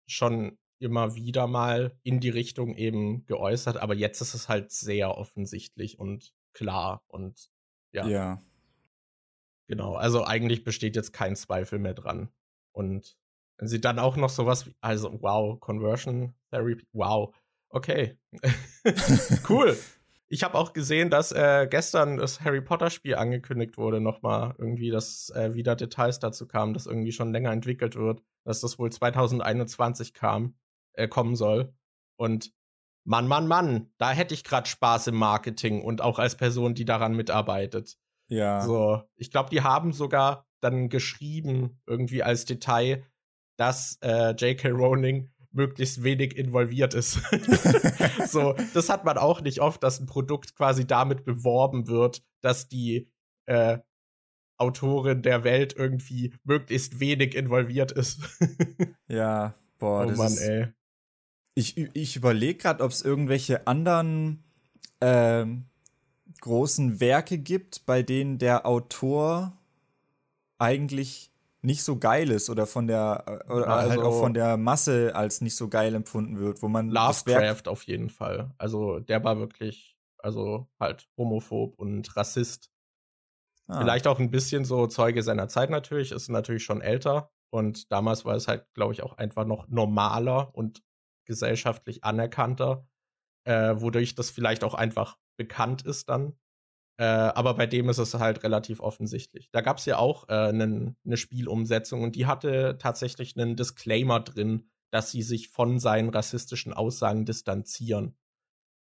schon 0.07 0.57
immer 0.79 1.15
wieder 1.15 1.47
mal 1.47 1.97
in 2.03 2.19
die 2.19 2.29
Richtung 2.29 2.75
eben 2.75 3.25
geäußert, 3.25 3.77
aber 3.77 3.93
jetzt 3.95 4.21
ist 4.21 4.33
es 4.33 4.49
halt 4.49 4.71
sehr 4.71 5.17
offensichtlich 5.17 5.99
und 5.99 6.33
klar 6.53 7.03
und 7.07 7.49
ja. 7.91 8.07
Ja. 8.07 8.43
Genau, 9.67 9.95
also 9.95 10.25
eigentlich 10.25 10.63
besteht 10.63 10.95
jetzt 10.95 11.13
kein 11.13 11.35
Zweifel 11.35 11.79
mehr 11.79 11.93
dran. 11.93 12.29
Und 12.73 13.17
wenn 13.57 13.67
sie 13.67 13.79
dann 13.79 13.97
auch 13.99 14.17
noch 14.17 14.29
sowas 14.29 14.65
wie, 14.65 14.75
also 14.81 15.21
wow, 15.21 15.59
Conversion 15.59 16.33
Therapy, 16.51 16.85
wow, 16.91 17.33
okay, 17.69 18.17
cool. 19.49 19.77
Ich 20.33 20.41
habe 20.41 20.57
auch 20.57 20.73
gesehen, 20.73 21.11
dass 21.11 21.31
äh, 21.31 21.67
gestern 21.69 22.17
das 22.17 22.41
Harry 22.41 22.61
Potter 22.61 22.89
Spiel 22.89 23.13
angekündigt 23.13 23.77
wurde, 23.77 24.01
nochmal 24.01 24.55
irgendwie, 24.57 24.89
dass 24.89 25.29
äh, 25.29 25.53
wieder 25.53 25.75
Details 25.75 26.17
dazu 26.17 26.47
kamen, 26.47 26.73
dass 26.73 26.87
irgendwie 26.87 27.11
schon 27.11 27.31
länger 27.31 27.51
entwickelt 27.51 27.95
wird, 27.95 28.23
dass 28.43 28.59
das 28.59 28.79
wohl 28.79 28.91
2021 28.91 30.15
kam, 30.15 30.55
äh, 30.93 31.07
kommen 31.07 31.35
soll. 31.35 31.71
Und 32.15 32.51
Mann, 33.03 33.27
Mann, 33.27 33.47
Mann, 33.47 33.93
da 33.99 34.09
hätte 34.09 34.33
ich 34.33 34.43
gerade 34.43 34.67
Spaß 34.67 35.05
im 35.05 35.17
Marketing 35.17 35.83
und 35.83 36.01
auch 36.01 36.17
als 36.17 36.35
Person, 36.35 36.73
die 36.73 36.85
daran 36.85 37.15
mitarbeitet. 37.15 37.99
Ja. 38.27 38.61
So, 38.61 39.03
ich 39.15 39.29
glaube, 39.29 39.51
die 39.51 39.61
haben 39.61 39.93
sogar 39.93 40.47
dann 40.61 40.89
geschrieben, 40.89 41.79
irgendwie 41.85 42.23
als 42.23 42.45
Detail, 42.45 43.05
dass 43.55 43.99
äh, 44.01 44.31
J.K. 44.31 44.69
Rowling 44.69 45.31
möglichst 45.53 46.03
wenig 46.03 46.35
involviert 46.35 46.93
ist. 46.93 47.19
so, 48.27 48.55
das 48.73 48.89
hat 48.89 49.05
man 49.05 49.17
auch 49.17 49.41
nicht 49.41 49.61
oft, 49.61 49.83
dass 49.83 49.99
ein 49.99 50.05
Produkt 50.05 50.55
quasi 50.55 50.85
damit 50.85 51.23
beworben 51.23 51.87
wird, 51.87 52.23
dass 52.41 52.67
die 52.67 53.09
äh, 53.45 53.79
Autorin 54.57 55.21
der 55.21 55.43
Welt 55.43 55.75
irgendwie 55.77 56.33
möglichst 56.43 56.99
wenig 56.99 57.35
involviert 57.35 57.91
ist. 57.91 58.19
ja, 59.07 59.55
boah, 59.79 60.05
oh 60.05 60.09
das 60.09 60.17
Mann, 60.17 60.33
ist, 60.33 60.41
ey. 60.41 60.67
Ich, 61.55 61.77
ich 61.77 62.15
überlege 62.15 62.57
gerade, 62.57 62.83
ob 62.83 62.91
es 62.91 63.01
irgendwelche 63.01 63.67
anderen 63.67 64.43
ähm, 65.01 65.65
großen 66.41 66.99
Werke 66.99 67.37
gibt, 67.37 67.85
bei 67.85 68.01
denen 68.01 68.39
der 68.39 68.65
Autor 68.65 69.57
eigentlich 70.57 71.32
nicht 71.63 71.83
so 71.83 71.97
geil 71.97 72.29
ist 72.29 72.49
oder 72.49 72.67
von 72.67 72.87
der 72.87 73.23
oder 73.49 73.67
Also- 73.67 73.89
halt 73.91 73.99
auch 74.01 74.19
von 74.19 74.33
der 74.33 74.57
Masse 74.57 75.15
als 75.15 75.41
nicht 75.41 75.55
so 75.55 75.69
geil 75.69 75.95
empfunden 75.95 76.37
wird, 76.39 76.61
wo 76.61 76.67
man 76.67 76.89
Lovecraft 76.89 77.67
auf 77.67 77.83
jeden 77.83 78.09
Fall. 78.09 78.51
Also 78.57 78.99
der 78.99 79.23
war 79.23 79.37
wirklich, 79.39 79.97
also 80.17 80.67
halt 80.79 81.07
homophob 81.17 81.79
und 81.79 82.15
Rassist. 82.15 82.69
Ah, 83.67 83.79
Vielleicht 83.79 84.07
auch 84.07 84.19
ein 84.19 84.29
bisschen 84.29 84.65
so 84.65 84.87
Zeuge 84.87 85.23
seiner 85.23 85.47
Zeit 85.47 85.69
natürlich, 85.69 86.11
ist 86.11 86.27
natürlich 86.29 86.65
schon 86.65 86.81
älter. 86.81 87.31
Und 87.49 87.91
damals 87.91 88.25
war 88.25 88.35
es 88.35 88.47
halt, 88.47 88.65
glaube 88.73 88.93
ich, 88.93 89.03
auch 89.03 89.17
einfach 89.17 89.45
noch 89.45 89.67
normaler 89.69 90.53
und 90.55 90.83
gesellschaftlich 91.25 92.03
anerkannter, 92.03 92.85
äh, 93.45 93.75
wodurch 93.77 94.15
das 94.15 94.31
vielleicht 94.31 94.63
auch 94.65 94.73
einfach 94.73 95.17
bekannt 95.37 95.83
ist 95.83 96.09
dann. 96.09 96.37
Äh, 96.97 97.05
aber 97.05 97.55
bei 97.55 97.65
dem 97.65 97.89
ist 97.89 97.97
es 97.97 98.13
halt 98.13 98.43
relativ 98.43 98.79
offensichtlich. 98.79 99.49
Da 99.51 99.61
gab 99.61 99.77
es 99.77 99.85
ja 99.85 99.97
auch 99.97 100.29
äh, 100.29 100.33
eine 100.33 100.95
Spielumsetzung 101.13 102.03
und 102.03 102.15
die 102.15 102.27
hatte 102.27 102.77
tatsächlich 102.79 103.35
einen 103.35 103.55
Disclaimer 103.55 104.19
drin, 104.19 104.69
dass 104.91 105.09
sie 105.09 105.23
sich 105.23 105.49
von 105.49 105.79
seinen 105.79 106.09
rassistischen 106.09 106.71
Aussagen 106.71 107.25
distanzieren. 107.25 108.15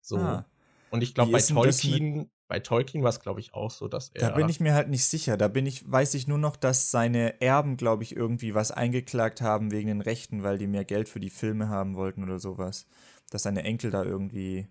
So. 0.02 0.18
Ah. 0.18 0.46
Und 0.90 1.04
ich 1.04 1.14
glaube, 1.14 1.32
bei 1.32 1.40
Tolkien, 1.40 2.32
bei 2.48 2.60
Tolkien 2.60 3.04
war 3.04 3.12
es, 3.12 3.20
glaube 3.20 3.40
ich, 3.40 3.54
auch 3.54 3.70
so, 3.70 3.88
dass 3.88 4.10
er. 4.10 4.30
Da 4.30 4.36
bin 4.36 4.50
ich 4.50 4.60
mir 4.60 4.74
halt 4.74 4.90
nicht 4.90 5.06
sicher. 5.06 5.38
Da 5.38 5.48
bin 5.48 5.68
ich, 5.68 5.90
weiß 5.90 6.16
ich 6.16 6.28
nur 6.28 6.40
noch, 6.40 6.56
dass 6.56 6.90
seine 6.90 7.40
Erben, 7.42 7.78
glaube 7.78 8.02
ich, 8.02 8.16
irgendwie 8.16 8.56
was 8.56 8.72
eingeklagt 8.72 9.42
haben 9.42 9.72
wegen 9.72 9.88
den 9.88 10.02
Rechten, 10.02 10.42
weil 10.42 10.58
die 10.58 10.66
mehr 10.66 10.84
Geld 10.84 11.10
für 11.10 11.20
die 11.20 11.30
Filme 11.30 11.70
haben 11.70 11.96
wollten 11.96 12.24
oder 12.24 12.40
sowas. 12.40 12.88
Dass 13.30 13.44
seine 13.44 13.64
Enkel 13.64 13.92
da 13.92 14.04
irgendwie 14.04 14.68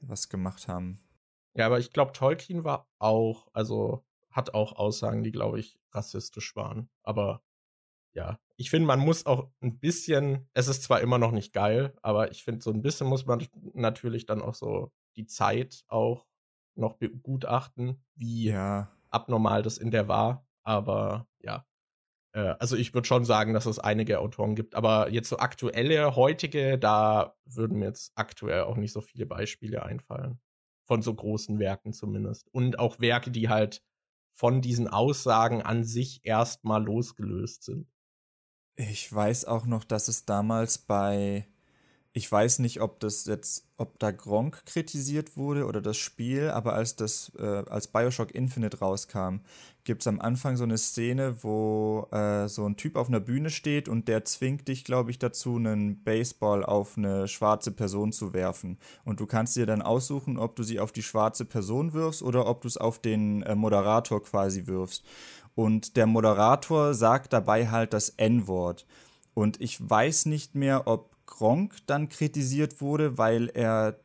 was 0.00 0.30
gemacht 0.30 0.68
haben. 0.68 1.00
Ja, 1.54 1.66
aber 1.66 1.78
ich 1.78 1.92
glaube, 1.92 2.12
Tolkien 2.12 2.64
war 2.64 2.88
auch, 2.98 3.48
also 3.52 4.04
hat 4.30 4.54
auch 4.54 4.74
Aussagen, 4.76 5.22
die, 5.22 5.32
glaube 5.32 5.60
ich, 5.60 5.78
rassistisch 5.92 6.56
waren. 6.56 6.88
Aber 7.02 7.42
ja, 8.14 8.38
ich 8.56 8.70
finde, 8.70 8.86
man 8.86 9.00
muss 9.00 9.26
auch 9.26 9.50
ein 9.62 9.78
bisschen, 9.80 10.48
es 10.54 10.68
ist 10.68 10.82
zwar 10.84 11.00
immer 11.00 11.18
noch 11.18 11.32
nicht 11.32 11.52
geil, 11.52 11.94
aber 12.02 12.30
ich 12.30 12.44
finde, 12.44 12.62
so 12.62 12.72
ein 12.72 12.82
bisschen 12.82 13.06
muss 13.08 13.26
man 13.26 13.46
natürlich 13.74 14.26
dann 14.26 14.42
auch 14.42 14.54
so 14.54 14.92
die 15.16 15.26
Zeit 15.26 15.84
auch 15.88 16.26
noch 16.76 16.94
begutachten, 16.98 18.04
wie 18.14 18.54
Ja. 18.54 18.92
abnormal 19.10 19.62
das 19.62 19.78
in 19.78 19.90
der 19.90 20.08
war. 20.08 20.46
Aber 20.64 21.28
ja, 21.40 21.66
äh, 22.34 22.54
also 22.60 22.76
ich 22.76 22.94
würde 22.94 23.08
schon 23.08 23.24
sagen, 23.24 23.54
dass 23.54 23.66
es 23.66 23.78
einige 23.78 24.20
Autoren 24.20 24.54
gibt. 24.56 24.74
Aber 24.76 25.10
jetzt 25.10 25.28
so 25.30 25.38
aktuelle, 25.38 26.16
heutige, 26.16 26.78
da 26.78 27.36
würden 27.46 27.78
mir 27.80 27.86
jetzt 27.86 28.12
aktuell 28.16 28.62
auch 28.64 28.76
nicht 28.76 28.92
so 28.92 29.00
viele 29.02 29.26
Beispiele 29.26 29.82
einfallen. 29.84 30.40
Von 30.84 31.02
so 31.02 31.14
großen 31.14 31.58
Werken 31.58 31.92
zumindest. 31.92 32.52
Und 32.52 32.78
auch 32.78 33.00
Werke, 33.00 33.30
die 33.30 33.48
halt 33.48 33.82
von 34.32 34.60
diesen 34.60 34.88
Aussagen 34.88 35.62
an 35.62 35.84
sich 35.84 36.20
erstmal 36.24 36.82
losgelöst 36.82 37.64
sind. 37.64 37.86
Ich 38.76 39.12
weiß 39.12 39.44
auch 39.44 39.66
noch, 39.66 39.84
dass 39.84 40.08
es 40.08 40.24
damals 40.24 40.78
bei, 40.78 41.46
ich 42.14 42.30
weiß 42.30 42.58
nicht, 42.58 42.82
ob 42.82 43.00
das 43.00 43.24
jetzt, 43.24 43.66
ob 43.78 43.98
da 43.98 44.10
Gronk 44.10 44.66
kritisiert 44.66 45.36
wurde 45.38 45.64
oder 45.64 45.80
das 45.80 45.96
Spiel, 45.96 46.50
aber 46.50 46.74
als 46.74 46.94
das, 46.94 47.32
äh, 47.38 47.64
als 47.68 47.88
Bioshock 47.88 48.34
Infinite 48.34 48.80
rauskam, 48.80 49.36
gibt 49.84 50.02
es 50.02 50.06
am 50.06 50.20
Anfang 50.20 50.58
so 50.58 50.64
eine 50.64 50.76
Szene, 50.76 51.42
wo 51.42 52.06
äh, 52.12 52.48
so 52.48 52.66
ein 52.66 52.76
Typ 52.76 52.96
auf 52.96 53.08
einer 53.08 53.18
Bühne 53.18 53.48
steht 53.48 53.88
und 53.88 54.08
der 54.08 54.26
zwingt 54.26 54.68
dich, 54.68 54.84
glaube 54.84 55.10
ich, 55.10 55.18
dazu, 55.18 55.56
einen 55.56 56.04
Baseball 56.04 56.64
auf 56.64 56.98
eine 56.98 57.28
schwarze 57.28 57.72
Person 57.72 58.12
zu 58.12 58.34
werfen. 58.34 58.78
Und 59.04 59.20
du 59.20 59.26
kannst 59.26 59.56
dir 59.56 59.64
dann 59.64 59.80
aussuchen, 59.80 60.38
ob 60.38 60.54
du 60.54 60.64
sie 60.64 60.80
auf 60.80 60.92
die 60.92 61.02
schwarze 61.02 61.46
Person 61.46 61.94
wirfst 61.94 62.22
oder 62.22 62.46
ob 62.46 62.60
du 62.60 62.68
es 62.68 62.76
auf 62.76 62.98
den 62.98 63.42
äh, 63.42 63.54
Moderator 63.54 64.22
quasi 64.22 64.66
wirfst. 64.66 65.02
Und 65.54 65.96
der 65.96 66.06
Moderator 66.06 66.92
sagt 66.92 67.32
dabei 67.32 67.70
halt 67.70 67.94
das 67.94 68.10
N-Wort. 68.10 68.86
Und 69.34 69.60
ich 69.62 69.78
weiß 69.88 70.26
nicht 70.26 70.54
mehr, 70.54 70.86
ob 70.86 71.11
Gronk 71.32 71.76
dann 71.86 72.10
kritisiert 72.10 72.82
wurde, 72.82 73.16
weil 73.16 73.48
er 73.48 73.98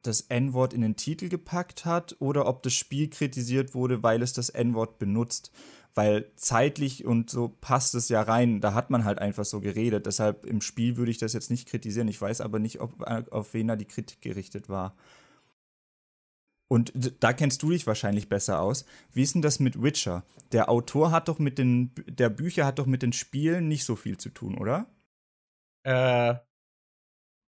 das 0.00 0.22
N-Wort 0.22 0.72
in 0.72 0.80
den 0.80 0.96
Titel 0.96 1.28
gepackt 1.28 1.84
hat 1.84 2.16
oder 2.18 2.46
ob 2.46 2.62
das 2.62 2.72
Spiel 2.72 3.10
kritisiert 3.10 3.74
wurde, 3.74 4.02
weil 4.02 4.22
es 4.22 4.32
das 4.32 4.48
N-Wort 4.48 4.98
benutzt. 4.98 5.52
Weil 5.94 6.32
zeitlich 6.36 7.04
und 7.04 7.28
so 7.28 7.48
passt 7.48 7.94
es 7.94 8.08
ja 8.08 8.22
rein. 8.22 8.62
Da 8.62 8.72
hat 8.72 8.88
man 8.88 9.04
halt 9.04 9.18
einfach 9.18 9.44
so 9.44 9.60
geredet. 9.60 10.06
Deshalb 10.06 10.46
im 10.46 10.62
Spiel 10.62 10.96
würde 10.96 11.10
ich 11.10 11.18
das 11.18 11.34
jetzt 11.34 11.50
nicht 11.50 11.68
kritisieren. 11.68 12.08
Ich 12.08 12.20
weiß 12.20 12.40
aber 12.40 12.58
nicht, 12.58 12.80
ob, 12.80 13.02
auf 13.30 13.52
wen 13.52 13.68
da 13.68 13.76
die 13.76 13.84
Kritik 13.84 14.22
gerichtet 14.22 14.70
war. 14.70 14.96
Und 16.68 16.90
da 17.20 17.34
kennst 17.34 17.62
du 17.62 17.68
dich 17.68 17.86
wahrscheinlich 17.86 18.30
besser 18.30 18.62
aus. 18.62 18.86
Wie 19.12 19.22
ist 19.22 19.34
denn 19.34 19.42
das 19.42 19.60
mit 19.60 19.82
Witcher? 19.82 20.24
Der 20.52 20.70
Autor 20.70 21.10
hat 21.10 21.28
doch 21.28 21.38
mit 21.38 21.58
den, 21.58 21.92
der 22.06 22.30
Bücher 22.30 22.64
hat 22.64 22.78
doch 22.78 22.86
mit 22.86 23.02
den 23.02 23.12
Spielen 23.12 23.68
nicht 23.68 23.84
so 23.84 23.94
viel 23.94 24.16
zu 24.16 24.30
tun, 24.30 24.56
oder? 24.56 24.86
Äh, 25.82 26.36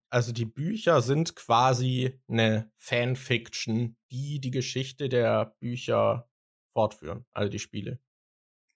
also 0.09 0.31
die 0.31 0.45
Bücher 0.45 1.01
sind 1.01 1.35
quasi 1.35 2.19
eine 2.27 2.71
Fanfiction, 2.77 3.97
die 4.11 4.39
die 4.39 4.51
Geschichte 4.51 5.09
der 5.09 5.55
Bücher 5.59 6.29
fortführen, 6.73 7.25
also 7.33 7.49
die 7.49 7.59
Spiele. 7.59 7.99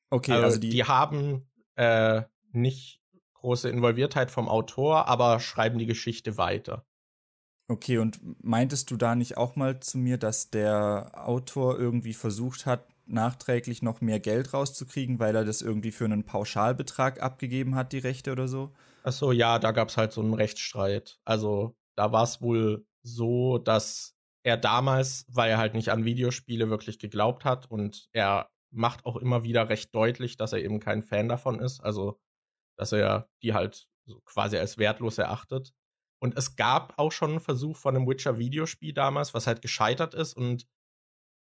Okay, 0.10 0.34
also, 0.34 0.46
also 0.46 0.60
die, 0.60 0.70
die, 0.70 0.84
haben 0.84 1.50
äh, 1.76 2.24
nicht 2.52 3.02
große 3.36 3.70
Involviertheit 3.70 4.30
vom 4.30 4.50
Autor, 4.50 5.08
aber 5.08 5.40
schreiben 5.40 5.80
die 5.80 5.86
Geschichte 5.86 6.38
weiter. 6.38 6.86
Okay, 7.68 8.00
und 8.00 8.20
meintest 8.44 8.92
du 8.92 8.98
da 8.98 9.16
nicht 9.16 9.38
auch 9.38 9.56
mal 9.56 9.80
zu 9.80 9.98
mir, 9.98 10.18
dass 10.18 10.50
der 10.50 11.12
Autor 11.14 11.80
irgendwie 11.80 12.14
versucht 12.14 12.66
hat, 12.66 12.86
nachträglich 13.06 13.82
noch 13.82 14.02
mehr 14.02 14.20
Geld 14.20 14.54
rauszukriegen, 14.54 15.20
weil 15.20 15.36
er 15.36 15.46
das 15.46 15.62
irgendwie 15.62 15.92
für 15.92 16.06
einen 16.06 16.26
Pauschalbetrag 16.26 17.22
abgegeben 17.22 17.76
hat, 17.76 17.94
die 17.94 18.00
Rechte 18.00 18.34
oder 18.34 18.48
so? 18.48 18.74
Ach 19.04 19.12
so, 19.12 19.32
ja, 19.32 19.60
da 19.60 19.72
gab 19.72 19.90
es 19.90 19.98
halt 19.98 20.12
so 20.12 20.22
einen 20.22 20.34
Rechtsstreit. 20.34 21.20
Also 21.26 21.76
da 21.96 22.12
war 22.12 22.24
es 22.24 22.42
wohl 22.42 22.86
so, 23.04 23.58
dass 23.58 24.16
er 24.44 24.58
damals, 24.58 25.26
weil 25.30 25.52
er 25.52 25.58
halt 25.58 25.74
nicht 25.74 25.90
an 25.90 26.06
Videospiele 26.06 26.70
wirklich 26.70 27.00
geglaubt 27.00 27.46
hat 27.46 27.70
und 27.70 28.10
er 28.12 28.50
macht 28.72 29.06
auch 29.06 29.18
immer 29.18 29.44
wieder 29.44 29.70
recht 29.70 29.94
deutlich, 29.94 30.38
dass 30.38 30.54
er 30.54 30.64
eben 30.64 30.80
kein 30.80 31.04
Fan 31.04 31.28
davon 31.28 31.60
ist, 31.60 31.82
also 31.82 32.20
dass 32.78 32.92
er 32.92 33.30
die 33.44 33.54
halt 33.54 33.88
so 34.06 34.22
quasi 34.22 34.58
als 34.58 34.78
wertlos 34.78 35.18
erachtet. 35.18 35.74
Und 36.20 36.38
es 36.38 36.56
gab 36.56 36.98
auch 36.98 37.12
schon 37.12 37.32
einen 37.32 37.40
Versuch 37.40 37.78
von 37.78 37.96
einem 37.96 38.08
Witcher-Videospiel 38.08 38.94
damals, 38.94 39.34
was 39.34 39.48
halt 39.48 39.62
gescheitert 39.62 40.14
ist 40.14 40.36
und 40.36 40.68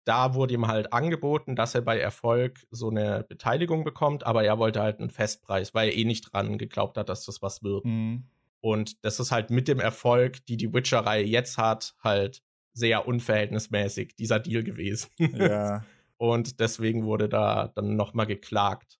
da 0.08 0.32
wurde 0.32 0.54
ihm 0.54 0.68
halt 0.68 0.94
angeboten, 0.94 1.54
dass 1.54 1.74
er 1.74 1.82
bei 1.82 2.00
Erfolg 2.00 2.66
so 2.70 2.88
eine 2.88 3.26
Beteiligung 3.28 3.84
bekommt, 3.84 4.24
aber 4.24 4.42
er 4.42 4.58
wollte 4.58 4.80
halt 4.80 5.00
einen 5.00 5.10
Festpreis, 5.10 5.74
weil 5.74 5.90
er 5.90 5.96
eh 5.96 6.06
nicht 6.06 6.32
dran 6.32 6.56
geglaubt 6.56 6.96
hat, 6.96 7.10
dass 7.10 7.26
das 7.26 7.42
was 7.42 7.62
wird. 7.62 7.84
Mhm. 7.84 8.24
Und 8.60 9.04
das 9.04 9.20
ist 9.20 9.32
halt 9.32 9.50
mit 9.50 9.68
dem 9.68 9.80
Erfolg, 9.80 10.46
die 10.46 10.56
die 10.56 10.72
Witcher-Reihe 10.72 11.24
jetzt 11.24 11.58
hat, 11.58 11.94
halt 12.02 12.42
sehr 12.72 13.06
unverhältnismäßig 13.06 14.16
dieser 14.16 14.40
Deal 14.40 14.62
gewesen. 14.62 15.10
Ja. 15.18 15.84
und 16.16 16.58
deswegen 16.58 17.04
wurde 17.04 17.28
da 17.28 17.68
dann 17.74 17.94
nochmal 17.94 18.26
geklagt. 18.26 18.98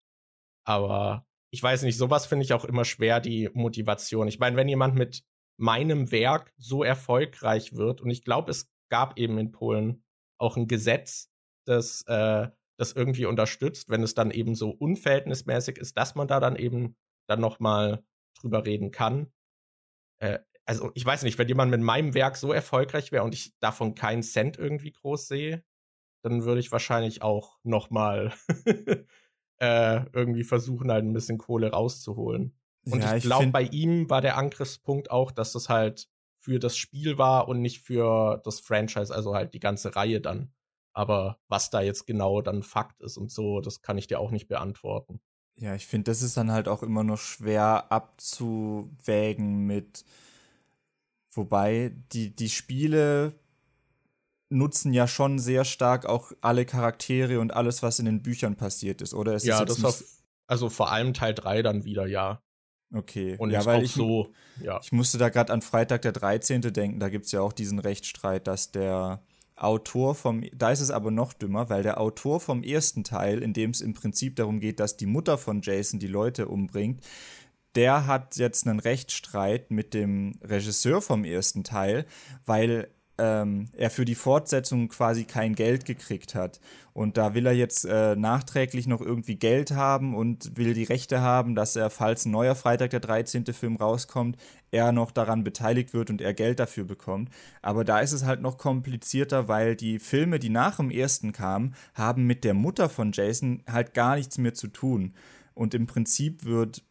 Aber 0.64 1.26
ich 1.50 1.62
weiß 1.62 1.84
nicht, 1.84 1.96
sowas 1.96 2.26
finde 2.26 2.44
ich 2.44 2.52
auch 2.52 2.66
immer 2.66 2.84
schwer, 2.84 3.20
die 3.20 3.48
Motivation. 3.54 4.28
Ich 4.28 4.38
meine, 4.38 4.56
wenn 4.56 4.68
jemand 4.68 4.94
mit 4.94 5.24
meinem 5.56 6.12
Werk 6.12 6.52
so 6.58 6.84
erfolgreich 6.84 7.74
wird, 7.74 8.02
und 8.02 8.10
ich 8.10 8.24
glaube, 8.24 8.50
es 8.50 8.70
gab 8.90 9.18
eben 9.18 9.38
in 9.38 9.52
Polen 9.52 10.04
auch 10.38 10.56
ein 10.56 10.68
Gesetz, 10.68 11.30
das 11.64 12.02
äh, 12.02 12.48
das 12.78 12.92
irgendwie 12.92 13.26
unterstützt, 13.26 13.88
wenn 13.88 14.02
es 14.02 14.14
dann 14.14 14.30
eben 14.30 14.54
so 14.54 14.70
unverhältnismäßig 14.70 15.78
ist, 15.78 15.98
dass 15.98 16.14
man 16.14 16.28
da 16.28 16.40
dann 16.40 16.56
eben 16.56 16.96
dann 17.26 17.40
noch 17.40 17.58
mal 17.60 18.04
drüber 18.40 18.64
reden 18.64 18.90
kann. 18.92 19.32
Äh, 20.20 20.38
also 20.64 20.90
ich 20.94 21.04
weiß 21.04 21.24
nicht, 21.24 21.38
wenn 21.38 21.48
jemand 21.48 21.70
mit 21.70 21.80
meinem 21.80 22.14
Werk 22.14 22.36
so 22.36 22.52
erfolgreich 22.52 23.10
wäre 23.10 23.24
und 23.24 23.34
ich 23.34 23.58
davon 23.58 23.94
keinen 23.94 24.22
Cent 24.22 24.58
irgendwie 24.58 24.92
groß 24.92 25.26
sehe, 25.26 25.64
dann 26.22 26.44
würde 26.44 26.60
ich 26.60 26.70
wahrscheinlich 26.70 27.22
auch 27.22 27.58
noch 27.64 27.90
mal 27.90 28.32
äh, 29.60 30.04
irgendwie 30.12 30.44
versuchen, 30.44 30.90
halt 30.90 31.04
ein 31.04 31.12
bisschen 31.12 31.38
Kohle 31.38 31.70
rauszuholen. 31.70 32.56
Und 32.84 33.00
ja, 33.00 33.16
ich 33.16 33.24
glaube, 33.24 33.48
bei 33.48 33.62
ihm 33.62 34.08
war 34.08 34.20
der 34.20 34.36
Angriffspunkt 34.36 35.10
auch, 35.10 35.32
dass 35.32 35.52
das 35.52 35.68
halt 35.68 36.08
für 36.48 36.58
das 36.58 36.78
Spiel 36.78 37.18
war 37.18 37.46
und 37.46 37.60
nicht 37.60 37.82
für 37.82 38.40
das 38.42 38.58
Franchise, 38.60 39.14
also 39.14 39.34
halt 39.34 39.52
die 39.52 39.60
ganze 39.60 39.94
Reihe 39.94 40.22
dann. 40.22 40.50
Aber 40.94 41.38
was 41.48 41.68
da 41.68 41.82
jetzt 41.82 42.06
genau 42.06 42.40
dann 42.40 42.62
Fakt 42.62 43.02
ist 43.02 43.18
und 43.18 43.30
so, 43.30 43.60
das 43.60 43.82
kann 43.82 43.98
ich 43.98 44.06
dir 44.06 44.18
auch 44.18 44.30
nicht 44.30 44.48
beantworten. 44.48 45.20
Ja, 45.56 45.74
ich 45.74 45.86
finde, 45.86 46.10
das 46.10 46.22
ist 46.22 46.38
dann 46.38 46.50
halt 46.50 46.66
auch 46.66 46.82
immer 46.82 47.04
noch 47.04 47.18
schwer 47.18 47.92
abzuwägen 47.92 49.66
mit, 49.66 50.06
wobei 51.32 51.94
die, 52.12 52.34
die 52.34 52.48
Spiele 52.48 53.34
nutzen 54.48 54.94
ja 54.94 55.06
schon 55.06 55.38
sehr 55.38 55.66
stark 55.66 56.06
auch 56.06 56.32
alle 56.40 56.64
Charaktere 56.64 57.40
und 57.40 57.52
alles, 57.52 57.82
was 57.82 57.98
in 57.98 58.06
den 58.06 58.22
Büchern 58.22 58.56
passiert 58.56 59.02
ist, 59.02 59.12
oder? 59.12 59.34
Ist 59.34 59.44
ja, 59.44 59.66
das 59.66 59.84
auf, 59.84 60.02
also 60.46 60.70
vor 60.70 60.90
allem 60.90 61.12
Teil 61.12 61.34
3 61.34 61.60
dann 61.60 61.84
wieder, 61.84 62.06
ja. 62.06 62.40
Okay. 62.92 63.36
Und 63.38 63.50
ja, 63.50 63.64
weil 63.66 63.84
ich 63.84 63.92
so, 63.92 64.32
ja. 64.62 64.80
Ich 64.82 64.92
musste 64.92 65.18
da 65.18 65.28
gerade 65.28 65.52
an 65.52 65.62
Freitag 65.62 66.02
der 66.02 66.12
13. 66.12 66.60
denken, 66.60 67.00
da 67.00 67.08
gibt 67.08 67.26
es 67.26 67.32
ja 67.32 67.40
auch 67.40 67.52
diesen 67.52 67.78
Rechtsstreit, 67.78 68.46
dass 68.46 68.70
der 68.70 69.20
Autor 69.56 70.14
vom, 70.14 70.44
da 70.56 70.70
ist 70.70 70.80
es 70.80 70.90
aber 70.90 71.10
noch 71.10 71.32
dümmer, 71.32 71.68
weil 71.68 71.82
der 71.82 72.00
Autor 72.00 72.40
vom 72.40 72.62
ersten 72.62 73.04
Teil, 73.04 73.42
in 73.42 73.52
dem 73.52 73.70
es 73.70 73.80
im 73.80 73.92
Prinzip 73.92 74.36
darum 74.36 74.60
geht, 74.60 74.80
dass 74.80 74.96
die 74.96 75.06
Mutter 75.06 75.36
von 75.36 75.60
Jason 75.62 75.98
die 75.98 76.06
Leute 76.06 76.48
umbringt, 76.48 77.00
der 77.74 78.06
hat 78.06 78.36
jetzt 78.36 78.66
einen 78.66 78.80
Rechtsstreit 78.80 79.70
mit 79.70 79.94
dem 79.94 80.38
Regisseur 80.42 81.02
vom 81.02 81.24
ersten 81.24 81.64
Teil, 81.64 82.06
weil 82.46 82.88
ähm, 83.18 83.66
er 83.76 83.90
für 83.90 84.04
die 84.04 84.14
Fortsetzung 84.14 84.88
quasi 84.88 85.24
kein 85.24 85.54
Geld 85.54 85.84
gekriegt 85.84 86.34
hat. 86.34 86.60
Und 86.92 87.16
da 87.16 87.34
will 87.34 87.46
er 87.46 87.52
jetzt 87.52 87.84
äh, 87.84 88.16
nachträglich 88.16 88.86
noch 88.86 89.00
irgendwie 89.00 89.36
Geld 89.36 89.72
haben 89.72 90.16
und 90.16 90.56
will 90.56 90.74
die 90.74 90.84
Rechte 90.84 91.20
haben, 91.20 91.54
dass 91.54 91.76
er, 91.76 91.90
falls 91.90 92.24
ein 92.24 92.32
neuer 92.32 92.54
Freitag 92.54 92.90
der 92.90 93.00
13. 93.00 93.44
Film 93.46 93.76
rauskommt, 93.76 94.36
er 94.70 94.92
noch 94.92 95.10
daran 95.10 95.44
beteiligt 95.44 95.94
wird 95.94 96.10
und 96.10 96.20
er 96.20 96.34
Geld 96.34 96.58
dafür 96.58 96.84
bekommt. 96.84 97.30
Aber 97.62 97.84
da 97.84 98.00
ist 98.00 98.12
es 98.12 98.24
halt 98.24 98.40
noch 98.40 98.58
komplizierter, 98.58 99.48
weil 99.48 99.76
die 99.76 99.98
Filme, 99.98 100.38
die 100.38 100.50
nach 100.50 100.76
dem 100.76 100.90
ersten 100.90 101.32
kamen, 101.32 101.74
haben 101.94 102.24
mit 102.26 102.44
der 102.44 102.54
Mutter 102.54 102.88
von 102.88 103.12
Jason 103.12 103.62
halt 103.70 103.94
gar 103.94 104.16
nichts 104.16 104.38
mehr 104.38 104.54
zu 104.54 104.68
tun. 104.68 105.14
Und 105.54 105.74
im 105.74 105.86
Prinzip 105.86 106.44
wird 106.44 106.82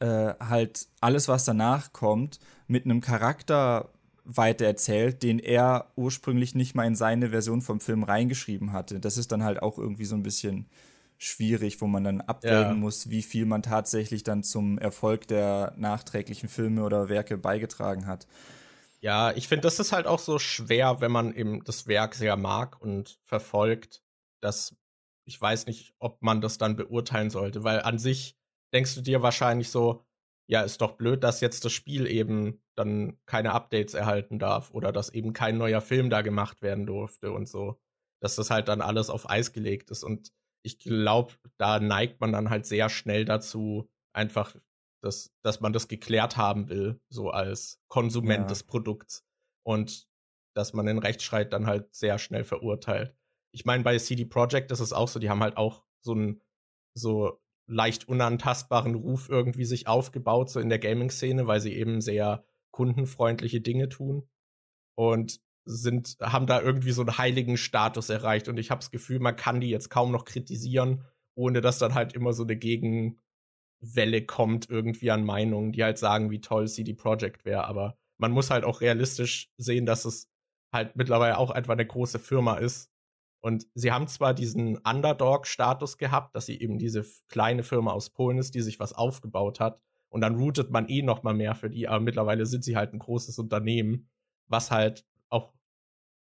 äh, 0.00 0.34
halt 0.40 0.88
alles, 1.00 1.28
was 1.28 1.44
danach 1.44 1.92
kommt, 1.92 2.40
mit 2.66 2.84
einem 2.84 3.00
Charakter 3.00 3.90
weitererzählt, 4.28 5.22
den 5.22 5.38
er 5.38 5.90
ursprünglich 5.96 6.54
nicht 6.54 6.74
mal 6.74 6.86
in 6.86 6.94
seine 6.94 7.30
Version 7.30 7.62
vom 7.62 7.80
Film 7.80 8.02
reingeschrieben 8.02 8.72
hatte. 8.72 9.00
Das 9.00 9.16
ist 9.16 9.32
dann 9.32 9.42
halt 9.42 9.62
auch 9.62 9.78
irgendwie 9.78 10.04
so 10.04 10.14
ein 10.14 10.22
bisschen 10.22 10.66
schwierig, 11.16 11.80
wo 11.80 11.86
man 11.86 12.04
dann 12.04 12.20
abwägen 12.20 12.58
ja. 12.58 12.74
muss, 12.74 13.08
wie 13.10 13.22
viel 13.22 13.46
man 13.46 13.62
tatsächlich 13.62 14.22
dann 14.22 14.42
zum 14.42 14.78
Erfolg 14.78 15.26
der 15.26 15.72
nachträglichen 15.76 16.48
Filme 16.48 16.84
oder 16.84 17.08
Werke 17.08 17.38
beigetragen 17.38 18.06
hat. 18.06 18.26
Ja, 19.00 19.32
ich 19.32 19.48
finde, 19.48 19.62
das 19.62 19.80
ist 19.80 19.92
halt 19.92 20.06
auch 20.06 20.18
so 20.18 20.38
schwer, 20.38 21.00
wenn 21.00 21.10
man 21.10 21.32
eben 21.32 21.64
das 21.64 21.86
Werk 21.86 22.14
sehr 22.14 22.36
mag 22.36 22.80
und 22.80 23.18
verfolgt, 23.22 24.02
dass 24.40 24.76
ich 25.24 25.40
weiß 25.40 25.66
nicht, 25.66 25.94
ob 25.98 26.22
man 26.22 26.40
das 26.40 26.58
dann 26.58 26.76
beurteilen 26.76 27.30
sollte, 27.30 27.64
weil 27.64 27.80
an 27.82 27.98
sich 27.98 28.36
denkst 28.72 28.94
du 28.94 29.00
dir 29.00 29.22
wahrscheinlich 29.22 29.70
so, 29.70 30.04
ja, 30.48 30.62
ist 30.62 30.80
doch 30.80 30.92
blöd, 30.92 31.22
dass 31.22 31.42
jetzt 31.42 31.64
das 31.64 31.72
Spiel 31.72 32.06
eben 32.06 32.62
dann 32.74 33.18
keine 33.26 33.52
Updates 33.52 33.92
erhalten 33.92 34.38
darf 34.38 34.70
oder 34.72 34.92
dass 34.92 35.10
eben 35.10 35.34
kein 35.34 35.58
neuer 35.58 35.82
Film 35.82 36.08
da 36.08 36.22
gemacht 36.22 36.62
werden 36.62 36.86
durfte 36.86 37.32
und 37.32 37.46
so. 37.46 37.78
Dass 38.20 38.34
das 38.36 38.50
halt 38.50 38.68
dann 38.68 38.80
alles 38.80 39.10
auf 39.10 39.28
Eis 39.28 39.52
gelegt 39.52 39.90
ist. 39.90 40.02
Und 40.02 40.32
ich 40.64 40.78
glaube, 40.78 41.34
da 41.58 41.80
neigt 41.80 42.20
man 42.20 42.32
dann 42.32 42.50
halt 42.50 42.64
sehr 42.66 42.88
schnell 42.88 43.26
dazu, 43.26 43.90
einfach, 44.14 44.56
dass, 45.02 45.30
dass 45.42 45.60
man 45.60 45.74
das 45.74 45.86
geklärt 45.86 46.36
haben 46.38 46.68
will, 46.70 46.98
so 47.10 47.30
als 47.30 47.78
Konsument 47.88 48.44
ja. 48.44 48.46
des 48.46 48.64
Produkts. 48.64 49.24
Und 49.64 50.08
dass 50.56 50.72
man 50.72 50.86
den 50.86 50.98
Rechtsstreit 50.98 51.52
dann 51.52 51.66
halt 51.66 51.94
sehr 51.94 52.18
schnell 52.18 52.42
verurteilt. 52.42 53.14
Ich 53.52 53.66
meine, 53.66 53.84
bei 53.84 53.98
CD 53.98 54.24
Projekt 54.24 54.72
ist 54.72 54.80
es 54.80 54.94
auch 54.94 55.08
so, 55.08 55.20
die 55.20 55.28
haben 55.28 55.42
halt 55.42 55.58
auch 55.58 55.84
so 56.00 56.14
ein 56.14 56.40
so 56.94 57.40
leicht 57.68 58.08
unantastbaren 58.08 58.94
Ruf 58.94 59.28
irgendwie 59.28 59.64
sich 59.64 59.86
aufgebaut, 59.86 60.50
so 60.50 60.58
in 60.58 60.70
der 60.70 60.78
Gaming-Szene, 60.78 61.46
weil 61.46 61.60
sie 61.60 61.74
eben 61.74 62.00
sehr 62.00 62.44
kundenfreundliche 62.70 63.60
Dinge 63.60 63.88
tun 63.88 64.28
und 64.96 65.40
sind, 65.64 66.16
haben 66.22 66.46
da 66.46 66.60
irgendwie 66.60 66.92
so 66.92 67.02
einen 67.02 67.18
heiligen 67.18 67.58
Status 67.58 68.08
erreicht. 68.08 68.48
Und 68.48 68.58
ich 68.58 68.70
habe 68.70 68.80
das 68.80 68.90
Gefühl, 68.90 69.20
man 69.20 69.36
kann 69.36 69.60
die 69.60 69.68
jetzt 69.68 69.90
kaum 69.90 70.10
noch 70.10 70.24
kritisieren, 70.24 71.04
ohne 71.34 71.60
dass 71.60 71.78
dann 71.78 71.94
halt 71.94 72.14
immer 72.14 72.32
so 72.32 72.42
eine 72.42 72.56
Gegenwelle 72.56 74.24
kommt 74.26 74.70
irgendwie 74.70 75.10
an 75.10 75.24
Meinungen, 75.24 75.72
die 75.72 75.84
halt 75.84 75.98
sagen, 75.98 76.30
wie 76.30 76.40
toll 76.40 76.68
CD 76.68 76.94
Projekt 76.94 77.44
wäre. 77.44 77.66
Aber 77.66 77.98
man 78.16 78.32
muss 78.32 78.50
halt 78.50 78.64
auch 78.64 78.80
realistisch 78.80 79.52
sehen, 79.58 79.84
dass 79.84 80.06
es 80.06 80.30
halt 80.72 80.96
mittlerweile 80.96 81.36
auch 81.36 81.50
einfach 81.50 81.74
eine 81.74 81.86
große 81.86 82.18
Firma 82.18 82.56
ist 82.56 82.90
und 83.40 83.66
sie 83.74 83.92
haben 83.92 84.08
zwar 84.08 84.34
diesen 84.34 84.78
Underdog-Status 84.78 85.98
gehabt, 85.98 86.34
dass 86.34 86.46
sie 86.46 86.60
eben 86.60 86.78
diese 86.78 87.04
kleine 87.28 87.62
Firma 87.62 87.92
aus 87.92 88.10
Polen 88.10 88.38
ist, 88.38 88.54
die 88.54 88.62
sich 88.62 88.80
was 88.80 88.92
aufgebaut 88.92 89.60
hat. 89.60 89.80
Und 90.08 90.22
dann 90.22 90.36
routet 90.36 90.70
man 90.70 90.88
eh 90.88 91.02
noch 91.02 91.22
mal 91.22 91.34
mehr 91.34 91.54
für 91.54 91.70
die, 91.70 91.86
aber 91.86 92.00
mittlerweile 92.00 92.46
sind 92.46 92.64
sie 92.64 92.76
halt 92.76 92.92
ein 92.92 92.98
großes 92.98 93.38
Unternehmen, 93.38 94.08
was 94.46 94.70
halt 94.70 95.04
auch 95.28 95.52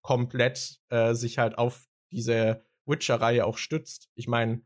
komplett 0.02 0.80
äh, 0.90 1.14
sich 1.14 1.38
halt 1.38 1.58
auf 1.58 1.88
diese 2.12 2.64
Witcher-Reihe 2.86 3.44
auch 3.44 3.58
stützt. 3.58 4.10
Ich 4.14 4.28
meine, 4.28 4.62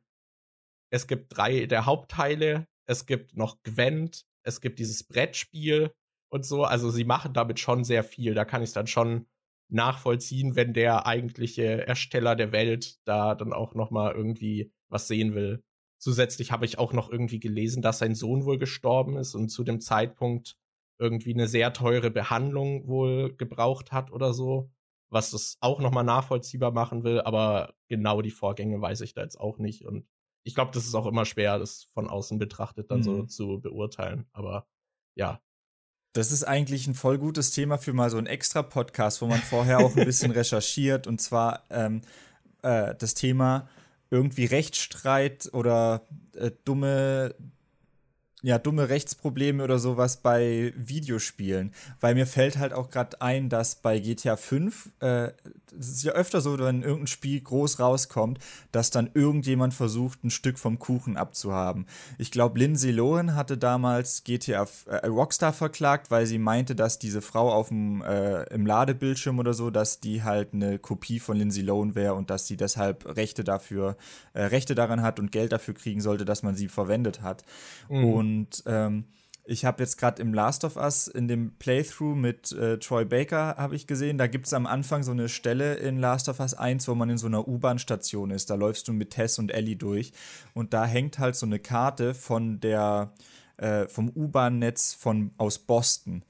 es 0.91 1.07
gibt 1.07 1.37
drei 1.37 1.67
der 1.67 1.87
Hauptteile, 1.87 2.67
es 2.87 3.07
gibt 3.07 3.37
noch 3.37 3.63
Gwent, 3.63 4.27
es 4.43 4.61
gibt 4.61 4.79
dieses 4.79 5.05
Brettspiel 5.05 5.95
und 6.29 6.45
so. 6.45 6.65
Also 6.65 6.91
sie 6.91 7.05
machen 7.05 7.33
damit 7.33 7.61
schon 7.61 7.85
sehr 7.85 8.05
viel. 8.05 8.35
Da 8.35 8.45
kann 8.45 8.63
ich 8.63 8.73
dann 8.73 8.87
schon 8.87 9.27
nachvollziehen, 9.75 10.57
wenn 10.57 10.72
der 10.72 11.07
eigentliche 11.07 11.87
Ersteller 11.87 12.37
der 12.37 12.53
Welt 12.53 12.99
da 13.05 13.35
dann 13.35 13.53
auch 13.53 13.75
noch 13.75 13.91
mal 13.91 14.12
irgendwie 14.12 14.72
was 14.89 15.09
sehen 15.09 15.35
will. 15.35 15.62
Zusätzlich 15.99 16.53
habe 16.53 16.64
ich 16.64 16.79
auch 16.79 16.93
noch 16.93 17.11
irgendwie 17.11 17.41
gelesen, 17.41 17.83
dass 17.83 17.99
sein 17.99 18.14
Sohn 18.14 18.45
wohl 18.45 18.59
gestorben 18.59 19.16
ist 19.16 19.35
und 19.35 19.49
zu 19.49 19.64
dem 19.64 19.81
Zeitpunkt 19.81 20.57
irgendwie 20.99 21.35
eine 21.35 21.49
sehr 21.49 21.72
teure 21.72 22.11
Behandlung 22.11 22.87
wohl 22.87 23.35
gebraucht 23.37 23.91
hat 23.91 24.12
oder 24.12 24.33
so, 24.33 24.70
was 25.11 25.31
das 25.31 25.57
auch 25.61 25.81
noch 25.81 25.91
mal 25.91 26.05
nachvollziehbar 26.05 26.72
machen 26.72 27.03
will, 27.03 27.20
aber 27.20 27.75
genau 27.89 28.22
die 28.22 28.31
Vorgänge 28.31 28.81
weiß 28.81 29.01
ich 29.01 29.14
da 29.14 29.22
jetzt 29.22 29.41
auch 29.41 29.59
nicht 29.59 29.85
und 29.85 30.07
ich 30.47 30.55
glaube, 30.55 30.72
das 30.72 30.85
ist 30.85 30.95
auch 30.95 31.07
immer 31.07 31.25
schwer, 31.25 31.59
das 31.59 31.89
von 31.95 32.09
außen 32.09 32.39
betrachtet 32.39 32.91
dann 32.91 32.99
mhm. 32.99 33.05
so 33.05 33.22
zu 33.25 33.61
beurteilen, 33.61 34.27
aber 34.33 34.66
ja, 35.16 35.41
das 36.15 36.31
ist 36.31 36.45
eigentlich 36.45 36.87
ein 36.87 36.95
voll 36.95 37.19
gutes 37.19 37.51
Thema 37.51 37.77
für 37.77 37.93
mal 37.93 38.09
so 38.09 38.17
einen 38.17 38.29
extra 38.29 38.62
Podcast, 38.62 39.21
wo 39.21 39.27
man 39.27 39.41
vorher 39.41 39.81
auch 39.81 39.97
ein 39.97 40.05
bisschen 40.05 40.31
recherchiert. 40.33 41.07
Und 41.07 41.21
zwar 41.21 41.65
ähm, 41.71 42.03
äh, 42.62 42.95
das 42.95 43.15
Thema 43.15 43.69
irgendwie 44.11 44.45
Rechtsstreit 44.45 45.51
oder 45.53 46.03
äh, 46.37 46.53
dumme 46.65 47.35
ja, 48.45 48.59
dumme 48.59 48.91
Rechtsprobleme 48.91 49.65
oder 49.65 49.79
sowas 49.79 50.19
bei 50.19 50.75
Videospielen. 50.77 51.73
Weil 52.01 52.15
mir 52.15 52.27
fällt 52.27 52.59
halt 52.59 52.75
auch 52.75 52.91
gerade 52.91 53.23
ein, 53.23 53.49
dass 53.49 53.77
bei 53.77 53.99
GTA 53.99 54.37
5, 54.37 54.91
äh, 55.01 55.31
das 55.73 55.89
ist 55.89 56.05
ja 56.05 56.13
öfter 56.13 56.43
so, 56.43 56.59
wenn 56.59 56.83
irgendein 56.83 57.07
Spiel 57.07 57.41
groß 57.41 57.81
rauskommt, 57.81 58.39
dass 58.71 58.91
dann 58.91 59.09
irgendjemand 59.15 59.73
versucht, 59.73 60.23
ein 60.25 60.31
Stück 60.31 60.59
vom 60.59 60.79
Kuchen 60.79 61.17
abzuhaben. 61.17 61.87
Ich 62.19 62.31
glaube, 62.31 62.59
Lindsay 62.59 62.91
Lohan 62.91 63.35
hatte 63.35 63.57
damals 63.57 64.25
GTA 64.25 64.67
äh, 64.91 65.07
Rockstar 65.07 65.55
verklagt, 65.55 66.11
weil 66.11 66.27
sie 66.27 66.39
meinte, 66.39 66.75
dass 66.75 66.99
diese 66.99 67.23
Frau 67.23 67.51
auf 67.51 67.69
dem 67.69 68.03
äh, 68.03 68.43
im 68.53 68.67
Ladebildschirm 68.67 69.39
oder 69.39 69.55
so, 69.55 69.71
dass 69.71 70.01
die 70.01 70.23
halt 70.23 70.53
eine 70.53 70.79
Kopie 70.79 71.19
von 71.19 71.39
Lindsay 71.39 71.63
Lohan 71.63 71.95
wäre 71.95 72.13
und 72.13 72.29
dass 72.29 72.47
sie 72.47 72.59
deshalb 72.59 73.17
Rechte 73.17 73.43
dafür, 73.43 73.97
äh, 74.35 74.43
Rechte 74.43 74.75
daran 74.75 75.01
hat 75.01 75.19
und 75.19 75.33
Geld 75.33 75.53
dafür 75.53 75.73
kriegen 75.73 76.03
sollte, 76.03 76.27
dass 76.27 76.43
man 76.43 76.55
sie 76.55 76.69
verwendet 76.69 77.23
hat. 77.23 77.43
Mhm. 77.89 78.05
Und 78.05 78.34
und 78.35 78.62
ähm, 78.66 79.05
Ich 79.47 79.66
habe 79.66 79.82
jetzt 79.82 79.99
gerade 79.99 80.22
im 80.22 80.32
Last 80.32 80.64
of 80.64 80.76
Us 80.76 81.07
in 81.07 81.28
dem 81.28 81.57
Playthrough 81.59 82.16
mit 82.16 82.53
äh, 82.53 82.78
Troy 82.78 83.05
Baker 83.05 83.57
habe 83.59 83.76
ich 83.76 83.87
gesehen, 83.87 84.16
da 84.16 84.26
gibt 84.26 84.47
es 84.47 84.55
am 84.55 84.66
Anfang 84.66 85.03
so 85.03 85.12
eine 85.12 85.28
Stelle 85.28 85.74
in 85.74 85.99
Last 85.99 86.30
of 86.30 86.41
Us 86.41 86.55
1, 86.55 86.89
wo 86.89 86.95
man 86.95 87.11
in 87.11 87.18
so 87.18 87.26
einer 87.26 87.47
U-Bahn-Station 87.47 88.30
ist. 88.30 88.49
Da 88.49 88.55
läufst 88.55 88.89
du 88.89 88.95
mit 88.95 89.11
Tess 89.11 89.39
und 89.39 89.53
Ellie 89.53 89.76
durch 89.76 90.12
und 90.55 90.72
da 90.72 90.87
hängt 90.87 91.18
halt 91.18 91.37
so 91.37 91.45
eine 91.45 91.59
Karte 91.59 92.14
von 92.14 92.59
der 92.61 93.12
äh, 93.59 93.87
vom 93.87 94.09
U-Bahn-Netz 94.09 94.95
von 94.95 95.32
aus 95.37 95.59
Boston. 95.59 96.24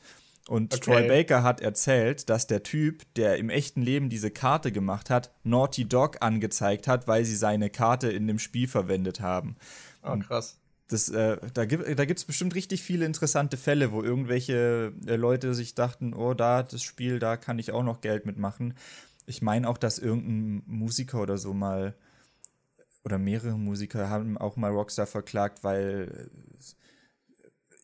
Und 0.48 0.74
okay. 0.74 0.82
Troy 0.82 1.08
Baker 1.08 1.42
hat 1.42 1.60
erzählt, 1.60 2.28
dass 2.28 2.46
der 2.46 2.64
Typ, 2.64 3.02
der 3.14 3.38
im 3.38 3.48
echten 3.48 3.80
Leben 3.80 4.10
diese 4.10 4.30
Karte 4.30 4.72
gemacht 4.72 5.08
hat, 5.08 5.30
Naughty 5.42 5.86
Dog 5.86 6.18
angezeigt 6.20 6.86
hat, 6.86 7.08
weil 7.08 7.24
sie 7.24 7.36
seine 7.36 7.70
Karte 7.70 8.10
in 8.10 8.26
dem 8.26 8.38
Spiel 8.38 8.68
verwendet 8.68 9.20
haben. 9.20 9.56
Oh, 10.02 10.18
krass. 10.18 10.58
Das, 10.88 11.08
äh, 11.08 11.38
da 11.54 11.64
gibt 11.64 11.88
es 11.88 11.96
da 11.96 12.26
bestimmt 12.26 12.54
richtig 12.54 12.82
viele 12.82 13.06
interessante 13.06 13.56
Fälle, 13.56 13.90
wo 13.92 14.02
irgendwelche 14.02 14.92
äh, 15.06 15.16
Leute 15.16 15.54
sich 15.54 15.74
dachten, 15.74 16.12
oh, 16.12 16.34
da, 16.34 16.62
das 16.62 16.82
Spiel, 16.82 17.18
da 17.18 17.36
kann 17.36 17.58
ich 17.58 17.72
auch 17.72 17.82
noch 17.82 18.02
Geld 18.02 18.26
mitmachen. 18.26 18.74
Ich 19.26 19.40
meine 19.40 19.68
auch, 19.68 19.78
dass 19.78 19.98
irgendein 19.98 20.62
Musiker 20.66 21.22
oder 21.22 21.38
so 21.38 21.54
mal, 21.54 21.94
oder 23.02 23.18
mehrere 23.18 23.58
Musiker 23.58 24.10
haben 24.10 24.36
auch 24.36 24.56
mal 24.56 24.70
Rockstar 24.70 25.06
verklagt, 25.06 25.64
weil 25.64 26.30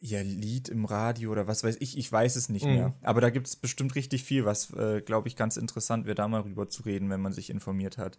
ihr 0.01 0.25
Lied 0.25 0.69
im 0.69 0.87
Radio 0.87 1.31
oder 1.31 1.47
was 1.47 1.63
weiß 1.63 1.77
ich, 1.81 1.97
ich 1.97 2.11
weiß 2.11 2.37
es 2.37 2.49
nicht 2.49 2.65
mhm. 2.65 2.75
mehr. 2.75 2.95
Aber 3.03 3.21
da 3.21 3.31
gibt 3.31 3.47
es 3.47 3.57
bestimmt 3.57 3.95
richtig 3.95 4.25
viel, 4.25 4.45
was, 4.45 4.73
äh, 4.73 5.03
glaube 5.03 5.29
ich, 5.29 5.37
ganz 5.37 5.57
interessant 5.57 6.07
wäre, 6.07 6.15
da 6.15 6.27
mal 6.27 6.41
rüber 6.41 6.69
zu 6.69 6.83
reden, 6.83 7.11
wenn 7.11 7.21
man 7.21 7.33
sich 7.33 7.51
informiert 7.51 7.99
hat. 7.99 8.19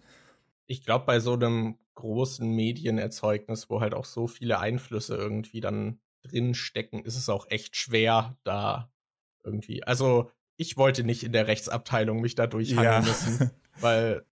Ich 0.67 0.83
glaube, 0.83 1.05
bei 1.05 1.19
so 1.19 1.33
einem 1.33 1.77
großen 1.95 2.49
Medienerzeugnis, 2.49 3.69
wo 3.69 3.81
halt 3.81 3.93
auch 3.93 4.05
so 4.05 4.27
viele 4.27 4.59
Einflüsse 4.59 5.15
irgendwie 5.15 5.59
dann 5.59 5.99
drin 6.23 6.53
stecken, 6.53 7.03
ist 7.03 7.17
es 7.17 7.29
auch 7.29 7.47
echt 7.49 7.75
schwer, 7.75 8.37
da 8.43 8.91
irgendwie. 9.43 9.83
Also, 9.83 10.31
ich 10.57 10.77
wollte 10.77 11.03
nicht 11.03 11.23
in 11.23 11.33
der 11.33 11.47
Rechtsabteilung 11.47 12.21
mich 12.21 12.35
da 12.35 12.47
durchhangeln 12.47 13.03
ja. 13.03 13.07
müssen, 13.07 13.51
weil 13.79 14.25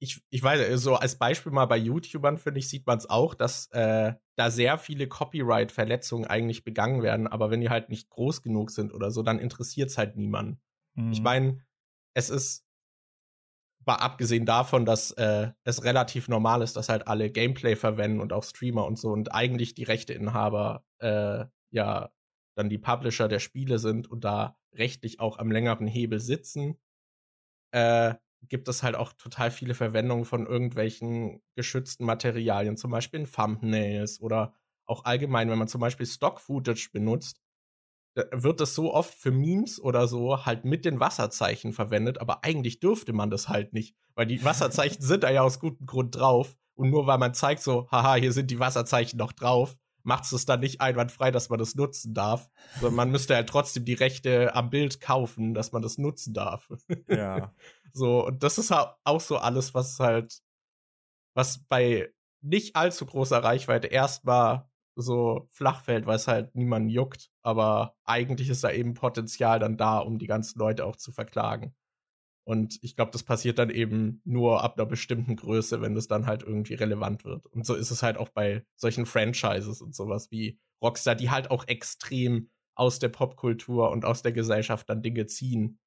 ich, 0.00 0.22
ich 0.30 0.42
weiß, 0.42 0.80
so 0.80 0.94
als 0.94 1.16
Beispiel 1.16 1.52
mal 1.52 1.66
bei 1.66 1.76
YouTubern, 1.76 2.38
finde 2.38 2.60
ich, 2.60 2.68
sieht 2.68 2.86
man 2.86 2.98
es 2.98 3.10
auch, 3.10 3.34
dass 3.34 3.66
äh, 3.72 4.14
da 4.36 4.50
sehr 4.50 4.78
viele 4.78 5.08
Copyright-Verletzungen 5.08 6.26
eigentlich 6.26 6.64
begangen 6.64 7.02
werden, 7.02 7.26
aber 7.26 7.50
wenn 7.50 7.60
die 7.60 7.70
halt 7.70 7.88
nicht 7.88 8.08
groß 8.10 8.42
genug 8.42 8.70
sind 8.70 8.92
oder 8.92 9.10
so, 9.10 9.22
dann 9.22 9.38
interessiert 9.38 9.90
es 9.90 9.98
halt 9.98 10.16
niemanden. 10.16 10.60
Mhm. 10.94 11.12
Ich 11.12 11.20
meine, 11.20 11.64
es 12.14 12.30
ist, 12.30 12.64
mal 13.86 13.96
abgesehen 13.96 14.46
davon, 14.46 14.84
dass 14.84 15.12
äh, 15.12 15.50
es 15.64 15.84
relativ 15.84 16.28
normal 16.28 16.62
ist, 16.62 16.76
dass 16.76 16.88
halt 16.88 17.08
alle 17.08 17.30
Gameplay 17.30 17.76
verwenden 17.76 18.20
und 18.20 18.32
auch 18.32 18.44
Streamer 18.44 18.86
und 18.86 18.98
so 18.98 19.10
und 19.10 19.32
eigentlich 19.32 19.74
die 19.74 19.84
Rechteinhaber 19.84 20.84
äh, 20.98 21.44
ja 21.70 22.10
dann 22.54 22.68
die 22.68 22.78
Publisher 22.78 23.28
der 23.28 23.38
Spiele 23.38 23.78
sind 23.78 24.10
und 24.10 24.24
da 24.24 24.58
rechtlich 24.74 25.20
auch 25.20 25.38
am 25.38 25.50
längeren 25.52 25.86
Hebel 25.86 26.18
sitzen, 26.18 26.76
äh, 27.70 28.14
gibt 28.48 28.68
es 28.68 28.82
halt 28.82 28.96
auch 28.96 29.12
total 29.12 29.50
viele 29.50 29.74
Verwendungen 29.74 30.24
von 30.24 30.46
irgendwelchen 30.46 31.40
geschützten 31.54 32.04
Materialien, 32.04 32.76
zum 32.76 32.90
Beispiel 32.90 33.20
in 33.20 33.30
Thumbnails 33.30 34.20
oder 34.20 34.54
auch 34.86 35.04
allgemein, 35.04 35.50
wenn 35.50 35.58
man 35.58 35.68
zum 35.68 35.80
Beispiel 35.80 36.06
Stock-Footage 36.06 36.90
benutzt, 36.92 37.40
wird 38.32 38.60
das 38.60 38.74
so 38.74 38.92
oft 38.92 39.14
für 39.14 39.30
Memes 39.30 39.80
oder 39.80 40.08
so 40.08 40.44
halt 40.44 40.64
mit 40.64 40.84
den 40.84 41.00
Wasserzeichen 41.00 41.72
verwendet, 41.72 42.20
aber 42.20 42.44
eigentlich 42.44 42.80
dürfte 42.80 43.12
man 43.12 43.30
das 43.30 43.48
halt 43.48 43.72
nicht, 43.72 43.96
weil 44.14 44.26
die 44.26 44.44
Wasserzeichen 44.44 45.02
sind 45.02 45.22
da 45.22 45.30
ja 45.30 45.42
aus 45.42 45.60
gutem 45.60 45.86
Grund 45.86 46.16
drauf 46.16 46.56
und 46.74 46.90
nur 46.90 47.06
weil 47.06 47.18
man 47.18 47.34
zeigt 47.34 47.62
so, 47.62 47.88
haha, 47.90 48.14
hier 48.16 48.32
sind 48.32 48.50
die 48.50 48.60
Wasserzeichen 48.60 49.18
noch 49.18 49.32
drauf, 49.32 49.76
macht 50.02 50.32
es 50.32 50.46
dann 50.46 50.60
nicht 50.60 50.80
einwandfrei, 50.80 51.30
dass 51.30 51.48
man 51.50 51.58
das 51.58 51.74
nutzen 51.74 52.14
darf, 52.14 52.48
sondern 52.80 52.94
man 52.94 53.10
müsste 53.10 53.34
halt 53.34 53.48
trotzdem 53.48 53.84
die 53.84 53.94
Rechte 53.94 54.54
am 54.54 54.70
Bild 54.70 55.00
kaufen, 55.00 55.54
dass 55.54 55.72
man 55.72 55.82
das 55.82 55.98
nutzen 55.98 56.34
darf. 56.34 56.68
Ja. 57.08 57.54
so, 57.92 58.26
und 58.26 58.42
das 58.42 58.58
ist 58.58 58.72
auch 58.72 59.20
so 59.20 59.36
alles, 59.36 59.74
was 59.74 59.98
halt, 60.00 60.40
was 61.34 61.64
bei 61.64 62.12
nicht 62.40 62.76
allzu 62.76 63.06
großer 63.06 63.42
Reichweite 63.42 63.88
erstmal 63.88 64.68
so 65.00 65.48
flach 65.52 65.82
fällt, 65.82 66.06
weil 66.06 66.16
es 66.16 66.28
halt 66.28 66.54
niemanden 66.54 66.88
juckt. 66.88 67.30
Aber 67.42 67.96
eigentlich 68.04 68.48
ist 68.48 68.64
da 68.64 68.70
eben 68.70 68.94
Potenzial 68.94 69.58
dann 69.58 69.76
da, 69.76 69.98
um 69.98 70.18
die 70.18 70.26
ganzen 70.26 70.58
Leute 70.58 70.84
auch 70.84 70.96
zu 70.96 71.12
verklagen. 71.12 71.74
Und 72.44 72.78
ich 72.82 72.96
glaube, 72.96 73.10
das 73.10 73.24
passiert 73.24 73.58
dann 73.58 73.68
eben 73.68 74.22
nur 74.24 74.64
ab 74.64 74.78
einer 74.78 74.86
bestimmten 74.86 75.36
Größe, 75.36 75.82
wenn 75.82 75.94
das 75.94 76.08
dann 76.08 76.26
halt 76.26 76.42
irgendwie 76.42 76.74
relevant 76.74 77.26
wird. 77.26 77.44
Und 77.46 77.66
so 77.66 77.74
ist 77.74 77.90
es 77.90 78.02
halt 78.02 78.16
auch 78.16 78.30
bei 78.30 78.64
solchen 78.74 79.04
Franchises 79.04 79.82
und 79.82 79.94
sowas 79.94 80.30
wie 80.30 80.58
Rockstar, 80.80 81.14
die 81.14 81.30
halt 81.30 81.50
auch 81.50 81.68
extrem 81.68 82.48
aus 82.74 83.00
der 83.00 83.10
Popkultur 83.10 83.90
und 83.90 84.06
aus 84.06 84.22
der 84.22 84.32
Gesellschaft 84.32 84.88
dann 84.88 85.02
Dinge 85.02 85.26
ziehen. 85.26 85.78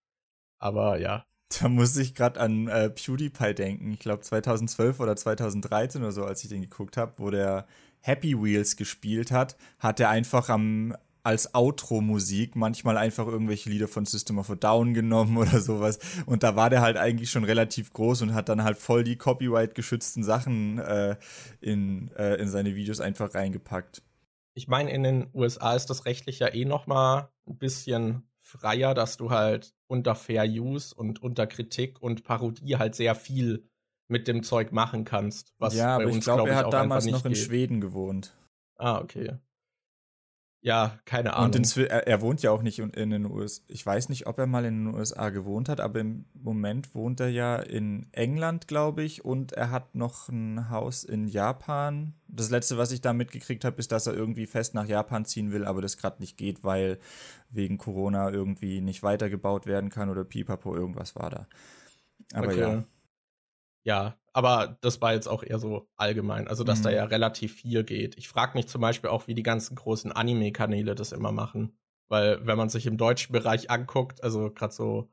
Aber 0.59 0.99
ja. 0.99 1.25
Da 1.59 1.67
muss 1.67 1.97
ich 1.97 2.13
gerade 2.13 2.39
an 2.39 2.67
äh, 2.67 2.91
PewDiePie 2.91 3.55
denken. 3.55 3.93
Ich 3.93 3.99
glaube 3.99 4.21
2012 4.21 4.99
oder 4.99 5.15
2013 5.15 6.01
oder 6.01 6.11
so, 6.11 6.23
als 6.23 6.43
ich 6.43 6.49
den 6.49 6.61
geguckt 6.61 6.95
habe, 6.95 7.13
wo 7.17 7.29
der 7.29 7.65
Happy 8.01 8.41
Wheels 8.41 8.75
gespielt 8.75 9.31
hat, 9.31 9.55
hat 9.79 9.99
er 9.99 10.09
einfach 10.09 10.49
am 10.49 10.95
als 11.23 11.53
Outro-Musik 11.53 12.55
manchmal 12.55 12.97
einfach 12.97 13.27
irgendwelche 13.27 13.69
Lieder 13.69 13.87
von 13.87 14.05
System 14.05 14.39
of 14.39 14.49
a 14.49 14.55
Down 14.55 14.93
genommen 14.93 15.37
oder 15.37 15.61
sowas. 15.61 15.99
Und 16.25 16.43
da 16.43 16.55
war 16.55 16.69
der 16.69 16.81
halt 16.81 16.97
eigentlich 16.97 17.29
schon 17.29 17.43
relativ 17.43 17.93
groß 17.93 18.23
und 18.23 18.33
hat 18.33 18.49
dann 18.49 18.63
halt 18.63 18.77
voll 18.77 19.03
die 19.03 19.17
Copyright-geschützten 19.17 20.23
Sachen 20.23 20.79
äh, 20.79 21.15
in, 21.59 22.11
äh, 22.17 22.35
in 22.35 22.49
seine 22.49 22.75
Videos 22.75 22.99
einfach 22.99 23.33
reingepackt. 23.33 24.01
Ich 24.53 24.67
meine, 24.67 24.91
in 24.91 25.03
den 25.03 25.29
USA 25.33 25.75
ist 25.75 25.89
das 25.89 26.05
rechtlich 26.05 26.39
ja 26.39 26.53
eh 26.53 26.65
noch 26.65 26.87
mal 26.87 27.31
ein 27.47 27.57
bisschen 27.57 28.23
freier, 28.39 28.93
dass 28.93 29.15
du 29.15 29.29
halt 29.29 29.73
unter 29.87 30.15
Fair 30.15 30.43
Use 30.45 30.93
und 30.93 31.21
unter 31.21 31.47
Kritik 31.47 32.01
und 32.01 32.23
Parodie 32.23 32.75
halt 32.75 32.95
sehr 32.95 33.15
viel 33.15 33.69
mit 34.11 34.27
dem 34.27 34.43
Zeug 34.43 34.71
machen 34.71 35.05
kannst. 35.05 35.53
Was 35.57 35.75
ja, 35.75 35.95
aber 35.95 36.03
bei 36.03 36.09
uns, 36.09 36.17
ich 36.17 36.23
glaube, 36.23 36.43
glaub, 36.43 36.49
er 36.49 36.55
hat 36.57 36.73
damals 36.73 37.05
noch 37.07 37.25
in 37.25 37.33
geht. 37.33 37.41
Schweden 37.41 37.81
gewohnt. 37.81 38.35
Ah, 38.77 38.99
okay. 38.99 39.37
Ja, 40.63 40.99
keine 41.05 41.33
Ahnung. 41.33 41.55
Und 41.55 41.77
er, 41.77 42.07
er, 42.07 42.21
wohnt 42.21 42.43
ja 42.43 42.51
auch 42.51 42.61
nicht 42.61 42.77
in, 42.77 43.09
den 43.09 43.25
USA. 43.25 43.63
Ich 43.67 43.83
weiß 43.83 44.09
nicht, 44.09 44.27
ob 44.27 44.37
er 44.37 44.45
mal 44.45 44.63
in 44.63 44.85
den 44.85 44.93
USA 44.93 45.31
gewohnt 45.31 45.69
hat, 45.69 45.79
aber 45.79 45.99
im 45.99 46.25
Moment 46.35 46.93
wohnt 46.93 47.19
er 47.19 47.29
ja 47.29 47.55
in 47.55 48.05
England, 48.11 48.67
glaube 48.67 49.01
ich, 49.01 49.25
und 49.25 49.53
er 49.53 49.71
hat 49.71 49.95
noch 49.95 50.29
ein 50.29 50.69
Haus 50.69 51.03
in 51.03 51.27
Japan. 51.27 52.13
Das 52.27 52.51
letzte, 52.51 52.77
was 52.77 52.91
ich 52.91 53.01
da 53.01 53.11
mitgekriegt 53.11 53.65
habe, 53.65 53.77
ist, 53.77 53.91
dass 53.91 54.05
er 54.05 54.13
irgendwie 54.13 54.45
fest 54.45 54.75
nach 54.75 54.85
Japan 54.85 55.25
ziehen 55.25 55.51
will, 55.51 55.65
aber 55.65 55.81
das 55.81 55.97
gerade 55.97 56.21
nicht 56.21 56.37
geht, 56.37 56.63
weil 56.63 56.99
wegen 57.49 57.79
Corona 57.79 58.29
irgendwie 58.29 58.81
nicht 58.81 59.01
weitergebaut 59.01 59.65
werden 59.65 59.89
kann 59.89 60.09
oder 60.09 60.23
pipapo, 60.23 60.75
irgendwas 60.75 61.15
war 61.15 61.31
da. 61.31 61.47
Aber 62.33 62.47
okay. 62.47 62.59
ja. 62.59 62.83
Ja, 63.83 64.19
aber 64.33 64.77
das 64.81 65.01
war 65.01 65.13
jetzt 65.13 65.27
auch 65.27 65.43
eher 65.43 65.59
so 65.59 65.89
allgemein, 65.97 66.47
also 66.47 66.63
dass 66.63 66.79
mhm. 66.79 66.83
da 66.83 66.91
ja 66.91 67.03
relativ 67.05 67.55
viel 67.55 67.83
geht. 67.83 68.17
Ich 68.17 68.27
frage 68.27 68.53
mich 68.57 68.67
zum 68.67 68.81
Beispiel 68.81 69.09
auch, 69.09 69.27
wie 69.27 69.35
die 69.35 69.43
ganzen 69.43 69.75
großen 69.75 70.11
Anime-Kanäle 70.11 70.95
das 70.95 71.11
immer 71.11 71.31
machen. 71.31 71.77
Weil, 72.09 72.45
wenn 72.45 72.57
man 72.57 72.69
sich 72.69 72.85
im 72.85 72.97
deutschen 72.97 73.33
Bereich 73.33 73.71
anguckt, 73.71 74.23
also 74.23 74.51
gerade 74.51 74.73
so, 74.73 75.09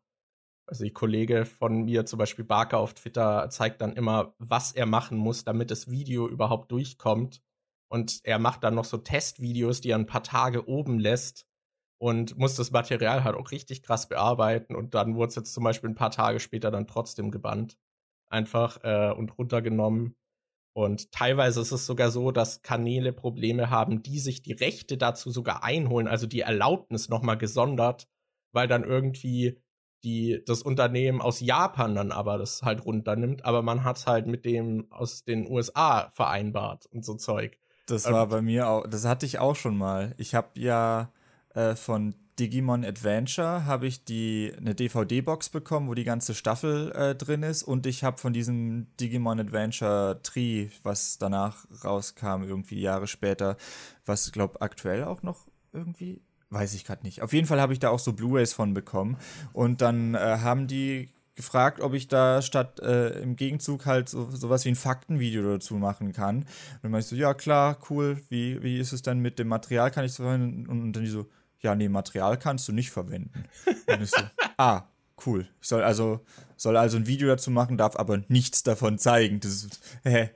also 0.66 0.84
die 0.84 0.92
Kollege 0.92 1.46
von 1.46 1.84
mir, 1.84 2.06
zum 2.06 2.18
Beispiel 2.18 2.44
Barker 2.44 2.78
auf 2.78 2.94
Twitter, 2.94 3.48
zeigt 3.50 3.80
dann 3.80 3.94
immer, 3.94 4.34
was 4.38 4.72
er 4.72 4.86
machen 4.86 5.16
muss, 5.16 5.44
damit 5.44 5.70
das 5.70 5.90
Video 5.90 6.28
überhaupt 6.28 6.70
durchkommt. 6.72 7.40
Und 7.90 8.20
er 8.24 8.38
macht 8.38 8.64
dann 8.64 8.74
noch 8.74 8.84
so 8.84 8.98
Testvideos, 8.98 9.80
die 9.80 9.90
er 9.90 9.98
ein 9.98 10.06
paar 10.06 10.24
Tage 10.24 10.68
oben 10.68 10.98
lässt 10.98 11.46
und 11.98 12.36
muss 12.36 12.56
das 12.56 12.70
Material 12.72 13.24
halt 13.24 13.36
auch 13.36 13.50
richtig 13.50 13.82
krass 13.82 14.08
bearbeiten. 14.08 14.74
Und 14.76 14.94
dann 14.94 15.14
wurde 15.14 15.28
es 15.28 15.36
jetzt 15.36 15.54
zum 15.54 15.64
Beispiel 15.64 15.90
ein 15.90 15.94
paar 15.94 16.10
Tage 16.10 16.40
später 16.40 16.70
dann 16.70 16.86
trotzdem 16.86 17.30
gebannt 17.30 17.78
einfach 18.28 18.82
äh, 18.82 19.12
und 19.12 19.36
runtergenommen. 19.38 20.16
Und 20.72 21.10
teilweise 21.10 21.60
ist 21.60 21.72
es 21.72 21.86
sogar 21.86 22.10
so, 22.10 22.30
dass 22.30 22.62
Kanäle 22.62 23.12
Probleme 23.12 23.70
haben, 23.70 24.02
die 24.02 24.20
sich 24.20 24.42
die 24.42 24.52
Rechte 24.52 24.96
dazu 24.96 25.30
sogar 25.30 25.64
einholen, 25.64 26.06
also 26.06 26.26
die 26.26 26.40
Erlaubnis 26.40 27.08
nochmal 27.08 27.36
gesondert, 27.36 28.06
weil 28.52 28.68
dann 28.68 28.84
irgendwie 28.84 29.60
die, 30.04 30.42
das 30.46 30.62
Unternehmen 30.62 31.20
aus 31.20 31.40
Japan 31.40 31.94
dann 31.94 32.12
aber 32.12 32.38
das 32.38 32.62
halt 32.62 32.84
runternimmt, 32.84 33.44
aber 33.44 33.62
man 33.62 33.82
hat 33.82 33.96
es 33.96 34.06
halt 34.06 34.26
mit 34.26 34.44
dem 34.44 34.86
aus 34.90 35.24
den 35.24 35.50
USA 35.50 36.10
vereinbart 36.10 36.86
und 36.86 37.04
so 37.04 37.14
Zeug. 37.14 37.58
Das 37.86 38.04
war 38.04 38.26
bei 38.28 38.42
mir 38.42 38.68
auch, 38.68 38.86
das 38.86 39.04
hatte 39.06 39.26
ich 39.26 39.38
auch 39.38 39.56
schon 39.56 39.76
mal. 39.76 40.14
Ich 40.18 40.34
habe 40.34 40.48
ja 40.60 41.10
äh, 41.54 41.74
von 41.74 42.14
Digimon 42.38 42.84
Adventure 42.84 43.64
habe 43.64 43.86
ich 43.86 44.04
die 44.04 44.52
eine 44.56 44.74
DVD-Box 44.74 45.48
bekommen, 45.48 45.88
wo 45.88 45.94
die 45.94 46.04
ganze 46.04 46.34
Staffel 46.34 46.92
äh, 46.92 47.14
drin 47.14 47.42
ist 47.42 47.62
und 47.62 47.86
ich 47.86 48.04
habe 48.04 48.18
von 48.18 48.32
diesem 48.32 48.86
Digimon 49.00 49.40
Adventure 49.40 50.20
Tree, 50.22 50.68
was 50.82 51.18
danach 51.18 51.66
rauskam, 51.84 52.44
irgendwie 52.44 52.80
Jahre 52.80 53.06
später, 53.06 53.56
was 54.06 54.30
glaube 54.32 54.60
aktuell 54.60 55.04
auch 55.04 55.22
noch 55.22 55.46
irgendwie 55.72 56.20
weiß 56.50 56.74
ich 56.74 56.84
gerade 56.84 57.04
nicht. 57.04 57.20
Auf 57.20 57.32
jeden 57.32 57.46
Fall 57.46 57.60
habe 57.60 57.74
ich 57.74 57.78
da 57.78 57.90
auch 57.90 57.98
so 57.98 58.14
Blu-rays 58.14 58.54
von 58.54 58.72
bekommen 58.72 59.18
und 59.52 59.82
dann 59.82 60.14
äh, 60.14 60.18
haben 60.18 60.66
die 60.66 61.10
gefragt, 61.38 61.80
ob 61.80 61.94
ich 61.94 62.08
da 62.08 62.42
statt 62.42 62.80
äh, 62.80 63.20
im 63.20 63.36
Gegenzug 63.36 63.86
halt 63.86 64.08
so, 64.08 64.28
sowas 64.30 64.64
wie 64.64 64.70
ein 64.70 64.76
Faktenvideo 64.76 65.42
dazu 65.42 65.76
machen 65.76 66.12
kann. 66.12 66.38
Und 66.38 66.46
dann 66.82 66.90
meinte 66.90 67.04
ich 67.04 67.10
so, 67.10 67.16
ja 67.16 67.32
klar, 67.32 67.78
cool, 67.90 68.20
wie, 68.28 68.60
wie 68.62 68.78
ist 68.78 68.92
es 68.92 69.02
dann 69.02 69.20
mit 69.20 69.38
dem 69.38 69.46
Material, 69.46 69.90
kann 69.92 70.04
ich 70.04 70.12
so 70.12 70.24
verwenden? 70.24 70.66
Und 70.66 70.92
dann 70.92 71.04
die 71.04 71.10
so, 71.10 71.28
ja, 71.60 71.74
nee, 71.74 71.88
Material 71.88 72.38
kannst 72.38 72.68
du 72.68 72.72
nicht 72.72 72.90
verwenden. 72.90 73.44
Und 73.86 74.02
ich 74.02 74.10
so, 74.10 74.22
ah, 74.56 74.84
cool. 75.26 75.48
Ich 75.60 75.68
soll 75.68 75.82
also, 75.82 76.20
soll 76.56 76.76
also 76.76 76.96
ein 76.96 77.06
Video 77.06 77.28
dazu 77.28 77.50
machen, 77.50 77.76
darf 77.76 77.96
aber 77.96 78.22
nichts 78.28 78.62
davon 78.62 78.98
zeigen. 78.98 79.40
Das 79.40 79.52
ist, 79.52 79.80
hä? 80.04 80.30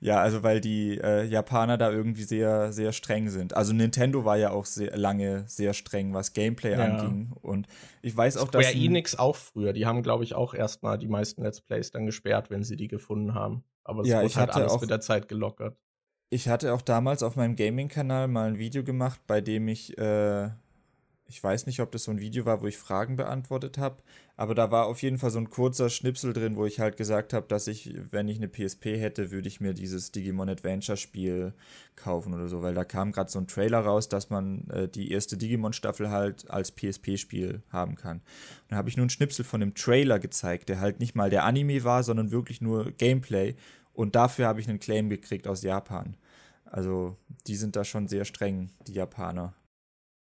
Ja, 0.00 0.20
also 0.20 0.42
weil 0.42 0.60
die 0.60 0.98
äh, 0.98 1.24
Japaner 1.24 1.78
da 1.78 1.90
irgendwie 1.90 2.24
sehr, 2.24 2.72
sehr 2.72 2.92
streng 2.92 3.30
sind. 3.30 3.56
Also 3.56 3.72
Nintendo 3.72 4.26
war 4.26 4.36
ja 4.36 4.50
auch 4.50 4.66
sehr 4.66 4.94
lange 4.98 5.44
sehr 5.46 5.72
streng, 5.72 6.12
was 6.12 6.34
Gameplay 6.34 6.72
ja. 6.72 6.84
anging. 6.84 7.32
Und 7.40 7.66
ich 8.02 8.14
weiß 8.14 8.36
auch, 8.36 8.48
Square 8.48 8.64
dass. 8.64 8.72
Square 8.72 8.84
Enix 8.84 9.14
auch 9.14 9.36
früher. 9.36 9.72
Die 9.72 9.86
haben, 9.86 10.02
glaube 10.02 10.24
ich, 10.24 10.34
auch 10.34 10.52
erstmal 10.52 10.98
die 10.98 11.08
meisten 11.08 11.42
Let's 11.42 11.62
Plays 11.62 11.90
dann 11.90 12.04
gesperrt, 12.04 12.50
wenn 12.50 12.64
sie 12.64 12.76
die 12.76 12.88
gefunden 12.88 13.32
haben. 13.32 13.64
Aber 13.82 14.02
es 14.02 14.08
ja, 14.08 14.22
wurde 14.22 14.34
halt 14.34 14.54
alles 14.54 14.72
auch, 14.72 14.80
mit 14.82 14.90
der 14.90 15.00
Zeit 15.00 15.26
gelockert. 15.26 15.78
Ich 16.28 16.48
hatte 16.48 16.74
auch 16.74 16.82
damals 16.82 17.22
auf 17.22 17.36
meinem 17.36 17.56
Gaming-Kanal 17.56 18.28
mal 18.28 18.48
ein 18.48 18.58
Video 18.58 18.84
gemacht, 18.84 19.20
bei 19.26 19.40
dem 19.40 19.68
ich 19.68 19.96
äh, 19.96 20.50
ich 21.26 21.42
weiß 21.42 21.66
nicht, 21.66 21.80
ob 21.80 21.90
das 21.90 22.04
so 22.04 22.10
ein 22.10 22.20
Video 22.20 22.44
war, 22.44 22.60
wo 22.60 22.66
ich 22.66 22.76
Fragen 22.76 23.16
beantwortet 23.16 23.78
habe, 23.78 24.02
aber 24.36 24.54
da 24.54 24.70
war 24.70 24.86
auf 24.86 25.00
jeden 25.02 25.18
Fall 25.18 25.30
so 25.30 25.38
ein 25.38 25.48
kurzer 25.48 25.88
Schnipsel 25.88 26.32
drin, 26.32 26.56
wo 26.56 26.66
ich 26.66 26.80
halt 26.80 26.96
gesagt 26.96 27.32
habe, 27.32 27.46
dass 27.48 27.66
ich, 27.66 27.94
wenn 28.10 28.28
ich 28.28 28.36
eine 28.36 28.48
PSP 28.48 28.98
hätte, 28.98 29.30
würde 29.30 29.48
ich 29.48 29.60
mir 29.60 29.74
dieses 29.74 30.12
Digimon 30.12 30.48
Adventure 30.48 30.96
Spiel 30.96 31.54
kaufen 31.96 32.34
oder 32.34 32.48
so, 32.48 32.62
weil 32.62 32.74
da 32.74 32.84
kam 32.84 33.12
gerade 33.12 33.30
so 33.30 33.38
ein 33.38 33.46
Trailer 33.46 33.80
raus, 33.80 34.08
dass 34.08 34.28
man 34.28 34.68
äh, 34.70 34.88
die 34.88 35.12
erste 35.12 35.36
Digimon 35.36 35.72
Staffel 35.72 36.10
halt 36.10 36.50
als 36.50 36.72
PSP-Spiel 36.72 37.62
haben 37.70 37.94
kann. 37.94 38.18
Und 38.18 38.72
da 38.72 38.76
habe 38.76 38.88
ich 38.88 38.96
nur 38.96 39.04
einen 39.04 39.10
Schnipsel 39.10 39.44
von 39.44 39.60
dem 39.60 39.74
Trailer 39.74 40.18
gezeigt, 40.18 40.68
der 40.68 40.80
halt 40.80 41.00
nicht 41.00 41.14
mal 41.14 41.30
der 41.30 41.44
Anime 41.44 41.84
war, 41.84 42.02
sondern 42.02 42.32
wirklich 42.32 42.60
nur 42.60 42.90
Gameplay. 42.92 43.54
Und 43.92 44.14
dafür 44.14 44.46
habe 44.46 44.60
ich 44.60 44.68
einen 44.68 44.80
Claim 44.80 45.08
gekriegt 45.08 45.46
aus 45.46 45.62
Japan. 45.62 46.16
Also 46.64 47.16
die 47.46 47.54
sind 47.54 47.76
da 47.76 47.84
schon 47.84 48.08
sehr 48.08 48.24
streng, 48.24 48.72
die 48.88 48.94
Japaner. 48.94 49.54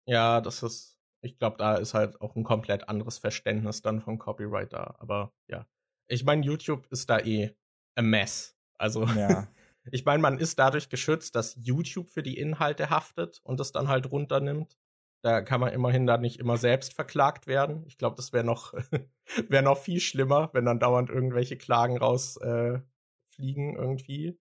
Ja, 0.07 0.39
das 0.41 0.63
ist, 0.63 0.97
ich 1.21 1.37
glaube, 1.37 1.57
da 1.57 1.75
ist 1.75 1.93
halt 1.93 2.21
auch 2.21 2.35
ein 2.35 2.43
komplett 2.43 2.87
anderes 2.87 3.17
Verständnis 3.17 3.81
dann 3.81 4.01
von 4.01 4.17
Copyright 4.17 4.71
da. 4.73 4.95
Aber 4.99 5.33
ja, 5.47 5.67
ich 6.07 6.23
meine, 6.23 6.45
YouTube 6.45 6.87
ist 6.91 7.09
da 7.09 7.19
eh 7.19 7.55
a 7.95 8.01
mess. 8.01 8.55
Also, 8.77 9.05
ja. 9.05 9.47
ich 9.91 10.05
meine, 10.05 10.21
man 10.21 10.39
ist 10.39 10.59
dadurch 10.59 10.89
geschützt, 10.89 11.35
dass 11.35 11.55
YouTube 11.59 12.09
für 12.09 12.23
die 12.23 12.37
Inhalte 12.37 12.89
haftet 12.89 13.41
und 13.43 13.59
das 13.59 13.71
dann 13.73 13.89
halt 13.89 14.09
runternimmt. 14.11 14.77
Da 15.23 15.41
kann 15.41 15.59
man 15.59 15.73
immerhin 15.73 16.07
dann 16.07 16.21
nicht 16.21 16.39
immer 16.39 16.57
selbst 16.57 16.93
verklagt 16.93 17.47
werden. 17.47 17.83
Ich 17.87 17.97
glaube, 17.97 18.15
das 18.15 18.31
wäre 18.31 18.45
noch, 18.45 18.73
wär 19.49 19.61
noch 19.61 19.77
viel 19.77 19.99
schlimmer, 19.99 20.49
wenn 20.53 20.65
dann 20.65 20.79
dauernd 20.79 21.09
irgendwelche 21.09 21.57
Klagen 21.57 21.97
rausfliegen 21.97 23.75
äh, 23.75 23.77
irgendwie 23.77 24.39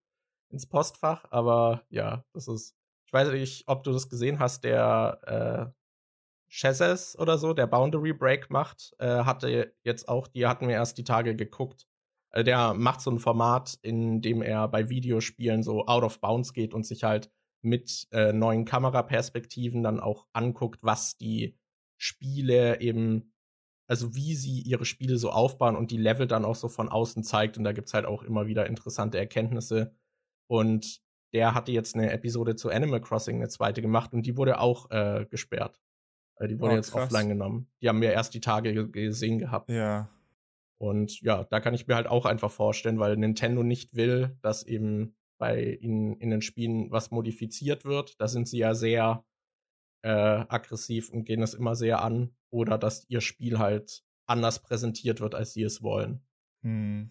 ins 0.51 0.67
Postfach. 0.69 1.25
Aber 1.31 1.85
ja, 1.89 2.25
das 2.33 2.47
ist 2.47 2.76
ich 3.07 3.13
weiß 3.13 3.31
nicht, 3.31 3.65
ob 3.69 3.85
du 3.85 3.93
das 3.93 4.09
gesehen 4.09 4.39
hast, 4.39 4.65
der 4.65 5.73
äh, 5.73 7.19
oder 7.19 7.39
so, 7.39 7.53
der 7.53 7.67
Boundary 7.67 8.13
Break 8.13 8.51
macht, 8.51 8.95
äh, 8.99 9.25
hatte 9.25 9.75
jetzt 9.83 10.09
auch, 10.09 10.29
die 10.29 10.47
hatten 10.47 10.69
wir 10.69 10.75
erst 10.75 10.99
die 10.99 11.05
Tage 11.05 11.35
geguckt. 11.37 11.87
Äh, 12.31 12.45
der 12.45 12.75
macht 12.75 13.01
so 13.01 13.11
ein 13.11 13.19
Format, 13.19 13.79
in 13.83 14.21
dem 14.23 14.43
er 14.43 14.69
bei 14.69 14.89
Videospielen 14.89 15.63
so 15.63 15.87
out 15.87 16.03
of 16.03 16.21
bounds 16.21 16.53
geht 16.53 16.75
und 16.75 16.85
sich 16.87 17.05
halt 17.05 17.31
mit 17.63 18.07
äh, 18.13 18.33
neuen 18.33 18.65
Kameraperspektiven 18.65 19.83
dann 19.83 20.01
auch 20.01 20.27
anguckt, 20.33 20.83
was 20.83 21.17
die 21.17 21.59
Spiele 21.97 22.81
eben, 22.81 23.33
also 23.89 24.15
wie 24.15 24.35
sie 24.35 24.61
ihre 24.63 24.85
Spiele 24.85 25.19
so 25.19 25.31
aufbauen 25.31 25.77
und 25.77 25.91
die 25.91 25.97
Level 25.97 26.27
dann 26.27 26.45
auch 26.45 26.57
so 26.57 26.69
von 26.69 26.89
außen 26.89 27.25
zeigt. 27.25 27.59
Und 27.59 27.65
da 27.65 27.73
gibt's 27.73 27.95
halt 27.95 28.07
auch 28.07 28.23
immer 28.23 28.47
wieder 28.47 28.67
interessante 28.67 29.19
Erkenntnisse. 29.19 29.95
Und 30.49 31.06
der 31.37 31.53
hatte 31.53 31.71
jetzt 31.71 31.95
eine 31.95 32.11
Episode 32.13 32.57
zu 32.57 32.71
Animal 32.71 33.03
Crossing, 33.03 33.37
eine 33.37 33.49
zweite 33.49 33.83
gemacht 33.83 34.15
und 34.15 34.25
die 34.25 34.39
wurde 34.39 34.59
auch 34.59 34.91
äh, 34.91 35.27
gesperrt. 35.29 35.79
Äh, 36.37 36.49
die 36.49 36.59
wurde 36.59 36.73
oh, 36.73 36.77
jetzt 36.77 36.95
offline 36.95 37.29
genommen. 37.29 37.69
Die 37.83 37.91
haben 37.91 38.01
wir 38.01 38.11
erst 38.11 38.33
die 38.33 38.41
Tage 38.41 38.89
gesehen 38.89 39.39
gehabt. 39.39 39.69
Ja. 39.69 40.09
Und 40.79 41.21
ja, 41.21 41.45
da 41.45 41.61
kann 41.61 41.75
ich 41.75 41.87
mir 41.87 41.95
halt 41.95 42.07
auch 42.07 42.25
einfach 42.25 42.51
vorstellen, 42.51 42.99
weil 42.99 43.19
Nintendo 43.19 43.63
nicht 43.63 43.95
will, 43.95 44.39
dass 44.41 44.63
eben 44.63 45.15
bei 45.37 45.63
ihnen 45.63 46.17
in 46.17 46.31
den 46.31 46.41
Spielen 46.41 46.91
was 46.91 47.11
modifiziert 47.11 47.85
wird. 47.85 48.19
Da 48.19 48.29
sind 48.29 48.49
sie 48.49 48.59
ja 48.59 48.75
sehr 48.75 49.23
äh, 50.01 50.09
aggressiv 50.09 51.11
und 51.11 51.25
gehen 51.25 51.43
es 51.43 51.53
immer 51.53 51.75
sehr 51.75 52.01
an. 52.01 52.35
Oder 52.49 52.79
dass 52.79 53.05
ihr 53.11 53.21
Spiel 53.21 53.59
halt 53.59 54.03
anders 54.25 54.63
präsentiert 54.63 55.21
wird, 55.21 55.35
als 55.35 55.53
sie 55.53 55.65
es 55.65 55.83
wollen. 55.83 56.23
Hm. 56.63 57.11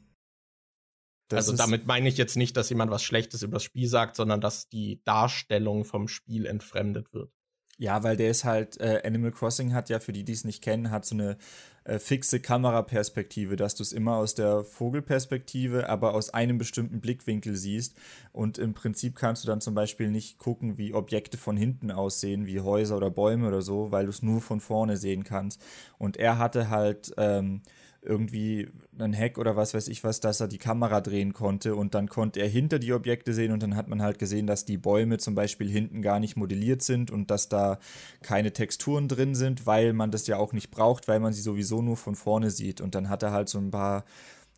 Das 1.28 1.49
also 1.49 1.57
damit 1.57 1.88
meine 1.88 2.07
ich 2.07 2.17
jetzt 2.17 2.38
nicht, 2.38 2.55
dass 2.55 2.69
jemand 2.69 2.91
was 2.91 3.03
Schlechtes 3.03 3.41
über 3.41 3.53
das 3.53 3.63
Spiel 3.63 3.88
sagt, 3.88 4.15
sondern 4.15 4.41
dass 4.41 4.69
die 4.69 5.01
Darstellung 5.05 5.86
vom 5.86 6.07
Spiel 6.07 6.45
entfremdet 6.45 7.13
wird. 7.13 7.32
Ja, 7.78 8.03
weil 8.03 8.15
der 8.15 8.30
ist 8.30 8.45
halt, 8.45 8.80
äh, 8.80 9.01
Animal 9.03 9.32
Crossing 9.32 9.73
hat 9.73 9.89
ja, 9.89 9.99
für 9.99 10.13
die, 10.13 10.23
die 10.23 10.32
es 10.32 10.45
nicht 10.45 10.63
kennen, 10.63 10.91
hat 10.91 11.05
so 11.05 11.13
eine 11.13 11.38
äh, 11.84 11.99
fixe 11.99 12.39
Kameraperspektive, 12.39 13.57
dass 13.57 13.76
du 13.76 13.84
es 13.84 13.91
immer 13.91 14.15
aus 14.15 14.34
der 14.34 14.63
Vogelperspektive, 14.63 15.89
aber 15.89 16.13
aus 16.13 16.30
einem 16.30 16.57
bestimmten 16.57 17.01
Blickwinkel 17.01 17.57
siehst. 17.57 17.97
Und 18.32 18.57
im 18.57 18.73
Prinzip 18.73 19.15
kannst 19.17 19.43
du 19.43 19.47
dann 19.47 19.59
zum 19.59 19.76
Beispiel 19.76 20.09
nicht 20.09 20.38
gucken, 20.38 20.78
wie 20.78 20.93
Objekte 20.93 21.38
von 21.38 21.57
hinten 21.57 21.91
aussehen, 21.91 22.45
wie 22.45 22.61
Häuser 22.61 22.95
oder 22.95 23.11
Bäume 23.11 23.47
oder 23.47 23.61
so, 23.61 23.91
weil 23.91 24.05
du 24.05 24.11
es 24.11 24.21
nur 24.23 24.39
von 24.39 24.61
vorne 24.61 24.95
sehen 24.95 25.26
kannst. 25.26 25.61
Und 25.97 26.15
er 26.15 26.38
hatte 26.38 26.69
halt 26.69 27.13
ähm, 27.17 27.61
irgendwie 28.05 28.69
ein 28.97 29.15
Hack 29.15 29.37
oder 29.37 29.55
was 29.55 29.73
weiß 29.73 29.87
ich 29.87 30.03
was, 30.03 30.19
dass 30.19 30.39
er 30.39 30.47
die 30.47 30.57
Kamera 30.57 31.01
drehen 31.01 31.33
konnte 31.33 31.75
und 31.75 31.95
dann 31.95 32.07
konnte 32.07 32.39
er 32.39 32.47
hinter 32.47 32.79
die 32.79 32.93
Objekte 32.93 33.33
sehen 33.33 33.51
und 33.51 33.61
dann 33.61 33.75
hat 33.75 33.87
man 33.87 34.01
halt 34.01 34.19
gesehen, 34.19 34.47
dass 34.47 34.65
die 34.65 34.77
Bäume 34.77 35.17
zum 35.17 35.35
Beispiel 35.35 35.69
hinten 35.69 36.01
gar 36.01 36.19
nicht 36.19 36.37
modelliert 36.37 36.81
sind 36.81 37.11
und 37.11 37.31
dass 37.31 37.49
da 37.49 37.79
keine 38.21 38.53
Texturen 38.53 39.07
drin 39.07 39.35
sind, 39.35 39.65
weil 39.65 39.93
man 39.93 40.11
das 40.11 40.27
ja 40.27 40.37
auch 40.37 40.53
nicht 40.53 40.71
braucht, 40.71 41.07
weil 41.07 41.19
man 41.19 41.33
sie 41.33 41.41
sowieso 41.41 41.81
nur 41.81 41.97
von 41.97 42.15
vorne 42.15 42.51
sieht 42.51 42.81
und 42.81 42.95
dann 42.95 43.09
hat 43.09 43.23
er 43.23 43.31
halt 43.31 43.49
so 43.49 43.57
ein 43.57 43.71
paar 43.71 44.05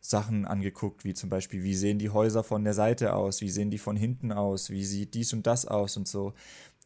Sachen 0.01 0.45
angeguckt, 0.45 1.03
wie 1.03 1.13
zum 1.13 1.29
Beispiel, 1.29 1.63
wie 1.63 1.75
sehen 1.75 1.99
die 1.99 2.09
Häuser 2.09 2.43
von 2.43 2.63
der 2.63 2.73
Seite 2.73 3.13
aus, 3.13 3.41
wie 3.41 3.49
sehen 3.49 3.71
die 3.71 3.77
von 3.77 3.95
hinten 3.95 4.31
aus, 4.31 4.69
wie 4.69 4.85
sieht 4.85 5.13
dies 5.13 5.33
und 5.33 5.45
das 5.47 5.65
aus 5.65 5.97
und 5.97 6.07
so. 6.07 6.33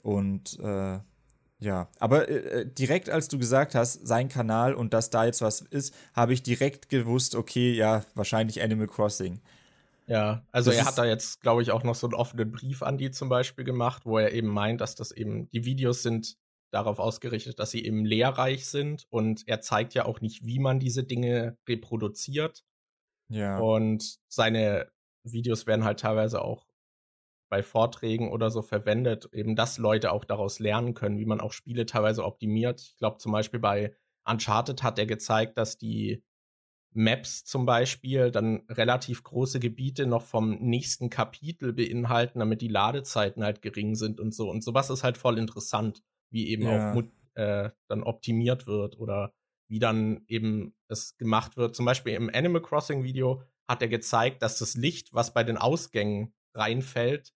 Und 0.01 0.59
äh, 0.59 0.99
ja, 1.61 1.87
aber 1.99 2.27
äh, 2.27 2.61
äh, 2.61 2.65
direkt 2.65 3.09
als 3.09 3.27
du 3.27 3.37
gesagt 3.37 3.75
hast, 3.75 4.05
sein 4.05 4.29
Kanal 4.29 4.73
und 4.73 4.93
dass 4.93 5.11
da 5.11 5.25
jetzt 5.25 5.41
was 5.41 5.61
ist, 5.61 5.93
habe 6.15 6.33
ich 6.33 6.41
direkt 6.41 6.89
gewusst, 6.89 7.35
okay, 7.35 7.71
ja, 7.71 8.03
wahrscheinlich 8.15 8.63
Animal 8.63 8.87
Crossing. 8.87 9.39
Ja, 10.07 10.43
also 10.51 10.71
das 10.71 10.79
er 10.79 10.85
hat 10.85 10.97
da 10.97 11.05
jetzt, 11.05 11.41
glaube 11.41 11.61
ich, 11.61 11.71
auch 11.71 11.83
noch 11.83 11.93
so 11.93 12.07
einen 12.07 12.15
offenen 12.15 12.51
Brief 12.51 12.81
an 12.81 12.97
die 12.97 13.11
zum 13.11 13.29
Beispiel 13.29 13.63
gemacht, 13.63 14.07
wo 14.07 14.17
er 14.17 14.33
eben 14.33 14.47
meint, 14.47 14.81
dass 14.81 14.95
das 14.95 15.11
eben, 15.11 15.49
die 15.51 15.63
Videos 15.63 16.01
sind 16.01 16.35
darauf 16.71 16.97
ausgerichtet, 16.97 17.59
dass 17.59 17.69
sie 17.69 17.85
eben 17.85 18.05
lehrreich 18.05 18.65
sind 18.65 19.05
und 19.11 19.47
er 19.47 19.61
zeigt 19.61 19.93
ja 19.93 20.05
auch 20.05 20.19
nicht, 20.19 20.43
wie 20.43 20.57
man 20.57 20.79
diese 20.79 21.03
Dinge 21.03 21.57
reproduziert. 21.69 22.63
Ja. 23.29 23.59
Und 23.59 24.17
seine 24.27 24.89
Videos 25.23 25.67
werden 25.67 25.85
halt 25.85 25.99
teilweise 25.99 26.41
auch 26.41 26.65
bei 27.51 27.63
Vorträgen 27.63 28.31
oder 28.31 28.49
so 28.49 28.61
verwendet, 28.61 29.29
eben 29.33 29.57
dass 29.57 29.77
Leute 29.77 30.13
auch 30.13 30.23
daraus 30.23 30.59
lernen 30.59 30.93
können, 30.93 31.19
wie 31.19 31.25
man 31.25 31.41
auch 31.41 31.51
Spiele 31.51 31.85
teilweise 31.85 32.23
optimiert. 32.23 32.81
Ich 32.81 32.97
glaube 32.97 33.17
zum 33.17 33.33
Beispiel 33.33 33.59
bei 33.59 33.93
Uncharted 34.23 34.83
hat 34.83 34.97
er 34.97 35.05
gezeigt, 35.05 35.57
dass 35.57 35.77
die 35.77 36.23
Maps 36.93 37.43
zum 37.43 37.65
Beispiel 37.65 38.31
dann 38.31 38.63
relativ 38.69 39.23
große 39.23 39.59
Gebiete 39.59 40.07
noch 40.07 40.21
vom 40.21 40.59
nächsten 40.59 41.09
Kapitel 41.09 41.73
beinhalten, 41.73 42.39
damit 42.39 42.61
die 42.61 42.69
Ladezeiten 42.69 43.43
halt 43.43 43.61
gering 43.61 43.95
sind 43.95 44.21
und 44.21 44.33
so. 44.33 44.49
Und 44.49 44.63
sowas 44.63 44.89
ist 44.89 45.03
halt 45.03 45.17
voll 45.17 45.37
interessant, 45.37 46.03
wie 46.29 46.47
eben 46.47 46.63
ja. 46.63 46.93
auch 46.93 47.03
äh, 47.33 47.69
dann 47.87 48.03
optimiert 48.03 48.65
wird 48.65 48.97
oder 48.97 49.33
wie 49.67 49.79
dann 49.79 50.23
eben 50.27 50.73
es 50.87 51.17
gemacht 51.17 51.57
wird. 51.57 51.75
Zum 51.75 51.85
Beispiel 51.85 52.13
im 52.13 52.29
Animal 52.33 52.61
Crossing 52.61 53.03
Video 53.03 53.41
hat 53.67 53.81
er 53.81 53.89
gezeigt, 53.89 54.41
dass 54.41 54.57
das 54.57 54.75
Licht, 54.75 55.13
was 55.13 55.33
bei 55.33 55.43
den 55.43 55.57
Ausgängen 55.57 56.33
reinfällt, 56.53 57.33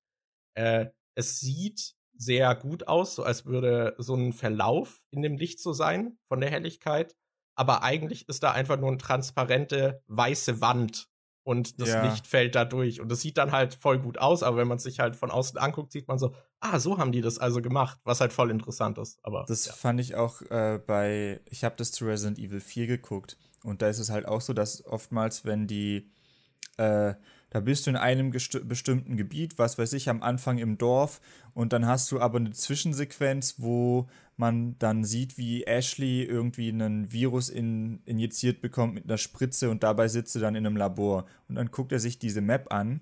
äh, 0.55 0.87
es 1.15 1.39
sieht 1.39 1.95
sehr 2.17 2.55
gut 2.55 2.87
aus, 2.87 3.15
so 3.15 3.23
als 3.23 3.45
würde 3.45 3.95
so 3.97 4.15
ein 4.15 4.33
Verlauf 4.33 5.03
in 5.11 5.21
dem 5.21 5.37
Licht 5.37 5.59
so 5.59 5.73
sein 5.73 6.17
von 6.27 6.39
der 6.39 6.49
Helligkeit. 6.49 7.15
Aber 7.55 7.83
eigentlich 7.83 8.27
ist 8.27 8.43
da 8.43 8.51
einfach 8.51 8.77
nur 8.77 8.89
eine 8.89 8.97
transparente 8.97 10.01
weiße 10.07 10.59
Wand 10.61 11.09
und 11.43 11.79
das 11.79 11.89
ja. 11.89 12.03
Licht 12.03 12.27
fällt 12.27 12.55
da 12.55 12.65
durch. 12.65 12.99
Und 12.99 13.09
das 13.09 13.21
sieht 13.21 13.37
dann 13.37 13.51
halt 13.51 13.75
voll 13.75 13.99
gut 13.99 14.17
aus, 14.17 14.43
aber 14.43 14.57
wenn 14.57 14.67
man 14.67 14.79
sich 14.79 14.99
halt 14.99 15.15
von 15.15 15.31
außen 15.31 15.57
anguckt, 15.57 15.91
sieht 15.91 16.07
man 16.07 16.17
so, 16.17 16.33
ah, 16.59 16.79
so 16.79 16.97
haben 16.97 17.11
die 17.11 17.21
das 17.21 17.37
also 17.37 17.61
gemacht, 17.61 17.99
was 18.03 18.19
halt 18.19 18.33
voll 18.33 18.49
interessant 18.49 18.97
ist. 18.97 19.19
Aber 19.23 19.45
das 19.47 19.67
ja. 19.67 19.73
fand 19.73 20.01
ich 20.01 20.15
auch 20.15 20.41
äh, 20.49 20.79
bei, 20.85 21.39
ich 21.49 21.63
habe 21.63 21.75
das 21.77 21.91
zu 21.91 22.05
Resident 22.05 22.39
Evil 22.39 22.59
4 22.59 22.87
geguckt 22.87 23.37
und 23.63 23.81
da 23.81 23.89
ist 23.89 23.99
es 23.99 24.09
halt 24.09 24.27
auch 24.27 24.41
so, 24.41 24.53
dass 24.53 24.83
oftmals, 24.85 25.45
wenn 25.45 25.67
die 25.67 26.11
äh, 26.77 27.13
da 27.49 27.59
bist 27.59 27.85
du 27.85 27.91
in 27.91 27.95
einem 27.95 28.31
bestimmten 28.31 29.17
Gebiet, 29.17 29.57
was 29.57 29.77
weiß 29.77 29.93
ich, 29.93 30.09
am 30.09 30.21
Anfang 30.21 30.57
im 30.57 30.77
Dorf 30.77 31.21
und 31.53 31.73
dann 31.73 31.85
hast 31.85 32.11
du 32.11 32.19
aber 32.19 32.37
eine 32.37 32.51
Zwischensequenz, 32.51 33.55
wo 33.57 34.07
man 34.37 34.77
dann 34.79 35.03
sieht, 35.03 35.37
wie 35.37 35.63
Ashley 35.63 36.23
irgendwie 36.23 36.69
einen 36.69 37.11
Virus 37.11 37.49
in, 37.49 38.01
injiziert 38.05 38.61
bekommt 38.61 38.93
mit 38.93 39.05
einer 39.05 39.17
Spritze 39.17 39.69
und 39.69 39.83
dabei 39.83 40.07
sitzt 40.07 40.33
sie 40.33 40.39
dann 40.39 40.55
in 40.55 40.65
einem 40.65 40.75
Labor. 40.75 41.25
Und 41.47 41.55
dann 41.55 41.71
guckt 41.71 41.93
er 41.93 41.99
sich 41.99 42.19
diese 42.19 42.41
Map 42.41 42.73
an 42.73 42.99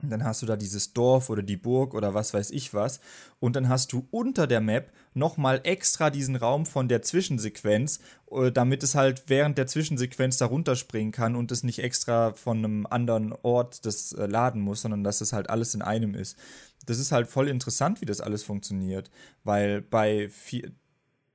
dann 0.00 0.22
hast 0.22 0.42
du 0.42 0.46
da 0.46 0.56
dieses 0.56 0.92
Dorf 0.92 1.28
oder 1.28 1.42
die 1.42 1.56
Burg 1.56 1.92
oder 1.92 2.14
was 2.14 2.32
weiß 2.32 2.50
ich 2.52 2.72
was. 2.72 3.00
Und 3.40 3.56
dann 3.56 3.68
hast 3.68 3.92
du 3.92 4.06
unter 4.10 4.46
der 4.46 4.60
Map 4.60 4.92
nochmal 5.12 5.60
extra 5.64 6.10
diesen 6.10 6.36
Raum 6.36 6.66
von 6.66 6.88
der 6.88 7.02
Zwischensequenz, 7.02 7.98
äh, 8.30 8.52
damit 8.52 8.84
es 8.84 8.94
halt 8.94 9.24
während 9.26 9.58
der 9.58 9.66
Zwischensequenz 9.66 10.38
da 10.38 10.46
runterspringen 10.46 11.10
kann 11.10 11.34
und 11.34 11.50
es 11.50 11.64
nicht 11.64 11.80
extra 11.80 12.32
von 12.32 12.58
einem 12.58 12.86
anderen 12.86 13.32
Ort 13.42 13.84
das 13.86 14.12
äh, 14.12 14.26
laden 14.26 14.60
muss, 14.60 14.82
sondern 14.82 15.02
dass 15.02 15.20
es 15.20 15.32
halt 15.32 15.50
alles 15.50 15.74
in 15.74 15.82
einem 15.82 16.14
ist. 16.14 16.36
Das 16.86 17.00
ist 17.00 17.10
halt 17.10 17.26
voll 17.26 17.48
interessant, 17.48 18.00
wie 18.00 18.06
das 18.06 18.20
alles 18.20 18.44
funktioniert. 18.44 19.10
Weil 19.42 19.82
bei 19.82 20.30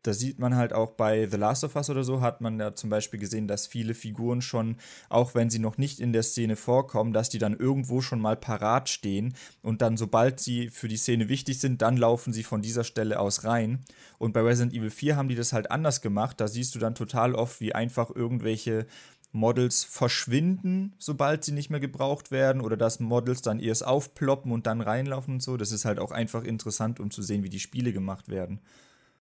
da 0.04 0.14
sieht 0.14 0.38
man 0.40 0.56
halt 0.56 0.74
auch 0.74 0.92
bei 0.92 1.28
The 1.28 1.38
Last 1.38 1.64
of 1.64 1.76
Us 1.76 1.90
oder 1.90 2.04
so, 2.04 2.22
hat 2.22 2.42
man 2.42 2.60
ja 2.60 2.76
zum 2.76 2.90
Beispiel 2.90 3.20
gesehen, 3.20 3.48
dass 3.48 3.68
viele 3.68 3.94
Figuren 3.94 4.42
schon, 4.42 4.78
auch 5.10 5.34
wenn 5.34 5.50
sie 5.50 5.60
noch 5.60 5.78
nicht 5.78 6.00
in 6.00 6.14
der 6.14 6.24
Szene 6.24 6.56
vorkommen, 6.56 7.14
dass 7.14 7.30
die 7.30 7.40
dann 7.40 7.58
irgendwo 7.58 8.02
schon 8.02 8.20
mal 8.20 8.36
parat 8.36 8.90
stehen 8.90 9.34
und 9.62 9.82
dann, 9.82 9.98
sobald 9.98 10.40
sie 10.40 10.70
für 10.70 10.88
die 10.88 10.98
Szene 10.98 11.30
wichtig 11.30 11.60
sind, 11.60 11.82
dann 11.82 11.98
laufen 11.98 12.34
sie 12.34 12.44
von 12.44 12.62
dieser 12.62 12.84
Stelle 12.84 13.20
aus 13.20 13.44
rein. 13.44 13.80
Und 14.20 14.34
bei 14.34 14.42
Resident 14.42 14.74
Evil 14.74 14.90
4 14.92 15.16
haben 15.16 15.30
die 15.30 15.36
das 15.36 15.54
halt 15.54 15.72
anders 15.72 16.02
gemacht. 16.02 16.40
Da 16.40 16.48
siehst 16.48 16.76
du 16.76 16.80
dann 16.80 16.96
total 16.96 17.34
oft, 17.36 17.60
wie 17.62 17.74
einfach 17.74 18.10
irgendwelche 18.14 18.86
Models 19.34 19.84
verschwinden, 19.84 20.94
sobald 21.00 21.44
sie 21.44 21.54
nicht 21.54 21.70
mehr 21.72 21.80
gebraucht 21.80 22.30
werden, 22.30 22.62
oder 22.62 22.78
dass 22.78 23.00
Models 23.00 23.42
dann 23.42 23.60
erst 23.60 23.86
aufploppen 23.86 24.52
und 24.52 24.68
dann 24.68 24.80
reinlaufen 24.80 25.36
und 25.36 25.44
so. 25.44 25.58
Das 25.58 25.72
ist 25.72 25.86
halt 25.86 26.00
auch 26.00 26.12
einfach 26.12 26.44
interessant, 26.44 27.00
um 27.00 27.10
zu 27.10 27.22
sehen, 27.24 27.44
wie 27.44 27.50
die 27.50 27.60
Spiele 27.60 27.94
gemacht 27.94 28.30
werden. 28.30 28.62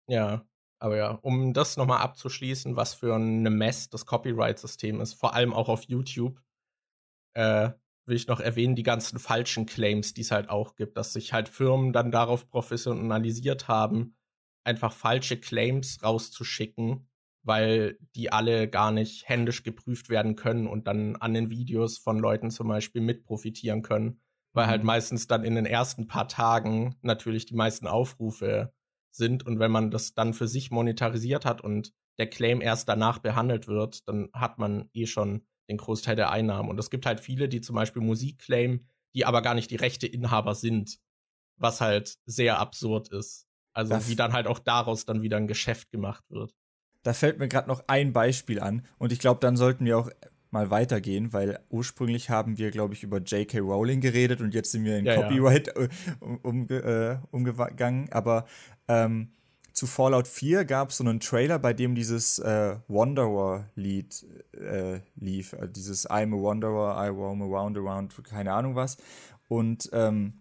Ja, 0.07 0.45
aber 0.81 0.97
ja, 0.97 1.11
um 1.23 1.53
das 1.53 1.77
nochmal 1.77 2.01
abzuschließen, 2.01 2.75
was 2.75 2.95
für 2.95 3.15
eine 3.15 3.51
Mess 3.51 3.91
das 3.91 4.07
Copyright-System 4.07 5.01
ist, 5.01 5.15
vor 5.15 5.35
allem 5.35 5.53
auch 5.53 5.69
auf 5.69 5.85
YouTube, 5.85 6.41
äh, 7.35 7.71
will 8.07 8.17
ich 8.17 8.27
noch 8.27 8.41
erwähnen, 8.41 8.75
die 8.75 8.83
ganzen 8.83 9.19
falschen 9.19 9.67
Claims, 9.67 10.15
die 10.15 10.23
es 10.23 10.31
halt 10.31 10.49
auch 10.49 10.77
gibt, 10.77 10.97
dass 10.97 11.13
sich 11.13 11.33
halt 11.33 11.49
Firmen 11.49 11.93
dann 11.93 12.11
darauf 12.11 12.49
professionalisiert 12.49 13.69
haben, 13.69 14.17
einfach 14.65 14.93
falsche 14.93 15.39
Claims 15.39 16.03
rauszuschicken, 16.03 17.09
weil 17.43 17.99
die 18.15 18.33
alle 18.33 18.69
gar 18.69 18.91
nicht 18.91 19.29
händisch 19.29 19.63
geprüft 19.63 20.09
werden 20.09 20.35
können 20.35 20.67
und 20.67 20.87
dann 20.87 21.17
an 21.17 21.35
den 21.35 21.51
Videos 21.51 21.99
von 21.99 22.19
Leuten 22.19 22.51
zum 22.51 22.69
Beispiel 22.69 23.03
mit 23.03 23.25
profitieren 23.25 23.83
können, 23.83 24.21
weil 24.55 24.67
halt 24.67 24.81
mhm. 24.81 24.87
meistens 24.87 25.27
dann 25.27 25.45
in 25.45 25.55
den 25.55 25.67
ersten 25.67 26.07
paar 26.07 26.27
Tagen 26.27 26.97
natürlich 27.03 27.45
die 27.45 27.55
meisten 27.55 27.87
Aufrufe 27.87 28.73
sind. 29.11 29.47
Und 29.47 29.59
wenn 29.59 29.71
man 29.71 29.91
das 29.91 30.15
dann 30.15 30.35
für 30.35 30.49
sich 30.49 30.71
monetarisiert 30.71 31.45
hat 31.45 31.61
und 31.61 31.93
der 32.19 32.29
Claim 32.29 32.61
erst 32.61 32.89
danach 32.89 33.19
behandelt 33.19 33.67
wird, 33.67 34.07
dann 34.09 34.29
hat 34.33 34.59
man 34.59 34.91
eh 34.93 35.07
schon 35.07 35.47
den 35.69 35.79
Großteil 35.79 36.17
der 36.17 36.31
Einnahmen. 36.31 36.69
Und 36.69 36.79
es 36.79 36.91
gibt 36.91 37.07
halt 37.07 37.21
viele, 37.21 37.49
die 37.49 37.61
zum 37.61 37.77
Beispiel 37.77 38.03
Musik 38.03 38.41
claimen, 38.41 38.89
die 39.15 39.25
aber 39.25 39.43
gar 39.43 39.55
nicht 39.55 39.71
die 39.71 39.77
rechte 39.77 40.07
Inhaber 40.07 40.55
sind, 40.55 40.99
was 41.57 41.81
halt 41.81 42.19
sehr 42.27 42.59
absurd 42.59 43.09
ist. 43.09 43.47
Also 43.73 43.95
das 43.95 44.09
wie 44.09 44.17
dann 44.17 44.33
halt 44.33 44.47
auch 44.47 44.59
daraus 44.59 45.05
dann 45.05 45.23
wieder 45.23 45.37
ein 45.37 45.47
Geschäft 45.47 45.91
gemacht 45.91 46.25
wird. 46.29 46.53
Da 47.03 47.13
fällt 47.13 47.39
mir 47.39 47.49
gerade 47.49 47.69
noch 47.69 47.85
ein 47.87 48.13
Beispiel 48.13 48.61
an 48.61 48.87
und 48.99 49.13
ich 49.13 49.21
glaube, 49.21 49.41
dann 49.41 49.57
sollten 49.57 49.85
wir 49.85 49.97
auch 49.97 50.11
mal 50.51 50.71
weitergehen, 50.71 51.33
weil 51.33 51.61
ursprünglich 51.69 52.31
haben 52.31 52.59
wir, 52.59 52.71
glaube 52.71 52.95
ich, 52.95 53.03
über 53.03 53.19
J.K. 53.19 53.59
Rowling 53.61 54.01
geredet 54.01 54.41
und 54.41 54.55
jetzt 54.55 54.73
sind 54.73 54.85
wir 54.85 54.99
in 54.99 55.07
ja, 55.07 55.17
Copyright 55.17 55.69
ja. 55.69 55.83
Äh, 55.83 55.89
um, 56.43 56.69
äh, 56.69 57.19
umgegangen. 57.31 58.09
Aber 58.11 58.47
ähm, 58.89 59.29
zu 59.73 59.87
Fallout 59.87 60.27
4 60.27 60.65
gab 60.65 60.91
es 60.91 60.99
so 60.99 61.05
einen 61.05 61.21
Trailer, 61.21 61.59
bei 61.59 61.73
dem 61.73 61.95
dieses 61.95 62.39
äh, 62.39 62.77
Wanderer-Lied 62.89 64.27
äh, 64.53 65.01
lief. 65.17 65.55
Also 65.55 65.73
dieses 65.73 66.11
I'm 66.11 66.37
a 66.37 66.43
Wanderer, 66.43 67.03
I 67.03 67.09
roam 67.09 67.43
around, 67.43 67.79
around, 67.79 68.25
keine 68.25 68.53
Ahnung 68.53 68.75
was. 68.75 68.97
Und 69.49 69.89
ähm, 69.93 70.35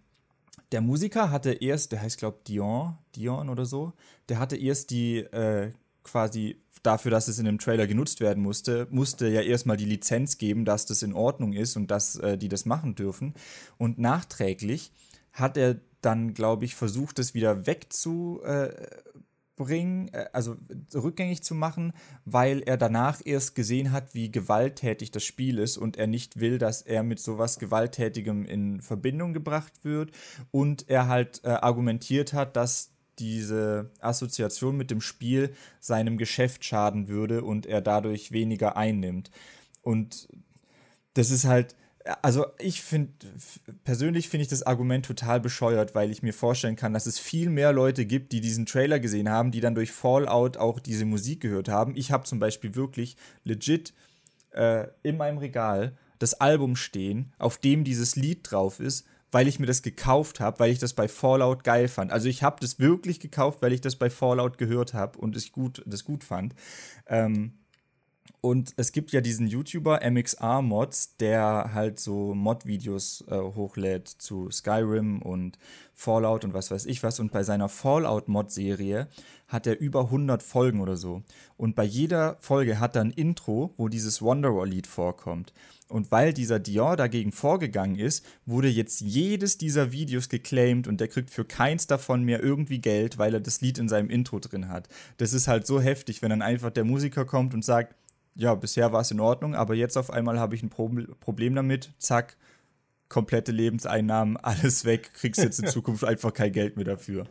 der 0.71 0.81
Musiker 0.81 1.31
hatte 1.31 1.51
erst, 1.53 1.91
der 1.91 2.01
heißt, 2.01 2.19
glaube 2.19 2.37
ich, 2.39 2.43
Dion, 2.45 2.97
Dion 3.15 3.49
oder 3.49 3.65
so, 3.65 3.93
der 4.27 4.39
hatte 4.39 4.57
erst 4.57 4.91
die 4.91 5.19
äh, 5.19 5.71
quasi 6.03 6.61
dafür, 6.83 7.11
dass 7.11 7.27
es 7.27 7.39
in 7.39 7.45
dem 7.45 7.59
Trailer 7.59 7.87
genutzt 7.87 8.21
werden 8.21 8.43
musste, 8.43 8.87
musste 8.89 9.27
ja 9.27 9.41
erstmal 9.41 9.77
die 9.77 9.85
Lizenz 9.85 10.37
geben, 10.37 10.65
dass 10.65 10.85
das 10.85 11.03
in 11.03 11.13
Ordnung 11.13 11.53
ist 11.53 11.75
und 11.75 11.91
dass 11.91 12.15
äh, 12.17 12.37
die 12.37 12.49
das 12.49 12.65
machen 12.65 12.95
dürfen. 12.95 13.33
Und 13.77 13.99
nachträglich 13.99 14.91
hat 15.33 15.57
er 15.57 15.77
dann, 16.01 16.33
glaube 16.33 16.65
ich, 16.65 16.75
versucht, 16.75 17.19
es 17.19 17.33
wieder 17.33 17.67
wegzubringen, 17.67 20.13
äh, 20.13 20.25
also 20.31 20.55
rückgängig 20.93 21.43
zu 21.43 21.55
machen, 21.55 21.93
weil 22.25 22.61
er 22.61 22.77
danach 22.77 23.21
erst 23.23 23.55
gesehen 23.55 23.91
hat, 23.91 24.13
wie 24.13 24.31
gewalttätig 24.31 25.11
das 25.11 25.23
Spiel 25.23 25.59
ist 25.59 25.77
und 25.77 25.97
er 25.97 26.07
nicht 26.07 26.39
will, 26.39 26.57
dass 26.57 26.81
er 26.81 27.03
mit 27.03 27.19
sowas 27.19 27.59
Gewalttätigem 27.59 28.45
in 28.45 28.81
Verbindung 28.81 29.33
gebracht 29.33 29.83
wird 29.83 30.11
und 30.51 30.89
er 30.89 31.07
halt 31.07 31.41
äh, 31.43 31.49
argumentiert 31.49 32.33
hat, 32.33 32.55
dass 32.55 32.91
diese 33.19 33.91
Assoziation 33.99 34.77
mit 34.77 34.91
dem 34.91 35.01
Spiel 35.01 35.53
seinem 35.79 36.17
Geschäft 36.17 36.65
schaden 36.65 37.07
würde 37.07 37.43
und 37.43 37.65
er 37.65 37.81
dadurch 37.81 38.31
weniger 38.31 38.77
einnimmt. 38.77 39.31
Und 39.81 40.27
das 41.13 41.31
ist 41.31 41.45
halt, 41.45 41.75
also 42.21 42.45
ich 42.59 42.81
finde, 42.81 43.13
persönlich 43.83 44.29
finde 44.29 44.43
ich 44.43 44.49
das 44.49 44.63
Argument 44.63 45.05
total 45.05 45.39
bescheuert, 45.39 45.95
weil 45.95 46.11
ich 46.11 46.23
mir 46.23 46.33
vorstellen 46.33 46.75
kann, 46.75 46.93
dass 46.93 47.05
es 47.05 47.19
viel 47.19 47.49
mehr 47.49 47.73
Leute 47.73 48.05
gibt, 48.05 48.31
die 48.31 48.41
diesen 48.41 48.65
Trailer 48.65 48.99
gesehen 48.99 49.29
haben, 49.29 49.51
die 49.51 49.61
dann 49.61 49.75
durch 49.75 49.91
Fallout 49.91 50.57
auch 50.57 50.79
diese 50.79 51.05
Musik 51.05 51.41
gehört 51.41 51.69
haben. 51.69 51.95
Ich 51.95 52.11
habe 52.11 52.23
zum 52.23 52.39
Beispiel 52.39 52.75
wirklich 52.75 53.17
legit 53.43 53.93
äh, 54.51 54.87
in 55.03 55.17
meinem 55.17 55.37
Regal 55.37 55.97
das 56.19 56.35
Album 56.35 56.75
stehen, 56.75 57.33
auf 57.37 57.57
dem 57.57 57.83
dieses 57.83 58.15
Lied 58.15 58.39
drauf 58.49 58.79
ist 58.79 59.05
weil 59.31 59.47
ich 59.47 59.59
mir 59.59 59.65
das 59.65 59.81
gekauft 59.81 60.39
habe, 60.39 60.59
weil 60.59 60.71
ich 60.71 60.79
das 60.79 60.93
bei 60.93 61.07
Fallout 61.07 61.63
geil 61.63 61.87
fand. 61.87 62.11
Also 62.11 62.27
ich 62.27 62.43
habe 62.43 62.57
das 62.61 62.79
wirklich 62.79 63.19
gekauft, 63.19 63.61
weil 63.61 63.73
ich 63.73 63.81
das 63.81 63.95
bei 63.95 64.09
Fallout 64.09 64.57
gehört 64.57 64.93
habe 64.93 65.19
und 65.19 65.37
ich 65.37 65.51
gut, 65.51 65.83
das 65.85 66.03
gut 66.03 66.23
fand. 66.23 66.55
Ähm, 67.07 67.53
und 68.41 68.73
es 68.77 68.93
gibt 68.93 69.11
ja 69.11 69.19
diesen 69.19 69.47
YouTuber 69.47 69.99
MXR 70.09 70.61
Mods, 70.61 71.17
der 71.17 71.71
halt 71.73 71.99
so 71.99 72.33
Mod-Videos 72.33 73.25
äh, 73.27 73.37
hochlädt 73.37 74.07
zu 74.07 74.49
Skyrim 74.49 75.21
und 75.21 75.57
Fallout 75.93 76.45
und 76.45 76.53
was 76.53 76.71
weiß 76.71 76.85
ich 76.85 77.03
was. 77.03 77.19
Und 77.19 77.33
bei 77.33 77.43
seiner 77.43 77.67
Fallout-Mod-Serie 77.67 79.09
hat 79.49 79.67
er 79.67 79.77
über 79.79 80.05
100 80.05 80.41
Folgen 80.41 80.79
oder 80.79 80.95
so. 80.95 81.23
Und 81.57 81.75
bei 81.75 81.83
jeder 81.83 82.37
Folge 82.39 82.79
hat 82.79 82.95
er 82.95 83.01
ein 83.01 83.11
Intro, 83.11 83.73
wo 83.75 83.89
dieses 83.89 84.21
Wanderer-Lied 84.21 84.87
vorkommt. 84.87 85.51
Und 85.89 86.09
weil 86.11 86.33
dieser 86.33 86.59
Dior 86.59 86.95
dagegen 86.95 87.33
vorgegangen 87.33 87.97
ist, 87.97 88.23
wurde 88.45 88.69
jetzt 88.69 89.01
jedes 89.01 89.57
dieser 89.57 89.91
Videos 89.91 90.29
geclaimed 90.29 90.87
und 90.87 91.01
der 91.01 91.09
kriegt 91.09 91.31
für 91.31 91.43
keins 91.43 91.87
davon 91.87 92.23
mehr 92.23 92.41
irgendwie 92.41 92.79
Geld, 92.79 93.17
weil 93.17 93.33
er 93.33 93.41
das 93.41 93.59
Lied 93.59 93.79
in 93.79 93.89
seinem 93.89 94.09
Intro 94.09 94.39
drin 94.39 94.69
hat. 94.69 94.87
Das 95.17 95.33
ist 95.33 95.49
halt 95.49 95.67
so 95.67 95.81
heftig, 95.81 96.21
wenn 96.21 96.29
dann 96.29 96.43
einfach 96.43 96.69
der 96.69 96.85
Musiker 96.85 97.25
kommt 97.25 97.53
und 97.53 97.65
sagt, 97.65 97.95
ja, 98.39 98.55
bisher 98.55 98.93
war 98.93 99.01
es 99.01 99.11
in 99.11 99.19
Ordnung, 99.19 99.53
aber 99.53 99.75
jetzt 99.75 99.97
auf 99.97 100.09
einmal 100.09 100.39
habe 100.39 100.55
ich 100.55 100.63
ein 100.63 100.69
Pro 100.69 100.89
Problem 101.19 101.55
damit, 101.55 101.91
zack, 101.97 102.37
komplette 103.09 103.51
Lebenseinnahmen, 103.51 104.37
alles 104.43 104.85
weg, 104.85 105.13
kriegst 105.13 105.43
jetzt 105.43 105.59
in 105.59 105.67
Zukunft 105.67 106.03
einfach 106.03 106.33
kein 106.33 106.53
Geld 106.53 106.75
mehr 106.77 106.85
dafür. 106.85 107.25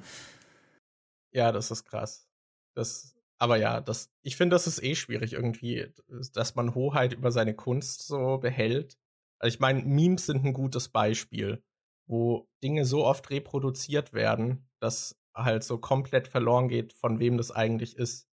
Ja, 1.33 1.53
das 1.53 1.71
ist 1.71 1.85
krass. 1.85 2.27
Das 2.75 3.15
aber 3.39 3.57
ja, 3.57 3.81
das, 3.81 4.11
ich 4.23 4.37
finde, 4.37 4.55
das 4.55 4.67
ist 4.67 4.83
eh 4.83 4.97
schwierig 4.97 5.33
irgendwie, 5.33 5.93
dass 6.35 6.57
man 6.57 6.75
Hoheit 6.75 7.13
über 7.13 7.31
seine 7.31 7.55
Kunst 7.55 8.07
so 8.07 8.39
behält. 8.39 8.99
Also 9.39 9.55
ich 9.55 9.61
meine, 9.61 9.83
Memes 9.83 10.27
sind 10.27 10.45
ein 10.45 10.53
gutes 10.53 10.89
Beispiel, 10.89 11.63
wo 12.07 12.49
Dinge 12.65 12.85
so 12.85 13.05
oft 13.05 13.31
reproduziert 13.31 14.13
werden, 14.13 14.69
dass 14.81 15.17
halt 15.35 15.63
so 15.63 15.79
komplett 15.79 16.27
verloren 16.27 16.69
geht, 16.69 16.93
von 16.93 17.21
wem 17.21 17.37
das 17.37 17.53
eigentlich 17.53 17.97
ist. 17.97 18.28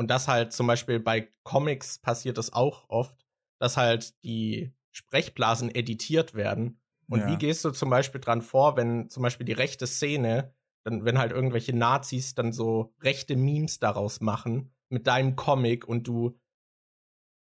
Und 0.00 0.10
das 0.10 0.28
halt 0.28 0.54
zum 0.54 0.66
Beispiel 0.66 0.98
bei 0.98 1.28
Comics 1.42 1.98
passiert 1.98 2.38
das 2.38 2.54
auch 2.54 2.88
oft, 2.88 3.26
dass 3.58 3.76
halt 3.76 4.14
die 4.24 4.72
Sprechblasen 4.92 5.68
editiert 5.74 6.32
werden. 6.32 6.80
Und 7.06 7.20
ja. 7.20 7.26
wie 7.28 7.36
gehst 7.36 7.66
du 7.66 7.70
zum 7.70 7.90
Beispiel 7.90 8.18
dran 8.18 8.40
vor, 8.40 8.78
wenn 8.78 9.10
zum 9.10 9.22
Beispiel 9.22 9.44
die 9.44 9.52
rechte 9.52 9.86
Szene 9.86 10.54
dann, 10.84 11.04
wenn 11.04 11.18
halt 11.18 11.32
irgendwelche 11.32 11.76
Nazis 11.76 12.34
dann 12.34 12.54
so 12.54 12.94
rechte 13.02 13.36
Memes 13.36 13.78
daraus 13.78 14.22
machen 14.22 14.72
mit 14.88 15.06
deinem 15.06 15.36
Comic 15.36 15.86
und 15.86 16.08
du 16.08 16.40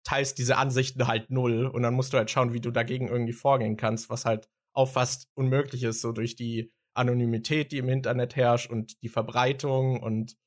teilst 0.06 0.38
diese 0.38 0.56
Ansichten 0.56 1.08
halt 1.08 1.32
null 1.32 1.66
und 1.66 1.84
dann 1.84 1.94
musst 1.94 2.14
du 2.14 2.18
halt 2.18 2.32
schauen, 2.32 2.54
wie 2.54 2.62
du 2.62 2.72
dagegen 2.72 3.10
irgendwie 3.10 3.34
vorgehen 3.34 3.76
kannst, 3.76 4.10
was 4.10 4.24
halt 4.24 4.48
auch 4.72 4.88
fast 4.88 5.28
unmöglich 5.34 5.84
ist, 5.84 6.00
so 6.00 6.14
durch 6.14 6.38
die 6.38 6.72
Anonymität, 6.94 7.74
die 7.74 7.80
im 7.80 7.90
Internet 7.90 8.38
herrscht 8.38 8.72
und 8.72 9.02
die 9.02 9.10
Verbreitung 9.10 10.02
und 10.02 10.38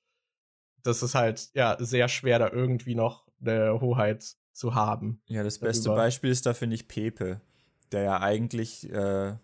das 0.83 1.03
ist 1.03 1.15
halt 1.15 1.51
ja 1.55 1.77
sehr 1.79 2.09
schwer, 2.09 2.39
da 2.39 2.51
irgendwie 2.51 2.95
noch 2.95 3.27
eine 3.41 3.81
Hoheit 3.81 4.37
zu 4.53 4.75
haben. 4.75 5.21
Ja, 5.27 5.43
das 5.43 5.59
beste 5.59 5.85
darüber. 5.85 6.03
Beispiel 6.03 6.31
ist 6.31 6.47
da, 6.47 6.55
finde 6.55 6.75
ich, 6.75 6.89
Pepe. 6.89 7.41
der 7.93 8.03
ja 8.03 8.21
eigentlich 8.21 8.91
äh, 8.91 9.37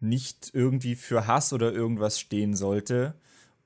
nicht 0.00 0.50
irgendwie 0.52 0.94
für 0.94 1.26
Hass 1.26 1.52
oder 1.52 1.72
irgendwas 1.72 2.20
stehen 2.20 2.54
sollte. 2.54 3.14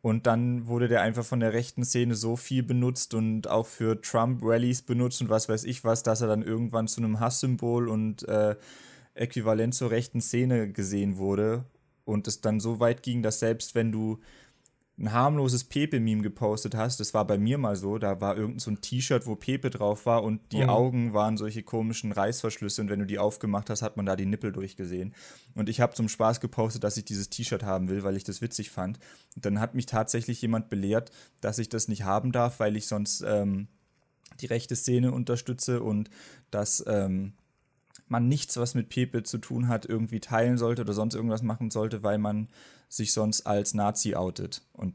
Und 0.02 0.26
dann 0.26 0.66
wurde 0.66 0.88
der 0.88 1.02
einfach 1.02 1.24
von 1.24 1.40
der 1.40 1.52
rechten 1.52 1.84
Szene 1.84 2.14
so 2.14 2.36
viel 2.36 2.62
benutzt 2.62 3.12
und 3.12 3.48
auch 3.48 3.66
für 3.66 4.00
Trump-Rallies 4.00 4.82
benutzt 4.82 5.20
und 5.20 5.28
was 5.28 5.48
weiß 5.48 5.64
ich 5.64 5.84
was, 5.84 6.02
dass 6.02 6.22
er 6.22 6.28
dann 6.28 6.42
irgendwann 6.42 6.88
zu 6.88 7.02
einem 7.02 7.20
Hasssymbol 7.20 7.88
und 7.88 8.26
äh, 8.26 8.56
äquivalent 9.14 9.74
zur 9.74 9.90
rechten 9.90 10.22
Szene 10.22 10.72
gesehen 10.72 11.18
wurde. 11.18 11.64
Und 12.04 12.26
es 12.26 12.40
dann 12.40 12.60
so 12.60 12.80
weit 12.80 13.02
ging, 13.02 13.22
dass 13.22 13.40
selbst 13.40 13.74
wenn 13.74 13.92
du 13.92 14.20
ein 15.00 15.12
harmloses 15.12 15.64
Pepe-Meme 15.64 16.20
gepostet 16.22 16.74
hast, 16.74 17.00
das 17.00 17.14
war 17.14 17.26
bei 17.26 17.38
mir 17.38 17.56
mal 17.56 17.74
so, 17.74 17.96
da 17.96 18.20
war 18.20 18.36
irgend 18.36 18.60
so 18.60 18.70
ein 18.70 18.82
T-Shirt, 18.82 19.26
wo 19.26 19.34
Pepe 19.34 19.70
drauf 19.70 20.04
war 20.04 20.22
und 20.22 20.52
die 20.52 20.62
mhm. 20.62 20.68
Augen 20.68 21.14
waren 21.14 21.38
solche 21.38 21.62
komischen 21.62 22.12
Reißverschlüsse 22.12 22.82
und 22.82 22.90
wenn 22.90 22.98
du 23.00 23.06
die 23.06 23.18
aufgemacht 23.18 23.70
hast, 23.70 23.80
hat 23.80 23.96
man 23.96 24.04
da 24.04 24.14
die 24.14 24.26
Nippel 24.26 24.52
durchgesehen. 24.52 25.14
Und 25.54 25.70
ich 25.70 25.80
habe 25.80 25.94
zum 25.94 26.08
Spaß 26.08 26.40
gepostet, 26.40 26.84
dass 26.84 26.98
ich 26.98 27.06
dieses 27.06 27.30
T-Shirt 27.30 27.62
haben 27.62 27.88
will, 27.88 28.02
weil 28.02 28.16
ich 28.16 28.24
das 28.24 28.42
witzig 28.42 28.70
fand. 28.70 28.98
Und 29.34 29.46
dann 29.46 29.58
hat 29.58 29.74
mich 29.74 29.86
tatsächlich 29.86 30.42
jemand 30.42 30.68
belehrt, 30.68 31.10
dass 31.40 31.58
ich 31.58 31.70
das 31.70 31.88
nicht 31.88 32.04
haben 32.04 32.30
darf, 32.30 32.60
weil 32.60 32.76
ich 32.76 32.86
sonst 32.86 33.24
ähm, 33.26 33.68
die 34.40 34.46
rechte 34.46 34.76
Szene 34.76 35.12
unterstütze 35.12 35.82
und 35.82 36.10
dass 36.50 36.84
ähm, 36.86 37.32
man 38.10 38.28
nichts, 38.28 38.56
was 38.56 38.74
mit 38.74 38.88
Pepe 38.88 39.22
zu 39.22 39.38
tun 39.38 39.68
hat, 39.68 39.86
irgendwie 39.86 40.20
teilen 40.20 40.58
sollte 40.58 40.82
oder 40.82 40.92
sonst 40.92 41.14
irgendwas 41.14 41.42
machen 41.42 41.70
sollte, 41.70 42.02
weil 42.02 42.18
man 42.18 42.48
sich 42.88 43.12
sonst 43.12 43.46
als 43.46 43.74
Nazi 43.74 44.14
outet. 44.14 44.62
Und 44.72 44.94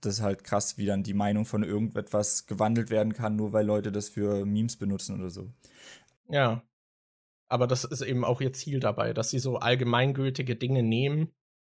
das 0.00 0.14
ist 0.14 0.22
halt 0.22 0.44
krass, 0.44 0.78
wie 0.78 0.86
dann 0.86 1.02
die 1.02 1.14
Meinung 1.14 1.44
von 1.44 1.62
irgendetwas 1.62 2.46
gewandelt 2.46 2.90
werden 2.90 3.12
kann, 3.12 3.36
nur 3.36 3.52
weil 3.52 3.66
Leute 3.66 3.92
das 3.92 4.08
für 4.08 4.44
Memes 4.44 4.76
benutzen 4.76 5.18
oder 5.18 5.30
so. 5.30 5.50
Ja. 6.28 6.62
Aber 7.48 7.66
das 7.66 7.84
ist 7.84 8.02
eben 8.02 8.24
auch 8.24 8.40
ihr 8.40 8.52
Ziel 8.52 8.80
dabei, 8.80 9.12
dass 9.12 9.30
sie 9.30 9.38
so 9.38 9.58
allgemeingültige 9.58 10.56
Dinge 10.56 10.82
nehmen 10.82 11.32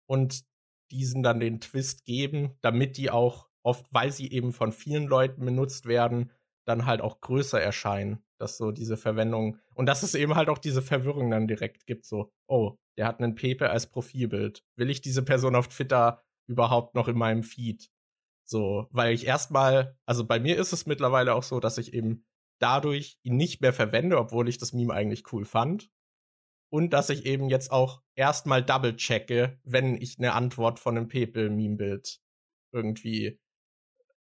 und 0.05 0.45
diesen 0.91 1.23
dann 1.23 1.41
den 1.41 1.59
Twist 1.59 2.05
geben, 2.05 2.51
damit 2.61 2.95
die 2.95 3.11
auch 3.11 3.49
oft, 3.63 3.85
weil 3.91 4.11
sie 4.13 4.31
eben 4.31 4.53
von 4.53 4.71
vielen 4.71 5.07
Leuten 5.07 5.43
benutzt 5.43 5.85
werden, 5.85 6.31
dann 6.63 6.85
halt 6.85 7.01
auch 7.01 7.19
größer 7.19 7.61
erscheinen, 7.61 8.23
dass 8.39 8.57
so 8.57 8.71
diese 8.71 8.97
Verwendung 8.97 9.57
und 9.73 9.85
dass 9.87 10.03
es 10.03 10.15
eben 10.15 10.35
halt 10.35 10.49
auch 10.49 10.57
diese 10.57 10.81
Verwirrung 10.81 11.31
dann 11.31 11.47
direkt 11.47 11.85
gibt, 11.85 12.05
so, 12.05 12.31
oh, 12.47 12.77
der 12.97 13.07
hat 13.07 13.19
einen 13.19 13.35
Pepe 13.35 13.69
als 13.69 13.87
Profilbild. 13.87 14.63
Will 14.75 14.89
ich 14.89 15.01
diese 15.01 15.23
Person 15.23 15.55
auf 15.55 15.67
Twitter 15.67 16.23
überhaupt 16.47 16.95
noch 16.95 17.07
in 17.07 17.17
meinem 17.17 17.43
Feed? 17.43 17.89
So, 18.45 18.87
weil 18.91 19.13
ich 19.13 19.25
erstmal, 19.25 19.97
also 20.05 20.25
bei 20.25 20.39
mir 20.39 20.57
ist 20.57 20.71
es 20.71 20.85
mittlerweile 20.85 21.35
auch 21.35 21.43
so, 21.43 21.59
dass 21.59 21.77
ich 21.77 21.93
eben 21.93 22.25
dadurch 22.59 23.19
ihn 23.23 23.35
nicht 23.35 23.61
mehr 23.61 23.73
verwende, 23.73 24.17
obwohl 24.17 24.47
ich 24.47 24.57
das 24.57 24.73
Meme 24.73 24.93
eigentlich 24.93 25.31
cool 25.33 25.45
fand. 25.45 25.89
Und 26.69 26.91
dass 26.91 27.09
ich 27.09 27.25
eben 27.25 27.49
jetzt 27.49 27.71
auch 27.71 28.01
erstmal 28.15 28.63
double 28.63 28.95
checke, 28.95 29.59
wenn 29.63 29.95
ich 29.95 30.17
eine 30.17 30.33
Antwort 30.33 30.79
von 30.79 30.97
einem 30.97 31.07
Pepe-Meme-Bild 31.07 32.19
irgendwie 32.73 33.39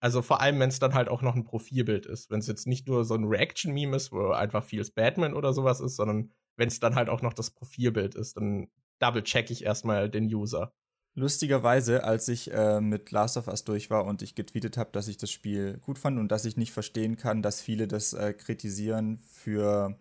also 0.01 0.23
vor 0.23 0.41
allem, 0.41 0.59
wenn 0.61 0.69
es 0.69 0.79
dann 0.79 0.95
halt 0.95 1.09
auch 1.09 1.23
noch 1.23 1.35
ein 1.35 1.45
Profilbild 1.45 2.07
ist. 2.07 2.31
Wenn 2.31 2.41
es 2.41 2.47
jetzt 2.47 2.67
nicht 2.67 2.87
nur 2.87 3.05
so 3.05 3.15
ein 3.15 3.25
Reaction-Meme 3.25 3.97
ist, 3.97 4.13
wo 4.13 4.31
einfach 4.31 4.65
vieles 4.65 4.91
Batman 4.91 5.35
oder 5.35 5.53
sowas 5.53 5.81
ist, 5.81 5.97
sondern 5.97 6.31
wenn 6.57 6.69
es 6.69 6.81
dann 6.81 6.95
halt 6.95 7.09
auch 7.09 7.23
noch 7.23 7.33
das 7.33 7.51
Profilbild 7.51 8.15
ist, 8.15 8.37
dann 8.37 8.69
double-check 8.99 9.51
ich 9.51 9.65
erstmal 9.65 10.09
den 10.11 10.25
User. 10.33 10.73
Lustigerweise, 11.15 12.05
als 12.05 12.29
ich 12.29 12.53
äh, 12.53 12.81
mit 12.81 13.11
Last 13.11 13.39
of 13.39 13.49
Us 13.49 13.65
durch 13.65 13.89
war 13.89 14.05
und 14.05 14.21
ich 14.21 14.35
getweetet 14.35 14.77
habe, 14.77 14.91
dass 14.93 15.09
ich 15.09 15.17
das 15.17 15.31
Spiel 15.31 15.79
gut 15.79 15.99
fand 15.99 16.19
und 16.19 16.29
dass 16.31 16.45
ich 16.45 16.59
nicht 16.59 16.73
verstehen 16.73 17.17
kann, 17.17 17.41
dass 17.41 17.63
viele 17.63 17.89
das 17.89 18.13
äh, 18.13 18.35
kritisieren 18.35 19.19
für 19.19 19.99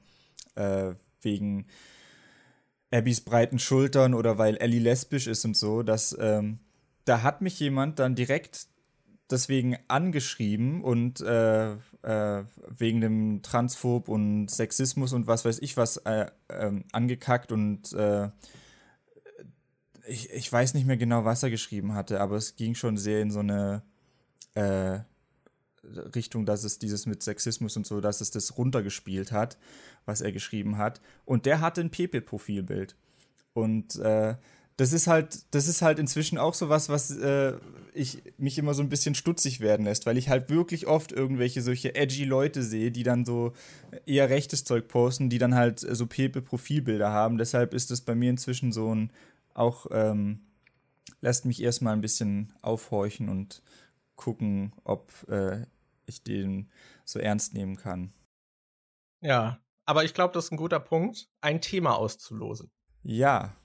äh, 0.56 0.94
wegen 1.22 1.68
Abbys 2.92 3.22
breiten 3.22 3.60
Schultern 3.60 4.14
oder 4.14 4.38
weil 4.38 4.58
Ellie 4.58 4.82
lesbisch 4.82 5.28
ist 5.28 5.46
und 5.46 5.56
so, 5.56 5.84
dass 5.84 6.16
ähm, 6.20 6.60
da 7.06 7.24
hat 7.24 7.42
mich 7.42 7.60
jemand 7.62 8.00
dann 8.00 8.16
direkt 8.16 8.68
deswegen 9.30 9.78
angeschrieben 9.88 10.84
und 10.84 11.22
äh, 11.22 11.74
äh, 11.74 12.44
wegen 12.78 13.02
dem 13.02 13.42
Transphob 13.42 14.08
und 14.08 14.50
Sexismus 14.50 15.14
und 15.14 15.28
was 15.28 15.46
weiß 15.46 15.60
ich 15.60 15.78
was 15.78 15.98
äh, 15.98 16.28
ähm, 16.50 16.84
angekackt 16.92 17.52
und 17.52 17.94
äh, 17.94 18.30
ich, 20.08 20.30
ich 20.32 20.52
weiß 20.52 20.76
nicht 20.76 20.86
mehr 20.86 20.98
genau, 20.98 21.26
was 21.26 21.44
er 21.44 21.50
geschrieben 21.50 21.94
hatte, 21.94 22.22
aber 22.22 22.36
es 22.36 22.56
ging 22.56 22.76
schon 22.76 22.98
sehr 22.98 23.22
in 23.22 23.32
so 23.32 23.40
eine 23.40 23.82
äh, 24.54 25.00
Richtung, 26.16 26.46
dass 26.46 26.64
es 26.64 26.80
dieses 26.80 27.06
mit 27.06 27.24
Sexismus 27.24 27.78
und 27.78 27.86
so, 27.86 28.02
dass 28.02 28.22
es 28.22 28.32
das 28.32 28.58
runtergespielt 28.58 29.32
hat, 29.32 29.58
was 30.06 30.22
er 30.22 30.32
geschrieben 30.32 30.78
hat. 30.78 31.02
Und 31.26 31.46
der 31.46 31.62
hatte 31.62 31.82
ein 31.82 31.92
Pepe-Profilbild. 31.92 32.96
Und 33.54 33.96
äh, 33.98 34.36
das 34.78 34.92
ist 34.92 35.08
halt, 35.08 35.54
das 35.56 35.68
ist 35.68 35.82
halt 35.82 36.00
inzwischen 36.00 36.38
auch 36.38 36.54
so 36.54 36.68
was, 36.70 36.90
was 36.90 37.12
äh, 37.12 37.58
ich 37.94 38.22
mich 38.38 38.58
immer 38.58 38.74
so 38.74 38.84
ein 38.84 38.90
bisschen 38.90 39.16
stutzig 39.16 39.62
werden 39.62 39.86
lässt, 39.86 40.06
weil 40.06 40.18
ich 40.18 40.28
halt 40.28 40.50
wirklich 40.50 40.86
oft 40.86 41.14
irgendwelche 41.14 41.62
solche 41.62 41.96
edgy 41.96 42.26
Leute 42.26 42.62
sehe, 42.62 42.92
die 42.92 43.04
dann 43.04 43.24
so 43.24 43.54
eher 44.06 44.30
rechtes 44.30 44.66
Zeug 44.66 44.88
posten, 44.88 45.30
die 45.30 45.38
dann 45.38 45.56
halt 45.56 45.80
so 45.80 46.06
Pepe-Profilbilder 46.06 47.10
haben. 47.10 47.38
Deshalb 47.38 47.74
ist 47.74 47.90
das 47.90 48.02
bei 48.02 48.16
mir 48.16 48.30
inzwischen 48.30 48.74
so 48.74 48.94
ein 48.94 49.12
auch 49.54 49.88
ähm, 49.92 50.42
lässt 51.22 51.46
mich 51.46 51.62
erstmal 51.62 51.94
ein 51.94 52.02
bisschen 52.02 52.54
aufhorchen 52.62 53.30
und 53.30 53.64
gucken, 54.16 54.74
ob 54.84 55.12
äh, 55.30 55.66
ich 56.06 56.24
den 56.24 56.70
so 57.06 57.20
ernst 57.20 57.54
nehmen 57.54 57.78
kann. 57.78 58.14
Ja, 59.22 59.60
aber 59.86 60.04
ich 60.04 60.14
glaube, 60.14 60.34
das 60.34 60.46
ist 60.46 60.52
ein 60.52 60.58
guter 60.58 60.80
Punkt, 60.80 61.30
ein 61.42 61.62
Thema 61.62 61.96
auszulosen. 61.96 62.70
Ja, 63.04 63.56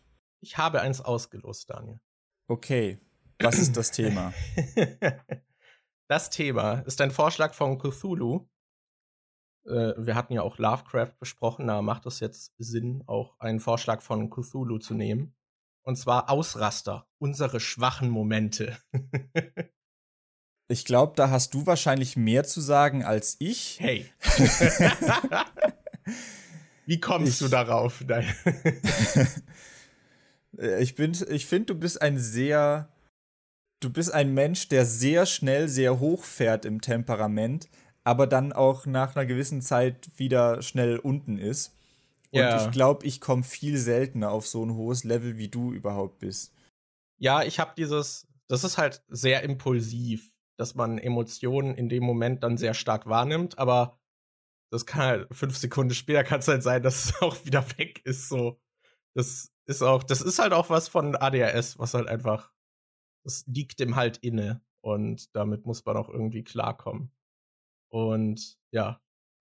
ich 0.41 0.59
habe 0.59 0.81
eins 0.81 1.01
ausgelost, 1.01 1.71
Daniel. 1.71 2.01
Okay. 2.49 2.99
Was 3.41 3.59
ist 3.59 3.77
das 3.77 3.91
Thema? 3.91 4.35
das 6.09 6.31
Thema 6.31 6.81
ist 6.81 7.01
ein 7.01 7.11
Vorschlag 7.11 7.55
von 7.55 7.79
Cthulhu. 7.79 8.49
Äh, 9.67 9.95
wir 9.97 10.15
hatten 10.15 10.35
ja 10.35 10.43
auch 10.43 10.59
Lovecraft 10.59 11.15
besprochen, 11.19 11.67
da 11.67 11.81
macht 11.81 12.07
es 12.07 12.21
jetzt 12.21 12.55
Sinn, 12.59 13.03
auch 13.07 13.39
einen 13.39 13.61
Vorschlag 13.61 14.03
von 14.03 14.31
Cthulhu 14.31 14.79
zu 14.79 14.95
nehmen. 14.95 15.35
Und 15.83 15.97
zwar 15.97 16.29
Ausraster, 16.29 17.09
unsere 17.19 17.61
schwachen 17.61 18.11
Momente. 18.11 18.77
ich 20.69 20.85
glaube, 20.85 21.15
da 21.17 21.31
hast 21.31 21.55
du 21.55 21.67
wahrscheinlich 21.67 22.17
mehr 22.17 22.45
zu 22.45 22.61
sagen 22.61 23.05
als 23.05 23.37
ich. 23.39 23.79
Hey. 23.81 24.13
Wie 26.87 27.01
kommst 27.01 27.33
ich, 27.33 27.39
du 27.39 27.49
darauf? 27.49 28.05
Äh, 30.59 30.83
ich 30.83 30.95
bin, 30.95 31.17
ich 31.29 31.47
finde, 31.47 31.67
du 31.67 31.75
bist 31.75 32.01
ein 32.03 32.19
sehr, 32.19 32.89
du 33.81 33.91
bist 33.91 34.13
ein 34.13 34.35
Mensch, 34.35 34.69
der 34.69 34.85
sehr 34.85 35.27
schnell 35.27 35.69
sehr 35.69 36.01
hoch 36.01 36.25
fährt 36.25 36.65
im 36.65 36.81
Temperament, 36.81 37.69
aber 38.05 38.27
dann 38.27 38.53
auch 38.53 38.87
nach 38.87 39.17
einer 39.17 39.27
gewissen 39.27 39.63
Zeit 39.63 40.11
wieder 40.17 40.63
schnell 40.63 40.99
unten 40.99 41.39
ist. 41.39 41.77
Und 42.33 42.41
ja. 42.41 42.65
ich 42.65 42.71
glaube, 42.71 43.07
ich 43.07 43.21
komme 43.21 43.43
viel 43.43 43.77
seltener 43.77 44.31
auf 44.31 44.47
so 44.47 44.65
ein 44.65 44.75
hohes 44.75 45.05
Level, 45.05 45.37
wie 45.37 45.49
du 45.49 45.73
überhaupt 45.73 46.21
bist. 46.21 46.55
Ja, 47.19 47.43
ich 47.43 47.59
habe 47.59 47.73
dieses, 47.77 48.29
das 48.49 48.65
ist 48.65 48.79
halt 48.79 49.03
sehr 49.09 49.43
impulsiv, 49.43 50.33
dass 50.57 50.75
man 50.75 50.99
Emotionen 50.99 51.75
in 51.75 51.89
dem 51.89 52.05
Moment 52.05 52.43
dann 52.45 52.57
sehr 52.57 52.75
stark 52.75 53.07
wahrnimmt, 53.07 53.59
aber 53.59 53.99
das 54.73 54.87
kann 54.87 55.03
halt 55.03 55.35
fünf 55.35 55.57
Sekunden 55.57 55.95
später 55.95 56.23
kann 56.23 56.41
es 56.41 56.49
halt 56.49 56.63
sein, 56.63 56.83
dass 56.83 57.07
es 57.07 57.15
auch 57.23 57.45
wieder 57.45 57.65
weg 57.79 58.01
ist. 58.05 58.29
So, 58.29 58.61
das 59.15 59.53
ist 59.71 59.83
auch, 59.83 60.03
das 60.03 60.21
ist 60.21 60.39
halt 60.39 60.53
auch 60.53 60.69
was 60.69 60.89
von 60.89 61.17
ADHS, 61.17 61.79
was 61.79 61.95
halt 61.95 62.09
einfach, 62.09 62.53
das 63.25 63.47
liegt 63.47 63.79
dem 63.79 63.97
halt 63.97 64.19
inne 64.19 64.61
und 64.83 65.35
damit 65.35 65.65
muss 65.65 65.85
man 65.85 65.97
auch 65.97 66.09
irgendwie 66.09 66.43
klarkommen. 66.43 67.13
Und 67.89 68.59
ja, 68.73 69.01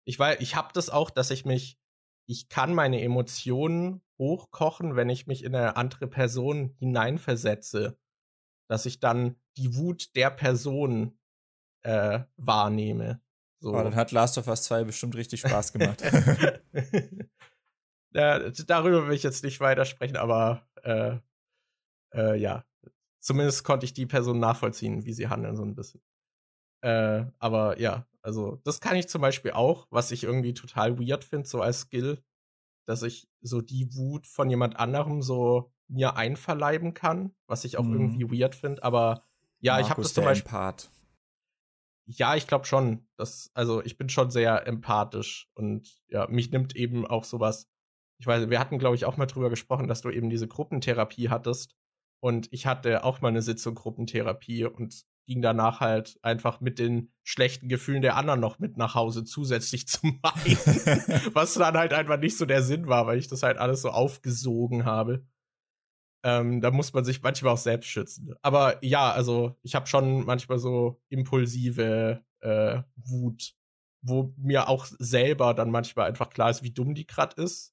ich 0.04 0.18
weiß, 0.18 0.40
ich 0.40 0.54
habe 0.54 0.72
das 0.72 0.90
auch, 0.90 1.10
dass 1.10 1.30
ich 1.30 1.44
mich, 1.44 1.78
ich 2.26 2.48
kann 2.48 2.72
meine 2.72 3.02
Emotionen 3.02 4.00
hochkochen, 4.18 4.94
wenn 4.94 5.10
ich 5.10 5.26
mich 5.26 5.42
in 5.42 5.56
eine 5.56 5.76
andere 5.76 6.06
Person 6.06 6.76
hineinversetze, 6.78 7.98
dass 8.68 8.86
ich 8.86 9.00
dann 9.00 9.36
die 9.56 9.76
Wut 9.76 10.14
der 10.14 10.30
Person 10.30 11.18
äh, 11.82 12.20
wahrnehme. 12.36 13.20
So. 13.60 13.74
Oh, 13.74 13.82
dann 13.82 13.96
hat 13.96 14.12
Last 14.12 14.38
of 14.38 14.46
Us 14.46 14.62
2 14.64 14.84
bestimmt 14.84 15.16
richtig 15.16 15.40
Spaß 15.40 15.72
gemacht. 15.72 16.02
Äh, 18.14 18.52
darüber 18.66 19.06
will 19.06 19.14
ich 19.14 19.22
jetzt 19.22 19.44
nicht 19.44 19.60
weitersprechen, 19.60 20.16
aber 20.16 20.66
äh, 20.82 21.18
äh, 22.14 22.36
ja, 22.38 22.64
zumindest 23.20 23.64
konnte 23.64 23.86
ich 23.86 23.94
die 23.94 24.06
Person 24.06 24.38
nachvollziehen, 24.38 25.04
wie 25.04 25.12
sie 25.12 25.28
handeln, 25.28 25.56
so 25.56 25.64
ein 25.64 25.74
bisschen. 25.74 26.02
Äh, 26.82 27.24
aber 27.38 27.78
ja, 27.80 28.06
also 28.22 28.60
das 28.64 28.80
kann 28.80 28.96
ich 28.96 29.08
zum 29.08 29.22
Beispiel 29.22 29.52
auch, 29.52 29.86
was 29.90 30.10
ich 30.10 30.24
irgendwie 30.24 30.54
total 30.54 30.98
weird 30.98 31.24
finde, 31.24 31.48
so 31.48 31.60
als 31.60 31.80
Skill, 31.80 32.22
dass 32.86 33.02
ich 33.02 33.28
so 33.40 33.60
die 33.60 33.94
Wut 33.94 34.26
von 34.26 34.50
jemand 34.50 34.78
anderem 34.78 35.22
so 35.22 35.72
mir 35.88 36.16
einverleiben 36.16 36.94
kann, 36.94 37.34
was 37.46 37.64
ich 37.64 37.78
auch 37.78 37.84
mhm. 37.84 37.94
irgendwie 37.94 38.40
weird 38.40 38.54
finde, 38.54 38.82
aber 38.82 39.24
ja, 39.60 39.74
Markus 39.74 39.86
ich 39.86 39.90
habe 39.90 40.02
das 40.02 40.14
zum 40.14 40.24
Beispiel. 40.24 40.48
Empath. 40.48 40.90
Ja, 42.06 42.34
ich 42.34 42.48
glaube 42.48 42.64
schon. 42.64 43.06
Dass, 43.16 43.50
also 43.54 43.82
ich 43.82 43.96
bin 43.96 44.08
schon 44.08 44.30
sehr 44.30 44.66
empathisch 44.66 45.48
und 45.54 46.02
ja, 46.08 46.26
mich 46.28 46.50
nimmt 46.50 46.74
eben 46.74 47.06
auch 47.06 47.24
sowas 47.24 47.70
ich 48.22 48.26
weiß, 48.28 48.48
wir 48.50 48.60
hatten, 48.60 48.78
glaube 48.78 48.94
ich, 48.94 49.04
auch 49.04 49.16
mal 49.16 49.26
drüber 49.26 49.50
gesprochen, 49.50 49.88
dass 49.88 50.00
du 50.00 50.08
eben 50.08 50.30
diese 50.30 50.46
Gruppentherapie 50.46 51.28
hattest. 51.28 51.74
Und 52.20 52.46
ich 52.52 52.66
hatte 52.66 53.02
auch 53.02 53.20
mal 53.20 53.30
eine 53.30 53.42
Sitzung 53.42 53.74
Gruppentherapie 53.74 54.64
und 54.64 55.02
ging 55.26 55.42
danach 55.42 55.80
halt 55.80 56.20
einfach 56.22 56.60
mit 56.60 56.78
den 56.78 57.10
schlechten 57.24 57.68
Gefühlen 57.68 58.00
der 58.00 58.14
anderen 58.14 58.38
noch 58.38 58.60
mit 58.60 58.76
nach 58.76 58.94
Hause 58.94 59.24
zusätzlich 59.24 59.88
zu 59.88 60.06
meinen. 60.06 61.32
was 61.34 61.54
dann 61.54 61.76
halt 61.76 61.92
einfach 61.92 62.16
nicht 62.16 62.36
so 62.36 62.46
der 62.46 62.62
Sinn 62.62 62.86
war, 62.86 63.08
weil 63.08 63.18
ich 63.18 63.26
das 63.26 63.42
halt 63.42 63.58
alles 63.58 63.82
so 63.82 63.90
aufgesogen 63.90 64.84
habe. 64.84 65.26
Ähm, 66.24 66.60
da 66.60 66.70
muss 66.70 66.92
man 66.92 67.04
sich 67.04 67.22
manchmal 67.22 67.54
auch 67.54 67.58
selbst 67.58 67.88
schützen. 67.88 68.34
Aber 68.40 68.84
ja, 68.84 69.10
also 69.10 69.58
ich 69.62 69.74
habe 69.74 69.88
schon 69.88 70.24
manchmal 70.24 70.60
so 70.60 71.02
impulsive 71.08 72.24
äh, 72.38 72.82
Wut, 72.94 73.56
wo 74.00 74.32
mir 74.36 74.68
auch 74.68 74.86
selber 74.86 75.54
dann 75.54 75.72
manchmal 75.72 76.06
einfach 76.06 76.30
klar 76.30 76.50
ist, 76.50 76.62
wie 76.62 76.70
dumm 76.70 76.94
die 76.94 77.08
gerade 77.08 77.42
ist. 77.42 77.72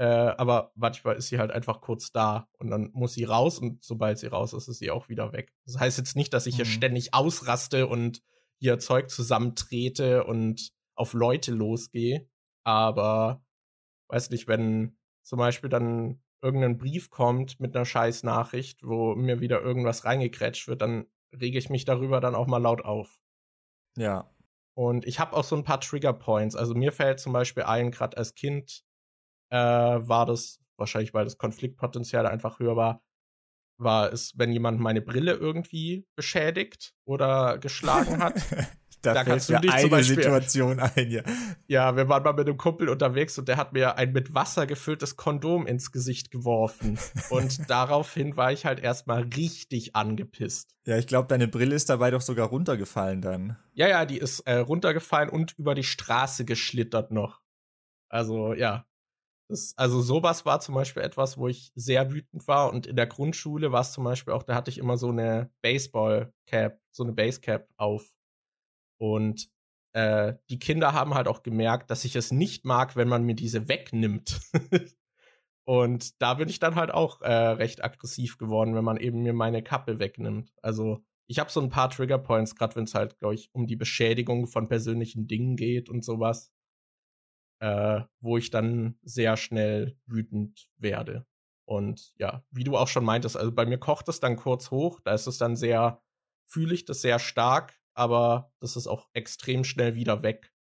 Äh, 0.00 0.34
aber 0.38 0.72
manchmal 0.76 1.16
ist 1.16 1.28
sie 1.28 1.38
halt 1.38 1.50
einfach 1.50 1.82
kurz 1.82 2.10
da 2.10 2.48
und 2.58 2.70
dann 2.70 2.88
muss 2.94 3.12
sie 3.12 3.24
raus 3.24 3.58
und 3.58 3.84
sobald 3.84 4.18
sie 4.18 4.28
raus 4.28 4.54
ist, 4.54 4.66
ist 4.66 4.78
sie 4.78 4.90
auch 4.90 5.10
wieder 5.10 5.34
weg. 5.34 5.52
Das 5.66 5.78
heißt 5.78 5.98
jetzt 5.98 6.16
nicht, 6.16 6.32
dass 6.32 6.46
ich 6.46 6.54
mhm. 6.54 6.56
hier 6.56 6.64
ständig 6.64 7.12
ausraste 7.12 7.86
und 7.86 8.22
hier 8.56 8.78
Zeug 8.78 9.10
zusammentrete 9.10 10.24
und 10.24 10.72
auf 10.94 11.12
Leute 11.12 11.52
losgehe, 11.52 12.26
aber 12.64 13.44
weiß 14.08 14.30
nicht, 14.30 14.48
wenn 14.48 14.96
zum 15.22 15.38
Beispiel 15.38 15.68
dann 15.68 16.22
irgendein 16.40 16.78
Brief 16.78 17.10
kommt 17.10 17.60
mit 17.60 17.76
einer 17.76 17.84
scheiß 17.84 18.22
Nachricht, 18.22 18.82
wo 18.82 19.14
mir 19.14 19.40
wieder 19.40 19.60
irgendwas 19.60 20.06
reingekrätscht 20.06 20.66
wird, 20.66 20.80
dann 20.80 21.08
rege 21.38 21.58
ich 21.58 21.68
mich 21.68 21.84
darüber 21.84 22.22
dann 22.22 22.34
auch 22.34 22.46
mal 22.46 22.56
laut 22.56 22.86
auf. 22.86 23.20
Ja. 23.98 24.34
Und 24.72 25.04
ich 25.04 25.20
habe 25.20 25.36
auch 25.36 25.44
so 25.44 25.56
ein 25.56 25.64
paar 25.64 25.82
Trigger 25.82 26.14
Points. 26.14 26.56
Also 26.56 26.74
mir 26.74 26.90
fällt 26.90 27.20
zum 27.20 27.34
Beispiel 27.34 27.64
ein, 27.64 27.90
gerade 27.90 28.16
als 28.16 28.34
Kind 28.34 28.82
äh, 29.50 29.56
war 29.56 30.26
das, 30.26 30.60
wahrscheinlich 30.76 31.14
weil 31.14 31.24
das 31.24 31.38
Konfliktpotenzial 31.38 32.26
einfach 32.26 32.58
höher 32.58 32.76
war, 32.76 33.02
war 33.80 34.12
es, 34.12 34.32
wenn 34.36 34.52
jemand 34.52 34.80
meine 34.80 35.00
Brille 35.00 35.32
irgendwie 35.32 36.06
beschädigt 36.14 36.94
oder 37.04 37.58
geschlagen 37.58 38.22
hat. 38.22 38.34
da, 39.02 39.14
da 39.14 39.24
kannst 39.24 39.48
du 39.48 39.58
dich 39.58 39.72
eine 39.72 39.82
zum 39.82 39.90
Beispiel, 39.90 40.16
Situation 40.16 40.78
ein, 40.78 41.10
ja. 41.10 41.22
Ja, 41.66 41.96
wir 41.96 42.08
waren 42.08 42.22
mal 42.22 42.34
mit 42.34 42.46
einem 42.46 42.58
Kumpel 42.58 42.88
unterwegs 42.88 43.38
und 43.38 43.48
der 43.48 43.56
hat 43.56 43.72
mir 43.72 43.96
ein 43.96 44.12
mit 44.12 44.34
Wasser 44.34 44.66
gefülltes 44.66 45.16
Kondom 45.16 45.66
ins 45.66 45.92
Gesicht 45.92 46.30
geworfen. 46.30 46.98
und 47.30 47.58
daraufhin 47.70 48.36
war 48.36 48.52
ich 48.52 48.66
halt 48.66 48.80
erstmal 48.80 49.22
richtig 49.22 49.96
angepisst. 49.96 50.76
Ja, 50.86 50.98
ich 50.98 51.06
glaube, 51.06 51.28
deine 51.28 51.48
Brille 51.48 51.74
ist 51.74 51.88
dabei 51.88 52.10
doch 52.10 52.20
sogar 52.20 52.48
runtergefallen 52.48 53.22
dann. 53.22 53.56
Ja, 53.72 53.88
ja, 53.88 54.04
die 54.04 54.18
ist 54.18 54.40
äh, 54.40 54.56
runtergefallen 54.56 55.30
und 55.30 55.58
über 55.58 55.74
die 55.74 55.84
Straße 55.84 56.44
geschlittert 56.44 57.10
noch. 57.10 57.40
Also, 58.08 58.54
ja. 58.54 58.84
Das, 59.50 59.74
also 59.76 60.00
sowas 60.00 60.46
war 60.46 60.60
zum 60.60 60.76
Beispiel 60.76 61.02
etwas, 61.02 61.36
wo 61.36 61.48
ich 61.48 61.72
sehr 61.74 62.12
wütend 62.12 62.46
war. 62.46 62.72
Und 62.72 62.86
in 62.86 62.94
der 62.94 63.08
Grundschule 63.08 63.72
war 63.72 63.80
es 63.80 63.90
zum 63.90 64.04
Beispiel 64.04 64.32
auch, 64.32 64.44
da 64.44 64.54
hatte 64.54 64.70
ich 64.70 64.78
immer 64.78 64.96
so 64.96 65.08
eine 65.08 65.50
Baseball-Cap, 65.60 66.80
so 66.92 67.02
eine 67.02 67.12
Basecap 67.12 67.68
auf. 67.76 68.14
Und 68.98 69.50
äh, 69.92 70.34
die 70.50 70.60
Kinder 70.60 70.92
haben 70.92 71.14
halt 71.14 71.26
auch 71.26 71.42
gemerkt, 71.42 71.90
dass 71.90 72.04
ich 72.04 72.14
es 72.14 72.30
nicht 72.30 72.64
mag, 72.64 72.94
wenn 72.94 73.08
man 73.08 73.24
mir 73.24 73.34
diese 73.34 73.68
wegnimmt. 73.68 74.40
und 75.64 76.22
da 76.22 76.34
bin 76.34 76.48
ich 76.48 76.60
dann 76.60 76.76
halt 76.76 76.92
auch 76.92 77.20
äh, 77.20 77.32
recht 77.32 77.82
aggressiv 77.82 78.38
geworden, 78.38 78.76
wenn 78.76 78.84
man 78.84 78.98
eben 78.98 79.22
mir 79.22 79.32
meine 79.32 79.64
Kappe 79.64 79.98
wegnimmt. 79.98 80.52
Also 80.62 81.02
ich 81.26 81.40
habe 81.40 81.50
so 81.50 81.60
ein 81.60 81.70
paar 81.70 81.90
Triggerpoints, 81.90 82.54
gerade 82.54 82.76
wenn 82.76 82.84
es 82.84 82.94
halt, 82.94 83.18
glaube 83.18 83.34
ich, 83.34 83.50
um 83.52 83.66
die 83.66 83.76
Beschädigung 83.76 84.46
von 84.46 84.68
persönlichen 84.68 85.26
Dingen 85.26 85.56
geht 85.56 85.88
und 85.88 86.04
sowas, 86.04 86.52
äh, 87.60 88.02
wo 88.20 88.36
ich 88.36 88.50
dann 88.50 88.98
sehr 89.02 89.36
schnell 89.36 89.96
wütend 90.06 90.68
werde. 90.76 91.26
Und 91.64 92.12
ja, 92.16 92.44
wie 92.50 92.64
du 92.64 92.76
auch 92.76 92.88
schon 92.88 93.04
meintest, 93.04 93.36
also 93.36 93.52
bei 93.52 93.64
mir 93.64 93.78
kocht 93.78 94.08
es 94.08 94.20
dann 94.20 94.36
kurz 94.36 94.70
hoch, 94.70 95.00
da 95.00 95.14
ist 95.14 95.26
es 95.26 95.38
dann 95.38 95.56
sehr, 95.56 96.02
fühle 96.46 96.74
ich 96.74 96.84
das 96.84 97.00
sehr 97.00 97.18
stark 97.18 97.80
aber 98.00 98.50
das 98.60 98.76
ist 98.76 98.86
auch 98.86 99.08
extrem 99.12 99.62
schnell 99.62 99.94
wieder 99.94 100.22
weg. 100.22 100.54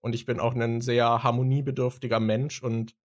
Und 0.00 0.14
ich 0.14 0.24
bin 0.24 0.40
auch 0.40 0.54
ein 0.54 0.80
sehr 0.80 1.22
harmoniebedürftiger 1.22 2.20
Mensch 2.20 2.62
und 2.62 2.96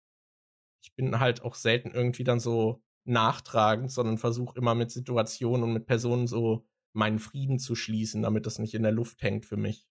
ich 0.81 0.95
bin 0.95 1.19
halt 1.19 1.43
auch 1.43 1.55
selten 1.55 1.91
irgendwie 1.91 2.23
dann 2.23 2.39
so 2.39 2.81
nachtragend, 3.03 3.91
sondern 3.91 4.17
versuche 4.17 4.57
immer 4.57 4.75
mit 4.75 4.91
Situationen 4.91 5.63
und 5.63 5.73
mit 5.73 5.87
Personen 5.87 6.27
so 6.27 6.65
meinen 6.93 7.19
Frieden 7.19 7.59
zu 7.59 7.75
schließen, 7.75 8.21
damit 8.21 8.45
das 8.45 8.59
nicht 8.59 8.73
in 8.75 8.83
der 8.83 8.91
Luft 8.91 9.21
hängt 9.21 9.45
für 9.45 9.57
mich. 9.57 9.87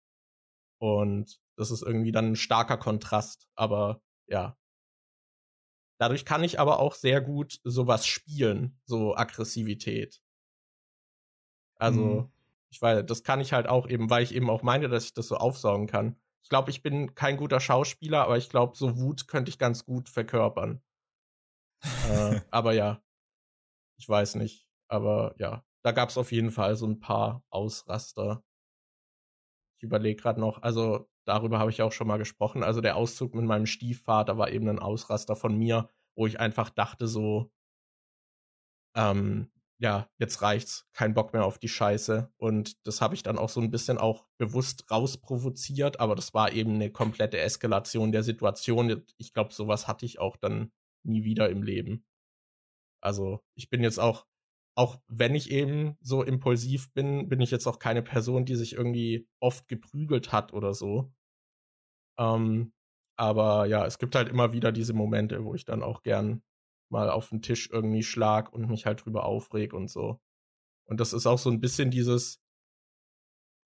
Und 0.78 1.40
das 1.60 1.70
ist 1.70 1.82
irgendwie 1.82 2.12
dann 2.12 2.32
ein 2.32 2.36
starker 2.36 2.76
Kontrast, 2.76 3.48
aber 3.54 4.02
ja. 4.26 4.56
Dadurch 5.98 6.24
kann 6.24 6.42
ich 6.42 6.58
aber 6.58 6.78
auch 6.78 6.94
sehr 6.94 7.20
gut 7.20 7.60
sowas 7.62 8.06
spielen, 8.06 8.80
so 8.84 9.14
Aggressivität. 9.14 10.22
Also, 11.76 12.00
mhm. 12.00 12.32
Ich 12.72 12.80
weiß, 12.80 13.04
das 13.04 13.24
kann 13.24 13.40
ich 13.40 13.52
halt 13.52 13.66
auch 13.66 13.88
eben, 13.88 14.10
weil 14.10 14.22
ich 14.22 14.34
eben 14.34 14.48
auch 14.48 14.62
meine, 14.62 14.88
dass 14.88 15.04
ich 15.04 15.12
das 15.12 15.26
so 15.26 15.36
aufsaugen 15.36 15.88
kann. 15.88 16.16
Ich 16.42 16.48
glaube, 16.48 16.70
ich 16.70 16.82
bin 16.82 17.14
kein 17.14 17.36
guter 17.36 17.60
Schauspieler, 17.60 18.22
aber 18.22 18.38
ich 18.38 18.48
glaube, 18.48 18.76
so 18.76 18.98
Wut 18.98 19.26
könnte 19.26 19.50
ich 19.50 19.58
ganz 19.58 19.84
gut 19.84 20.08
verkörpern. 20.08 20.80
äh, 22.08 22.40
aber 22.50 22.72
ja, 22.72 23.02
ich 23.98 24.08
weiß 24.08 24.36
nicht. 24.36 24.66
Aber 24.88 25.34
ja, 25.38 25.64
da 25.82 25.92
gab 25.92 26.10
es 26.10 26.18
auf 26.18 26.32
jeden 26.32 26.50
Fall 26.50 26.76
so 26.76 26.86
ein 26.86 27.00
paar 27.00 27.44
Ausraster. 27.50 28.44
Ich 29.78 29.82
überlege 29.82 30.20
gerade 30.20 30.40
noch, 30.40 30.62
also 30.62 31.08
darüber 31.30 31.60
habe 31.60 31.70
ich 31.70 31.80
auch 31.82 31.92
schon 31.92 32.08
mal 32.08 32.18
gesprochen. 32.18 32.64
Also 32.64 32.80
der 32.80 32.96
Auszug 32.96 33.34
mit 33.34 33.44
meinem 33.44 33.66
Stiefvater 33.66 34.36
war 34.36 34.50
eben 34.50 34.68
ein 34.68 34.80
Ausraster 34.80 35.36
von 35.36 35.56
mir, 35.56 35.88
wo 36.16 36.26
ich 36.26 36.40
einfach 36.40 36.70
dachte 36.70 37.06
so, 37.06 37.52
ähm, 38.96 39.48
ja, 39.78 40.10
jetzt 40.18 40.42
reicht's, 40.42 40.88
kein 40.92 41.14
Bock 41.14 41.32
mehr 41.32 41.44
auf 41.44 41.58
die 41.58 41.68
Scheiße. 41.68 42.32
Und 42.36 42.84
das 42.86 43.00
habe 43.00 43.14
ich 43.14 43.22
dann 43.22 43.38
auch 43.38 43.48
so 43.48 43.60
ein 43.60 43.70
bisschen 43.70 43.96
auch 43.96 44.26
bewusst 44.38 44.90
rausprovoziert, 44.90 46.00
aber 46.00 46.16
das 46.16 46.34
war 46.34 46.52
eben 46.52 46.74
eine 46.74 46.90
komplette 46.90 47.38
Eskalation 47.38 48.10
der 48.10 48.24
Situation. 48.24 49.06
Ich 49.16 49.32
glaube, 49.32 49.54
sowas 49.54 49.86
hatte 49.86 50.04
ich 50.04 50.18
auch 50.18 50.36
dann 50.36 50.72
nie 51.04 51.22
wieder 51.24 51.48
im 51.48 51.62
Leben. 51.62 52.04
Also 53.00 53.40
ich 53.54 53.70
bin 53.70 53.82
jetzt 53.82 54.00
auch, 54.00 54.26
auch 54.74 55.00
wenn 55.06 55.34
ich 55.34 55.50
eben 55.50 55.96
so 56.00 56.22
impulsiv 56.24 56.92
bin, 56.92 57.28
bin 57.28 57.40
ich 57.40 57.50
jetzt 57.52 57.66
auch 57.66 57.78
keine 57.78 58.02
Person, 58.02 58.44
die 58.44 58.56
sich 58.56 58.74
irgendwie 58.74 59.28
oft 59.40 59.68
geprügelt 59.68 60.32
hat 60.32 60.52
oder 60.52 60.74
so. 60.74 61.12
Ähm, 62.20 62.72
aber 63.16 63.66
ja, 63.66 63.86
es 63.86 63.98
gibt 63.98 64.14
halt 64.14 64.28
immer 64.28 64.52
wieder 64.52 64.72
diese 64.72 64.92
Momente, 64.94 65.44
wo 65.44 65.54
ich 65.54 65.64
dann 65.64 65.82
auch 65.82 66.02
gern 66.02 66.42
mal 66.90 67.10
auf 67.10 67.30
den 67.30 67.42
Tisch 67.42 67.70
irgendwie 67.70 68.02
schlag 68.02 68.52
und 68.52 68.68
mich 68.68 68.86
halt 68.86 69.04
drüber 69.04 69.24
aufreg 69.24 69.72
und 69.74 69.88
so. 69.90 70.20
Und 70.86 71.00
das 71.00 71.12
ist 71.12 71.26
auch 71.26 71.38
so 71.38 71.50
ein 71.50 71.60
bisschen 71.60 71.90
dieses 71.90 72.40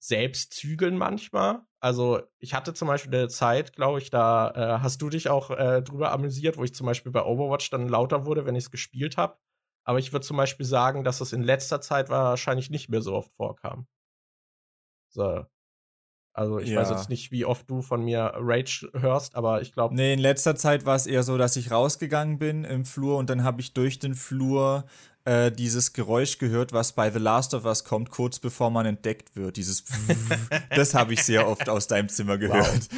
Selbstzügeln 0.03 0.99
manchmal. 0.99 1.63
Also 1.81 2.21
ich 2.39 2.55
hatte 2.55 2.75
zum 2.75 2.89
Beispiel 2.89 3.15
eine 3.15 3.29
Zeit, 3.29 3.73
glaube 3.75 3.99
ich, 4.01 4.11
da 4.11 4.51
äh, 4.51 4.83
hast 4.83 5.01
du 5.03 5.09
dich 5.09 5.31
auch 5.31 5.51
äh, 5.51 5.83
drüber 5.83 6.13
amüsiert, 6.13 6.59
wo 6.59 6.65
ich 6.65 6.75
zum 6.75 6.87
Beispiel 6.87 7.11
bei 7.13 7.25
Overwatch 7.25 7.71
dann 7.71 7.89
lauter 7.89 8.27
wurde, 8.27 8.45
wenn 8.45 8.55
ich 8.55 8.65
es 8.65 8.71
gespielt 8.71 9.17
habe. 9.17 9.39
Aber 9.85 9.99
ich 9.99 10.13
würde 10.13 10.27
zum 10.27 10.37
Beispiel 10.37 10.67
sagen, 10.67 11.05
dass 11.05 11.21
es 11.23 11.33
in 11.33 11.43
letzter 11.43 11.81
Zeit 11.81 12.11
wahrscheinlich 12.11 12.71
nicht 12.71 12.91
mehr 12.91 13.01
so 13.03 13.15
oft 13.15 13.33
vorkam. 13.35 13.87
So. 15.09 15.47
Also 16.37 16.59
ich 16.59 16.71
ja. 16.71 16.81
weiß 16.81 16.91
jetzt 16.91 17.09
nicht, 17.09 17.31
wie 17.31 17.45
oft 17.45 17.71
du 17.71 17.81
von 17.81 18.05
mir 18.05 18.33
Rage 18.35 18.91
hörst, 18.93 19.37
aber 19.37 19.63
ich 19.63 19.73
glaube. 19.73 19.95
Nee, 19.95 20.15
in 20.15 20.19
letzter 20.19 20.57
Zeit 20.57 20.85
war 20.85 20.97
es 20.97 21.07
eher 21.07 21.23
so, 21.23 21.39
dass 21.39 21.55
ich 21.55 21.71
rausgegangen 21.71 22.41
bin 22.41 22.65
im 22.65 22.85
Flur 22.85 23.19
und 23.19 23.31
dann 23.31 23.45
habe 23.45 23.61
ich 23.61 23.73
durch 23.73 24.01
den 24.01 24.17
Flur 24.17 24.85
äh, 25.25 25.53
dieses 25.53 25.93
Geräusch 25.93 26.39
gehört, 26.39 26.73
was 26.73 26.93
bei 26.93 27.09
The 27.09 27.21
Last 27.21 27.55
of 27.55 27.65
Us 27.65 27.85
kommt, 27.85 28.11
kurz 28.11 28.41
bevor 28.41 28.71
man 28.71 28.85
entdeckt 28.85 29.37
wird. 29.37 29.57
Dieses 29.57 29.85
Das 30.75 30.95
habe 30.95 31.13
ich 31.13 31.23
sehr 31.23 31.47
oft 31.47 31.69
aus 31.69 31.87
deinem 31.87 32.09
Zimmer 32.09 32.37
gehört. 32.37 32.89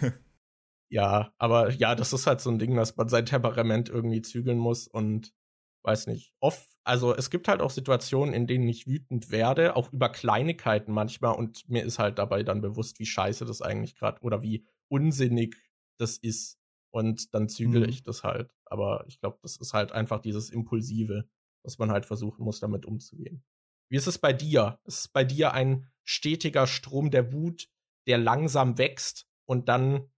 Wow. 0.00 0.12
ja, 0.88 1.32
aber 1.36 1.70
ja, 1.72 1.94
das 1.94 2.14
ist 2.14 2.26
halt 2.26 2.40
so 2.40 2.48
ein 2.50 2.58
Ding, 2.58 2.74
dass 2.76 2.96
man 2.96 3.10
sein 3.10 3.26
Temperament 3.26 3.90
irgendwie 3.90 4.22
zügeln 4.22 4.56
muss 4.56 4.88
und 4.88 5.34
weiß 5.82 6.06
nicht. 6.06 6.32
Oft, 6.40 6.66
also 6.86 7.14
es 7.14 7.30
gibt 7.30 7.48
halt 7.48 7.60
auch 7.60 7.70
Situationen, 7.70 8.32
in 8.32 8.46
denen 8.46 8.68
ich 8.68 8.86
wütend 8.86 9.32
werde, 9.32 9.74
auch 9.74 9.92
über 9.92 10.08
Kleinigkeiten 10.08 10.92
manchmal 10.92 11.34
und 11.34 11.68
mir 11.68 11.82
ist 11.82 11.98
halt 11.98 12.18
dabei 12.18 12.44
dann 12.44 12.60
bewusst, 12.60 13.00
wie 13.00 13.06
scheiße 13.06 13.44
das 13.44 13.60
eigentlich 13.60 13.96
gerade 13.96 14.22
oder 14.22 14.42
wie 14.42 14.64
unsinnig 14.88 15.56
das 15.98 16.16
ist. 16.16 16.58
Und 16.92 17.34
dann 17.34 17.48
zügel 17.48 17.82
mhm. 17.82 17.88
ich 17.88 18.04
das 18.04 18.22
halt. 18.22 18.54
Aber 18.64 19.04
ich 19.08 19.18
glaube, 19.18 19.38
das 19.42 19.56
ist 19.56 19.74
halt 19.74 19.90
einfach 19.90 20.20
dieses 20.20 20.48
Impulsive, 20.48 21.28
was 21.64 21.78
man 21.78 21.90
halt 21.90 22.06
versuchen 22.06 22.44
muss, 22.44 22.60
damit 22.60 22.86
umzugehen. 22.86 23.44
Wie 23.90 23.96
ist 23.96 24.06
es 24.06 24.18
bei 24.18 24.32
dir? 24.32 24.78
Ist 24.84 25.00
es 25.00 25.08
bei 25.08 25.24
dir 25.24 25.52
ein 25.52 25.90
stetiger 26.04 26.68
Strom 26.68 27.10
der 27.10 27.32
Wut, 27.32 27.68
der 28.06 28.18
langsam 28.18 28.78
wächst 28.78 29.26
und 29.44 29.68
dann 29.68 30.08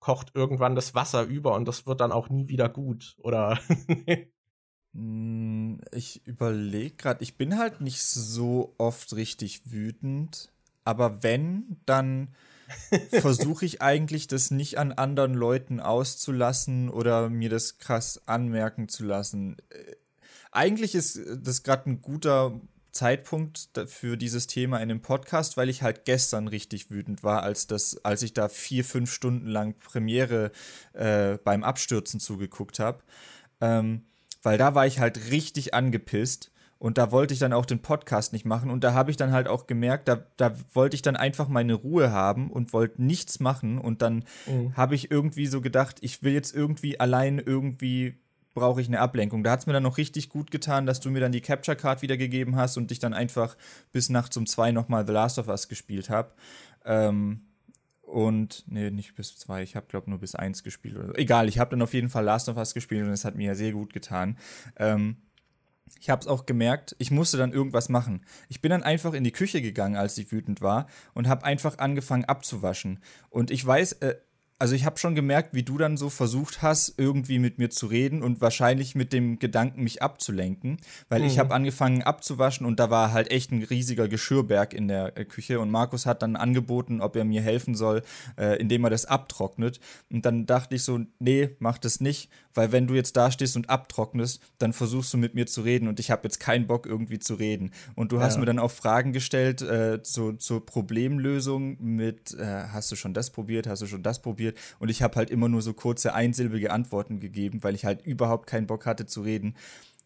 kocht 0.00 0.32
irgendwann 0.34 0.74
das 0.74 0.94
Wasser 0.94 1.24
über 1.24 1.54
und 1.54 1.66
das 1.66 1.86
wird 1.86 2.00
dann 2.00 2.12
auch 2.12 2.30
nie 2.30 2.48
wieder 2.48 2.70
gut? 2.70 3.16
Oder 3.18 3.60
ich 4.94 6.24
überlege 6.24 6.94
gerade, 6.94 7.22
ich 7.22 7.36
bin 7.36 7.58
halt 7.58 7.80
nicht 7.80 8.02
so 8.02 8.74
oft 8.78 9.14
richtig 9.16 9.62
wütend, 9.72 10.52
aber 10.84 11.22
wenn, 11.22 11.78
dann 11.84 12.28
versuche 13.10 13.64
ich 13.64 13.82
eigentlich, 13.82 14.28
das 14.28 14.50
nicht 14.50 14.78
an 14.78 14.92
anderen 14.92 15.34
Leuten 15.34 15.80
auszulassen 15.80 16.90
oder 16.90 17.28
mir 17.28 17.50
das 17.50 17.78
krass 17.78 18.22
anmerken 18.26 18.88
zu 18.88 19.04
lassen. 19.04 19.56
Äh, 19.70 19.96
eigentlich 20.52 20.94
ist 20.94 21.20
das 21.42 21.64
gerade 21.64 21.90
ein 21.90 22.00
guter 22.00 22.60
Zeitpunkt 22.92 23.70
für 23.88 24.16
dieses 24.16 24.46
Thema 24.46 24.78
in 24.78 24.88
dem 24.88 25.02
Podcast, 25.02 25.56
weil 25.56 25.68
ich 25.68 25.82
halt 25.82 26.04
gestern 26.04 26.46
richtig 26.46 26.92
wütend 26.92 27.24
war, 27.24 27.42
als 27.42 27.66
das, 27.66 28.04
als 28.04 28.22
ich 28.22 28.34
da 28.34 28.48
vier, 28.48 28.84
fünf 28.84 29.12
Stunden 29.12 29.48
lang 29.48 29.76
Premiere 29.80 30.52
äh, 30.92 31.38
beim 31.38 31.64
Abstürzen 31.64 32.20
zugeguckt 32.20 32.78
habe. 32.78 33.02
Ähm, 33.60 34.04
weil 34.44 34.58
da 34.58 34.74
war 34.74 34.86
ich 34.86 35.00
halt 35.00 35.30
richtig 35.30 35.74
angepisst 35.74 36.52
und 36.78 36.98
da 36.98 37.10
wollte 37.10 37.32
ich 37.34 37.40
dann 37.40 37.52
auch 37.52 37.66
den 37.66 37.80
Podcast 37.80 38.32
nicht 38.32 38.44
machen 38.44 38.70
und 38.70 38.84
da 38.84 38.92
habe 38.92 39.10
ich 39.10 39.16
dann 39.16 39.32
halt 39.32 39.48
auch 39.48 39.66
gemerkt, 39.66 40.06
da, 40.06 40.24
da 40.36 40.54
wollte 40.72 40.94
ich 40.94 41.02
dann 41.02 41.16
einfach 41.16 41.48
meine 41.48 41.74
Ruhe 41.74 42.12
haben 42.12 42.50
und 42.50 42.72
wollte 42.72 43.02
nichts 43.02 43.40
machen 43.40 43.78
und 43.78 44.02
dann 44.02 44.24
mhm. 44.46 44.76
habe 44.76 44.94
ich 44.94 45.10
irgendwie 45.10 45.46
so 45.46 45.60
gedacht, 45.60 45.96
ich 46.02 46.22
will 46.22 46.32
jetzt 46.32 46.54
irgendwie 46.54 47.00
allein 47.00 47.38
irgendwie 47.38 48.18
brauche 48.54 48.80
ich 48.80 48.86
eine 48.86 49.00
Ablenkung. 49.00 49.42
Da 49.42 49.50
hat 49.50 49.60
es 49.60 49.66
mir 49.66 49.72
dann 49.72 49.82
noch 49.82 49.98
richtig 49.98 50.28
gut 50.28 50.52
getan, 50.52 50.86
dass 50.86 51.00
du 51.00 51.10
mir 51.10 51.18
dann 51.18 51.32
die 51.32 51.40
Capture 51.40 51.76
Card 51.76 52.02
wiedergegeben 52.02 52.54
hast 52.54 52.76
und 52.76 52.92
ich 52.92 53.00
dann 53.00 53.12
einfach 53.12 53.56
bis 53.90 54.08
nachts 54.10 54.36
um 54.36 54.46
zwei 54.46 54.70
nochmal 54.70 55.04
The 55.06 55.12
Last 55.12 55.40
of 55.40 55.48
Us 55.48 55.68
gespielt 55.68 56.08
habe. 56.08 56.30
Ähm, 56.84 57.40
und, 58.14 58.62
nee, 58.68 58.90
nicht 58.90 59.16
bis 59.16 59.36
zwei, 59.36 59.64
ich 59.64 59.74
habe, 59.74 59.86
glaube 59.88 60.08
nur 60.08 60.20
bis 60.20 60.36
eins 60.36 60.62
gespielt. 60.62 60.96
Oder 60.96 61.08
so. 61.08 61.14
Egal, 61.14 61.48
ich 61.48 61.58
habe 61.58 61.70
dann 61.70 61.82
auf 61.82 61.92
jeden 61.94 62.08
Fall 62.08 62.22
Last 62.22 62.48
of 62.48 62.56
Us 62.56 62.72
gespielt 62.72 63.02
und 63.02 63.10
es 63.10 63.24
hat 63.24 63.34
mir 63.34 63.48
ja 63.48 63.54
sehr 63.56 63.72
gut 63.72 63.92
getan. 63.92 64.38
Ähm, 64.76 65.16
ich 66.00 66.10
habe 66.10 66.20
es 66.20 66.28
auch 66.28 66.46
gemerkt, 66.46 66.94
ich 67.00 67.10
musste 67.10 67.38
dann 67.38 67.52
irgendwas 67.52 67.88
machen. 67.88 68.24
Ich 68.48 68.60
bin 68.60 68.70
dann 68.70 68.84
einfach 68.84 69.14
in 69.14 69.24
die 69.24 69.32
Küche 69.32 69.60
gegangen, 69.60 69.96
als 69.96 70.16
ich 70.16 70.30
wütend 70.30 70.60
war 70.60 70.86
und 71.12 71.26
habe 71.26 71.44
einfach 71.44 71.78
angefangen 71.78 72.24
abzuwaschen. 72.24 73.00
Und 73.30 73.50
ich 73.50 73.66
weiß, 73.66 73.94
äh, 73.94 74.14
also 74.58 74.74
ich 74.74 74.84
habe 74.84 74.98
schon 74.98 75.14
gemerkt, 75.14 75.52
wie 75.52 75.62
du 75.62 75.78
dann 75.78 75.96
so 75.96 76.10
versucht 76.10 76.62
hast, 76.62 76.94
irgendwie 76.96 77.38
mit 77.38 77.58
mir 77.58 77.70
zu 77.70 77.86
reden 77.86 78.22
und 78.22 78.40
wahrscheinlich 78.40 78.94
mit 78.94 79.12
dem 79.12 79.38
Gedanken, 79.38 79.82
mich 79.82 80.02
abzulenken, 80.02 80.78
weil 81.08 81.20
mhm. 81.20 81.26
ich 81.26 81.38
habe 81.38 81.54
angefangen 81.54 82.02
abzuwaschen 82.02 82.64
und 82.64 82.78
da 82.78 82.88
war 82.88 83.12
halt 83.12 83.30
echt 83.30 83.50
ein 83.50 83.62
riesiger 83.62 84.08
Geschirrberg 84.08 84.72
in 84.72 84.88
der 84.88 85.16
äh, 85.18 85.24
Küche 85.24 85.58
und 85.60 85.70
Markus 85.70 86.06
hat 86.06 86.22
dann 86.22 86.36
angeboten, 86.36 87.00
ob 87.00 87.16
er 87.16 87.24
mir 87.24 87.42
helfen 87.42 87.74
soll, 87.74 88.02
äh, 88.38 88.58
indem 88.60 88.84
er 88.84 88.90
das 88.90 89.06
abtrocknet. 89.06 89.80
Und 90.10 90.24
dann 90.24 90.46
dachte 90.46 90.76
ich 90.76 90.84
so, 90.84 91.00
nee, 91.18 91.50
mach 91.58 91.78
das 91.78 92.00
nicht, 92.00 92.30
weil 92.54 92.72
wenn 92.72 92.86
du 92.86 92.94
jetzt 92.94 93.16
da 93.16 93.30
stehst 93.30 93.56
und 93.56 93.70
abtrocknest, 93.70 94.40
dann 94.58 94.72
versuchst 94.72 95.12
du 95.12 95.18
mit 95.18 95.34
mir 95.34 95.46
zu 95.46 95.62
reden 95.62 95.88
und 95.88 96.00
ich 96.00 96.10
habe 96.10 96.22
jetzt 96.24 96.38
keinen 96.38 96.66
Bock 96.66 96.86
irgendwie 96.86 97.18
zu 97.18 97.34
reden. 97.34 97.72
Und 97.94 98.12
du 98.12 98.20
hast 98.20 98.34
ja. 98.34 98.40
mir 98.40 98.46
dann 98.46 98.58
auch 98.58 98.70
Fragen 98.70 99.12
gestellt 99.12 99.62
äh, 99.62 100.02
zu, 100.02 100.34
zur 100.34 100.64
Problemlösung 100.64 101.76
mit, 101.80 102.34
äh, 102.34 102.64
hast 102.72 102.92
du 102.92 102.96
schon 102.96 103.14
das 103.14 103.30
probiert, 103.30 103.66
hast 103.66 103.82
du 103.82 103.86
schon 103.86 104.02
das 104.02 104.20
probiert? 104.20 104.34
probiert 104.34 104.58
und 104.78 104.90
ich 104.90 105.02
habe 105.02 105.16
halt 105.16 105.30
immer 105.30 105.48
nur 105.48 105.62
so 105.62 105.72
kurze 105.72 106.14
einsilbige 106.14 106.72
Antworten 106.72 107.20
gegeben, 107.20 107.62
weil 107.62 107.74
ich 107.74 107.84
halt 107.84 108.04
überhaupt 108.04 108.46
keinen 108.46 108.66
Bock 108.66 108.86
hatte 108.86 109.06
zu 109.06 109.22
reden. 109.22 109.54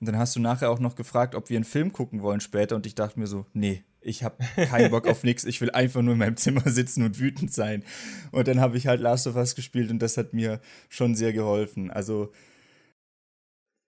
Und 0.01 0.07
dann 0.07 0.19
hast 0.19 0.37
du 0.37 0.41
nachher 0.41 0.71
auch 0.71 0.79
noch 0.79 0.95
gefragt, 0.95 1.35
ob 1.35 1.51
wir 1.51 1.57
einen 1.57 1.65
Film 1.65 1.93
gucken 1.93 2.23
wollen 2.23 2.41
später 2.41 2.77
und 2.77 2.87
ich 2.87 2.95
dachte 2.95 3.19
mir 3.19 3.27
so, 3.27 3.47
nee, 3.53 3.83
ich 4.01 4.23
habe 4.23 4.37
keinen 4.57 4.91
Bock 4.91 5.09
auf 5.09 5.25
nichts, 5.25 5.45
ich 5.45 5.61
will 5.61 5.71
einfach 5.71 6.03
nur 6.03 6.13
in 6.13 6.19
meinem 6.19 6.37
Zimmer 6.37 6.69
sitzen 6.69 7.03
und 7.05 7.19
wütend 7.19 7.53
sein. 7.53 7.85
Und 8.31 8.49
dann 8.49 8.61
habe 8.61 8.77
ich 8.77 8.87
halt 8.87 9.01
Last 9.01 9.27
of 9.27 9.37
Us 9.37 9.55
gespielt 9.55 9.91
und 9.91 9.99
das 10.01 10.17
hat 10.17 10.33
mir 10.33 10.61
schon 10.89 11.15
sehr 11.15 11.33
geholfen. 11.33 11.91
Also 11.91 12.33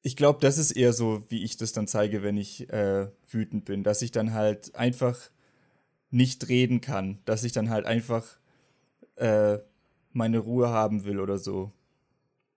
ich 0.03 0.17
glaube, 0.17 0.41
das 0.41 0.59
ist 0.59 0.73
eher 0.73 0.93
so, 0.93 1.25
wie 1.29 1.45
ich 1.45 1.57
das 1.57 1.73
dann 1.73 1.87
zeige, 1.87 2.23
wenn 2.23 2.37
ich 2.37 2.71
äh, 2.71 3.09
wütend 3.29 3.65
bin, 3.67 3.85
dass 3.85 4.03
ich 4.03 4.11
dann 4.11 4.33
halt 4.33 4.75
einfach 4.75 5.17
nicht 6.11 6.49
reden 6.49 6.81
kann, 6.81 7.19
dass 7.25 7.45
ich 7.45 7.53
dann 7.53 7.71
halt 7.71 7.87
einfach 7.87 8.25
äh, 9.17 9.59
meine 10.13 10.39
Ruhe 10.39 10.71
haben 10.71 11.05
will 11.05 11.21
oder 11.21 11.39
so. 11.39 11.73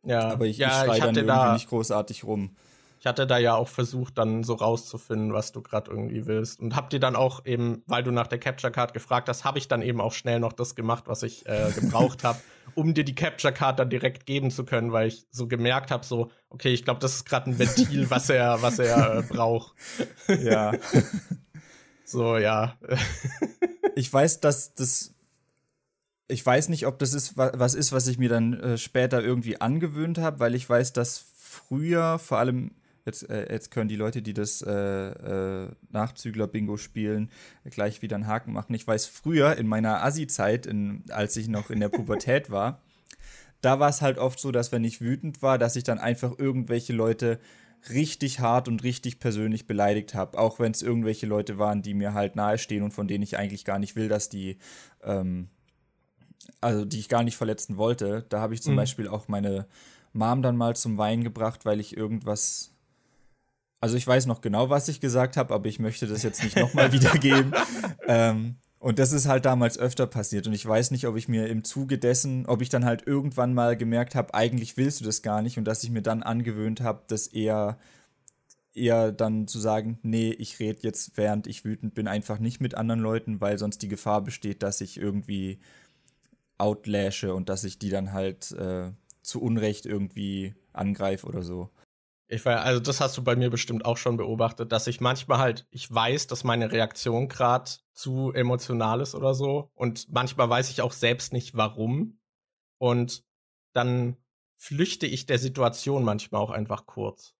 Ja, 0.05 0.29
aber 0.29 0.47
ich, 0.47 0.57
ja, 0.57 0.69
ich 0.69 0.73
schreie 0.85 0.99
dann 0.99 1.15
irgendwie 1.15 1.27
da, 1.27 1.53
nicht 1.53 1.69
großartig 1.69 2.23
rum. 2.23 2.55
Ich 3.03 3.05
hatte 3.05 3.27
da 3.27 3.37
ja 3.37 3.53
auch 3.53 3.67
versucht, 3.67 4.17
dann 4.17 4.45
so 4.45 4.53
rauszufinden, 4.53 5.33
was 5.33 5.51
du 5.51 5.61
gerade 5.61 5.91
irgendwie 5.91 6.25
willst. 6.25 6.61
Und 6.61 6.73
hab 6.73 6.89
dir 6.89 7.01
dann 7.01 7.17
auch 7.17 7.45
eben, 7.45 7.83
weil 7.85 8.01
du 8.01 8.11
nach 8.11 8.27
der 8.27 8.39
Capture 8.39 8.71
Card 8.71 8.93
gefragt 8.93 9.27
hast, 9.27 9.43
habe 9.43 9.59
ich 9.59 9.67
dann 9.67 9.81
eben 9.81 9.99
auch 9.99 10.13
schnell 10.13 10.39
noch 10.39 10.53
das 10.53 10.73
gemacht, 10.73 11.03
was 11.07 11.21
ich 11.21 11.45
äh, 11.45 11.73
gebraucht 11.75 12.23
habe, 12.23 12.39
um 12.75 12.93
dir 12.93 13.03
die 13.03 13.13
Capture 13.13 13.51
Card 13.51 13.77
dann 13.79 13.89
direkt 13.89 14.25
geben 14.25 14.51
zu 14.51 14.63
können, 14.63 14.93
weil 14.93 15.09
ich 15.09 15.25
so 15.31 15.49
gemerkt 15.49 15.91
habe, 15.91 16.05
so, 16.05 16.31
okay, 16.49 16.73
ich 16.73 16.85
glaube, 16.85 17.01
das 17.01 17.15
ist 17.15 17.25
gerade 17.25 17.49
ein 17.49 17.59
Ventil, 17.59 18.09
was 18.09 18.29
er, 18.29 18.61
was 18.61 18.79
er 18.79 19.17
äh, 19.17 19.21
braucht. 19.21 19.75
Ja. 20.41 20.71
so, 22.05 22.37
ja. 22.37 22.77
ich 23.97 24.13
weiß, 24.13 24.39
dass 24.39 24.75
das 24.75 25.13
ich 26.29 26.45
weiß 26.45 26.69
nicht, 26.69 26.87
ob 26.87 26.99
das 26.99 27.13
ist, 27.13 27.35
was 27.35 27.73
ist, 27.73 27.91
was 27.91 28.07
ich 28.07 28.17
mir 28.17 28.29
dann 28.29 28.53
äh, 28.53 28.77
später 28.77 29.21
irgendwie 29.21 29.59
angewöhnt 29.59 30.19
habe, 30.19 30.39
weil 30.39 30.55
ich 30.55 30.69
weiß, 30.69 30.93
dass 30.93 31.25
früher, 31.35 32.17
vor 32.17 32.37
allem 32.37 32.71
jetzt, 33.05 33.29
äh, 33.29 33.51
jetzt 33.51 33.71
können 33.71 33.89
die 33.89 33.95
Leute, 33.95 34.21
die 34.21 34.33
das 34.33 34.61
äh, 34.61 34.71
äh 34.71 35.69
Nachzügler-Bingo 35.91 36.77
spielen, 36.77 37.29
gleich 37.69 38.01
wieder 38.01 38.15
einen 38.15 38.27
Haken 38.27 38.53
machen. 38.53 38.73
Ich 38.73 38.87
weiß, 38.87 39.05
früher 39.05 39.57
in 39.57 39.67
meiner 39.67 40.03
Assi-Zeit, 40.03 40.67
als 41.09 41.35
ich 41.37 41.47
noch 41.47 41.69
in 41.69 41.79
der 41.79 41.89
Pubertät 41.89 42.49
war, 42.49 42.81
da 43.61 43.79
war 43.79 43.89
es 43.89 44.01
halt 44.01 44.17
oft 44.17 44.39
so, 44.39 44.51
dass 44.51 44.71
wenn 44.71 44.83
ich 44.83 45.01
wütend 45.01 45.41
war, 45.41 45.57
dass 45.57 45.75
ich 45.75 45.83
dann 45.83 45.99
einfach 45.99 46.37
irgendwelche 46.37 46.93
Leute 46.93 47.39
richtig 47.89 48.39
hart 48.39 48.67
und 48.67 48.83
richtig 48.83 49.19
persönlich 49.19 49.67
beleidigt 49.67 50.13
habe, 50.15 50.37
auch 50.37 50.59
wenn 50.59 50.71
es 50.71 50.81
irgendwelche 50.81 51.25
Leute 51.25 51.57
waren, 51.57 51.81
die 51.81 51.93
mir 51.93 52.13
halt 52.13 52.35
nahestehen 52.35 52.83
und 52.83 52.93
von 52.93 53.07
denen 53.07 53.23
ich 53.23 53.37
eigentlich 53.37 53.65
gar 53.65 53.79
nicht 53.79 53.95
will, 53.95 54.07
dass 54.07 54.29
die 54.29 54.57
ähm, 55.03 55.49
also 56.61 56.85
die 56.85 56.99
ich 56.99 57.09
gar 57.09 57.23
nicht 57.23 57.37
verletzen 57.37 57.77
wollte. 57.77 58.25
Da 58.29 58.39
habe 58.39 58.53
ich 58.53 58.61
zum 58.61 58.73
mhm. 58.73 58.77
Beispiel 58.77 59.07
auch 59.07 59.27
meine 59.27 59.67
Mom 60.13 60.41
dann 60.41 60.57
mal 60.57 60.75
zum 60.75 60.97
Wein 60.97 61.23
gebracht, 61.23 61.65
weil 61.65 61.79
ich 61.79 61.95
irgendwas. 61.95 62.72
Also 63.83 63.97
ich 63.97 64.07
weiß 64.07 64.27
noch 64.27 64.39
genau, 64.39 64.69
was 64.69 64.87
ich 64.87 65.01
gesagt 65.01 65.35
habe, 65.35 65.53
aber 65.53 65.67
ich 65.67 65.77
möchte 65.77 66.07
das 66.07 66.23
jetzt 66.23 66.41
nicht 66.41 66.55
nochmal 66.55 66.93
wiedergeben. 66.93 67.53
Ähm, 68.05 68.57
und 68.79 68.99
das 68.99 69.13
ist 69.13 69.27
halt 69.27 69.45
damals 69.45 69.77
öfter 69.79 70.07
passiert. 70.07 70.45
Und 70.45 70.51
ich 70.51 70.65
weiß 70.65 70.91
nicht, 70.91 71.07
ob 71.07 71.15
ich 71.15 71.29
mir 71.29 71.47
im 71.47 71.63
Zuge 71.63 71.97
dessen, 71.97 72.45
ob 72.45 72.61
ich 72.61 72.67
dann 72.67 72.83
halt 72.83 73.07
irgendwann 73.07 73.53
mal 73.53 73.77
gemerkt 73.77 74.13
habe, 74.13 74.33
eigentlich 74.33 74.75
willst 74.75 74.99
du 74.99 75.05
das 75.05 75.21
gar 75.21 75.41
nicht 75.41 75.57
und 75.57 75.63
dass 75.63 75.85
ich 75.85 75.89
mir 75.89 76.01
dann 76.01 76.21
angewöhnt 76.21 76.81
habe, 76.81 77.03
das 77.07 77.27
eher 77.27 77.77
eher 78.73 79.13
dann 79.13 79.47
zu 79.47 79.57
sagen, 79.57 79.99
nee, 80.01 80.31
ich 80.31 80.59
rede 80.59 80.79
jetzt, 80.81 81.15
während 81.15 81.47
ich 81.47 81.63
wütend 81.63 81.93
bin, 81.93 82.09
einfach 82.09 82.39
nicht 82.39 82.59
mit 82.59 82.75
anderen 82.75 82.99
Leuten, 82.99 83.39
weil 83.39 83.57
sonst 83.57 83.81
die 83.81 83.87
Gefahr 83.87 84.21
besteht, 84.21 84.63
dass 84.63 84.81
ich 84.81 84.97
irgendwie 84.97 85.59
outlashe 86.57 87.33
und 87.33 87.47
dass 87.47 87.63
ich 87.63 87.79
die 87.79 87.89
dann 87.89 88.11
halt 88.11 88.51
äh, 88.51 88.91
zu 89.21 89.41
Unrecht 89.41 89.85
irgendwie 89.85 90.55
angreife 90.73 91.25
oder 91.27 91.43
so. 91.43 91.69
Ich 92.27 92.45
weiß, 92.45 92.59
also 92.61 92.79
das 92.79 93.01
hast 93.01 93.17
du 93.17 93.23
bei 93.23 93.35
mir 93.35 93.49
bestimmt 93.49 93.85
auch 93.85 93.97
schon 93.97 94.17
beobachtet, 94.17 94.71
dass 94.71 94.87
ich 94.87 95.01
manchmal 95.01 95.39
halt, 95.39 95.67
ich 95.69 95.93
weiß, 95.93 96.27
dass 96.27 96.43
meine 96.43 96.71
Reaktion 96.71 97.27
gerade 97.27 97.69
zu 97.91 98.31
emotional 98.33 99.01
ist 99.01 99.13
oder 99.13 99.33
so. 99.33 99.71
Und 99.73 100.11
manchmal 100.11 100.49
weiß 100.49 100.69
ich 100.69 100.81
auch 100.81 100.93
selbst 100.93 101.33
nicht 101.33 101.55
warum. 101.55 102.19
Und 102.79 103.23
dann 103.73 104.17
flüchte 104.57 105.05
ich 105.05 105.25
der 105.25 105.39
Situation 105.39 106.03
manchmal 106.03 106.41
auch 106.41 106.51
einfach 106.51 106.85
kurz. 106.85 107.35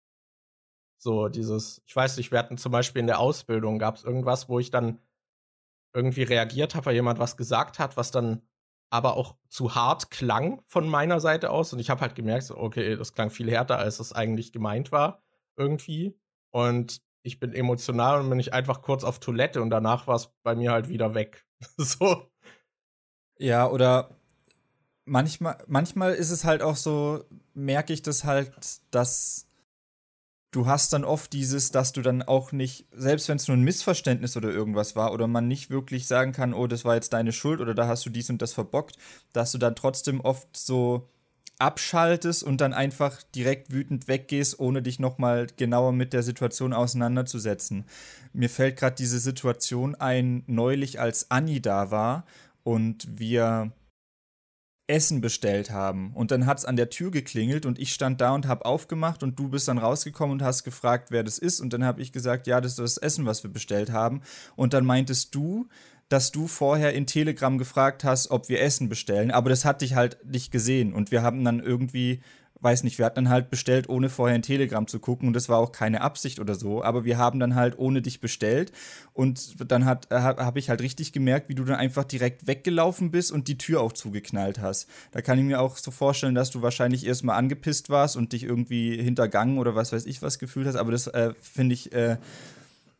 So, 0.97 1.27
dieses, 1.27 1.81
ich 1.86 1.95
weiß 1.95 2.17
nicht, 2.17 2.31
wir 2.31 2.39
hatten 2.39 2.57
zum 2.57 2.71
Beispiel 2.71 2.99
in 2.99 3.07
der 3.07 3.19
Ausbildung, 3.19 3.79
gab 3.79 3.95
es 3.95 4.03
irgendwas, 4.03 4.47
wo 4.47 4.59
ich 4.59 4.71
dann 4.71 4.99
irgendwie 5.93 6.23
reagiert 6.23 6.75
habe, 6.75 6.88
weil 6.88 6.95
jemand 6.95 7.19
was 7.19 7.38
gesagt 7.38 7.79
hat, 7.79 7.97
was 7.97 8.11
dann 8.11 8.41
aber 8.93 9.17
auch 9.17 9.35
zu 9.49 9.73
hart 9.73 10.11
klang 10.11 10.61
von 10.67 10.87
meiner 10.87 11.19
Seite 11.19 11.49
aus. 11.49 11.73
Und 11.73 11.79
ich 11.79 11.89
habe 11.89 12.01
halt 12.01 12.13
gemerkt, 12.13 12.51
okay, 12.51 12.95
das 12.95 13.15
klang 13.15 13.31
viel 13.31 13.49
härter, 13.49 13.80
als 13.80 13.99
es 13.99 14.13
eigentlich 14.13 14.51
gemeint 14.51 14.91
war, 14.91 15.23
irgendwie. 15.57 16.15
Und 16.51 17.01
ich 17.23 17.39
bin 17.39 17.53
emotional 17.53 18.22
und 18.22 18.30
bin 18.30 18.39
ich 18.39 18.53
einfach 18.53 18.84
kurz 18.84 19.03
auf 19.03 19.19
Toilette 19.19 19.63
und 19.63 19.72
danach 19.72 20.05
war 20.05 20.18
es 20.18 20.30
bei 20.43 20.53
mir 20.53 20.72
halt 20.72 20.89
wieder 20.89 21.15
weg. 21.15 21.43
so. 21.77 22.30
Ja, 23.39 23.68
oder 23.68 24.11
manchmal, 25.05 25.57
manchmal 25.65 26.13
ist 26.13 26.30
es 26.30 26.45
halt 26.45 26.61
auch 26.61 26.76
so, 26.76 27.23
merke 27.55 27.93
ich 27.93 28.03
das 28.03 28.26
halt, 28.26 28.53
dass 28.91 29.47
du 30.53 30.67
hast 30.67 30.93
dann 30.93 31.03
oft 31.03 31.34
dieses, 31.34 31.71
dass 31.71 31.91
du 31.91 32.01
dann 32.01 32.21
auch 32.21 32.51
nicht, 32.51 32.85
selbst 32.95 33.27
wenn 33.27 33.38
es 33.38 33.47
nur 33.47 33.57
ein 33.57 33.63
Missverständnis 33.63 34.38
oder 34.38 34.49
irgendwas 34.49 34.95
war 34.95 35.11
oder 35.11 35.27
man 35.27 35.47
nicht 35.47 35.69
wirklich 35.69 36.07
sagen 36.07 36.31
kann, 36.31 36.53
oh, 36.53 36.67
das 36.67 36.85
war 36.85 36.95
jetzt 36.95 37.11
deine 37.11 37.34
Schuld 37.34 37.59
oder 37.59 37.73
da 37.73 37.88
hast 37.88 38.05
du 38.05 38.09
dies 38.09 38.30
und 38.30 38.41
das 38.41 38.53
verbockt, 38.53 38.97
dass 39.34 39.51
du 39.51 39.57
dann 39.57 39.75
trotzdem 39.75 40.21
oft 40.21 40.55
so 40.55 41.09
abschaltest 41.59 42.43
und 42.43 42.61
dann 42.61 42.73
einfach 42.73 43.23
direkt 43.35 43.71
wütend 43.71 44.07
weggehst, 44.07 44.59
ohne 44.59 44.81
dich 44.81 44.99
nochmal 44.99 45.47
genauer 45.57 45.91
mit 45.91 46.13
der 46.13 46.23
Situation 46.23 46.71
auseinanderzusetzen. 46.71 47.85
Mir 48.31 48.49
fällt 48.49 48.77
gerade 48.77 48.95
diese 48.95 49.19
Situation 49.19 49.95
ein, 49.95 50.43
neulich 50.45 50.99
als 50.99 51.31
Anni 51.31 51.61
da 51.61 51.89
war 51.89 52.25
und 52.63 53.07
wir 53.19 53.71
Essen 54.88 55.22
bestellt 55.22 55.72
haben. 55.72 56.11
Und 56.14 56.31
dann 56.31 56.45
hat 56.45 56.57
es 56.60 56.65
an 56.65 56.76
der 56.76 56.89
Tür 56.89 57.10
geklingelt 57.11 57.65
und 57.65 57.80
ich 57.80 57.93
stand 57.93 58.19
da 58.19 58.34
und 58.34 58.47
habe 58.47 58.65
aufgemacht 58.65 59.23
und 59.23 59.39
du 59.39 59.47
bist 59.47 59.68
dann 59.68 59.77
rausgekommen 59.77 60.34
und 60.34 60.43
hast 60.43 60.64
gefragt, 60.64 61.10
wer 61.10 61.23
das 61.23 61.38
ist. 61.38 61.61
Und 61.61 61.72
dann 61.73 61.85
habe 61.85 62.01
ich 62.01 62.11
gesagt, 62.11 62.47
ja, 62.47 62.60
das 62.60 62.73
ist 62.73 62.80
das 62.80 62.97
Essen, 62.97 63.26
was 63.26 63.43
wir 63.43 63.51
bestellt 63.51 63.91
haben. 63.91 64.22
Und 64.55 64.73
dann 64.73 64.85
meintest 64.85 65.34
du, 65.34 65.68
dass 66.10 66.31
du 66.31 66.47
vorher 66.47 66.93
in 66.93 67.07
Telegram 67.07 67.57
gefragt 67.57 68.03
hast, 68.03 68.30
ob 68.30 68.49
wir 68.49 68.61
Essen 68.61 68.89
bestellen, 68.89 69.31
aber 69.31 69.49
das 69.49 69.65
hatte 69.65 69.85
ich 69.85 69.95
halt 69.95 70.18
nicht 70.26 70.51
gesehen 70.51 70.93
und 70.93 71.11
wir 71.11 71.23
haben 71.23 71.43
dann 71.43 71.60
irgendwie 71.60 72.22
weiß 72.64 72.84
nicht, 72.84 72.98
wir 72.98 73.06
hatten 73.06 73.26
dann 73.26 73.30
halt 73.30 73.49
bestellt, 73.49 73.90
ohne 73.90 74.10
vorher 74.10 74.35
in 74.35 74.41
Telegram 74.41 74.88
zu 74.88 74.99
gucken 74.99 75.27
und 75.27 75.34
das 75.34 75.49
war 75.49 75.57
auch 75.57 75.72
keine 75.72 76.02
Absicht 76.02 76.40
oder 76.40 76.56
so, 76.56 76.84
aber 76.84 77.06
wir 77.06 77.18
haben 77.18 77.40
dann 77.40 77.56
halt 77.56 77.77
ohne 77.77 78.02
dich 78.02 78.22
bestellt 78.22 78.72
und 79.14 79.69
dann 79.72 79.84
äh, 79.84 79.95
habe 80.10 80.60
ich 80.60 80.69
halt 80.69 80.81
richtig 80.81 81.11
gemerkt, 81.11 81.49
wie 81.49 81.56
du 81.56 81.64
dann 81.64 81.76
einfach 81.76 82.03
direkt 82.03 82.48
weggelaufen 82.48 83.11
bist 83.11 83.31
und 83.31 83.48
die 83.48 83.57
Tür 83.57 83.81
auch 83.81 83.94
zugeknallt 83.94 84.60
hast. 84.60 84.88
Da 85.11 85.22
kann 85.22 85.38
ich 85.38 85.45
mir 85.45 85.60
auch 85.60 85.77
so 85.77 85.91
vorstellen, 85.91 86.35
dass 86.35 86.52
du 86.52 86.61
wahrscheinlich 86.61 87.06
erstmal 87.06 87.38
angepisst 87.38 87.90
warst 87.90 88.15
und 88.15 88.34
dich 88.34 88.44
irgendwie 88.44 89.02
hintergangen 89.02 89.57
oder 89.57 89.76
was 89.76 89.91
weiß 89.91 90.06
ich 90.06 90.22
was 90.22 90.40
gefühlt 90.40 90.68
hast, 90.68 90.76
aber 90.76 90.91
das 90.91 91.07
äh, 91.07 91.34
finde 91.41 91.73
ich 91.73 91.94
äh, 91.94 92.18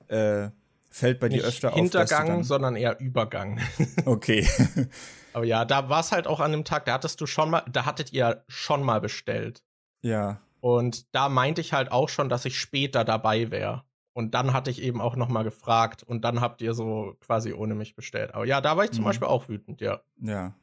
äh, 0.10 0.50
fällt 0.94 1.20
bei 1.20 1.28
dir 1.28 1.44
öfter 1.44 1.74
Hintergang, 1.74 1.74
auf. 1.74 2.20
Hintergang, 2.20 2.44
sondern 2.44 2.76
eher 2.76 3.00
Übergang. 3.00 3.60
Okay. 4.06 4.48
Aber 5.34 5.46
ja, 5.46 5.66
da 5.66 5.90
war 5.90 6.02
es 6.02 6.12
halt 6.12 6.28
auch 6.28 6.40
an 6.40 6.52
dem 6.52 6.64
Tag, 6.64 6.86
da 6.86 6.94
hattest 6.94 7.20
du 7.20 7.26
schon 7.26 7.50
mal, 7.50 7.64
da 7.72 7.86
hattet 7.86 8.14
ihr 8.14 8.44
schon 8.48 8.84
mal 8.84 9.02
bestellt. 9.02 9.64
Ja. 10.02 10.40
Und 10.60 11.14
da 11.16 11.30
meinte 11.30 11.62
ich 11.62 11.74
halt 11.74 11.92
auch 11.92 12.10
schon, 12.10 12.30
dass 12.30 12.46
ich 12.46 12.60
später 12.60 13.04
dabei 13.04 13.50
wäre. 13.50 13.84
Und 14.14 14.36
dann 14.36 14.54
hatte 14.54 14.70
ich 14.70 14.82
eben 14.82 15.02
auch 15.02 15.16
noch 15.16 15.28
mal 15.28 15.44
gefragt 15.44 16.04
und 16.04 16.24
dann 16.24 16.40
habt 16.40 16.62
ihr 16.62 16.76
so 16.76 17.16
quasi 17.20 17.52
ohne 17.52 17.74
mich 17.74 17.96
bestellt. 17.96 18.36
Aber 18.36 18.46
ja, 18.46 18.62
da 18.62 18.78
war 18.78 18.86
ich 18.86 18.92
zum 18.92 19.02
mhm. 19.02 19.08
Beispiel 19.08 19.28
auch 19.28 19.50
wütend, 19.50 19.82
ja. 19.82 20.02
Ja. 20.22 20.54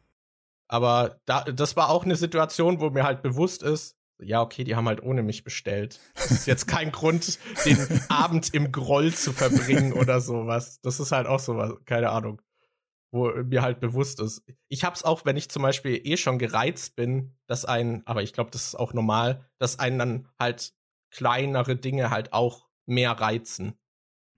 Aber 0.69 1.16
da, 1.24 1.43
das 1.43 1.77
war 1.77 1.90
auch 1.90 2.05
eine 2.05 2.15
Situation, 2.15 2.81
wo 2.81 2.90
mir 2.90 3.02
halt 3.02 3.23
bewusst 3.23 3.65
ist, 3.65 3.97
ja, 4.22 4.42
okay, 4.42 4.64
die 4.64 4.76
haben 4.76 4.88
halt 4.88 5.02
ohne 5.02 5.22
mich 5.22 5.44
bestellt. 5.44 6.01
Das 6.14 6.30
ist 6.30 6.47
jetzt 6.47 6.66
kein 6.66 6.92
Grund, 6.92 7.38
den 7.64 7.78
Abend 8.09 8.55
im 8.55 8.72
Groll 8.72 9.12
zu 9.12 9.32
verbringen 9.32 9.92
oder 9.92 10.20
sowas. 10.20 10.80
Das 10.82 11.01
ist 11.01 11.12
halt 11.12 11.26
auch 11.26 11.40
sowas, 11.40 11.72
keine 11.84 12.10
Ahnung 12.10 12.40
wo 13.12 13.30
mir 13.42 13.62
halt 13.62 13.80
bewusst 13.80 14.20
ist. 14.20 14.44
Ich 14.68 14.84
hab's 14.84 15.02
auch, 15.02 15.24
wenn 15.24 15.36
ich 15.36 15.51
zum 15.51 15.62
Beispiel 15.62 16.01
eh 16.05 16.16
schon 16.16 16.38
gereizt 16.38 16.94
bin, 16.97 17.36
dass 17.47 17.64
ein, 17.64 18.06
aber 18.06 18.22
ich 18.22 18.32
glaube, 18.32 18.51
das 18.51 18.66
ist 18.66 18.74
auch 18.76 18.92
normal, 18.92 19.48
dass 19.59 19.78
einen 19.78 19.98
dann 19.98 20.28
halt 20.38 20.72
kleinere 21.10 21.76
Dinge 21.76 22.10
halt 22.10 22.32
auch 22.32 22.68
mehr 22.86 23.12
reizen. 23.12 23.78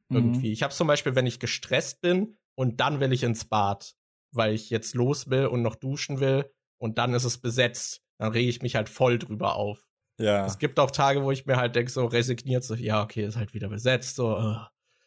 Mhm. 0.09 0.17
Irgendwie. 0.17 0.53
Ich 0.53 0.63
hab's 0.63 0.77
zum 0.77 0.87
Beispiel, 0.87 1.15
wenn 1.15 1.27
ich 1.27 1.39
gestresst 1.39 2.01
bin 2.01 2.39
und 2.55 2.81
dann 2.81 3.01
will 3.01 3.13
ich 3.13 3.23
ins 3.23 3.45
Bad, 3.45 3.95
weil 4.31 4.55
ich 4.55 4.71
jetzt 4.71 4.95
los 4.95 5.29
will 5.29 5.47
und 5.47 5.63
noch 5.63 5.77
duschen 5.77 6.21
will 6.21 6.51
und 6.79 6.99
dann 6.99 7.13
ist 7.13 7.25
es 7.25 7.39
besetzt, 7.39 8.03
dann 8.23 8.33
rege 8.33 8.49
ich 8.49 8.63
mich 8.63 8.77
halt 8.77 8.89
voll 8.89 9.19
drüber 9.19 9.57
auf. 9.57 9.85
Ja. 10.21 10.47
Es 10.47 10.59
gibt 10.59 10.79
auch 10.79 10.93
Tage, 10.93 11.25
wo 11.25 11.33
ich 11.33 11.45
mir 11.45 11.57
halt 11.57 11.75
denke, 11.75 11.91
so 11.91 12.07
resigniert, 12.07 12.63
so, 12.63 12.77
ja, 12.77 13.03
okay, 13.03 13.25
ist 13.25 13.37
halt 13.37 13.53
wieder 13.53 13.69
besetzt, 13.69 14.15
so, 14.15 14.39
uh. 14.39 14.59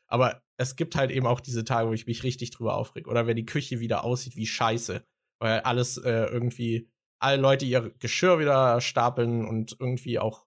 aber 0.08 0.42
es 0.58 0.76
gibt 0.76 0.98
halt 0.98 1.12
eben 1.12 1.26
auch 1.26 1.40
diese 1.40 1.64
Tage, 1.64 1.88
wo 1.88 1.94
ich 1.94 2.08
mich 2.08 2.24
richtig 2.24 2.52
drüber 2.52 2.76
aufreg. 2.76 3.08
Oder 3.08 3.26
wenn 3.26 3.38
die 3.38 3.46
Küche 3.46 3.80
wieder 3.80 4.04
aussieht 4.04 4.36
wie 4.36 4.46
Scheiße. 4.46 5.06
Weil 5.40 5.62
alles 5.62 5.98
äh, 5.98 6.26
irgendwie, 6.26 6.90
alle 7.20 7.42
Leute 7.42 7.66
ihr 7.66 7.94
Geschirr 8.00 8.40
wieder 8.40 8.82
stapeln 8.82 9.46
und 9.46 9.78
irgendwie 9.80 10.20
auch 10.20 10.46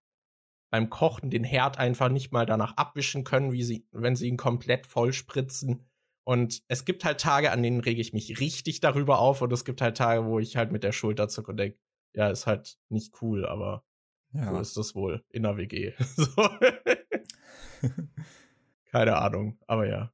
beim 0.70 0.90
Kochen 0.90 1.30
den 1.30 1.44
Herd 1.44 1.78
einfach 1.78 2.10
nicht 2.10 2.32
mal 2.32 2.44
danach 2.44 2.76
abwischen 2.76 3.24
können, 3.24 3.52
wie 3.52 3.62
sie, 3.62 3.86
wenn 3.92 4.16
sie 4.16 4.28
ihn 4.28 4.36
komplett 4.36 4.86
voll 4.86 5.14
spritzen. 5.14 5.88
Und 6.24 6.62
es 6.68 6.84
gibt 6.84 7.04
halt 7.06 7.20
Tage, 7.20 7.50
an 7.50 7.62
denen 7.62 7.80
rege 7.80 8.02
ich 8.02 8.12
mich 8.12 8.40
richtig 8.40 8.80
darüber 8.80 9.20
auf. 9.20 9.40
Und 9.40 9.52
es 9.54 9.64
gibt 9.64 9.80
halt 9.80 9.96
Tage, 9.96 10.26
wo 10.26 10.38
ich 10.38 10.56
halt 10.56 10.70
mit 10.70 10.84
der 10.84 10.92
Schulter 10.92 11.28
zucke 11.28 11.50
und 11.50 11.56
denke, 11.56 11.78
ja, 12.14 12.30
ist 12.30 12.46
halt 12.46 12.78
nicht 12.88 13.20
cool, 13.22 13.46
aber 13.46 13.84
ja. 14.32 14.52
so 14.52 14.60
ist 14.60 14.76
das 14.76 14.94
wohl 14.94 15.24
in 15.30 15.42
der 15.42 15.56
WG. 15.56 15.94
Keine 18.90 19.16
Ahnung, 19.16 19.58
aber 19.66 19.86
ja. 19.86 20.12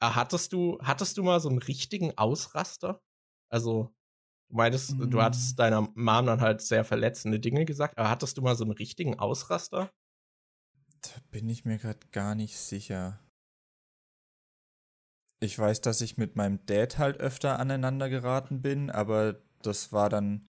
Ah, 0.00 0.14
hattest 0.14 0.52
du, 0.52 0.78
hattest 0.82 1.16
du 1.16 1.22
mal 1.22 1.40
so 1.40 1.48
einen 1.48 1.58
richtigen 1.58 2.16
Ausraster? 2.18 3.02
Also, 3.48 3.94
du 4.48 4.56
meintest, 4.56 4.96
mhm. 4.96 5.10
du 5.10 5.22
hattest 5.22 5.54
mm. 5.54 5.56
deiner 5.56 5.80
Mom 5.94 6.26
dann 6.26 6.40
halt 6.40 6.60
sehr 6.60 6.84
verletzende 6.84 7.40
Dinge 7.40 7.64
gesagt, 7.64 7.98
aber 7.98 8.10
hattest 8.10 8.36
du 8.36 8.42
mal 8.42 8.56
so 8.56 8.64
einen 8.64 8.72
richtigen 8.72 9.18
Ausraster? 9.18 9.90
Da 11.00 11.10
bin 11.30 11.48
ich 11.48 11.64
mir 11.64 11.78
gerade 11.78 12.06
gar 12.12 12.34
nicht 12.34 12.58
sicher. 12.58 13.20
Ich 15.40 15.58
weiß, 15.58 15.80
dass 15.80 16.00
ich 16.00 16.16
mit 16.16 16.36
meinem 16.36 16.64
Dad 16.66 16.98
halt 16.98 17.20
öfter 17.20 17.58
aneinander 17.58 18.08
geraten 18.08 18.62
bin, 18.62 18.90
aber 18.90 19.42
das 19.62 19.92
war 19.92 20.08
dann 20.08 20.48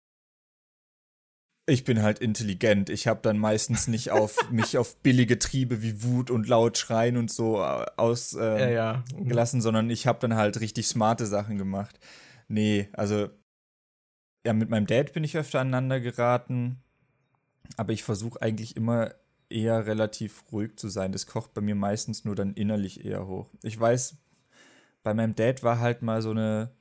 ich 1.65 1.83
bin 1.83 2.01
halt 2.01 2.19
intelligent. 2.19 2.89
Ich 2.89 3.07
habe 3.07 3.19
dann 3.21 3.37
meistens 3.37 3.87
nicht 3.87 4.11
auf 4.11 4.37
mich 4.51 4.77
auf 4.77 4.97
billige 4.97 5.39
Triebe 5.39 5.81
wie 5.81 6.03
Wut 6.03 6.31
und 6.31 6.47
laut 6.47 6.77
schreien 6.77 7.17
und 7.17 7.31
so 7.31 7.61
ausgelassen, 7.61 8.41
äh, 8.41 8.73
ja, 8.73 9.03
ja. 9.15 9.45
sondern 9.45 9.89
ich 9.89 10.07
habe 10.07 10.19
dann 10.19 10.35
halt 10.35 10.59
richtig 10.59 10.87
smarte 10.87 11.25
Sachen 11.25 11.57
gemacht. 11.57 11.99
Nee, 12.47 12.89
also 12.93 13.29
ja, 14.45 14.53
mit 14.53 14.69
meinem 14.69 14.87
Dad 14.87 15.13
bin 15.13 15.23
ich 15.23 15.37
öfter 15.37 15.59
aneinander 15.59 15.99
geraten, 15.99 16.81
aber 17.77 17.93
ich 17.93 18.03
versuche 18.03 18.41
eigentlich 18.41 18.75
immer 18.75 19.13
eher 19.49 19.85
relativ 19.85 20.43
ruhig 20.51 20.77
zu 20.77 20.89
sein. 20.89 21.11
Das 21.11 21.27
kocht 21.27 21.53
bei 21.53 21.61
mir 21.61 21.75
meistens 21.75 22.25
nur 22.25 22.35
dann 22.35 22.53
innerlich 22.53 23.05
eher 23.05 23.27
hoch. 23.27 23.49
Ich 23.61 23.79
weiß, 23.79 24.17
bei 25.03 25.13
meinem 25.13 25.35
Dad 25.35 25.61
war 25.63 25.79
halt 25.79 26.01
mal 26.01 26.21
so 26.21 26.31
eine, 26.31 26.71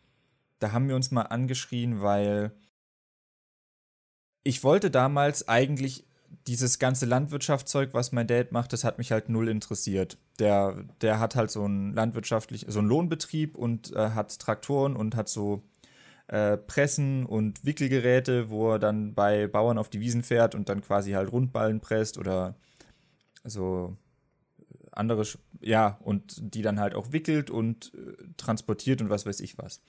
da 0.59 0.73
haben 0.73 0.89
wir 0.89 0.97
uns 0.97 1.11
mal 1.11 1.23
angeschrien, 1.23 2.01
weil 2.01 2.52
ich 4.43 4.65
wollte 4.65 4.91
damals 4.91 5.49
eigentlich 5.49 6.05
dieses 6.47 6.79
ganze 6.79 7.07
Landwirtschaftszeug, 7.07 7.93
was 7.93 8.12
mein 8.12 8.27
Dad 8.27 8.53
macht, 8.53 8.73
das 8.73 8.85
hat 8.85 8.99
mich 8.99 9.12
halt 9.12 9.29
null 9.29 9.49
interessiert. 9.49 10.17
Der, 10.39 10.85
der 11.01 11.19
hat 11.19 11.35
halt 11.35 11.51
so 11.51 11.65
einen 11.65 11.93
landwirtschaftlich, 11.93 12.67
so 12.69 12.79
einen 12.79 12.89
Lohnbetrieb 12.89 13.57
und 13.57 13.93
äh, 13.93 14.11
hat 14.11 14.39
Traktoren 14.39 14.97
und 14.97 15.17
hat 15.17 15.29
so 15.29 15.62
äh, 16.29 16.57
Pressen 16.57 17.27
und 17.27 17.65
Wickelgeräte, 17.65 18.51
wo 18.51 18.73
er 18.73 18.79
dann 18.79 19.15
bei 19.15 19.49
Bauern 19.49 19.79
auf 19.79 19.91
die 19.91 20.01
Wiesen 20.01 20.23
fährt 20.23 20.55
und 20.55 20.69
dann 20.69 20.81
quasi 20.81 21.12
halt 21.12 21.33
Rundballen 21.33 21.81
presst 21.81 22.17
oder 22.19 22.55
so 23.45 23.97
andere, 24.93 25.25
ja, 25.61 25.99
und 26.03 26.55
die 26.55 26.62
dann 26.62 26.81
halt 26.81 26.95
auch 26.95 27.12
wickelt 27.12 27.51
und 27.51 27.93
äh, 27.95 28.25
transportiert 28.37 29.01
und 29.03 29.11
was 29.11 29.27
weiß 29.27 29.41
ich 29.41 29.59
was. 29.59 29.81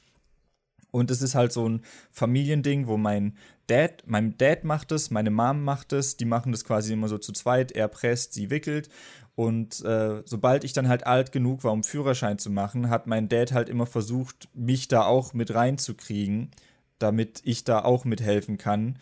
Und 0.92 1.10
es 1.10 1.22
ist 1.22 1.36
halt 1.36 1.54
so 1.54 1.68
ein 1.68 1.82
Familiending, 2.12 2.88
wo 2.88 2.98
mein 2.98 3.38
Dad, 3.68 4.04
mein 4.06 4.38
Dad 4.38 4.66
macht 4.66 4.92
es, 4.92 5.10
meine 5.10 5.32
Mom 5.32 5.64
macht 5.64 5.94
es, 5.94 6.18
die 6.18 6.26
machen 6.26 6.52
das 6.52 6.66
quasi 6.66 6.94
immer 6.94 7.08
so 7.08 7.18
zu 7.18 7.32
zweit, 7.32 7.72
er 7.72 7.88
presst, 7.88 8.34
sie 8.34 8.50
wickelt. 8.50 8.90
Und 9.36 9.84
äh, 9.86 10.22
sobald 10.26 10.66
ich 10.66 10.74
dann 10.74 10.90
halt 10.90 11.08
alt 11.08 11.32
genug 11.32 11.64
war, 11.64 11.72
um 11.72 11.84
Führerschein 11.84 12.38
zu 12.38 12.50
machen, 12.50 12.90
hat 12.90 13.08
mein 13.08 13.30
Dad 13.30 13.54
halt 13.54 13.70
immer 13.70 13.86
versucht, 13.86 14.50
mich 14.54 14.90
da 14.90 15.06
auch 15.06 15.34
mit 15.34 15.54
reinzukriegen, 15.54 16.52
damit 17.00 17.42
ich 17.46 17.64
da 17.64 17.84
auch 17.84 18.04
mithelfen 18.04 18.58
kann. 18.58 18.98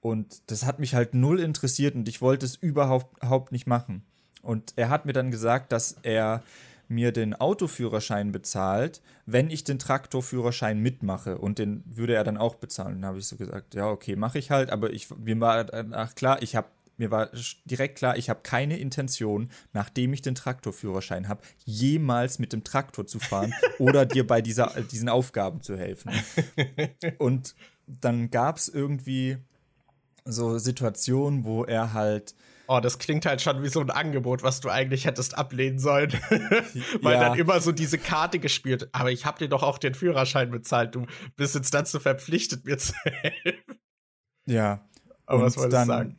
Und 0.00 0.42
das 0.50 0.66
hat 0.66 0.80
mich 0.80 0.94
halt 0.94 1.14
null 1.14 1.40
interessiert 1.40 1.94
und 1.94 2.08
ich 2.08 2.20
wollte 2.20 2.46
es 2.46 2.56
überhaupt 2.56 3.52
nicht 3.52 3.66
machen. 3.66 4.02
Und 4.42 4.72
er 4.76 4.90
hat 4.90 5.06
mir 5.06 5.12
dann 5.12 5.30
gesagt, 5.30 5.72
dass 5.72 5.96
er 6.02 6.42
mir 6.88 7.12
den 7.12 7.34
Autoführerschein 7.34 8.32
bezahlt, 8.32 9.02
wenn 9.26 9.50
ich 9.50 9.64
den 9.64 9.78
Traktorführerschein 9.78 10.80
mitmache. 10.80 11.38
Und 11.38 11.58
den 11.58 11.84
würde 11.86 12.14
er 12.14 12.24
dann 12.24 12.38
auch 12.38 12.54
bezahlen. 12.54 13.02
Dann 13.02 13.06
habe 13.10 13.18
ich 13.18 13.26
so 13.26 13.36
gesagt, 13.36 13.74
ja, 13.74 13.88
okay, 13.88 14.16
mache 14.16 14.38
ich 14.38 14.50
halt. 14.50 14.70
Aber 14.70 14.92
ich, 14.92 15.08
mir 15.16 15.38
war 15.40 15.64
danach 15.64 16.14
klar, 16.14 16.42
ich 16.42 16.56
habe 16.56 16.68
mir 16.98 17.12
war 17.12 17.30
direkt 17.64 17.98
klar, 17.98 18.16
ich 18.16 18.28
habe 18.28 18.40
keine 18.42 18.76
Intention, 18.76 19.50
nachdem 19.72 20.12
ich 20.12 20.20
den 20.20 20.34
Traktorführerschein 20.34 21.28
habe, 21.28 21.42
jemals 21.64 22.40
mit 22.40 22.52
dem 22.52 22.64
Traktor 22.64 23.06
zu 23.06 23.20
fahren 23.20 23.54
oder 23.78 24.04
dir 24.04 24.26
bei 24.26 24.42
dieser, 24.42 24.72
diesen 24.82 25.08
Aufgaben 25.08 25.62
zu 25.62 25.78
helfen. 25.78 26.10
Und 27.18 27.54
dann 27.86 28.30
gab 28.30 28.56
es 28.56 28.68
irgendwie 28.68 29.38
so 30.24 30.58
Situationen, 30.58 31.44
wo 31.44 31.64
er 31.64 31.92
halt 31.92 32.34
Oh, 32.70 32.80
das 32.80 32.98
klingt 32.98 33.24
halt 33.24 33.40
schon 33.40 33.62
wie 33.62 33.68
so 33.68 33.80
ein 33.80 33.90
Angebot, 33.90 34.42
was 34.42 34.60
du 34.60 34.68
eigentlich 34.68 35.06
hättest 35.06 35.38
ablehnen 35.38 35.78
sollen. 35.78 36.12
Weil 37.00 37.14
ja. 37.14 37.20
dann 37.20 37.38
immer 37.38 37.60
so 37.60 37.72
diese 37.72 37.96
Karte 37.96 38.38
gespielt. 38.38 38.90
Aber 38.92 39.10
ich 39.10 39.24
hab 39.24 39.38
dir 39.38 39.48
doch 39.48 39.62
auch 39.62 39.78
den 39.78 39.94
Führerschein 39.94 40.50
bezahlt. 40.50 40.94
Du 40.94 41.06
bist 41.36 41.54
jetzt 41.54 41.72
dazu 41.72 41.98
verpflichtet, 41.98 42.66
mir 42.66 42.76
zu 42.76 42.92
helfen. 43.04 43.78
Ja. 44.44 44.86
Aber 45.24 45.38
Und 45.38 45.46
was 45.46 45.56
wolltest 45.56 45.82
du 45.82 45.86
sagen? 45.86 46.16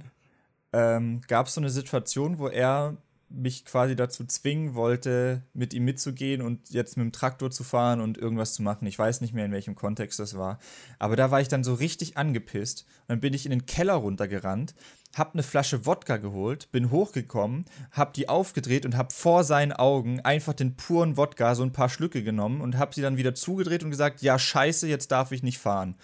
Ähm, 0.74 1.22
Gab 1.28 1.46
es 1.46 1.54
so 1.54 1.62
eine 1.62 1.70
Situation, 1.70 2.40
wo 2.40 2.48
er 2.48 2.98
mich 3.30 3.66
quasi 3.66 3.96
dazu 3.96 4.26
zwingen 4.26 4.74
wollte, 4.76 5.44
mit 5.54 5.74
ihm 5.74 5.86
mitzugehen 5.86 6.42
und 6.42 6.70
jetzt 6.70 6.98
mit 6.98 7.06
dem 7.06 7.12
Traktor 7.12 7.52
zu 7.52 7.64
fahren 7.64 8.02
und 8.02 8.18
irgendwas 8.18 8.54
zu 8.54 8.64
machen. 8.64 8.88
Ich 8.88 8.98
weiß 8.98 9.22
nicht 9.22 9.34
mehr, 9.34 9.46
in 9.46 9.52
welchem 9.52 9.76
Kontext 9.76 10.20
das 10.20 10.38
war. 10.38 10.60
Aber 10.98 11.16
da 11.16 11.32
war 11.32 11.42
ich 11.42 11.48
dann 11.48 11.64
so 11.64 11.74
richtig 11.74 12.18
angepisst. 12.18 12.86
Und 13.02 13.10
dann 13.10 13.20
bin 13.20 13.34
ich 13.34 13.46
in 13.46 13.52
den 13.52 13.66
Keller 13.66 13.94
runtergerannt, 13.94 14.74
hab 15.16 15.34
eine 15.34 15.44
Flasche 15.44 15.86
Wodka 15.86 16.18
geholt, 16.18 16.72
bin 16.72 16.92
hochgekommen, 16.92 17.66
hab 17.92 18.14
die 18.14 18.30
aufgedreht 18.30 18.86
und 18.86 18.98
hab 18.98 19.12
vor 19.12 19.44
seinen 19.44 19.74
Augen 19.74 20.20
einfach 20.22 20.54
den 20.54 20.76
puren 20.76 21.18
Wodka 21.18 21.56
so 21.56 21.64
ein 21.64 21.74
paar 21.74 21.90
Schlücke 21.90 22.24
genommen 22.24 22.62
und 22.62 22.78
hab 22.78 22.94
sie 22.94 23.02
dann 23.02 23.18
wieder 23.18 23.36
zugedreht 23.36 23.84
und 23.84 23.92
gesagt, 23.92 24.22
ja, 24.22 24.38
scheiße, 24.38 24.88
jetzt 24.88 25.12
darf 25.12 25.32
ich 25.32 25.44
nicht 25.44 25.60
fahren. 25.60 25.96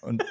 Und 0.00 0.22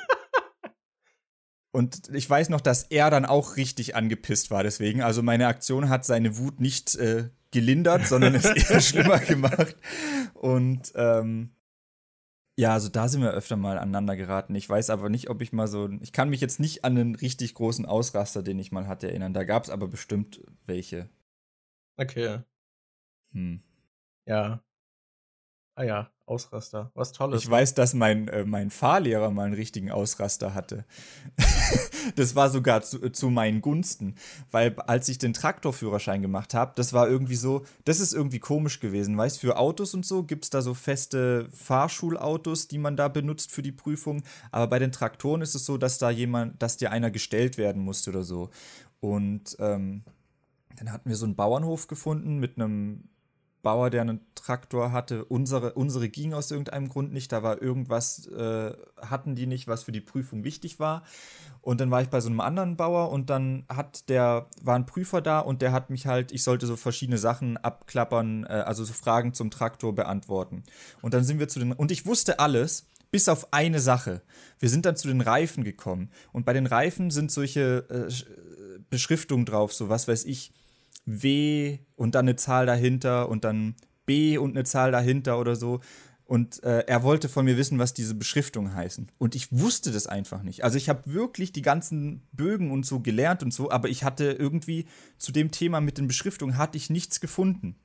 Und 1.76 2.08
ich 2.16 2.30
weiß 2.30 2.48
noch, 2.48 2.62
dass 2.62 2.84
er 2.84 3.10
dann 3.10 3.26
auch 3.26 3.58
richtig 3.58 3.98
angepisst 3.98 4.50
war 4.50 4.64
deswegen. 4.64 5.02
Also 5.02 5.22
meine 5.22 5.48
Aktion 5.48 5.90
hat 5.90 6.06
seine 6.06 6.38
Wut 6.38 6.62
nicht 6.62 6.96
äh, 6.96 7.30
gelindert, 7.52 8.08
sondern 8.08 8.34
es 8.34 8.46
eher 8.70 8.80
schlimmer 8.80 9.20
gemacht. 9.20 9.76
Und 10.36 10.94
ähm, 10.96 11.54
Ja, 12.58 12.72
also 12.72 12.88
da 12.88 13.10
sind 13.10 13.24
wir 13.24 13.32
öfter 13.32 13.58
mal 13.58 13.78
aneinander 13.78 14.16
geraten. 14.16 14.56
Ich 14.56 14.70
weiß 14.70 14.90
aber 14.90 15.10
nicht, 15.10 15.30
ob 15.30 15.42
ich 15.42 15.52
mal 15.52 15.68
so. 15.68 15.90
Ich 16.00 16.14
kann 16.14 16.30
mich 16.30 16.40
jetzt 16.40 16.62
nicht 16.62 16.86
an 16.86 16.98
einen 16.98 17.16
richtig 17.16 17.54
großen 17.56 17.86
Ausraster, 17.86 18.42
den 18.42 18.58
ich 18.58 18.72
mal 18.72 18.88
hatte, 18.88 19.10
erinnern. 19.10 19.34
Da 19.34 19.44
gab 19.44 19.66
es 19.66 19.70
aber 19.70 19.90
bestimmt 19.90 20.42
welche. 20.66 21.10
Okay. 21.98 22.40
Hm. 23.34 23.62
Ja. 24.26 24.64
Ah 25.76 25.84
ja, 25.84 26.15
Ausraster. 26.28 26.92
Was 26.96 27.12
Tolles. 27.12 27.44
Ich 27.44 27.50
weiß, 27.50 27.76
dass 27.76 27.94
mein, 27.94 28.28
äh, 28.30 28.46
mein 28.46 28.72
Fahrlehrer 28.72 29.30
mal 29.30 29.46
einen 29.46 29.54
richtigen 29.54 29.92
Ausraster 29.92 30.54
hatte. 30.56 30.86
das 32.16 32.36
war 32.36 32.50
sogar 32.50 32.82
zu, 32.82 33.12
zu, 33.12 33.30
meinen 33.30 33.62
Gunsten. 33.62 34.16
Weil 34.50 34.76
als 34.80 35.08
ich 35.08 35.20
den 35.20 35.34
Traktorführerschein 35.34 36.22
gemacht 36.22 36.54
habe, 36.54 36.74
das 36.76 36.94
war 36.94 37.08
irgendwie 37.08 37.36
so, 37.36 37.64
das 37.84 38.00
ist 38.00 38.14
irgendwie 38.14 38.40
komisch 38.40 38.80
gewesen. 38.80 39.18
Weißt 39.18 39.40
für 39.40 39.58
Autos 39.58 39.94
und 39.94 40.06
so 40.06 40.24
gibt 40.24 40.46
es 40.46 40.50
da 40.50 40.62
so 40.62 40.74
feste 40.74 41.48
Fahrschulautos, 41.52 42.68
die 42.68 42.80
man 42.80 42.98
da 42.98 43.08
benutzt 43.08 43.52
für 43.52 43.62
die 43.62 43.72
Prüfung. 43.72 44.24
Aber 44.52 44.68
bei 44.68 44.80
den 44.80 44.92
Traktoren 44.92 45.42
ist 45.42 45.54
es 45.54 45.66
so, 45.66 45.78
dass 45.78 46.00
da 46.00 46.10
jemand, 46.10 46.62
dass 46.62 46.78
dir 46.78 46.92
einer 46.92 47.12
gestellt 47.12 47.58
werden 47.58 47.84
musste 47.84 48.10
oder 48.10 48.24
so. 48.24 48.50
Und 49.00 49.56
ähm, 49.60 50.04
dann 50.78 50.92
hatten 50.92 51.10
wir 51.10 51.16
so 51.16 51.26
einen 51.26 51.36
Bauernhof 51.36 51.88
gefunden 51.88 52.40
mit 52.40 52.58
einem 52.58 53.10
Bauer, 53.66 53.90
der 53.90 54.02
einen 54.02 54.22
Traktor 54.36 54.92
hatte. 54.92 55.26
Unsere, 55.26 55.74
unsere 55.74 56.08
ging 56.08 56.34
aus 56.36 56.52
irgendeinem 56.52 56.88
Grund 56.88 57.12
nicht. 57.12 57.32
Da 57.32 57.42
war 57.42 57.60
irgendwas, 57.60 58.28
äh, 58.28 58.72
hatten 59.02 59.34
die 59.34 59.48
nicht, 59.48 59.68
was 59.68 59.84
für 59.84 59.92
die 59.92 60.02
Prüfung 60.02 60.44
wichtig 60.44 60.80
war. 60.80 61.04
Und 61.62 61.82
dann 61.82 61.90
war 61.90 62.04
ich 62.04 62.10
bei 62.10 62.22
so 62.22 62.30
einem 62.30 62.42
anderen 62.42 62.78
Bauer 62.78 63.10
und 63.12 63.32
dann 63.32 63.66
hat 63.68 64.08
der, 64.08 64.46
war 64.62 64.76
ein 64.76 64.86
Prüfer 64.86 65.20
da 65.22 65.40
und 65.40 65.64
der 65.64 65.72
hat 65.72 65.90
mich 65.90 66.06
halt, 66.06 66.32
ich 66.32 66.44
sollte 66.44 66.68
so 66.68 66.76
verschiedene 66.76 67.18
Sachen 67.18 67.58
abklappern, 67.58 68.44
äh, 68.44 68.64
also 68.68 68.84
so 68.84 68.94
Fragen 68.94 69.34
zum 69.34 69.50
Traktor 69.50 69.96
beantworten. 69.96 70.64
Und 71.02 71.16
dann 71.16 71.24
sind 71.24 71.40
wir 71.40 71.48
zu 71.48 71.58
den, 71.58 71.74
und 71.74 71.90
ich 71.90 72.06
wusste 72.06 72.38
alles, 72.40 72.88
bis 73.10 73.28
auf 73.28 73.52
eine 73.52 73.80
Sache. 73.80 74.22
Wir 74.60 74.70
sind 74.70 74.86
dann 74.86 74.96
zu 74.96 75.08
den 75.08 75.22
Reifen 75.22 75.64
gekommen. 75.64 76.12
Und 76.32 76.46
bei 76.46 76.54
den 76.54 76.68
Reifen 76.68 77.10
sind 77.10 77.32
solche 77.32 77.86
äh, 77.90 78.80
Beschriftungen 78.92 79.48
drauf, 79.48 79.74
so 79.74 79.90
was 79.90 80.08
weiß 80.08 80.26
ich 80.26 80.54
W 81.06 81.80
und 81.96 82.16
dann 82.16 82.26
eine 82.26 82.36
Zahl 82.36 82.66
dahinter 82.66 83.30
und 83.30 83.44
dann 83.44 83.76
B 84.06 84.38
und 84.38 84.52
eine 84.52 84.64
Zahl 84.64 84.92
dahinter 84.92 85.40
oder 85.40 85.56
so. 85.56 85.82
Und 86.26 86.64
äh, 86.64 86.84
er 86.88 87.04
wollte 87.04 87.30
von 87.30 87.46
mir 87.46 87.56
wissen, 87.56 87.78
was 87.78 87.94
diese 87.94 88.16
Beschriftungen 88.16 88.74
heißen. 88.74 89.12
Und 89.20 89.36
ich 89.36 89.52
wusste 89.52 89.92
das 89.92 90.08
einfach 90.08 90.42
nicht. 90.42 90.64
Also 90.64 90.78
ich 90.78 90.90
habe 90.90 91.14
wirklich 91.14 91.52
die 91.52 91.62
ganzen 91.62 92.28
Bögen 92.32 92.72
und 92.72 92.84
so 92.86 93.00
gelernt 93.00 93.44
und 93.44 93.54
so, 93.54 93.70
aber 93.70 93.90
ich 93.90 94.04
hatte 94.04 94.32
irgendwie 94.32 94.86
zu 95.20 95.32
dem 95.32 95.52
Thema 95.52 95.82
mit 95.82 96.00
den 96.00 96.08
Beschriftungen 96.08 96.58
hatte 96.58 96.78
ich 96.78 96.90
nichts 96.90 97.20
gefunden. 97.20 97.76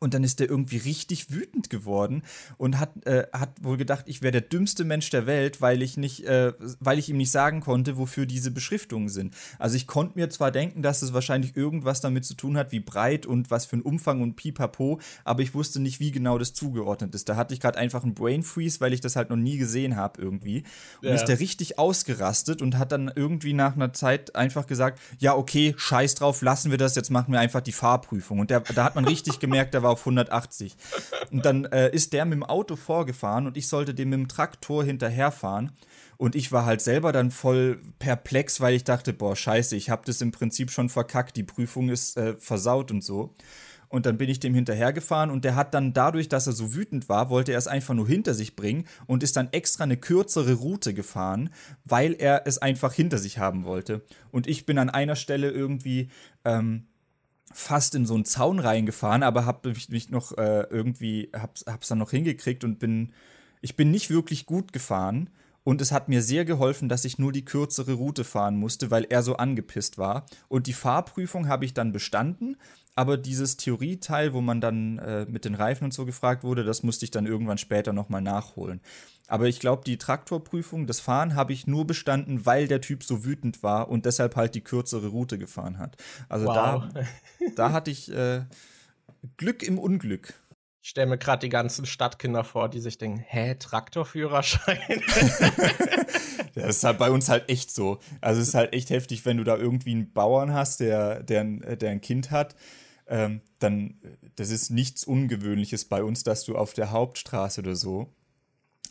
Und 0.00 0.14
dann 0.14 0.24
ist 0.24 0.40
er 0.40 0.48
irgendwie 0.48 0.76
richtig 0.76 1.30
wütend 1.30 1.70
geworden 1.70 2.22
und 2.58 2.78
hat, 2.78 3.06
äh, 3.06 3.26
hat 3.32 3.50
wohl 3.62 3.76
gedacht, 3.76 4.04
ich 4.06 4.22
wäre 4.22 4.32
der 4.32 4.40
dümmste 4.40 4.84
Mensch 4.84 5.10
der 5.10 5.26
Welt, 5.26 5.60
weil 5.60 5.82
ich 5.82 5.96
nicht, 5.96 6.24
äh, 6.24 6.52
weil 6.80 6.98
ich 6.98 7.08
ihm 7.08 7.16
nicht 7.16 7.30
sagen 7.30 7.60
konnte, 7.60 7.96
wofür 7.96 8.26
diese 8.26 8.50
Beschriftungen 8.50 9.08
sind. 9.08 9.34
Also 9.58 9.76
ich 9.76 9.86
konnte 9.86 10.18
mir 10.18 10.30
zwar 10.30 10.50
denken, 10.50 10.82
dass 10.82 11.02
es 11.02 11.12
wahrscheinlich 11.12 11.56
irgendwas 11.56 12.00
damit 12.00 12.24
zu 12.24 12.34
tun 12.34 12.56
hat, 12.56 12.72
wie 12.72 12.80
breit 12.80 13.26
und 13.26 13.50
was 13.50 13.66
für 13.66 13.76
ein 13.76 13.82
Umfang 13.82 14.22
und 14.22 14.36
pipapo, 14.36 15.00
aber 15.24 15.42
ich 15.42 15.54
wusste 15.54 15.80
nicht, 15.80 16.00
wie 16.00 16.10
genau 16.10 16.38
das 16.38 16.52
zugeordnet 16.54 17.14
ist. 17.14 17.28
Da 17.28 17.36
hatte 17.36 17.54
ich 17.54 17.60
gerade 17.60 17.78
einfach 17.78 18.02
einen 18.02 18.14
Brain 18.14 18.42
Freeze, 18.42 18.80
weil 18.80 18.92
ich 18.92 19.00
das 19.00 19.16
halt 19.16 19.30
noch 19.30 19.36
nie 19.36 19.58
gesehen 19.58 19.96
habe 19.96 20.20
irgendwie. 20.20 20.64
Und 21.02 21.08
ja. 21.08 21.14
ist 21.14 21.24
der 21.26 21.40
richtig 21.40 21.78
ausgerastet 21.78 22.62
und 22.62 22.78
hat 22.78 22.92
dann 22.92 23.10
irgendwie 23.14 23.52
nach 23.52 23.74
einer 23.74 23.92
Zeit 23.92 24.34
einfach 24.34 24.66
gesagt, 24.66 25.00
ja 25.18 25.34
okay, 25.34 25.74
scheiß 25.76 26.16
drauf, 26.16 26.42
lassen 26.42 26.70
wir 26.70 26.78
das, 26.78 26.94
jetzt 26.94 27.10
machen 27.10 27.32
wir 27.32 27.40
einfach 27.40 27.60
die 27.60 27.72
Fahrprüfung. 27.72 28.40
Und 28.40 28.50
der, 28.50 28.60
da 28.60 28.84
hat 28.84 28.94
man 28.94 29.04
richtig 29.04 29.38
gemerkt, 29.40 29.74
da 29.74 29.82
war 29.82 29.85
auf 29.88 30.00
180. 30.00 30.76
Und 31.30 31.44
dann 31.44 31.64
äh, 31.66 31.90
ist 31.90 32.12
der 32.12 32.24
mit 32.24 32.34
dem 32.34 32.42
Auto 32.42 32.76
vorgefahren 32.76 33.46
und 33.46 33.56
ich 33.56 33.68
sollte 33.68 33.94
dem 33.94 34.10
mit 34.10 34.18
dem 34.18 34.28
Traktor 34.28 34.84
hinterherfahren. 34.84 35.72
Und 36.18 36.34
ich 36.34 36.50
war 36.50 36.64
halt 36.64 36.80
selber 36.80 37.12
dann 37.12 37.30
voll 37.30 37.80
perplex, 37.98 38.60
weil 38.60 38.74
ich 38.74 38.84
dachte, 38.84 39.12
boah, 39.12 39.36
scheiße, 39.36 39.76
ich 39.76 39.90
habe 39.90 40.02
das 40.06 40.20
im 40.20 40.32
Prinzip 40.32 40.70
schon 40.70 40.88
verkackt, 40.88 41.36
die 41.36 41.42
Prüfung 41.42 41.90
ist 41.90 42.16
äh, 42.16 42.36
versaut 42.38 42.90
und 42.90 43.04
so. 43.04 43.34
Und 43.88 44.06
dann 44.06 44.18
bin 44.18 44.28
ich 44.28 44.40
dem 44.40 44.54
hinterhergefahren 44.54 45.30
und 45.30 45.44
der 45.44 45.54
hat 45.54 45.72
dann 45.74 45.92
dadurch, 45.92 46.28
dass 46.28 46.46
er 46.46 46.52
so 46.52 46.74
wütend 46.74 47.08
war, 47.08 47.30
wollte 47.30 47.52
er 47.52 47.58
es 47.58 47.68
einfach 47.68 47.94
nur 47.94 48.08
hinter 48.08 48.34
sich 48.34 48.56
bringen 48.56 48.86
und 49.06 49.22
ist 49.22 49.36
dann 49.36 49.52
extra 49.52 49.84
eine 49.84 49.96
kürzere 49.96 50.54
Route 50.54 50.92
gefahren, 50.92 51.50
weil 51.84 52.14
er 52.14 52.46
es 52.46 52.58
einfach 52.58 52.92
hinter 52.92 53.18
sich 53.18 53.38
haben 53.38 53.64
wollte. 53.64 54.04
Und 54.32 54.46
ich 54.48 54.66
bin 54.66 54.78
an 54.78 54.90
einer 54.90 55.16
Stelle 55.16 55.50
irgendwie 55.50 56.10
ähm, 56.44 56.86
fast 57.56 57.94
in 57.94 58.04
so 58.04 58.14
einen 58.14 58.26
Zaun 58.26 58.58
reingefahren, 58.58 59.22
aber 59.22 59.46
habe 59.46 59.70
mich, 59.70 59.88
mich, 59.88 60.10
noch 60.10 60.36
äh, 60.36 60.66
irgendwie, 60.68 61.30
hab's, 61.32 61.64
hab's 61.66 61.88
dann 61.88 61.96
noch 61.96 62.10
hingekriegt 62.10 62.64
und 62.64 62.78
bin, 62.78 63.14
ich 63.62 63.76
bin 63.76 63.90
nicht 63.90 64.10
wirklich 64.10 64.44
gut 64.44 64.74
gefahren. 64.74 65.30
Und 65.64 65.80
es 65.80 65.90
hat 65.90 66.08
mir 66.08 66.22
sehr 66.22 66.44
geholfen, 66.44 66.88
dass 66.88 67.04
ich 67.04 67.18
nur 67.18 67.32
die 67.32 67.44
kürzere 67.44 67.94
Route 67.94 68.24
fahren 68.24 68.56
musste, 68.56 68.90
weil 68.90 69.04
er 69.08 69.22
so 69.22 69.36
angepisst 69.36 69.96
war. 69.98 70.26
Und 70.48 70.66
die 70.68 70.74
Fahrprüfung 70.74 71.48
habe 71.48 71.64
ich 71.64 71.72
dann 71.72 71.92
bestanden, 71.92 72.56
aber 72.96 73.18
dieses 73.18 73.58
Theorieteil, 73.58 74.32
wo 74.32 74.40
man 74.40 74.62
dann 74.62 74.98
äh, 74.98 75.26
mit 75.26 75.44
den 75.44 75.54
Reifen 75.54 75.84
und 75.84 75.94
so 75.94 76.06
gefragt 76.06 76.42
wurde, 76.42 76.64
das 76.64 76.82
musste 76.82 77.04
ich 77.04 77.10
dann 77.10 77.26
irgendwann 77.26 77.58
später 77.58 77.92
nochmal 77.92 78.22
nachholen. 78.22 78.80
Aber 79.28 79.46
ich 79.46 79.60
glaube, 79.60 79.82
die 79.84 79.98
Traktorprüfung, 79.98 80.86
das 80.86 81.00
Fahren 81.00 81.34
habe 81.34 81.52
ich 81.52 81.66
nur 81.66 81.86
bestanden, 81.86 82.46
weil 82.46 82.68
der 82.68 82.80
Typ 82.80 83.04
so 83.04 83.24
wütend 83.24 83.62
war 83.62 83.90
und 83.90 84.06
deshalb 84.06 84.34
halt 84.34 84.54
die 84.54 84.62
kürzere 84.62 85.08
Route 85.08 85.36
gefahren 85.36 85.78
hat. 85.78 85.98
Also 86.30 86.46
wow. 86.46 86.54
da, 86.54 86.90
da 87.56 87.72
hatte 87.72 87.90
ich 87.90 88.10
äh, 88.10 88.44
Glück 89.36 89.62
im 89.62 89.78
Unglück. 89.78 90.32
Ich 90.80 90.90
stelle 90.90 91.08
mir 91.08 91.18
gerade 91.18 91.40
die 91.40 91.50
ganzen 91.50 91.84
Stadtkinder 91.84 92.44
vor, 92.44 92.70
die 92.70 92.80
sich 92.80 92.96
denken, 92.96 93.18
hä, 93.18 93.56
Traktorführerschein? 93.56 94.78
das 96.54 96.76
ist 96.76 96.84
halt 96.84 96.96
bei 96.96 97.10
uns 97.10 97.28
halt 97.28 97.50
echt 97.50 97.70
so. 97.70 97.98
Also 98.22 98.40
es 98.40 98.48
ist 98.48 98.54
halt 98.54 98.72
echt 98.72 98.88
heftig, 98.88 99.26
wenn 99.26 99.36
du 99.36 99.44
da 99.44 99.56
irgendwie 99.56 99.90
einen 99.90 100.12
Bauern 100.12 100.54
hast, 100.54 100.80
der, 100.80 101.22
der, 101.24 101.44
der 101.44 101.90
ein 101.90 102.00
Kind 102.00 102.30
hat. 102.30 102.54
Ähm, 103.08 103.40
dann, 103.58 104.00
das 104.34 104.50
ist 104.50 104.70
nichts 104.70 105.04
Ungewöhnliches 105.04 105.84
bei 105.84 106.02
uns, 106.02 106.24
dass 106.24 106.44
du 106.44 106.56
auf 106.56 106.74
der 106.74 106.90
Hauptstraße 106.90 107.60
oder 107.60 107.76
so 107.76 108.12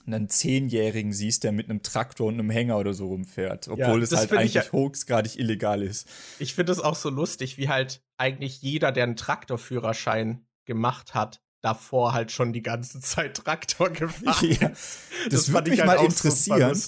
einen 0.08 0.30
Zehnjährigen 0.30 1.14
siehst, 1.14 1.44
der 1.44 1.52
mit 1.52 1.70
einem 1.70 1.82
Traktor 1.82 2.28
und 2.28 2.36
einem 2.36 2.50
Hänger 2.50 2.78
oder 2.78 2.94
so 2.94 3.08
rumfährt, 3.08 3.68
obwohl 3.68 4.00
ja, 4.00 4.04
es 4.04 4.16
halt 4.16 4.32
eigentlich 4.34 4.54
ja, 4.54 4.72
hochgradig 4.72 5.38
illegal 5.40 5.82
ist. 5.82 6.08
Ich 6.40 6.54
finde 6.54 6.72
es 6.72 6.80
auch 6.80 6.96
so 6.96 7.10
lustig, 7.10 7.58
wie 7.58 7.70
halt 7.70 8.02
eigentlich 8.18 8.62
jeder, 8.62 8.92
der 8.92 9.04
einen 9.06 9.16
Traktorführerschein 9.16 10.46
gemacht 10.66 11.14
hat, 11.14 11.42
davor 11.62 12.14
halt 12.14 12.32
schon 12.32 12.54
die 12.54 12.62
ganze 12.62 13.00
Zeit 13.00 13.38
Traktor 13.38 13.90
gefahren 13.90 14.52
ja, 14.62 14.70
Das, 14.70 15.00
das 15.30 15.52
würde 15.52 15.72
mich 15.72 15.80
halt 15.80 15.88
mal 16.00 16.06
interessieren. 16.06 16.82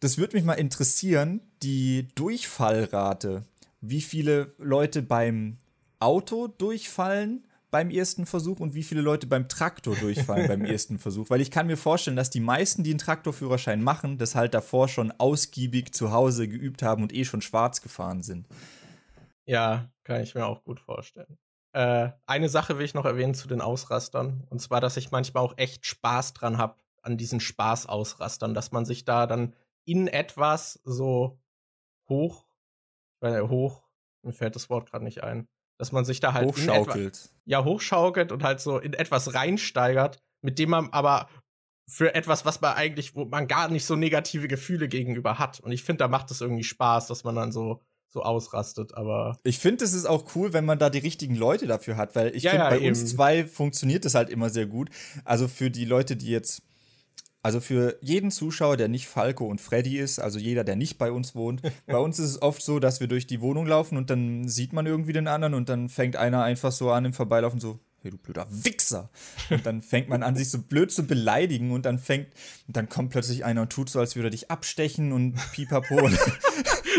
Das 0.00 0.16
würde 0.16 0.36
mich 0.36 0.44
mal 0.44 0.54
interessieren, 0.54 1.40
die 1.62 2.06
Durchfallrate. 2.14 3.42
Wie 3.80 4.00
viele 4.00 4.54
Leute 4.58 5.02
beim 5.02 5.56
Auto 6.00 6.48
durchfallen 6.48 7.46
beim 7.70 7.90
ersten 7.90 8.24
Versuch 8.24 8.60
und 8.60 8.74
wie 8.74 8.82
viele 8.82 9.02
Leute 9.02 9.26
beim 9.26 9.48
Traktor 9.48 9.94
durchfallen 9.96 10.48
beim 10.48 10.64
ersten 10.64 10.98
Versuch. 10.98 11.28
Weil 11.30 11.40
ich 11.40 11.50
kann 11.50 11.66
mir 11.66 11.76
vorstellen, 11.76 12.16
dass 12.16 12.30
die 12.30 12.40
meisten, 12.40 12.82
die 12.82 12.90
einen 12.90 12.98
Traktorführerschein 12.98 13.82
machen, 13.82 14.18
das 14.18 14.34
halt 14.34 14.54
davor 14.54 14.88
schon 14.88 15.12
ausgiebig 15.12 15.92
zu 15.92 16.12
Hause 16.12 16.48
geübt 16.48 16.82
haben 16.82 17.02
und 17.02 17.12
eh 17.12 17.24
schon 17.24 17.42
schwarz 17.42 17.82
gefahren 17.82 18.22
sind. 18.22 18.46
Ja, 19.44 19.90
kann 20.04 20.22
ich 20.22 20.34
mir 20.34 20.46
auch 20.46 20.64
gut 20.64 20.80
vorstellen. 20.80 21.38
Äh, 21.72 22.10
eine 22.26 22.48
Sache 22.48 22.78
will 22.78 22.84
ich 22.84 22.94
noch 22.94 23.04
erwähnen 23.04 23.34
zu 23.34 23.48
den 23.48 23.60
Ausrastern. 23.60 24.44
Und 24.48 24.60
zwar, 24.60 24.80
dass 24.80 24.96
ich 24.96 25.10
manchmal 25.10 25.42
auch 25.42 25.58
echt 25.58 25.86
Spaß 25.86 26.32
dran 26.32 26.58
habe, 26.58 26.76
an 27.02 27.16
diesen 27.16 27.40
Spaßausrastern, 27.40 28.54
dass 28.54 28.72
man 28.72 28.84
sich 28.84 29.04
da 29.04 29.26
dann 29.26 29.54
in 29.84 30.08
etwas 30.08 30.80
so 30.84 31.38
hoch, 32.08 32.46
äh, 33.20 33.40
hoch, 33.40 33.84
mir 34.22 34.32
fällt 34.32 34.56
das 34.56 34.68
Wort 34.68 34.90
gerade 34.90 35.04
nicht 35.04 35.22
ein, 35.22 35.48
dass 35.78 35.92
man 35.92 36.04
sich 36.04 36.20
da 36.20 36.32
halt 36.32 36.46
hochschaukelt. 36.46 37.16
Etwa, 37.16 37.30
ja, 37.46 37.64
hochschaukelt 37.64 38.32
und 38.32 38.42
halt 38.42 38.60
so 38.60 38.78
in 38.78 38.92
etwas 38.92 39.34
reinsteigert, 39.34 40.18
mit 40.42 40.58
dem 40.58 40.70
man 40.70 40.90
aber 40.90 41.28
für 41.88 42.14
etwas, 42.14 42.44
was 42.44 42.60
man 42.60 42.74
eigentlich, 42.74 43.14
wo 43.14 43.24
man 43.24 43.48
gar 43.48 43.68
nicht 43.68 43.86
so 43.86 43.96
negative 43.96 44.48
Gefühle 44.48 44.88
gegenüber 44.88 45.38
hat. 45.38 45.60
Und 45.60 45.72
ich 45.72 45.82
finde, 45.82 46.00
da 46.00 46.08
macht 46.08 46.30
es 46.30 46.42
irgendwie 46.42 46.64
Spaß, 46.64 47.06
dass 47.06 47.24
man 47.24 47.34
dann 47.34 47.52
so 47.52 47.80
so 48.10 48.22
ausrastet, 48.22 48.94
aber. 48.94 49.38
Ich 49.44 49.58
finde, 49.58 49.84
es 49.84 49.92
ist 49.92 50.06
auch 50.06 50.34
cool, 50.34 50.52
wenn 50.52 50.64
man 50.64 50.78
da 50.78 50.90
die 50.90 50.98
richtigen 50.98 51.34
Leute 51.34 51.66
dafür 51.66 51.96
hat, 51.96 52.16
weil 52.16 52.34
ich 52.34 52.42
ja, 52.42 52.52
finde, 52.52 52.64
ja, 52.64 52.70
bei 52.70 52.78
eben. 52.78 52.88
uns 52.88 53.06
zwei 53.06 53.44
funktioniert 53.44 54.04
das 54.04 54.14
halt 54.14 54.30
immer 54.30 54.50
sehr 54.50 54.66
gut. 54.66 54.88
Also 55.24 55.46
für 55.46 55.70
die 55.70 55.84
Leute, 55.84 56.16
die 56.16 56.28
jetzt 56.30 56.62
also 57.42 57.60
für 57.60 57.96
jeden 58.00 58.30
Zuschauer, 58.30 58.76
der 58.76 58.88
nicht 58.88 59.06
Falco 59.06 59.46
und 59.46 59.60
Freddy 59.60 59.98
ist, 59.98 60.18
also 60.18 60.38
jeder, 60.38 60.64
der 60.64 60.76
nicht 60.76 60.98
bei 60.98 61.12
uns 61.12 61.34
wohnt, 61.34 61.62
bei 61.86 61.98
uns 61.98 62.18
ist 62.18 62.30
es 62.30 62.42
oft 62.42 62.62
so, 62.62 62.78
dass 62.78 63.00
wir 63.00 63.06
durch 63.06 63.26
die 63.26 63.40
Wohnung 63.40 63.66
laufen 63.66 63.96
und 63.96 64.10
dann 64.10 64.48
sieht 64.48 64.72
man 64.72 64.86
irgendwie 64.86 65.12
den 65.12 65.28
anderen 65.28 65.54
und 65.54 65.68
dann 65.68 65.88
fängt 65.88 66.16
einer 66.16 66.42
einfach 66.42 66.72
so 66.72 66.90
an 66.90 67.04
im 67.04 67.12
Vorbeilaufen 67.12 67.60
so, 67.60 67.78
hey 68.00 68.10
du 68.10 68.18
blöder 68.18 68.46
Wichser. 68.50 69.10
Und 69.50 69.66
dann 69.66 69.82
fängt 69.82 70.08
man 70.08 70.22
an, 70.22 70.36
sich 70.36 70.50
so 70.50 70.58
blöd 70.58 70.90
zu 70.92 71.06
beleidigen 71.06 71.72
und 71.72 71.84
dann 71.84 71.98
fängt, 71.98 72.28
und 72.66 72.76
dann 72.76 72.88
kommt 72.88 73.10
plötzlich 73.10 73.44
einer 73.44 73.62
und 73.62 73.70
tut 73.70 73.90
so, 73.90 73.98
als 73.98 74.16
würde 74.16 74.28
er 74.28 74.30
dich 74.30 74.50
abstechen 74.50 75.12
und 75.12 75.34
pipapo. 75.52 76.00
das, 76.08 76.18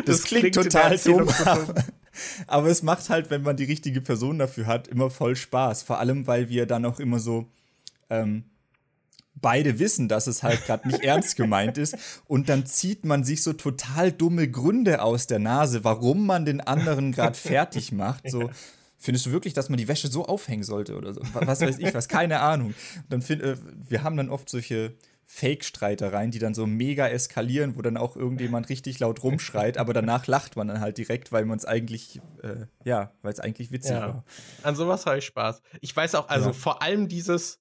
das, 0.06 0.24
klingt, 0.24 0.54
klingt 0.54 0.56
total 0.56 0.98
dumm. 0.98 1.30
Aber 2.48 2.68
es 2.68 2.84
macht 2.84 3.10
halt, 3.10 3.30
wenn 3.30 3.44
man 3.44 3.56
die 3.56 3.64
richtige 3.64 4.02
Person 4.02 4.40
dafür 4.40 4.66
hat, 4.66 4.88
immer 4.90 5.10
voll 5.10 5.36
Spaß. 5.36 5.84
Vor 5.84 6.00
allem, 6.00 6.28
weil 6.28 6.50
wir 6.50 6.66
dann 6.66 6.86
auch 6.86 7.00
immer 7.00 7.20
so, 7.20 7.50
ähm, 8.10 8.44
beide 9.42 9.80
wissen, 9.80 10.08
dass 10.08 10.28
es 10.28 10.44
halt 10.44 10.66
gerade 10.66 10.88
nicht 10.88 11.04
ernst 11.04 11.36
gemeint 11.36 11.78
ist. 11.78 11.96
Und 12.26 12.50
dann 12.50 12.66
zieht 12.66 13.06
man 13.06 13.24
sich 13.24 13.44
so 13.44 13.54
total 13.54 14.12
dumme 14.12 14.50
Gründe 14.50 15.02
aus 15.02 15.28
der 15.28 15.40
Nase, 15.40 15.84
warum 15.84 16.26
man 16.26 16.46
den 16.46 16.62
anderen 16.62 17.12
gerade 17.12 17.38
fertig 17.38 17.92
macht. 17.92 18.30
So, 18.30 18.50
findest 18.98 19.26
du 19.26 19.32
wirklich, 19.32 19.54
dass 19.54 19.70
man 19.70 19.78
die 19.78 19.88
Wäsche 19.88 20.08
so 20.08 20.26
aufhängen 20.26 20.64
sollte 20.64 20.96
oder 20.96 21.14
so? 21.14 21.22
Was 21.34 21.62
weiß 21.62 21.80
ich 21.80 21.94
was, 21.94 22.08
keine 22.08 22.42
Ahnung. 22.42 22.74
dann 23.10 23.22
find, 23.22 23.42
äh, 23.42 23.58
wir 23.88 24.04
haben 24.04 24.18
dann 24.18 24.30
oft 24.30 24.50
solche 24.50 24.96
Fake-Streitereien, 25.32 26.32
die 26.32 26.40
dann 26.40 26.56
so 26.56 26.66
mega 26.66 27.08
eskalieren, 27.08 27.78
wo 27.78 27.84
dann 27.84 27.98
auch 27.98 28.16
irgendjemand 28.16 28.68
richtig 28.68 28.98
laut 28.98 29.22
rumschreit, 29.22 29.78
aber 29.78 29.94
danach 29.94 30.26
lacht 30.26 30.56
man 30.56 30.68
dann 30.68 30.80
halt 30.80 30.98
direkt, 30.98 31.32
weil 31.32 31.46
man 31.46 31.60
es 31.60 31.66
eigentlich, 31.66 32.20
äh, 32.42 32.66
ja, 32.84 33.14
weil 33.22 33.32
es 33.34 33.40
eigentlich 33.40 33.72
witzig 33.72 33.92
ja. 33.92 34.08
war. 34.08 34.24
An 34.64 34.76
sowas 34.76 35.06
habe 35.06 35.20
ich 35.20 35.26
Spaß. 35.26 35.62
Ich 35.82 35.96
weiß 35.96 36.16
auch, 36.16 36.30
also 36.30 36.48
ja. 36.48 36.54
vor 36.54 36.82
allem 36.82 37.08
dieses 37.08 37.60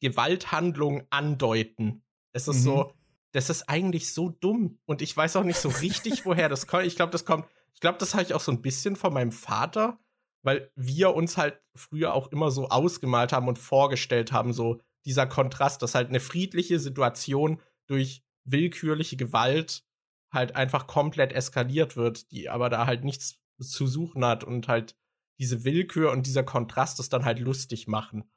Gewalthandlung 0.00 1.06
andeuten. 1.10 2.02
Es 2.32 2.48
ist 2.48 2.58
mhm. 2.58 2.62
so, 2.62 2.92
das 3.32 3.50
ist 3.50 3.68
eigentlich 3.68 4.12
so 4.12 4.30
dumm. 4.30 4.78
Und 4.84 5.02
ich 5.02 5.16
weiß 5.16 5.36
auch 5.36 5.44
nicht 5.44 5.58
so 5.58 5.68
richtig, 5.68 6.24
woher 6.24 6.48
das 6.48 6.66
kommt. 6.66 6.86
Ich 6.86 6.96
glaube, 6.96 7.12
das 7.12 7.24
kommt, 7.24 7.46
ich 7.74 7.80
glaube, 7.80 7.98
das 7.98 8.14
habe 8.14 8.22
ich 8.22 8.34
auch 8.34 8.40
so 8.40 8.52
ein 8.52 8.62
bisschen 8.62 8.96
von 8.96 9.12
meinem 9.12 9.32
Vater, 9.32 9.98
weil 10.42 10.70
wir 10.76 11.14
uns 11.14 11.36
halt 11.36 11.60
früher 11.74 12.14
auch 12.14 12.28
immer 12.32 12.50
so 12.50 12.68
ausgemalt 12.68 13.32
haben 13.32 13.48
und 13.48 13.58
vorgestellt 13.58 14.32
haben, 14.32 14.52
so, 14.52 14.80
dieser 15.04 15.26
Kontrast, 15.26 15.80
dass 15.82 15.94
halt 15.94 16.08
eine 16.08 16.20
friedliche 16.20 16.78
Situation 16.78 17.62
durch 17.86 18.22
willkürliche 18.44 19.16
Gewalt 19.16 19.84
halt 20.30 20.54
einfach 20.56 20.86
komplett 20.86 21.32
eskaliert 21.32 21.96
wird, 21.96 22.30
die 22.30 22.50
aber 22.50 22.68
da 22.68 22.86
halt 22.86 23.04
nichts 23.04 23.40
zu 23.58 23.86
suchen 23.86 24.24
hat 24.24 24.44
und 24.44 24.68
halt 24.68 24.96
diese 25.38 25.64
Willkür 25.64 26.12
und 26.12 26.26
dieser 26.26 26.42
Kontrast 26.42 27.00
es 27.00 27.08
dann 27.08 27.24
halt 27.24 27.38
lustig 27.38 27.86
machen. 27.86 28.30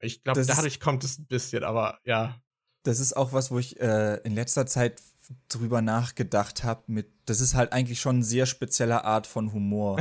Ich 0.00 0.22
glaube, 0.22 0.44
dadurch 0.44 0.80
kommt 0.80 1.04
es 1.04 1.18
ein 1.18 1.26
bisschen, 1.26 1.64
aber 1.64 1.98
ja. 2.04 2.40
Das 2.84 3.00
ist 3.00 3.16
auch 3.16 3.32
was, 3.32 3.50
wo 3.50 3.58
ich 3.58 3.80
äh, 3.80 4.16
in 4.24 4.34
letzter 4.34 4.66
Zeit 4.66 5.02
drüber 5.48 5.82
nachgedacht 5.82 6.64
habe. 6.64 6.84
Mit, 6.86 7.10
das 7.26 7.40
ist 7.40 7.54
halt 7.54 7.72
eigentlich 7.72 8.00
schon 8.00 8.16
eine 8.16 8.24
sehr 8.24 8.46
spezielle 8.46 9.04
Art 9.04 9.26
von 9.26 9.52
Humor. 9.52 10.00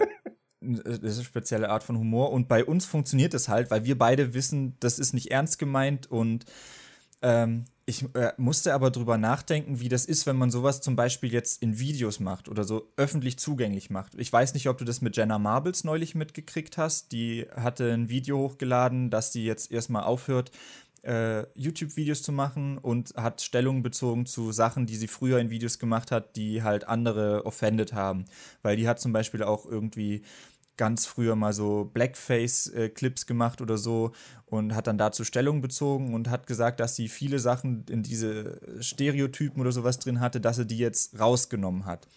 das 0.60 0.98
ist 0.98 1.16
eine 1.16 1.24
spezielle 1.24 1.70
Art 1.70 1.82
von 1.82 1.98
Humor. 1.98 2.30
Und 2.30 2.48
bei 2.48 2.64
uns 2.64 2.86
funktioniert 2.86 3.34
es 3.34 3.48
halt, 3.48 3.70
weil 3.70 3.84
wir 3.84 3.98
beide 3.98 4.34
wissen, 4.34 4.76
das 4.80 4.98
ist 4.98 5.14
nicht 5.14 5.30
ernst 5.30 5.58
gemeint. 5.58 6.10
Und 6.10 6.44
ähm, 7.22 7.64
ich 7.84 8.04
äh, 8.14 8.32
musste 8.36 8.74
aber 8.74 8.90
drüber 8.90 9.18
nachdenken, 9.18 9.80
wie 9.80 9.88
das 9.88 10.04
ist, 10.04 10.26
wenn 10.26 10.36
man 10.36 10.50
sowas 10.50 10.80
zum 10.80 10.94
Beispiel 10.94 11.32
jetzt 11.32 11.62
in 11.62 11.80
Videos 11.80 12.20
macht 12.20 12.48
oder 12.48 12.62
so 12.62 12.92
öffentlich 12.96 13.38
zugänglich 13.38 13.90
macht. 13.90 14.14
Ich 14.16 14.32
weiß 14.32 14.54
nicht, 14.54 14.68
ob 14.68 14.78
du 14.78 14.84
das 14.84 15.02
mit 15.02 15.16
Jenna 15.16 15.38
Marbles 15.38 15.82
neulich 15.82 16.14
mitgekriegt 16.14 16.78
hast. 16.78 17.10
Die 17.10 17.46
hatte 17.56 17.92
ein 17.92 18.08
Video 18.08 18.38
hochgeladen, 18.38 19.10
dass 19.10 19.32
sie 19.32 19.44
jetzt 19.44 19.72
erstmal 19.72 20.04
aufhört, 20.04 20.52
äh, 21.02 21.44
YouTube-Videos 21.54 22.22
zu 22.22 22.30
machen 22.30 22.78
und 22.78 23.14
hat 23.16 23.42
Stellung 23.42 23.82
bezogen 23.82 24.26
zu 24.26 24.52
Sachen, 24.52 24.86
die 24.86 24.96
sie 24.96 25.08
früher 25.08 25.40
in 25.40 25.50
Videos 25.50 25.80
gemacht 25.80 26.12
hat, 26.12 26.36
die 26.36 26.62
halt 26.62 26.86
andere 26.86 27.44
offended 27.44 27.92
haben. 27.92 28.26
Weil 28.62 28.76
die 28.76 28.86
hat 28.86 29.00
zum 29.00 29.12
Beispiel 29.12 29.42
auch 29.42 29.66
irgendwie 29.66 30.22
ganz 30.76 31.06
früher 31.06 31.36
mal 31.36 31.52
so 31.52 31.90
Blackface-Clips 31.92 33.26
gemacht 33.26 33.60
oder 33.60 33.76
so 33.76 34.12
und 34.46 34.74
hat 34.74 34.86
dann 34.86 34.98
dazu 34.98 35.24
Stellung 35.24 35.60
bezogen 35.60 36.14
und 36.14 36.30
hat 36.30 36.46
gesagt, 36.46 36.80
dass 36.80 36.96
sie 36.96 37.08
viele 37.08 37.38
Sachen 37.38 37.84
in 37.88 38.02
diese 38.02 38.60
Stereotypen 38.80 39.60
oder 39.60 39.72
sowas 39.72 39.98
drin 39.98 40.20
hatte, 40.20 40.40
dass 40.40 40.56
sie 40.56 40.66
die 40.66 40.78
jetzt 40.78 41.18
rausgenommen 41.18 41.84
hat. 41.84 42.08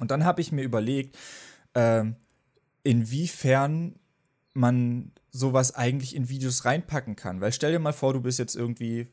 Und 0.00 0.10
dann 0.10 0.24
habe 0.24 0.40
ich 0.40 0.52
mir 0.52 0.62
überlegt, 0.62 1.16
äh, 1.74 2.04
inwiefern 2.82 3.96
man 4.54 5.12
sowas 5.30 5.74
eigentlich 5.74 6.16
in 6.16 6.28
Videos 6.28 6.64
reinpacken 6.64 7.16
kann. 7.16 7.40
Weil 7.40 7.52
stell 7.52 7.72
dir 7.72 7.78
mal 7.78 7.92
vor, 7.92 8.12
du 8.12 8.20
bist 8.20 8.38
jetzt 8.38 8.56
irgendwie, 8.56 9.08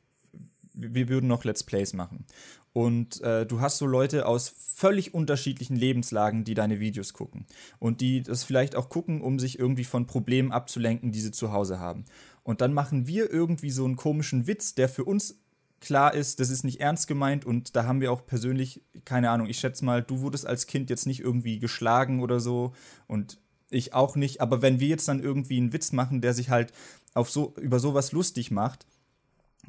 wir 0.77 1.09
würden 1.09 1.27
noch 1.27 1.43
Let's 1.43 1.63
Plays 1.63 1.93
machen. 1.93 2.25
Und 2.73 3.21
äh, 3.21 3.45
du 3.45 3.59
hast 3.59 3.79
so 3.79 3.87
Leute 3.87 4.27
aus 4.27 4.53
völlig 4.75 5.13
unterschiedlichen 5.13 5.75
Lebenslagen, 5.75 6.43
die 6.43 6.53
deine 6.53 6.79
Videos 6.79 7.13
gucken. 7.13 7.47
Und 7.79 8.01
die 8.01 8.21
das 8.21 8.43
vielleicht 8.43 8.75
auch 8.75 8.89
gucken, 8.89 9.21
um 9.21 9.39
sich 9.39 9.57
irgendwie 9.57 9.83
von 9.83 10.05
Problemen 10.05 10.51
abzulenken, 10.51 11.11
die 11.11 11.21
sie 11.21 11.31
zu 11.31 11.51
Hause 11.51 11.79
haben. 11.79 12.05
Und 12.43 12.61
dann 12.61 12.73
machen 12.73 13.07
wir 13.07 13.31
irgendwie 13.31 13.71
so 13.71 13.83
einen 13.83 13.95
komischen 13.95 14.45
Witz, 14.45 14.75
der 14.75 14.89
für 14.89 15.05
uns 15.05 15.39
klar 15.79 16.13
ist, 16.13 16.39
das 16.39 16.49
ist 16.49 16.63
nicht 16.63 16.79
ernst 16.81 17.07
gemeint 17.07 17.45
und 17.45 17.75
da 17.75 17.85
haben 17.85 18.01
wir 18.01 18.11
auch 18.11 18.25
persönlich, 18.25 18.81
keine 19.05 19.29
Ahnung, 19.29 19.47
ich 19.47 19.59
schätze 19.59 19.85
mal, 19.85 20.01
du 20.01 20.21
wurdest 20.21 20.47
als 20.47 20.65
Kind 20.67 20.89
jetzt 20.89 21.05
nicht 21.05 21.19
irgendwie 21.19 21.59
geschlagen 21.59 22.21
oder 22.21 22.39
so 22.39 22.73
und 23.05 23.39
ich 23.69 23.93
auch 23.93 24.15
nicht, 24.15 24.41
aber 24.41 24.61
wenn 24.61 24.79
wir 24.79 24.87
jetzt 24.87 25.07
dann 25.07 25.21
irgendwie 25.21 25.57
einen 25.57 25.73
Witz 25.73 25.91
machen, 25.91 26.21
der 26.21 26.33
sich 26.33 26.49
halt 26.49 26.71
auf 27.13 27.29
so, 27.29 27.53
über 27.59 27.79
sowas 27.79 28.11
lustig 28.11 28.49
macht, 28.51 28.85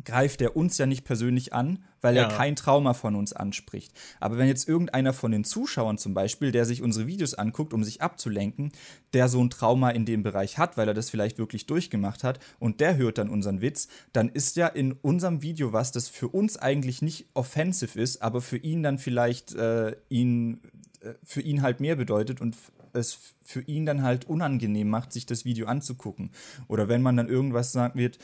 greift 0.04 0.40
er 0.40 0.56
uns 0.56 0.78
ja 0.78 0.86
nicht 0.86 1.04
persönlich 1.04 1.52
an, 1.52 1.84
weil 2.00 2.16
ja. 2.16 2.22
er 2.22 2.28
kein 2.28 2.56
Trauma 2.56 2.94
von 2.94 3.16
uns 3.16 3.32
anspricht. 3.32 3.92
Aber 4.20 4.38
wenn 4.38 4.46
jetzt 4.46 4.68
irgendeiner 4.68 5.12
von 5.12 5.32
den 5.32 5.44
Zuschauern 5.44 5.98
zum 5.98 6.14
Beispiel, 6.14 6.52
der 6.52 6.64
sich 6.64 6.82
unsere 6.82 7.06
Videos 7.06 7.34
anguckt, 7.34 7.74
um 7.74 7.82
sich 7.82 8.00
abzulenken, 8.00 8.72
der 9.12 9.28
so 9.28 9.42
ein 9.42 9.50
Trauma 9.50 9.90
in 9.90 10.04
dem 10.04 10.22
Bereich 10.22 10.58
hat, 10.58 10.76
weil 10.76 10.88
er 10.88 10.94
das 10.94 11.10
vielleicht 11.10 11.38
wirklich 11.38 11.66
durchgemacht 11.66 12.24
hat 12.24 12.38
und 12.58 12.80
der 12.80 12.96
hört 12.96 13.18
dann 13.18 13.28
unseren 13.28 13.60
Witz, 13.60 13.88
dann 14.12 14.28
ist 14.28 14.56
ja 14.56 14.68
in 14.68 14.92
unserem 14.92 15.42
Video 15.42 15.72
was, 15.72 15.92
das 15.92 16.08
für 16.08 16.28
uns 16.28 16.56
eigentlich 16.56 17.02
nicht 17.02 17.26
offensive 17.34 18.00
ist, 18.00 18.22
aber 18.22 18.40
für 18.40 18.58
ihn 18.58 18.82
dann 18.82 18.98
vielleicht 18.98 19.54
äh, 19.54 19.96
ihn, 20.08 20.60
äh, 21.00 21.14
für 21.24 21.40
ihn 21.40 21.62
halt 21.62 21.80
mehr 21.80 21.96
bedeutet 21.96 22.40
und 22.40 22.56
es 22.92 23.34
für 23.44 23.60
ihn 23.62 23.86
dann 23.86 24.02
halt 24.02 24.26
unangenehm 24.26 24.88
macht, 24.88 25.12
sich 25.12 25.26
das 25.26 25.44
Video 25.44 25.66
anzugucken. 25.66 26.30
Oder 26.68 26.88
wenn 26.88 27.02
man 27.02 27.16
dann 27.16 27.28
irgendwas 27.28 27.72
sagt 27.72 27.96
wird, 27.96 28.18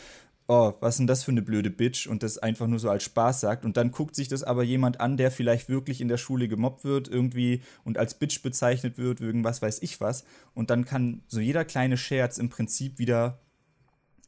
oh, 0.46 0.74
was 0.80 0.94
ist 0.94 0.98
denn 0.98 1.06
das 1.06 1.24
für 1.24 1.30
eine 1.30 1.42
blöde 1.42 1.70
Bitch 1.70 2.06
und 2.06 2.22
das 2.22 2.38
einfach 2.38 2.66
nur 2.66 2.78
so 2.78 2.90
als 2.90 3.04
Spaß 3.04 3.40
sagt. 3.40 3.64
Und 3.64 3.76
dann 3.76 3.92
guckt 3.92 4.14
sich 4.14 4.28
das 4.28 4.42
aber 4.42 4.62
jemand 4.62 5.00
an, 5.00 5.16
der 5.16 5.30
vielleicht 5.30 5.68
wirklich 5.68 6.00
in 6.00 6.08
der 6.08 6.18
Schule 6.18 6.48
gemobbt 6.48 6.84
wird, 6.84 7.08
irgendwie 7.08 7.62
und 7.84 7.96
als 7.96 8.14
Bitch 8.14 8.42
bezeichnet 8.42 8.98
wird, 8.98 9.20
irgendwas 9.20 9.62
weiß 9.62 9.80
ich 9.82 10.00
was. 10.00 10.24
Und 10.54 10.70
dann 10.70 10.84
kann 10.84 11.22
so 11.28 11.40
jeder 11.40 11.64
kleine 11.64 11.96
Scherz 11.96 12.38
im 12.38 12.50
Prinzip 12.50 12.98
wieder 12.98 13.40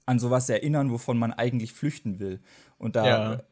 an 0.06 0.18
sowas 0.18 0.48
erinnern, 0.48 0.90
wovon 0.90 1.18
man 1.18 1.32
eigentlich 1.32 1.72
flüchten 1.72 2.18
will. 2.18 2.40
Und 2.78 2.96
da, 2.96 3.06
ja. 3.06 3.42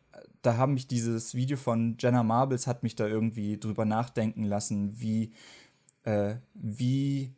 da 0.40 0.56
haben 0.56 0.74
mich 0.74 0.86
dieses 0.86 1.34
Video 1.34 1.56
von 1.56 1.96
Jenna 1.98 2.22
Marbles 2.22 2.66
hat 2.66 2.82
mich 2.82 2.96
da 2.96 3.06
irgendwie 3.06 3.58
drüber 3.58 3.84
nachdenken 3.84 4.44
lassen, 4.44 4.98
wie, 5.00 5.32
äh, 6.04 6.36
wie 6.54 7.34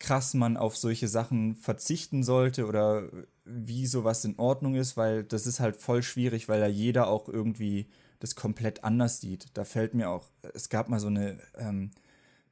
krass 0.00 0.34
man 0.34 0.58
auf 0.58 0.76
solche 0.76 1.08
Sachen 1.08 1.54
verzichten 1.54 2.24
sollte 2.24 2.66
oder 2.66 3.08
wie 3.44 3.86
sowas 3.86 4.24
in 4.24 4.38
Ordnung 4.38 4.74
ist, 4.74 4.96
weil 4.96 5.24
das 5.24 5.46
ist 5.46 5.60
halt 5.60 5.76
voll 5.76 6.02
schwierig, 6.02 6.48
weil 6.48 6.60
da 6.60 6.66
jeder 6.66 7.08
auch 7.08 7.28
irgendwie 7.28 7.88
das 8.18 8.34
komplett 8.34 8.84
anders 8.84 9.20
sieht. 9.20 9.46
Da 9.54 9.64
fällt 9.64 9.94
mir 9.94 10.08
auch, 10.08 10.30
es 10.54 10.68
gab 10.68 10.88
mal 10.88 11.00
so 11.00 11.08
eine 11.08 11.38
ähm, 11.58 11.90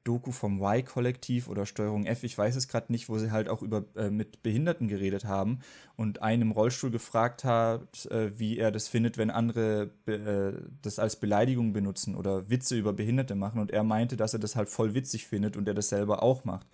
Doku 0.04 0.32
vom 0.32 0.60
Y-Kollektiv 0.60 1.48
oder 1.48 1.64
Steuerung 1.64 2.06
F, 2.06 2.24
ich 2.24 2.36
weiß 2.36 2.56
es 2.56 2.66
gerade 2.66 2.90
nicht, 2.90 3.08
wo 3.08 3.18
sie 3.18 3.30
halt 3.30 3.48
auch 3.48 3.62
über 3.62 3.84
äh, 3.96 4.10
mit 4.10 4.42
Behinderten 4.42 4.88
geredet 4.88 5.24
haben 5.24 5.60
und 5.96 6.22
einen 6.22 6.42
im 6.42 6.50
Rollstuhl 6.50 6.90
gefragt 6.90 7.44
hat, 7.44 8.06
äh, 8.06 8.36
wie 8.38 8.58
er 8.58 8.72
das 8.72 8.88
findet, 8.88 9.16
wenn 9.16 9.30
andere 9.30 9.90
äh, 10.06 10.60
das 10.82 10.98
als 10.98 11.16
Beleidigung 11.16 11.72
benutzen 11.72 12.16
oder 12.16 12.50
Witze 12.50 12.76
über 12.76 12.92
Behinderte 12.92 13.36
machen 13.36 13.60
und 13.60 13.70
er 13.70 13.84
meinte, 13.84 14.16
dass 14.16 14.34
er 14.34 14.40
das 14.40 14.56
halt 14.56 14.68
voll 14.68 14.94
witzig 14.94 15.26
findet 15.26 15.56
und 15.56 15.68
er 15.68 15.74
das 15.74 15.88
selber 15.88 16.22
auch 16.22 16.44
macht. 16.44 16.66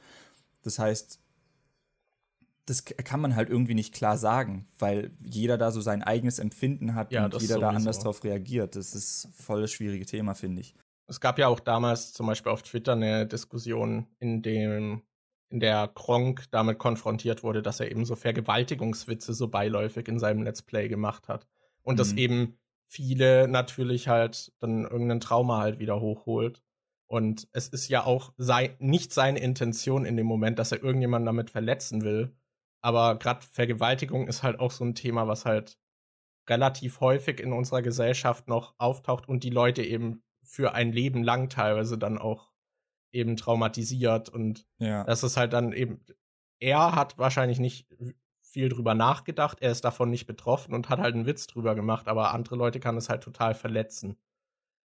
Das 0.63 0.79
heißt, 0.79 1.21
das 2.69 2.85
kann 2.85 3.21
man 3.21 3.35
halt 3.35 3.49
irgendwie 3.49 3.75
nicht 3.75 3.95
klar 3.95 4.19
sagen, 4.19 4.69
weil 4.79 5.11
jeder 5.25 5.57
da 5.57 5.71
so 5.71 5.81
sein 5.81 6.03
eigenes 6.03 6.39
Empfinden 6.39 6.95
hat 6.95 7.13
ja, 7.13 7.25
und 7.25 7.33
jeder 7.35 7.41
sowieso. 7.41 7.61
da 7.61 7.71
anders 7.71 7.99
drauf 8.01 8.25
reagiert. 8.25 8.77
Das 8.77 8.95
ist 8.95 9.29
voll 9.33 9.63
das 9.63 9.73
schwierige 9.73 10.05
Thema, 10.05 10.35
finde 10.35 10.61
ich. 10.61 10.75
Es 11.07 11.21
gab 11.21 11.39
ja 11.39 11.49
auch 11.49 11.61
damals 11.61 12.13
zum 12.13 12.27
Beispiel 12.27 12.53
auf 12.53 12.63
Twitter 12.63 12.93
eine 12.93 13.27
Diskussion, 13.27 14.07
in 14.19 14.43
dem 14.43 15.03
in 15.51 15.61
der 15.61 15.89
Kronk 15.89 16.45
damit 16.51 16.79
konfrontiert 16.79 17.43
wurde, 17.43 17.63
dass 17.63 17.81
er 17.81 17.91
eben 17.91 18.05
so 18.05 18.17
Vergewaltigungswitze 18.17 19.33
so 19.33 19.49
beiläufig 19.49 20.07
in 20.09 20.19
seinem 20.19 20.43
Let's 20.43 20.61
Play 20.61 20.89
gemacht 20.89 21.29
hat. 21.29 21.47
Und 21.83 21.95
mhm. 21.95 21.99
dass 21.99 22.13
eben 22.13 22.59
viele 22.87 23.49
natürlich 23.49 24.09
halt 24.09 24.53
dann 24.61 24.85
irgendein 24.85 25.21
Trauma 25.21 25.59
halt 25.59 25.79
wieder 25.79 26.01
hochholt. 26.01 26.63
Und 27.07 27.49
es 27.53 27.69
ist 27.69 27.89
ja 27.89 28.05
auch 28.05 28.35
sei, 28.37 28.77
nicht 28.79 29.15
seine 29.15 29.39
Intention 29.39 30.05
in 30.05 30.19
dem 30.19 30.27
Moment, 30.27 30.59
dass 30.59 30.73
er 30.73 30.83
irgendjemanden 30.83 31.25
damit 31.25 31.49
verletzen 31.49 32.03
will. 32.03 32.37
Aber 32.81 33.19
gerade 33.19 33.45
Vergewaltigung 33.51 34.29
ist 34.29 34.43
halt 34.43 34.61
auch 34.61 34.71
so 34.71 34.85
ein 34.85 34.95
Thema, 34.95 35.27
was 35.27 35.45
halt 35.45 35.79
relativ 36.49 37.01
häufig 37.01 37.41
in 37.41 37.53
unserer 37.53 37.83
Gesellschaft 37.83 38.49
noch 38.49 38.75
auftaucht 38.79 39.29
und 39.29 39.45
die 39.45 39.51
Leute 39.51 39.83
eben 39.83 40.23
für 40.43 40.73
ein 40.75 40.93
Leben 40.93 41.23
lang 41.23 41.49
teilweise 41.51 41.99
dann 41.99 42.19
auch 42.19 42.53
eben 43.13 43.37
traumatisiert. 43.37 44.29
Und 44.29 44.67
ja. 44.79 45.05
das 45.05 45.23
ist 45.23 45.37
halt 45.37 45.53
dann 45.53 45.73
eben, 45.73 46.01
er 46.59 46.95
hat 46.95 47.19
wahrscheinlich 47.19 47.59
nicht 47.59 47.87
viel 48.41 48.71
drüber 48.71 48.95
nachgedacht, 48.95 49.59
er 49.61 49.71
ist 49.71 49.85
davon 49.85 50.11
nicht 50.11 50.27
betroffen 50.27 50.75
und 50.75 50.89
hat 50.89 51.01
halt 51.01 51.15
einen 51.15 51.27
Witz 51.27 51.47
drüber 51.47 51.75
gemacht, 51.75 52.09
aber 52.09 52.33
andere 52.33 52.57
Leute 52.57 52.81
kann 52.81 52.97
es 52.97 53.09
halt 53.09 53.23
total 53.23 53.55
verletzen. 53.55 54.17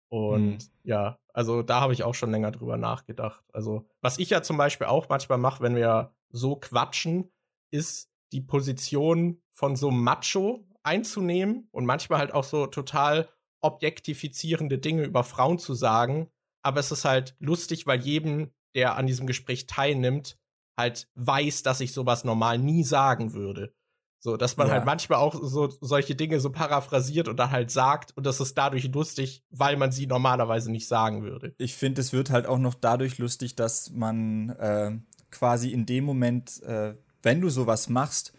Und 0.08 0.46
mhm. 0.46 0.58
ja, 0.82 1.18
also 1.32 1.62
da 1.62 1.80
habe 1.80 1.92
ich 1.92 2.04
auch 2.04 2.14
schon 2.14 2.30
länger 2.30 2.50
drüber 2.50 2.76
nachgedacht. 2.76 3.44
Also, 3.52 3.86
was 4.00 4.18
ich 4.18 4.30
ja 4.30 4.42
zum 4.42 4.56
Beispiel 4.56 4.86
auch 4.86 5.08
manchmal 5.08 5.38
mache, 5.38 5.62
wenn 5.62 5.76
wir 5.76 6.14
so 6.30 6.56
quatschen, 6.56 7.32
ist 7.74 8.08
die 8.32 8.40
Position 8.40 9.42
von 9.52 9.74
so 9.74 9.90
Macho 9.90 10.64
einzunehmen 10.84 11.68
und 11.72 11.84
manchmal 11.84 12.20
halt 12.20 12.32
auch 12.32 12.44
so 12.44 12.66
total 12.66 13.28
objektifizierende 13.60 14.78
Dinge 14.78 15.04
über 15.04 15.24
Frauen 15.24 15.58
zu 15.58 15.74
sagen. 15.74 16.30
Aber 16.62 16.78
es 16.80 16.92
ist 16.92 17.04
halt 17.04 17.34
lustig, 17.40 17.86
weil 17.86 18.00
jedem, 18.00 18.52
der 18.74 18.96
an 18.96 19.06
diesem 19.06 19.26
Gespräch 19.26 19.66
teilnimmt, 19.66 20.38
halt 20.78 21.08
weiß, 21.14 21.62
dass 21.64 21.80
ich 21.80 21.92
sowas 21.92 22.24
normal 22.24 22.58
nie 22.58 22.84
sagen 22.84 23.32
würde. 23.32 23.74
So, 24.20 24.36
dass 24.36 24.56
man 24.56 24.68
ja. 24.68 24.74
halt 24.74 24.86
manchmal 24.86 25.18
auch 25.18 25.34
so 25.34 25.68
solche 25.80 26.14
Dinge 26.14 26.40
so 26.40 26.50
paraphrasiert 26.50 27.28
und 27.28 27.36
dann 27.36 27.50
halt 27.50 27.70
sagt 27.70 28.16
und 28.16 28.24
das 28.24 28.40
ist 28.40 28.56
dadurch 28.56 28.90
lustig, 28.92 29.44
weil 29.50 29.76
man 29.76 29.92
sie 29.92 30.06
normalerweise 30.06 30.70
nicht 30.70 30.88
sagen 30.88 31.22
würde. 31.22 31.54
Ich 31.58 31.74
finde, 31.74 32.00
es 32.00 32.12
wird 32.12 32.30
halt 32.30 32.46
auch 32.46 32.58
noch 32.58 32.74
dadurch 32.74 33.18
lustig, 33.18 33.54
dass 33.54 33.90
man 33.90 34.50
äh, 34.50 34.92
quasi 35.30 35.72
in 35.72 35.84
dem 35.84 36.04
Moment, 36.04 36.62
äh, 36.62 36.94
wenn 37.24 37.40
du 37.40 37.48
sowas 37.48 37.88
machst, 37.88 38.32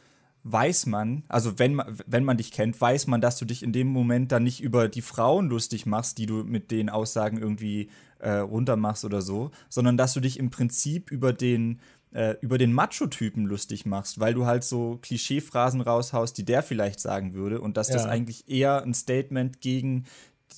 weiß 0.43 0.85
man, 0.85 1.23
also 1.27 1.57
wenn 1.57 1.73
man, 1.73 1.97
wenn 2.05 2.23
man 2.23 2.37
dich 2.37 2.51
kennt, 2.51 2.79
weiß 2.79 3.07
man, 3.07 3.19
dass 3.19 3.37
du 3.37 3.45
dich 3.45 3.63
in 3.63 3.73
dem 3.73 3.87
Moment 3.87 4.31
dann 4.31 4.43
nicht 4.43 4.61
über 4.61 4.87
die 4.87 5.01
Frauen 5.01 5.49
lustig 5.49 5.87
machst, 5.87 6.19
die 6.19 6.27
du 6.27 6.43
mit 6.43 6.69
den 6.69 6.89
Aussagen 6.89 7.37
irgendwie 7.37 7.89
äh, 8.19 8.29
runtermachst 8.29 9.05
oder 9.05 9.23
so, 9.23 9.49
sondern 9.69 9.97
dass 9.97 10.13
du 10.13 10.19
dich 10.19 10.37
im 10.37 10.51
Prinzip 10.51 11.09
über 11.09 11.33
den 11.33 11.79
äh, 12.11 12.35
über 12.41 12.59
den 12.59 12.73
Macho-Typen 12.73 13.45
lustig 13.45 13.87
machst, 13.87 14.19
weil 14.19 14.35
du 14.35 14.45
halt 14.45 14.63
so 14.63 14.99
Klischeephrasen 15.01 15.81
raushaust, 15.81 16.37
die 16.37 16.45
der 16.45 16.61
vielleicht 16.61 16.99
sagen 16.99 17.33
würde 17.33 17.59
und 17.59 17.75
dass 17.75 17.89
ja. 17.89 17.95
das 17.95 18.05
eigentlich 18.05 18.47
eher 18.47 18.83
ein 18.83 18.93
Statement 18.93 19.61
gegen 19.61 20.05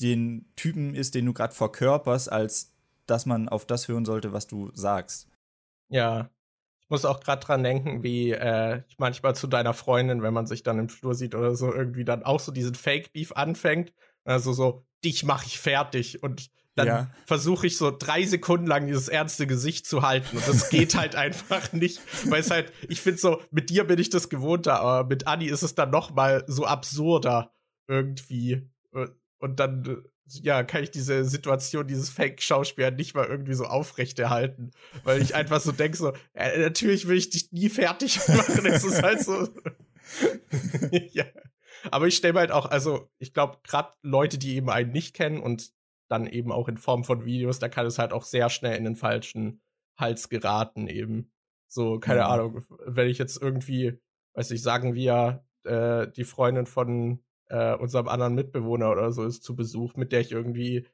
den 0.01 0.45
Typen 0.57 0.95
ist, 0.95 1.15
den 1.15 1.25
du 1.25 1.33
gerade 1.33 1.55
verkörperst, 1.55 2.31
als 2.31 2.73
dass 3.05 3.25
man 3.25 3.47
auf 3.47 3.65
das 3.65 3.87
hören 3.87 4.05
sollte, 4.05 4.33
was 4.33 4.47
du 4.47 4.69
sagst. 4.73 5.29
Ja, 5.89 6.29
muss 6.89 7.05
auch 7.05 7.19
gerade 7.19 7.45
dran 7.45 7.63
denken, 7.63 8.03
wie 8.03 8.31
äh, 8.31 8.81
ich 8.87 8.97
manchmal 8.97 9.35
zu 9.35 9.47
deiner 9.47 9.73
Freundin, 9.73 10.21
wenn 10.21 10.33
man 10.33 10.47
sich 10.47 10.63
dann 10.63 10.79
im 10.79 10.89
Flur 10.89 11.15
sieht 11.15 11.35
oder 11.35 11.55
so, 11.55 11.73
irgendwie 11.73 12.05
dann 12.05 12.23
auch 12.23 12.39
so 12.39 12.51
diesen 12.51 12.75
Fake-Beef 12.75 13.33
anfängt. 13.33 13.93
Also 14.23 14.53
so, 14.53 14.85
dich 15.03 15.23
mach 15.23 15.45
ich 15.45 15.59
fertig. 15.59 16.23
Und 16.23 16.49
dann 16.75 16.87
ja. 16.87 17.11
versuche 17.25 17.67
ich 17.67 17.77
so 17.77 17.91
drei 17.91 18.23
Sekunden 18.25 18.67
lang 18.67 18.85
dieses 18.85 19.07
ernste 19.07 19.47
Gesicht 19.47 19.87
zu 19.87 20.03
halten. 20.03 20.37
Und 20.37 20.47
das 20.47 20.69
geht 20.69 20.95
halt 20.95 21.15
einfach 21.17 21.73
nicht. 21.73 22.01
Weil 22.29 22.41
es 22.41 22.51
halt, 22.51 22.71
ich 22.87 23.01
finde 23.01 23.19
so, 23.19 23.41
mit 23.51 23.69
dir 23.69 23.85
bin 23.85 23.99
ich 23.99 24.09
das 24.09 24.29
gewohnter, 24.29 24.79
aber 24.79 25.07
mit 25.07 25.27
Anni 25.27 25.45
ist 25.45 25.63
es 25.63 25.75
dann 25.75 25.89
noch 25.89 26.13
mal 26.13 26.43
so 26.47 26.65
absurder 26.65 27.51
irgendwie. 27.87 28.69
Und 29.39 29.59
dann, 29.59 30.03
ja, 30.29 30.63
kann 30.63 30.83
ich 30.83 30.91
diese 30.91 31.25
Situation, 31.25 31.87
dieses 31.87 32.09
Fake-Schauspiel 32.09 32.91
nicht 32.91 33.15
mal 33.15 33.25
irgendwie 33.25 33.53
so 33.53 33.65
aufrechterhalten. 33.65 34.71
Weil 35.03 35.21
ich 35.21 35.35
einfach 35.35 35.61
so 35.61 35.71
denke, 35.71 35.97
so, 35.97 36.13
ja, 36.35 36.57
natürlich 36.57 37.07
will 37.07 37.17
ich 37.17 37.29
dich 37.29 37.51
nie 37.51 37.69
fertig 37.69 38.19
machen. 38.27 38.65
Es 38.65 38.83
ist 38.83 39.01
halt 39.01 39.21
so. 39.21 39.47
ja. 41.11 41.25
Aber 41.91 42.07
ich 42.07 42.17
stelle 42.17 42.33
mir 42.33 42.39
halt 42.39 42.51
auch, 42.51 42.65
also 42.65 43.09
ich 43.19 43.33
glaube, 43.33 43.59
gerade 43.63 43.93
Leute, 44.01 44.37
die 44.37 44.55
eben 44.55 44.69
einen 44.69 44.91
nicht 44.91 45.15
kennen 45.15 45.39
und 45.39 45.71
dann 46.09 46.27
eben 46.27 46.51
auch 46.51 46.67
in 46.67 46.77
Form 46.77 47.03
von 47.03 47.25
Videos, 47.25 47.59
da 47.59 47.69
kann 47.69 47.85
es 47.85 47.99
halt 47.99 48.13
auch 48.13 48.23
sehr 48.23 48.49
schnell 48.49 48.77
in 48.77 48.83
den 48.83 48.95
falschen 48.95 49.61
Hals 49.97 50.29
geraten 50.29 50.87
eben. 50.87 51.31
So, 51.67 51.99
keine 51.99 52.21
mhm. 52.21 52.27
Ahnung, 52.27 52.65
wenn 52.85 53.09
ich 53.09 53.17
jetzt 53.17 53.41
irgendwie, 53.41 53.99
weiß 54.33 54.51
ich, 54.51 54.61
sagen 54.61 54.95
wir, 54.95 55.45
äh, 55.63 56.07
die 56.09 56.23
Freundin 56.23 56.65
von 56.65 57.23
äh, 57.49 57.75
unserem 57.75 58.07
anderen 58.07 58.35
Mitbewohner 58.35 58.91
oder 58.91 59.11
so 59.11 59.23
ist 59.23 59.43
zu 59.43 59.55
Besuch, 59.55 59.95
mit 59.95 60.11
der 60.11 60.21
ich 60.21 60.31
irgendwie 60.31 60.87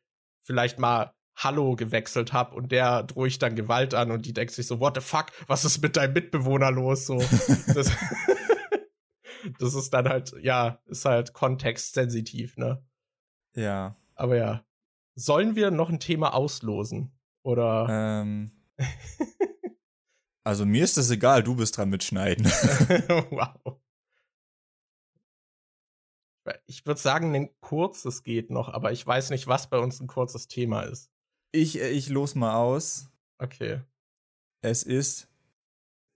vielleicht 0.43 0.79
mal 0.79 1.13
Hallo 1.35 1.75
gewechselt 1.75 2.31
habe 2.31 2.55
und 2.55 2.71
der 2.71 3.03
drohe 3.03 3.27
ich 3.27 3.39
dann 3.39 3.55
Gewalt 3.55 3.93
an 3.95 4.11
und 4.11 4.25
die 4.25 4.33
denkt 4.33 4.53
sich 4.53 4.67
so, 4.67 4.79
what 4.79 4.95
the 4.95 5.01
fuck, 5.01 5.27
was 5.47 5.65
ist 5.65 5.81
mit 5.81 5.97
deinem 5.97 6.13
Mitbewohner 6.13 6.71
los? 6.71 7.07
So, 7.07 7.17
das, 7.73 7.91
das 9.59 9.73
ist 9.73 9.91
dann 9.91 10.07
halt, 10.07 10.35
ja, 10.41 10.79
ist 10.85 11.05
halt 11.05 11.33
kontextsensitiv, 11.33 12.57
ne? 12.57 12.85
Ja. 13.55 13.95
Aber 14.15 14.37
ja, 14.37 14.63
Sollen 15.15 15.55
wir 15.55 15.69
noch 15.69 15.89
ein 15.89 15.99
Thema 15.99 16.33
auslosen? 16.33 17.11
Oder? 17.43 17.87
Ähm. 17.89 18.51
also 20.43 20.65
mir 20.65 20.83
ist 20.83 20.97
das 20.97 21.11
egal, 21.11 21.43
du 21.43 21.55
bist 21.55 21.77
dran 21.77 21.89
mit 21.89 22.03
Schneiden. 22.03 22.45
wow. 22.45 23.79
Ich 26.65 26.85
würde 26.85 26.99
sagen, 26.99 27.33
ein 27.35 27.49
kurzes 27.61 28.23
geht 28.23 28.49
noch, 28.49 28.69
aber 28.69 28.91
ich 28.91 29.05
weiß 29.05 29.29
nicht, 29.29 29.47
was 29.47 29.69
bei 29.69 29.79
uns 29.79 29.99
ein 29.99 30.07
kurzes 30.07 30.47
Thema 30.47 30.81
ist. 30.81 31.09
Ich, 31.51 31.79
äh, 31.79 31.89
ich 31.89 32.09
los 32.09 32.35
mal 32.35 32.55
aus. 32.55 33.09
Okay. 33.37 33.81
Es 34.61 34.83
ist 34.83 35.27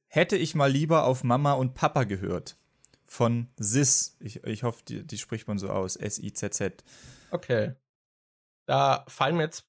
Hätte 0.07 0.37
ich 0.37 0.55
mal 0.55 0.71
lieber 0.71 1.03
auf 1.03 1.23
Mama 1.23 1.53
und 1.53 1.73
Papa 1.73 2.05
gehört. 2.05 2.57
Von 3.05 3.49
Sis. 3.57 4.17
Ich, 4.19 4.43
ich 4.43 4.63
hoffe, 4.63 4.83
die, 4.87 5.05
die 5.05 5.17
spricht 5.17 5.47
man 5.47 5.57
so 5.57 5.69
aus. 5.69 5.95
S-I-Z-Z. 5.95 6.83
Okay. 7.31 7.73
Da 8.65 9.05
fallen 9.07 9.37
mir 9.37 9.43
jetzt 9.43 9.65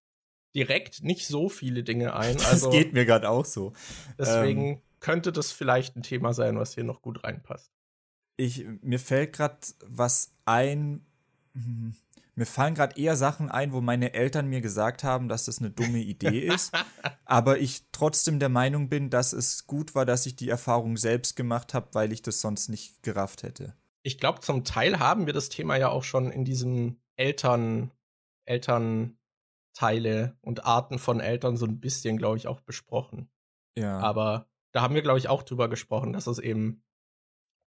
direkt 0.54 1.02
nicht 1.02 1.26
so 1.26 1.48
viele 1.48 1.82
Dinge 1.82 2.14
ein. 2.14 2.36
Also, 2.46 2.70
das 2.70 2.78
geht 2.78 2.92
mir 2.92 3.04
gerade 3.04 3.28
auch 3.28 3.44
so. 3.44 3.72
Deswegen 4.18 4.66
ähm, 4.66 4.82
könnte 5.00 5.32
das 5.32 5.52
vielleicht 5.52 5.96
ein 5.96 6.02
Thema 6.02 6.32
sein, 6.32 6.58
was 6.58 6.74
hier 6.74 6.84
noch 6.84 7.02
gut 7.02 7.24
reinpasst. 7.24 7.72
Ich, 8.38 8.64
mir 8.80 8.98
fällt 8.98 9.34
gerade 9.34 9.58
was 9.84 10.32
ein. 10.46 11.04
Hm, 11.52 11.94
mir 12.34 12.46
fallen 12.46 12.76
gerade 12.76 12.98
eher 12.98 13.16
Sachen 13.16 13.50
ein, 13.50 13.72
wo 13.72 13.80
meine 13.80 14.14
Eltern 14.14 14.46
mir 14.46 14.60
gesagt 14.60 15.02
haben, 15.02 15.28
dass 15.28 15.46
das 15.46 15.58
eine 15.58 15.70
dumme 15.70 15.98
Idee 15.98 16.46
ist. 16.54 16.72
aber 17.24 17.58
ich 17.58 17.82
trotzdem 17.90 18.38
der 18.38 18.48
Meinung 18.48 18.88
bin, 18.88 19.10
dass 19.10 19.32
es 19.32 19.66
gut 19.66 19.96
war, 19.96 20.06
dass 20.06 20.24
ich 20.24 20.36
die 20.36 20.48
Erfahrung 20.48 20.96
selbst 20.96 21.34
gemacht 21.34 21.74
habe, 21.74 21.88
weil 21.94 22.12
ich 22.12 22.22
das 22.22 22.40
sonst 22.40 22.68
nicht 22.68 23.02
gerafft 23.02 23.42
hätte. 23.42 23.74
Ich 24.04 24.18
glaube, 24.18 24.40
zum 24.40 24.62
Teil 24.62 25.00
haben 25.00 25.26
wir 25.26 25.32
das 25.32 25.48
Thema 25.48 25.76
ja 25.76 25.88
auch 25.88 26.04
schon 26.04 26.30
in 26.30 26.44
diesem 26.44 27.00
Eltern 27.16 27.90
Elternteile 28.48 30.36
und 30.40 30.64
Arten 30.64 30.98
von 30.98 31.20
Eltern 31.20 31.56
so 31.56 31.66
ein 31.66 31.80
bisschen, 31.80 32.16
glaube 32.16 32.38
ich, 32.38 32.48
auch 32.48 32.60
besprochen. 32.60 33.28
Ja. 33.76 33.98
Aber 33.98 34.48
da 34.72 34.82
haben 34.82 34.94
wir, 34.94 35.02
glaube 35.02 35.18
ich, 35.18 35.28
auch 35.28 35.42
drüber 35.42 35.68
gesprochen, 35.68 36.12
dass 36.12 36.26
es 36.26 36.38
eben 36.38 36.82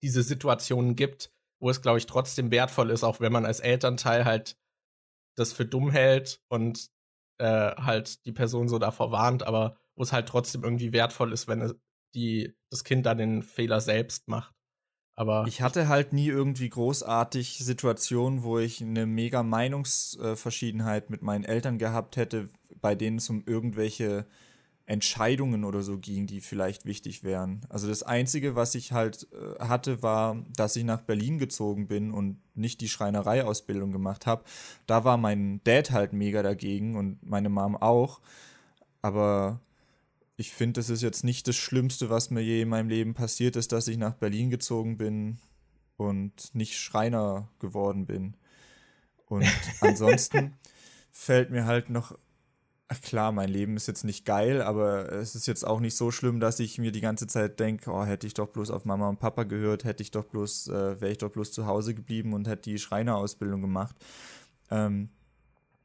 diese 0.01 0.23
Situationen 0.23 0.95
gibt, 0.95 1.31
wo 1.59 1.69
es, 1.69 1.81
glaube 1.81 1.99
ich, 1.99 2.05
trotzdem 2.05 2.51
wertvoll 2.51 2.89
ist, 2.89 3.03
auch 3.03 3.19
wenn 3.19 3.31
man 3.31 3.45
als 3.45 3.59
Elternteil 3.59 4.25
halt 4.25 4.57
das 5.35 5.53
für 5.53 5.65
dumm 5.65 5.91
hält 5.91 6.41
und 6.49 6.89
äh, 7.37 7.75
halt 7.75 8.25
die 8.25 8.31
Person 8.31 8.67
so 8.67 8.79
davor 8.79 9.11
warnt, 9.11 9.43
aber 9.43 9.77
wo 9.95 10.03
es 10.03 10.11
halt 10.11 10.27
trotzdem 10.27 10.63
irgendwie 10.63 10.93
wertvoll 10.93 11.33
ist, 11.33 11.47
wenn 11.47 11.73
die, 12.13 12.55
das 12.69 12.83
Kind 12.83 13.05
dann 13.05 13.17
den 13.17 13.43
Fehler 13.43 13.81
selbst 13.81 14.27
macht. 14.27 14.53
Aber 15.15 15.45
ich 15.47 15.61
hatte 15.61 15.87
halt 15.87 16.13
nie 16.13 16.27
irgendwie 16.27 16.69
großartig 16.69 17.59
Situationen, 17.59 18.43
wo 18.43 18.59
ich 18.59 18.81
eine 18.81 19.05
mega 19.05 19.43
Meinungsverschiedenheit 19.43 21.09
mit 21.09 21.21
meinen 21.21 21.43
Eltern 21.43 21.77
gehabt 21.77 22.15
hätte, 22.15 22.49
bei 22.75 22.95
denen 22.95 23.17
es 23.17 23.29
um 23.29 23.43
irgendwelche 23.45 24.25
Entscheidungen 24.91 25.63
oder 25.63 25.83
so 25.83 25.97
ging, 25.97 26.27
die 26.27 26.41
vielleicht 26.41 26.85
wichtig 26.85 27.23
wären. 27.23 27.61
Also 27.69 27.87
das 27.87 28.03
Einzige, 28.03 28.55
was 28.57 28.75
ich 28.75 28.91
halt 28.91 29.25
äh, 29.31 29.63
hatte, 29.63 30.03
war, 30.03 30.43
dass 30.57 30.75
ich 30.75 30.83
nach 30.83 30.99
Berlin 30.99 31.37
gezogen 31.37 31.87
bin 31.87 32.11
und 32.11 32.41
nicht 32.55 32.81
die 32.81 32.89
Schreinereiausbildung 32.89 33.93
gemacht 33.93 34.25
habe. 34.25 34.43
Da 34.87 35.05
war 35.05 35.15
mein 35.15 35.61
Dad 35.63 35.91
halt 35.91 36.11
mega 36.11 36.43
dagegen 36.43 36.97
und 36.97 37.23
meine 37.23 37.47
Mom 37.47 37.77
auch. 37.77 38.19
Aber 39.01 39.61
ich 40.35 40.51
finde, 40.51 40.81
das 40.81 40.89
ist 40.89 41.01
jetzt 41.01 41.23
nicht 41.23 41.47
das 41.47 41.55
Schlimmste, 41.55 42.09
was 42.09 42.29
mir 42.29 42.41
je 42.41 42.63
in 42.63 42.69
meinem 42.69 42.89
Leben 42.89 43.13
passiert 43.13 43.55
ist, 43.55 43.71
dass 43.71 43.87
ich 43.87 43.97
nach 43.97 44.15
Berlin 44.15 44.49
gezogen 44.49 44.97
bin 44.97 45.37
und 45.95 46.53
nicht 46.53 46.77
Schreiner 46.77 47.47
geworden 47.59 48.07
bin. 48.07 48.35
Und 49.27 49.45
ansonsten 49.79 50.57
fällt 51.11 51.49
mir 51.49 51.65
halt 51.65 51.89
noch, 51.89 52.17
klar, 52.95 53.31
mein 53.31 53.49
Leben 53.49 53.77
ist 53.77 53.87
jetzt 53.87 54.03
nicht 54.03 54.25
geil, 54.25 54.61
aber 54.61 55.11
es 55.11 55.35
ist 55.35 55.47
jetzt 55.47 55.65
auch 55.65 55.79
nicht 55.79 55.95
so 55.95 56.11
schlimm, 56.11 56.39
dass 56.39 56.59
ich 56.59 56.77
mir 56.77 56.91
die 56.91 57.01
ganze 57.01 57.27
Zeit 57.27 57.59
denke, 57.59 57.91
oh, 57.91 58.03
hätte 58.03 58.27
ich 58.27 58.33
doch 58.33 58.49
bloß 58.49 58.71
auf 58.71 58.85
Mama 58.85 59.07
und 59.07 59.19
Papa 59.19 59.43
gehört, 59.43 59.83
hätte 59.83 60.03
ich 60.03 60.11
doch 60.11 60.25
bloß, 60.25 60.67
äh, 60.67 61.01
wäre 61.01 61.11
ich 61.11 61.17
doch 61.19 61.31
bloß 61.31 61.51
zu 61.51 61.65
Hause 61.65 61.93
geblieben 61.93 62.33
und 62.33 62.47
hätte 62.47 62.69
die 62.69 62.79
Schreinerausbildung 62.79 63.61
gemacht. 63.61 63.95
Ähm, 64.69 65.09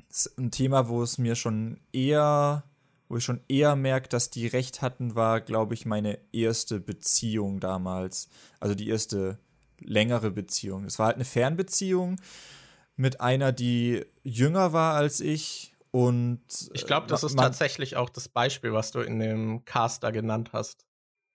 das 0.09 0.27
ist 0.27 0.39
ein 0.39 0.51
Thema, 0.51 0.89
wo 0.89 1.03
es 1.03 1.19
mir 1.19 1.37
schon 1.37 1.79
eher 1.93 2.65
wo 3.09 3.17
ich 3.17 3.25
schon 3.25 3.41
eher 3.49 3.77
merke, 3.77 4.09
dass 4.09 4.31
die 4.31 4.47
recht 4.47 4.83
hatten, 4.83 5.15
war, 5.15 5.41
glaube 5.41 5.75
ich, 5.75 5.87
meine 5.87 6.19
erste 6.33 6.81
Beziehung 6.81 7.61
damals. 7.61 8.29
Also 8.59 8.75
die 8.75 8.89
erste 8.89 9.39
längere 9.79 10.31
Beziehung. 10.31 10.85
Es 10.85 10.99
war 10.99 11.07
halt 11.07 11.17
eine 11.17 11.25
Fernbeziehung 11.25 12.21
mit 12.97 13.21
einer, 13.21 13.53
die 13.53 14.05
jünger 14.25 14.73
war 14.73 14.95
als 14.95 15.21
ich. 15.21 15.73
Und 15.97 16.43
ich 16.75 16.85
glaube, 16.85 17.07
das 17.07 17.25
ist 17.25 17.39
tatsächlich 17.39 17.97
auch 17.97 18.11
das 18.11 18.29
Beispiel, 18.29 18.75
was 18.75 18.91
du 18.91 19.01
in 19.01 19.19
dem 19.19 19.65
Cast 19.65 20.03
da 20.03 20.11
genannt 20.11 20.51
hast. 20.53 20.85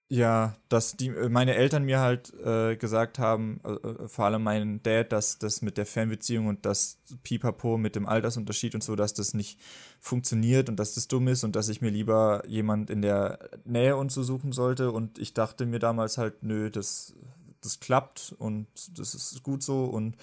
Ja, 0.08 0.54
dass 0.68 0.96
die 0.96 1.08
äh, 1.08 1.28
meine 1.28 1.56
Eltern 1.56 1.82
mir 1.82 1.98
halt 1.98 2.32
äh, 2.34 2.76
gesagt 2.76 3.18
haben, 3.18 3.60
äh, 3.64 3.72
äh, 3.72 4.06
vor 4.06 4.26
allem 4.26 4.44
mein 4.44 4.80
Dad, 4.84 5.10
dass 5.10 5.40
das 5.40 5.62
mit 5.62 5.78
der 5.78 5.86
Fernbeziehung 5.86 6.46
und 6.46 6.64
das 6.64 6.98
Pipapo 7.24 7.76
mit 7.76 7.96
dem 7.96 8.06
Altersunterschied 8.06 8.76
und 8.76 8.84
so, 8.84 8.94
dass 8.94 9.14
das 9.14 9.34
nicht 9.34 9.58
funktioniert 9.98 10.68
und 10.68 10.76
dass 10.76 10.94
das 10.94 11.08
dumm 11.08 11.26
ist 11.26 11.42
und 11.42 11.56
dass 11.56 11.68
ich 11.68 11.80
mir 11.80 11.90
lieber 11.90 12.44
jemand 12.46 12.88
in 12.88 13.02
der 13.02 13.40
Nähe 13.64 13.96
und 13.96 14.12
so 14.12 14.22
suchen 14.22 14.52
sollte. 14.52 14.92
Und 14.92 15.18
ich 15.18 15.34
dachte 15.34 15.66
mir 15.66 15.80
damals 15.80 16.18
halt, 16.18 16.44
nö, 16.44 16.70
das 16.70 17.16
das 17.62 17.80
klappt 17.80 18.34
und 18.38 18.66
das 18.98 19.14
ist 19.14 19.42
gut 19.42 19.62
so. 19.62 19.84
Und 19.84 20.16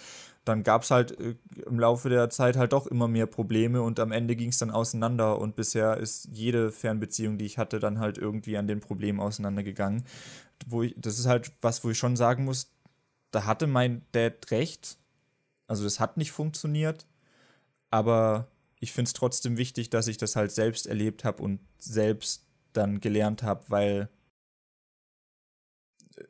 dann 0.45 0.64
gab 0.64 0.84
es 0.84 0.91
halt 0.91 1.20
äh, 1.20 1.36
im 1.66 1.80
Laufe 1.80 2.10
der 2.10 2.30
Zeit 2.30 2.57
halt 2.57 2.74
doch 2.74 2.88
immer 2.88 3.07
mehr 3.07 3.28
Probleme 3.28 3.82
und 3.82 3.99
am 3.99 4.11
Ende 4.11 4.36
ging 4.36 4.49
es 4.49 4.57
dann 4.57 4.72
auseinander. 4.72 5.40
Und 5.40 5.56
bisher 5.56 5.98
ist 5.98 6.30
jede 6.32 6.72
Fernbeziehung, 6.72 7.38
die 7.38 7.45
ich 7.45 7.57
hatte, 7.57 7.80
dann 7.80 7.99
halt 7.99 8.18
irgendwie 8.18 8.57
an 8.57 8.68
den 8.68 8.80
Problemen 8.80 9.20
auseinandergegangen. 9.20 10.03
Wo 10.68 10.84
ich, 10.84 10.95
das 10.98 11.20
ist 11.20 11.26
halt 11.26 11.52
was, 11.61 11.84
wo 11.84 11.90
ich 11.90 11.98
schon 11.98 12.16
sagen 12.16 12.45
muss, 12.45 12.72
da 13.32 13.45
hatte 13.45 13.68
mein 13.68 14.02
Dad 14.11 14.52
recht. 14.52 14.98
Also 15.68 15.84
das 15.84 15.99
hat 15.99 16.18
nicht 16.18 16.32
funktioniert. 16.32 17.06
Aber 17.91 18.48
ich 18.80 18.91
finde 18.91 19.10
es 19.10 19.14
trotzdem 19.14 19.57
wichtig, 19.57 19.90
dass 19.90 20.07
ich 20.07 20.18
das 20.18 20.36
halt 20.36 20.52
selbst 20.52 20.88
erlebt 20.88 21.24
habe 21.24 21.44
und 21.44 21.60
selbst 21.78 22.45
dann 22.74 23.02
gelernt 23.02 23.44
habe, 23.44 23.66
weil 23.68 24.10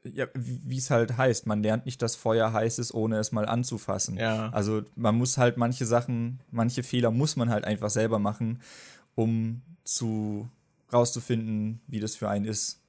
ja, 0.03 0.27
wie 0.33 0.77
es 0.77 0.89
halt 0.89 1.17
heißt, 1.17 1.47
man 1.47 1.63
lernt 1.63 1.85
nicht, 1.85 2.01
dass 2.01 2.15
Feuer 2.15 2.53
heiß 2.53 2.79
ist, 2.79 2.93
ohne 2.93 3.17
es 3.17 3.31
mal 3.31 3.45
anzufassen. 3.45 4.17
Ja. 4.17 4.49
Also 4.49 4.83
man 4.95 5.15
muss 5.15 5.37
halt 5.37 5.57
manche 5.57 5.85
Sachen, 5.85 6.41
manche 6.51 6.83
Fehler 6.83 7.11
muss 7.11 7.35
man 7.35 7.49
halt 7.49 7.65
einfach 7.65 7.89
selber 7.89 8.19
machen, 8.19 8.61
um 9.15 9.61
zu 9.83 10.49
rauszufinden, 10.91 11.81
wie 11.87 11.99
das 11.99 12.15
für 12.15 12.29
einen 12.29 12.45
ist. 12.45 12.81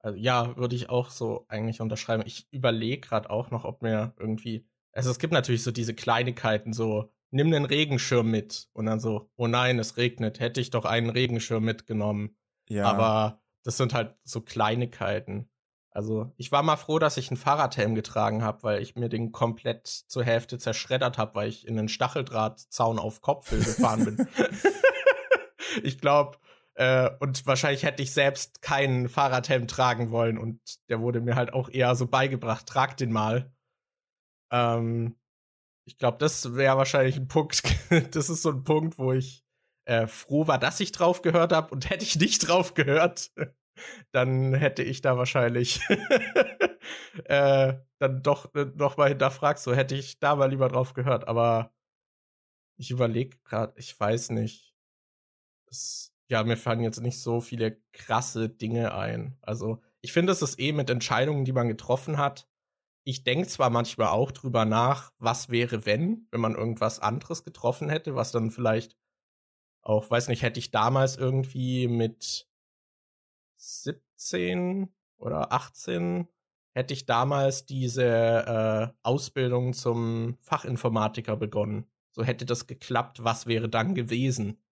Also 0.00 0.18
ja, 0.18 0.56
würde 0.56 0.76
ich 0.76 0.90
auch 0.90 1.10
so 1.10 1.44
eigentlich 1.48 1.80
unterschreiben. 1.80 2.22
Ich 2.26 2.46
überlege 2.52 3.00
gerade 3.00 3.30
auch 3.30 3.50
noch, 3.50 3.64
ob 3.64 3.82
mir 3.82 4.14
irgendwie. 4.18 4.66
Also 4.92 5.10
es 5.10 5.18
gibt 5.18 5.32
natürlich 5.32 5.62
so 5.62 5.70
diese 5.70 5.94
Kleinigkeiten, 5.94 6.72
so 6.72 7.10
nimm 7.30 7.50
den 7.50 7.64
Regenschirm 7.64 8.30
mit 8.30 8.68
und 8.72 8.86
dann 8.86 9.00
so, 9.00 9.30
oh 9.36 9.46
nein, 9.46 9.78
es 9.78 9.96
regnet, 9.96 10.40
hätte 10.40 10.60
ich 10.60 10.70
doch 10.70 10.84
einen 10.84 11.10
Regenschirm 11.10 11.64
mitgenommen. 11.64 12.36
Ja. 12.68 12.84
Aber 12.84 13.42
das 13.64 13.76
sind 13.76 13.92
halt 13.92 14.14
so 14.24 14.40
Kleinigkeiten. 14.40 15.48
Also 15.98 16.32
ich 16.36 16.52
war 16.52 16.62
mal 16.62 16.76
froh, 16.76 17.00
dass 17.00 17.16
ich 17.16 17.28
einen 17.28 17.36
Fahrradhelm 17.36 17.96
getragen 17.96 18.44
habe, 18.44 18.62
weil 18.62 18.82
ich 18.82 18.94
mir 18.94 19.08
den 19.08 19.32
komplett 19.32 19.88
zur 19.88 20.22
Hälfte 20.22 20.56
zerschreddert 20.56 21.18
habe, 21.18 21.34
weil 21.34 21.48
ich 21.48 21.66
in 21.66 21.76
einen 21.76 21.88
Stacheldrahtzaun 21.88 23.00
auf 23.00 23.20
Kopfhöhe 23.20 23.58
gefahren 23.58 24.04
bin. 24.04 24.28
ich 25.82 26.00
glaube, 26.00 26.38
äh, 26.74 27.10
und 27.18 27.44
wahrscheinlich 27.48 27.82
hätte 27.82 28.04
ich 28.04 28.12
selbst 28.12 28.62
keinen 28.62 29.08
Fahrradhelm 29.08 29.66
tragen 29.66 30.12
wollen 30.12 30.38
und 30.38 30.60
der 30.88 31.00
wurde 31.00 31.20
mir 31.20 31.34
halt 31.34 31.52
auch 31.52 31.68
eher 31.68 31.96
so 31.96 32.06
beigebracht, 32.06 32.66
trag 32.66 32.96
den 32.96 33.10
mal. 33.10 33.52
Ähm, 34.52 35.18
ich 35.84 35.98
glaube, 35.98 36.18
das 36.18 36.54
wäre 36.54 36.76
wahrscheinlich 36.76 37.16
ein 37.16 37.26
Punkt. 37.26 37.60
das 38.14 38.30
ist 38.30 38.42
so 38.42 38.50
ein 38.50 38.62
Punkt, 38.62 39.00
wo 39.00 39.14
ich 39.14 39.44
äh, 39.84 40.06
froh 40.06 40.46
war, 40.46 40.58
dass 40.58 40.78
ich 40.78 40.92
drauf 40.92 41.22
gehört 41.22 41.52
habe 41.52 41.74
und 41.74 41.90
hätte 41.90 42.04
ich 42.04 42.14
nicht 42.14 42.46
drauf 42.46 42.74
gehört, 42.74 43.32
dann 44.12 44.54
hätte 44.54 44.82
ich 44.82 45.00
da 45.00 45.16
wahrscheinlich 45.16 45.80
äh, 47.24 47.74
dann 47.98 48.22
doch 48.22 48.54
äh, 48.54 48.66
noch 48.76 48.96
mal 48.96 49.08
hinterfragt, 49.08 49.58
so 49.58 49.74
hätte 49.74 49.94
ich 49.94 50.18
da 50.18 50.36
mal 50.36 50.50
lieber 50.50 50.68
drauf 50.68 50.94
gehört. 50.94 51.28
Aber 51.28 51.72
ich 52.76 52.90
überlege 52.90 53.36
gerade, 53.44 53.74
ich 53.76 53.98
weiß 53.98 54.30
nicht. 54.30 54.74
Es, 55.70 56.14
ja, 56.30 56.42
mir 56.44 56.56
fallen 56.56 56.80
jetzt 56.80 57.00
nicht 57.00 57.20
so 57.20 57.40
viele 57.40 57.80
krasse 57.92 58.48
Dinge 58.48 58.94
ein. 58.94 59.36
Also 59.42 59.82
ich 60.00 60.12
finde, 60.12 60.32
es 60.32 60.42
ist 60.42 60.58
eh 60.60 60.72
mit 60.72 60.90
Entscheidungen, 60.90 61.44
die 61.44 61.52
man 61.52 61.68
getroffen 61.68 62.18
hat. 62.18 62.48
Ich 63.04 63.24
denke 63.24 63.48
zwar 63.48 63.70
manchmal 63.70 64.08
auch 64.08 64.30
drüber 64.32 64.64
nach, 64.64 65.12
was 65.18 65.48
wäre, 65.48 65.86
wenn, 65.86 66.26
wenn 66.30 66.40
man 66.40 66.54
irgendwas 66.54 67.00
anderes 67.00 67.44
getroffen 67.44 67.88
hätte, 67.88 68.14
was 68.14 68.32
dann 68.32 68.50
vielleicht 68.50 68.96
auch, 69.82 70.10
weiß 70.10 70.28
nicht, 70.28 70.42
hätte 70.42 70.58
ich 70.60 70.70
damals 70.70 71.16
irgendwie 71.16 71.88
mit 71.88 72.47
17 73.58 74.88
oder 75.18 75.52
18 75.52 76.28
hätte 76.74 76.94
ich 76.94 77.06
damals 77.06 77.66
diese 77.66 78.04
äh, 78.04 78.88
Ausbildung 79.02 79.72
zum 79.72 80.38
Fachinformatiker 80.40 81.36
begonnen. 81.36 81.86
So 82.12 82.22
hätte 82.22 82.46
das 82.46 82.66
geklappt, 82.66 83.24
was 83.24 83.46
wäre 83.46 83.68
dann 83.68 83.94
gewesen? 83.94 84.62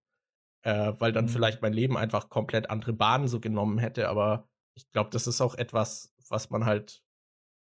Äh, 0.63 0.93
weil 0.99 1.13
dann 1.13 1.27
mhm. 1.27 1.31
vielleicht 1.31 1.63
mein 1.63 1.73
Leben 1.73 1.97
einfach 1.97 2.29
komplett 2.29 2.71
andere 2.71 2.93
Bahnen 2.93 3.29
so 3.29 3.41
genommen 3.41 3.79
hätte. 3.79 4.09
Aber 4.09 4.49
ich 4.75 4.91
glaube, 4.93 5.11
das 5.11 5.27
ist 5.27 5.41
auch 5.41 5.55
etwas, 5.55 6.15
was 6.29 6.51
man 6.51 6.65
halt, 6.65 7.03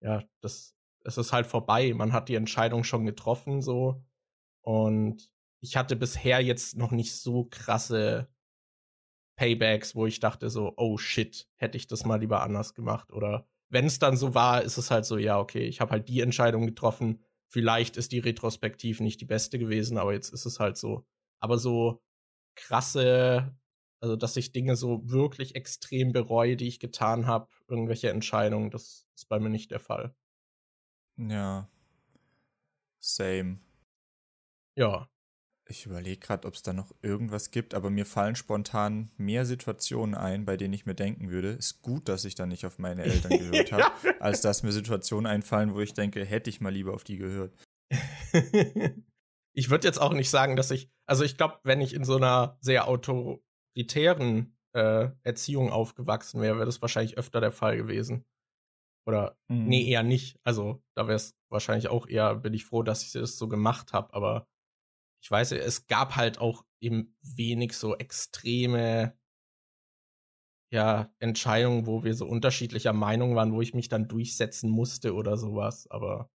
ja, 0.01 0.23
das, 0.41 0.75
es 1.03 1.17
ist 1.17 1.33
halt 1.33 1.47
vorbei. 1.47 1.93
Man 1.93 2.13
hat 2.13 2.29
die 2.29 2.35
Entscheidung 2.35 2.83
schon 2.83 3.05
getroffen, 3.05 3.61
so. 3.61 4.03
Und 4.61 5.29
ich 5.61 5.75
hatte 5.75 5.95
bisher 5.95 6.41
jetzt 6.41 6.77
noch 6.77 6.91
nicht 6.91 7.15
so 7.15 7.45
krasse 7.49 8.29
Paybacks, 9.39 9.95
wo 9.95 10.05
ich 10.05 10.19
dachte 10.19 10.49
so, 10.49 10.73
oh 10.75 10.97
shit, 10.97 11.47
hätte 11.55 11.77
ich 11.77 11.87
das 11.87 12.03
mal 12.03 12.19
lieber 12.19 12.41
anders 12.43 12.73
gemacht. 12.73 13.13
Oder 13.13 13.47
wenn 13.69 13.85
es 13.85 13.97
dann 13.97 14.17
so 14.17 14.35
war, 14.35 14.61
ist 14.63 14.77
es 14.77 14.91
halt 14.91 15.05
so, 15.05 15.17
ja, 15.17 15.39
okay, 15.39 15.63
ich 15.63 15.79
habe 15.79 15.91
halt 15.91 16.09
die 16.09 16.19
Entscheidung 16.19 16.65
getroffen. 16.65 17.23
Vielleicht 17.47 17.95
ist 17.95 18.11
die 18.11 18.19
retrospektiv 18.19 18.99
nicht 18.99 19.21
die 19.21 19.25
beste 19.25 19.57
gewesen, 19.57 19.97
aber 19.97 20.11
jetzt 20.11 20.33
ist 20.33 20.45
es 20.45 20.59
halt 20.59 20.75
so. 20.75 21.05
Aber 21.39 21.57
so 21.57 22.01
krasse, 22.55 23.55
also 24.01 24.17
dass 24.17 24.35
ich 24.35 24.51
Dinge 24.51 24.75
so 24.75 25.09
wirklich 25.09 25.55
extrem 25.55 26.11
bereue, 26.11 26.57
die 26.57 26.67
ich 26.67 26.81
getan 26.81 27.25
habe, 27.25 27.47
irgendwelche 27.69 28.09
Entscheidungen, 28.09 28.71
das 28.71 29.07
ist 29.15 29.29
bei 29.29 29.39
mir 29.39 29.49
nicht 29.49 29.71
der 29.71 29.79
Fall. 29.79 30.13
Ja. 31.15 31.69
Same. 32.99 33.59
Ja. 34.75 35.07
Ich 35.69 35.85
überlege 35.85 36.19
gerade, 36.19 36.47
ob 36.47 36.55
es 36.55 36.63
da 36.63 36.73
noch 36.73 36.91
irgendwas 37.03 37.51
gibt, 37.51 37.75
aber 37.75 37.91
mir 37.91 38.07
fallen 38.07 38.35
spontan 38.35 39.11
mehr 39.17 39.45
Situationen 39.45 40.15
ein, 40.15 40.43
bei 40.43 40.57
denen 40.57 40.73
ich 40.73 40.87
mir 40.87 40.95
denken 40.95 41.29
würde, 41.29 41.49
ist 41.49 41.83
gut, 41.83 42.09
dass 42.09 42.25
ich 42.25 42.33
da 42.33 42.47
nicht 42.47 42.65
auf 42.65 42.79
meine 42.79 43.03
Eltern 43.03 43.37
gehört 43.37 43.71
habe, 43.71 43.83
ja. 44.03 44.17
als 44.19 44.41
dass 44.41 44.63
mir 44.63 44.71
Situationen 44.71 45.27
einfallen, 45.27 45.75
wo 45.75 45.79
ich 45.79 45.93
denke, 45.93 46.25
hätte 46.25 46.49
ich 46.49 46.59
mal 46.59 46.73
lieber 46.73 46.95
auf 46.95 47.03
die 47.03 47.17
gehört. 47.17 47.53
ich 49.53 49.69
würde 49.69 49.87
jetzt 49.87 50.01
auch 50.01 50.13
nicht 50.13 50.31
sagen, 50.31 50.55
dass 50.55 50.71
ich, 50.71 50.89
also 51.05 51.23
ich 51.23 51.37
glaube, 51.37 51.59
wenn 51.63 51.81
ich 51.81 51.93
in 51.93 52.03
so 52.03 52.15
einer 52.15 52.57
sehr 52.61 52.87
autoritären 52.87 54.57
äh, 54.73 55.09
Erziehung 55.21 55.71
aufgewachsen 55.71 56.41
wäre, 56.41 56.55
wäre 56.55 56.65
das 56.65 56.81
wahrscheinlich 56.81 57.19
öfter 57.19 57.41
der 57.41 57.51
Fall 57.51 57.77
gewesen. 57.77 58.25
Oder 59.05 59.37
mhm. 59.49 59.67
nee, 59.67 59.87
eher 59.87 60.03
nicht. 60.03 60.39
Also 60.43 60.81
da 60.95 61.07
wäre 61.07 61.17
es 61.17 61.35
wahrscheinlich 61.49 61.89
auch 61.89 62.07
eher, 62.07 62.35
bin 62.35 62.55
ich 62.55 62.65
froh, 62.65 62.81
dass 62.81 63.03
ich 63.03 63.11
das 63.11 63.37
so 63.37 63.47
gemacht 63.47 63.93
habe, 63.93 64.13
aber 64.15 64.47
ich 65.21 65.29
weiß, 65.29 65.51
es 65.53 65.87
gab 65.87 66.15
halt 66.15 66.39
auch 66.39 66.63
eben 66.79 67.15
wenig 67.21 67.73
so 67.73 67.95
extreme 67.97 69.13
ja, 70.71 71.11
Entscheidungen, 71.19 71.87
wo 71.87 72.03
wir 72.03 72.13
so 72.13 72.27
unterschiedlicher 72.27 72.93
Meinung 72.93 73.35
waren, 73.35 73.53
wo 73.53 73.61
ich 73.61 73.73
mich 73.73 73.89
dann 73.89 74.07
durchsetzen 74.07 74.69
musste 74.69 75.13
oder 75.15 75.37
sowas, 75.37 75.89
aber. 75.89 76.29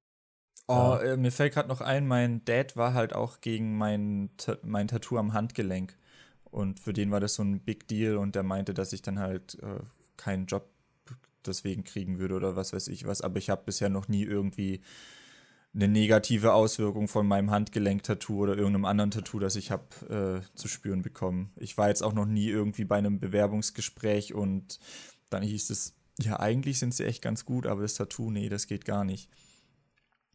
Oh, 0.66 0.96
äh, 1.00 1.16
mir 1.16 1.30
fällt 1.30 1.54
gerade 1.54 1.68
noch 1.68 1.80
ein, 1.80 2.06
mein 2.06 2.44
Dad 2.44 2.76
war 2.76 2.94
halt 2.94 3.12
auch 3.12 3.40
gegen 3.40 3.76
mein, 3.76 4.30
mein 4.62 4.88
Tattoo 4.88 5.18
am 5.18 5.34
Handgelenk. 5.34 5.96
Und 6.44 6.80
für 6.80 6.92
den 6.92 7.10
war 7.10 7.20
das 7.20 7.34
so 7.34 7.42
ein 7.42 7.60
Big 7.60 7.86
Deal 7.86 8.16
und 8.16 8.34
der 8.34 8.44
meinte, 8.44 8.74
dass 8.74 8.92
ich 8.92 9.02
dann 9.02 9.18
halt 9.18 9.58
äh, 9.62 9.80
keinen 10.16 10.46
Job 10.46 10.70
deswegen 11.44 11.84
kriegen 11.84 12.18
würde 12.18 12.34
oder 12.36 12.56
was 12.56 12.72
weiß 12.72 12.88
ich 12.88 13.06
was. 13.06 13.20
Aber 13.20 13.38
ich 13.38 13.50
habe 13.50 13.64
bisher 13.64 13.88
noch 13.88 14.08
nie 14.08 14.22
irgendwie 14.22 14.80
eine 15.74 15.88
negative 15.88 16.52
Auswirkung 16.52 17.08
von 17.08 17.26
meinem 17.26 17.50
Handgelenk-Tattoo 17.50 18.38
oder 18.38 18.56
irgendeinem 18.56 18.84
anderen 18.84 19.10
Tattoo, 19.10 19.40
das 19.40 19.56
ich 19.56 19.70
habe, 19.72 20.42
äh, 20.44 20.56
zu 20.56 20.68
spüren 20.68 21.02
bekommen. 21.02 21.50
Ich 21.56 21.76
war 21.76 21.88
jetzt 21.88 22.02
auch 22.02 22.12
noch 22.12 22.26
nie 22.26 22.48
irgendwie 22.48 22.84
bei 22.84 22.96
einem 22.96 23.18
Bewerbungsgespräch 23.18 24.34
und 24.34 24.78
dann 25.30 25.42
hieß 25.42 25.70
es, 25.70 25.94
ja, 26.20 26.38
eigentlich 26.38 26.78
sind 26.78 26.94
sie 26.94 27.04
echt 27.04 27.22
ganz 27.22 27.44
gut, 27.44 27.66
aber 27.66 27.82
das 27.82 27.94
Tattoo, 27.94 28.30
nee, 28.30 28.48
das 28.48 28.68
geht 28.68 28.84
gar 28.84 29.04
nicht. 29.04 29.28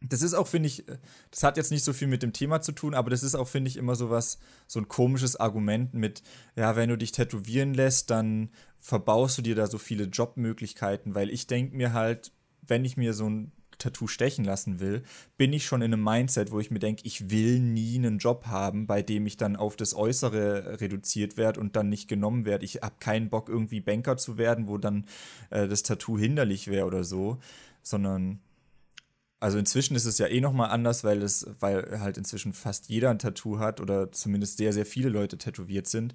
Das 0.02 0.22
ist 0.22 0.34
auch, 0.34 0.46
finde 0.46 0.66
ich, 0.66 0.84
das 1.30 1.42
hat 1.42 1.56
jetzt 1.56 1.70
nicht 1.70 1.84
so 1.84 1.92
viel 1.92 2.08
mit 2.08 2.22
dem 2.22 2.32
Thema 2.32 2.60
zu 2.60 2.72
tun, 2.72 2.94
aber 2.94 3.10
das 3.10 3.22
ist 3.22 3.34
auch, 3.34 3.48
finde 3.48 3.68
ich, 3.68 3.76
immer 3.76 3.94
so 3.94 4.10
was, 4.10 4.38
so 4.66 4.78
ein 4.78 4.88
komisches 4.88 5.36
Argument 5.36 5.94
mit, 5.94 6.22
ja, 6.54 6.76
wenn 6.76 6.88
du 6.88 6.96
dich 6.96 7.12
tätowieren 7.12 7.72
lässt, 7.72 8.10
dann 8.10 8.50
verbaust 8.78 9.38
du 9.38 9.42
dir 9.42 9.54
da 9.54 9.66
so 9.66 9.78
viele 9.78 10.04
Jobmöglichkeiten, 10.04 11.14
weil 11.14 11.30
ich 11.30 11.46
denke 11.46 11.76
mir 11.76 11.92
halt, 11.92 12.32
wenn 12.62 12.84
ich 12.84 12.96
mir 12.96 13.14
so 13.14 13.28
ein 13.28 13.52
Tattoo 13.80 14.06
stechen 14.06 14.44
lassen 14.44 14.78
will, 14.78 15.02
bin 15.36 15.52
ich 15.52 15.66
schon 15.66 15.82
in 15.82 15.92
einem 15.92 16.04
Mindset, 16.04 16.52
wo 16.52 16.60
ich 16.60 16.70
mir 16.70 16.78
denke, 16.78 17.02
ich 17.04 17.30
will 17.30 17.58
nie 17.58 17.96
einen 17.96 18.18
Job 18.18 18.46
haben, 18.46 18.86
bei 18.86 19.02
dem 19.02 19.26
ich 19.26 19.36
dann 19.36 19.56
auf 19.56 19.74
das 19.74 19.94
Äußere 19.94 20.80
reduziert 20.80 21.36
werde 21.36 21.58
und 21.60 21.74
dann 21.74 21.88
nicht 21.88 22.08
genommen 22.08 22.44
werde. 22.44 22.64
Ich 22.64 22.76
habe 22.76 22.94
keinen 23.00 23.28
Bock, 23.28 23.48
irgendwie 23.48 23.80
Banker 23.80 24.16
zu 24.16 24.38
werden, 24.38 24.68
wo 24.68 24.78
dann 24.78 25.06
äh, 25.50 25.66
das 25.66 25.82
Tattoo 25.82 26.18
hinderlich 26.18 26.68
wäre 26.68 26.86
oder 26.86 27.02
so, 27.02 27.38
sondern 27.82 28.40
also 29.40 29.58
inzwischen 29.58 29.96
ist 29.96 30.04
es 30.04 30.18
ja 30.18 30.26
eh 30.26 30.40
nochmal 30.42 30.68
anders, 30.70 31.02
weil 31.02 31.22
es, 31.22 31.46
weil 31.60 31.98
halt 32.00 32.18
inzwischen 32.18 32.52
fast 32.52 32.90
jeder 32.90 33.10
ein 33.10 33.18
Tattoo 33.18 33.58
hat 33.58 33.80
oder 33.80 34.12
zumindest 34.12 34.58
sehr, 34.58 34.74
sehr 34.74 34.84
viele 34.84 35.08
Leute 35.08 35.38
tätowiert 35.38 35.86
sind. 35.86 36.14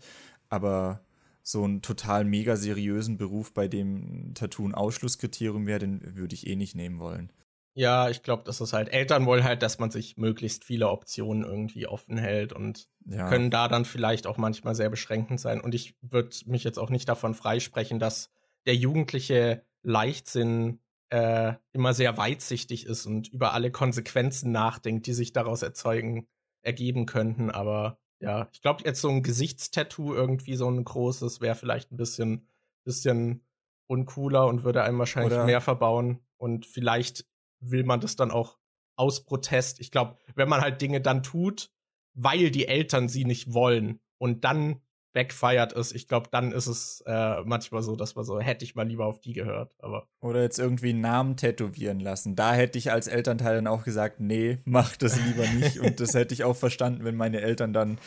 Aber 0.49 1.01
so 1.41 1.63
einen 1.63 1.81
total 1.81 2.23
mega 2.23 2.55
seriösen 2.55 3.17
Beruf, 3.17 3.51
bei 3.51 3.67
dem 3.67 4.33
Tattoo 4.35 4.67
ein 4.67 4.75
Ausschlusskriterium 4.75 5.65
wäre, 5.65 5.79
den 5.79 6.15
würde 6.15 6.35
ich 6.35 6.47
eh 6.47 6.55
nicht 6.55 6.75
nehmen 6.75 6.99
wollen. 6.99 7.31
Ja, 7.77 8.09
ich 8.09 8.23
glaube, 8.23 8.43
das 8.45 8.61
ist 8.61 8.71
halt, 8.71 8.87
Eltern 8.87 9.25
wollen 9.25 9.43
halt, 9.43 9.61
dass 9.61 9.79
man 9.79 9.91
sich 9.91 10.15
möglichst 10.15 10.63
viele 10.63 10.89
Optionen 10.89 11.43
irgendwie 11.43 11.87
offen 11.87 12.17
hält 12.17 12.53
und 12.53 12.87
ja. 13.05 13.27
können 13.27 13.51
da 13.51 13.67
dann 13.67 13.83
vielleicht 13.83 14.27
auch 14.27 14.37
manchmal 14.37 14.75
sehr 14.75 14.89
beschränkend 14.89 15.41
sein. 15.41 15.59
Und 15.59 15.75
ich 15.75 15.97
würde 16.01 16.35
mich 16.45 16.63
jetzt 16.63 16.79
auch 16.79 16.89
nicht 16.89 17.09
davon 17.09 17.33
freisprechen, 17.33 17.99
dass 17.99 18.31
der 18.65 18.75
jugendliche 18.75 19.65
Leichtsinn 19.83 20.79
äh, 21.09 21.53
immer 21.73 21.93
sehr 21.93 22.17
weitsichtig 22.17 22.85
ist 22.85 23.05
und 23.05 23.27
über 23.27 23.53
alle 23.53 23.71
Konsequenzen 23.71 24.53
nachdenkt, 24.53 25.05
die 25.05 25.13
sich 25.13 25.33
daraus 25.33 25.61
erzeugen, 25.61 26.27
ergeben 26.61 27.05
könnten. 27.05 27.51
Aber 27.51 27.99
ja, 28.21 28.47
ich 28.53 28.61
glaube, 28.61 28.83
jetzt 28.85 29.01
so 29.01 29.09
ein 29.09 29.21
Gesichtstattoo 29.21 30.13
irgendwie 30.13 30.55
so 30.55 30.69
ein 30.69 30.83
großes 30.83 31.41
wäre 31.41 31.55
vielleicht 31.55 31.91
ein 31.91 31.97
bisschen, 31.97 32.47
bisschen 32.85 33.45
uncooler 33.87 34.47
und 34.47 34.63
würde 34.63 34.83
einem 34.83 34.97
wahrscheinlich 34.97 35.33
Oder 35.33 35.45
mehr 35.45 35.61
verbauen. 35.61 36.21
Und 36.37 36.65
vielleicht 36.65 37.25
will 37.71 37.83
man 37.83 37.99
das 37.99 38.15
dann 38.15 38.31
auch 38.31 38.57
aus 38.95 39.25
Protest. 39.25 39.79
Ich 39.79 39.91
glaube, 39.91 40.17
wenn 40.35 40.49
man 40.49 40.61
halt 40.61 40.81
Dinge 40.81 41.01
dann 41.01 41.23
tut, 41.23 41.71
weil 42.13 42.49
die 42.51 42.67
Eltern 42.67 43.09
sie 43.09 43.25
nicht 43.25 43.53
wollen 43.53 43.99
und 44.17 44.43
dann 44.43 44.81
backfired 45.15 45.71
ist, 45.71 45.95
ich 45.95 46.07
glaube, 46.07 46.27
dann 46.29 46.51
ist 46.51 46.67
es 46.67 47.01
äh, 47.07 47.41
manchmal 47.45 47.81
so, 47.81 47.95
dass 47.95 48.15
man 48.15 48.25
so, 48.25 48.39
hätte 48.39 48.65
ich 48.65 48.75
mal 48.75 48.85
lieber 48.85 49.05
auf 49.05 49.21
die 49.21 49.31
gehört. 49.33 49.73
Aber 49.79 50.07
Oder 50.19 50.43
jetzt 50.43 50.59
irgendwie 50.59 50.89
einen 50.89 51.01
Namen 51.01 51.37
tätowieren 51.37 52.01
lassen. 52.01 52.35
Da 52.35 52.53
hätte 52.53 52.77
ich 52.77 52.91
als 52.91 53.07
Elternteil 53.07 53.55
dann 53.55 53.67
auch 53.67 53.85
gesagt, 53.85 54.19
nee, 54.19 54.59
mach 54.65 54.95
das 54.97 55.17
lieber 55.25 55.47
nicht. 55.47 55.79
und 55.79 55.99
das 56.01 56.13
hätte 56.13 56.33
ich 56.33 56.43
auch 56.43 56.55
verstanden, 56.55 57.05
wenn 57.05 57.15
meine 57.15 57.41
Eltern 57.41 57.71
dann. 57.71 57.97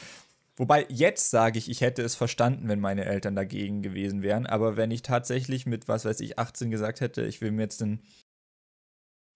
Wobei 0.55 0.87
jetzt 0.91 1.31
sage 1.31 1.59
ich, 1.59 1.71
ich 1.71 1.81
hätte 1.81 2.03
es 2.03 2.15
verstanden, 2.15 2.69
wenn 2.69 2.81
meine 2.81 3.07
Eltern 3.07 3.35
dagegen 3.35 3.81
gewesen 3.81 4.23
wären. 4.23 4.45
Aber 4.45 4.77
wenn 4.77 4.91
ich 4.91 5.03
tatsächlich 5.03 5.65
mit, 5.65 5.89
was 5.89 6.05
weiß 6.05 6.21
ich, 6.21 6.39
18 6.39 6.71
gesagt 6.71 7.01
hätte, 7.01 7.23
ich 7.23 7.41
will 7.41 7.53
mir 7.53 7.63
jetzt 7.63 7.83
einen. 7.83 8.03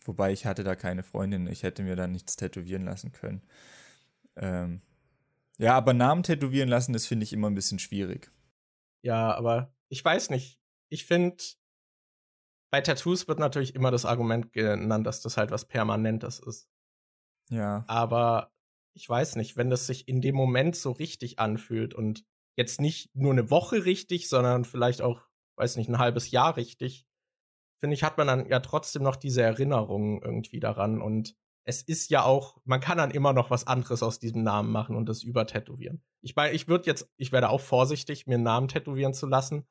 Wobei 0.07 0.33
ich 0.33 0.47
hatte 0.47 0.65
da 0.65 0.75
keine 0.75 1.03
Freundin, 1.03 1.47
ich 1.47 1.63
hätte 1.63 1.83
mir 1.83 1.97
da 1.97 2.07
nichts 2.07 2.37
tätowieren 2.37 2.85
lassen 2.85 3.13
können. 3.13 3.43
Ähm, 4.37 4.83
ja, 5.59 5.75
aber 5.75 5.95
Namen 5.95 6.23
tätowieren 6.23 6.69
lassen, 6.69 6.93
das 6.93 7.07
finde 7.07 7.25
ich 7.25 7.33
immer 7.33 7.49
ein 7.49 7.55
bisschen 7.55 7.79
schwierig. 7.79 8.31
Ja, 9.03 9.35
aber 9.35 9.75
ich 9.89 10.05
weiß 10.05 10.31
nicht. 10.31 10.59
Ich 10.89 11.05
finde, 11.05 11.43
bei 12.71 12.81
Tattoos 12.81 13.29
wird 13.29 13.39
natürlich 13.39 13.75
immer 13.75 13.91
das 13.91 14.05
Argument 14.05 14.53
genannt, 14.53 15.07
dass 15.07 15.21
das 15.21 15.37
halt 15.37 15.51
was 15.51 15.67
Permanentes 15.67 16.41
ist. 16.41 16.69
Ja. 17.51 17.85
Aber 17.87 18.53
ich 18.95 19.09
weiß 19.09 19.37
nicht, 19.37 19.57
wenn 19.57 19.71
das 19.71 19.87
sich 19.87 20.09
in 20.09 20.21
dem 20.21 20.35
Moment 20.35 20.77
so 20.77 20.93
richtig 20.93 21.39
anfühlt 21.39 21.95
und 21.95 22.25
jetzt 22.57 22.81
nicht 22.81 23.15
nur 23.15 23.33
eine 23.33 23.51
Woche 23.51 23.85
richtig, 23.85 24.29
sondern 24.29 24.65
vielleicht 24.65 25.03
auch, 25.03 25.21
weiß 25.57 25.77
nicht, 25.77 25.89
ein 25.89 25.99
halbes 25.99 26.31
Jahr 26.31 26.57
richtig, 26.57 27.07
finde 27.83 27.95
ich, 27.95 28.05
hat 28.05 28.17
man 28.17 28.29
dann 28.29 28.47
ja 28.47 28.61
trotzdem 28.61 29.03
noch 29.03 29.17
diese 29.17 29.43
Erinnerungen 29.43 30.23
irgendwie 30.23 30.61
daran 30.61 31.03
und 31.03 31.35
es 31.65 31.83
ist 31.83 32.11
ja 32.11 32.23
auch, 32.23 32.57
man 32.65 32.79
kann 32.79 32.97
dann 32.97 33.11
immer 33.11 33.33
noch 33.33 33.51
was 33.51 33.67
anderes 33.67 34.05
aus 34.05 34.21
diesem 34.21 34.45
Namen 34.45 34.71
machen 34.71 34.95
und 34.95 35.09
das 35.09 35.25
übertätowieren. 35.25 36.01
Ich 36.21 36.37
meine, 36.37 36.55
ich 36.55 36.69
würde 36.69 36.87
jetzt, 36.87 37.11
ich 37.17 37.33
werde 37.33 37.49
auch 37.49 37.61
vorsichtig, 37.61 38.29
mir 38.29 38.37
einen 38.37 38.45
Namen 38.45 38.69
tätowieren 38.69 39.15
zu 39.15 39.27
lassen, 39.27 39.67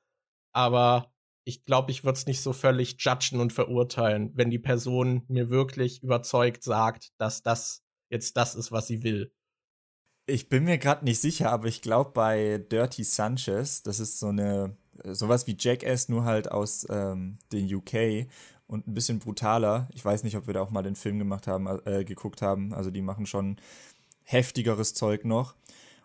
aber 0.51 1.13
ich 1.45 1.63
glaube, 1.63 1.91
ich 1.91 2.03
würde 2.03 2.17
es 2.17 2.25
nicht 2.25 2.41
so 2.41 2.51
völlig 2.51 2.97
judgen 2.99 3.39
und 3.39 3.53
verurteilen, 3.53 4.31
wenn 4.35 4.49
die 4.49 4.59
Person 4.59 5.23
mir 5.29 5.49
wirklich 5.49 6.03
überzeugt 6.03 6.63
sagt, 6.63 7.13
dass 7.17 7.43
das 7.43 7.81
jetzt 8.09 8.35
das 8.35 8.55
ist, 8.55 8.73
was 8.73 8.87
sie 8.87 9.03
will. 9.03 9.33
Ich 10.25 10.49
bin 10.49 10.65
mir 10.65 10.79
gerade 10.79 11.05
nicht 11.05 11.21
sicher, 11.21 11.49
aber 11.49 11.69
ich 11.69 11.81
glaube 11.81 12.11
bei 12.11 12.57
Dirty 12.57 13.05
Sanchez, 13.05 13.83
das 13.83 14.01
ist 14.01 14.19
so 14.19 14.27
eine 14.27 14.75
sowas 15.03 15.47
wie 15.47 15.55
Jackass, 15.57 16.09
nur 16.09 16.25
halt 16.25 16.51
aus 16.51 16.85
ähm, 16.89 17.37
den 17.51 17.73
UK 17.73 18.27
und 18.67 18.87
ein 18.87 18.93
bisschen 18.93 19.19
brutaler. 19.19 19.87
Ich 19.93 20.03
weiß 20.03 20.23
nicht, 20.23 20.37
ob 20.37 20.47
wir 20.47 20.53
da 20.53 20.61
auch 20.61 20.71
mal 20.71 20.83
den 20.83 20.95
Film 20.95 21.19
gemacht 21.19 21.47
haben, 21.47 21.67
äh, 21.85 22.03
geguckt 22.03 22.41
haben. 22.41 22.73
Also 22.73 22.91
die 22.91 23.01
machen 23.01 23.25
schon 23.25 23.57
heftigeres 24.23 24.93
Zeug 24.93 25.25
noch. 25.25 25.55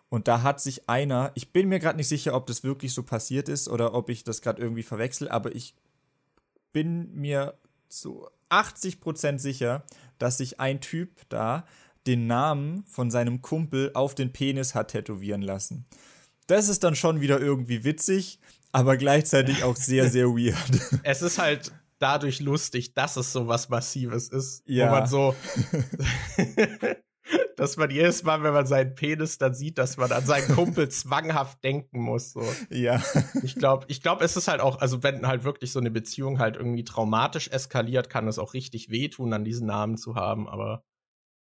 Und 0.09 0.27
da 0.27 0.41
hat 0.41 0.61
sich 0.61 0.89
einer, 0.89 1.31
ich 1.35 1.51
bin 1.51 1.67
mir 1.67 1.79
gerade 1.79 1.97
nicht 1.97 2.07
sicher, 2.07 2.33
ob 2.33 2.47
das 2.47 2.63
wirklich 2.63 2.93
so 2.93 3.03
passiert 3.03 3.49
ist 3.49 3.67
oder 3.67 3.93
ob 3.93 4.09
ich 4.09 4.23
das 4.23 4.41
gerade 4.41 4.61
irgendwie 4.61 4.83
verwechsel, 4.83 5.27
aber 5.29 5.53
ich 5.53 5.75
bin 6.71 7.13
mir 7.13 7.55
zu 7.89 8.27
80% 8.49 9.39
sicher, 9.39 9.83
dass 10.17 10.37
sich 10.37 10.59
ein 10.59 10.79
Typ 10.79 11.09
da 11.29 11.65
den 12.05 12.27
Namen 12.27 12.85
von 12.85 13.11
seinem 13.11 13.41
Kumpel 13.41 13.91
auf 13.93 14.15
den 14.15 14.31
Penis 14.31 14.75
hat 14.75 14.89
tätowieren 14.91 15.41
lassen. 15.41 15.85
Das 16.47 16.69
ist 16.69 16.85
dann 16.85 16.95
schon 16.95 17.19
wieder 17.19 17.41
irgendwie 17.41 17.83
witzig, 17.83 18.39
aber 18.77 18.95
gleichzeitig 18.95 19.63
auch 19.63 19.75
sehr, 19.75 20.07
sehr 20.09 20.27
weird. 20.27 21.01
Es 21.01 21.23
ist 21.23 21.39
halt 21.39 21.71
dadurch 21.97 22.39
lustig, 22.39 22.93
dass 22.93 23.17
es 23.17 23.33
so 23.33 23.47
was 23.47 23.69
Massives 23.69 24.29
ist. 24.29 24.61
Ja. 24.67 24.87
Wo 24.87 24.91
man 24.91 25.07
so, 25.07 25.35
dass 27.57 27.75
man 27.77 27.89
jedes 27.89 28.21
Mal, 28.21 28.43
wenn 28.43 28.53
man 28.53 28.67
seinen 28.67 28.93
Penis 28.93 29.39
dann 29.39 29.55
sieht, 29.55 29.79
dass 29.79 29.97
man 29.97 30.11
an 30.11 30.23
seinen 30.23 30.47
Kumpel 30.49 30.89
zwanghaft 30.89 31.63
denken 31.63 31.99
muss. 31.99 32.33
So. 32.33 32.43
Ja. 32.69 33.01
Ich 33.41 33.55
glaube, 33.55 33.87
ich 33.89 34.03
glaube, 34.03 34.23
es 34.23 34.37
ist 34.37 34.47
halt 34.47 34.61
auch, 34.61 34.79
also 34.79 35.01
wenn 35.01 35.25
halt 35.25 35.43
wirklich 35.43 35.71
so 35.71 35.79
eine 35.79 35.89
Beziehung 35.89 36.37
halt 36.37 36.55
irgendwie 36.55 36.83
traumatisch 36.83 37.47
eskaliert, 37.47 38.11
kann 38.11 38.27
es 38.27 38.37
auch 38.37 38.53
richtig 38.53 38.91
wehtun, 38.91 39.33
an 39.33 39.43
diesen 39.43 39.65
Namen 39.65 39.97
zu 39.97 40.13
haben, 40.13 40.47
aber 40.47 40.83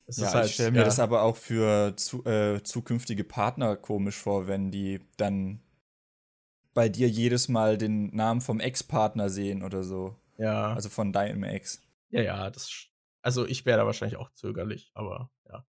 es 0.07 0.17
ja, 0.17 0.25
ist 0.29 0.33
halt, 0.33 0.45
ich 0.47 0.53
stelle 0.55 0.71
mir 0.71 0.79
ja. 0.79 0.85
das 0.85 0.99
aber 0.99 1.21
auch 1.21 1.37
für 1.37 1.95
zu, 1.95 2.25
äh, 2.25 2.63
zukünftige 2.63 3.23
Partner 3.23 3.75
komisch 3.75 4.17
vor, 4.17 4.47
wenn 4.47 4.71
die 4.71 5.01
dann 5.17 5.61
bei 6.73 6.89
dir 6.89 7.09
jedes 7.09 7.47
Mal 7.47 7.77
den 7.77 8.15
Namen 8.15 8.41
vom 8.41 8.59
Ex-Partner 8.59 9.29
sehen 9.29 9.63
oder 9.63 9.83
so. 9.83 10.15
Ja. 10.37 10.73
Also 10.73 10.89
von 10.89 11.11
deinem 11.11 11.43
Ex. 11.43 11.81
Ja, 12.09 12.21
ja, 12.21 12.49
das. 12.49 12.87
Also 13.21 13.45
ich 13.45 13.65
wäre 13.65 13.79
da 13.79 13.85
wahrscheinlich 13.85 14.17
auch 14.17 14.31
zögerlich, 14.31 14.91
aber 14.93 15.31
ja. 15.49 15.65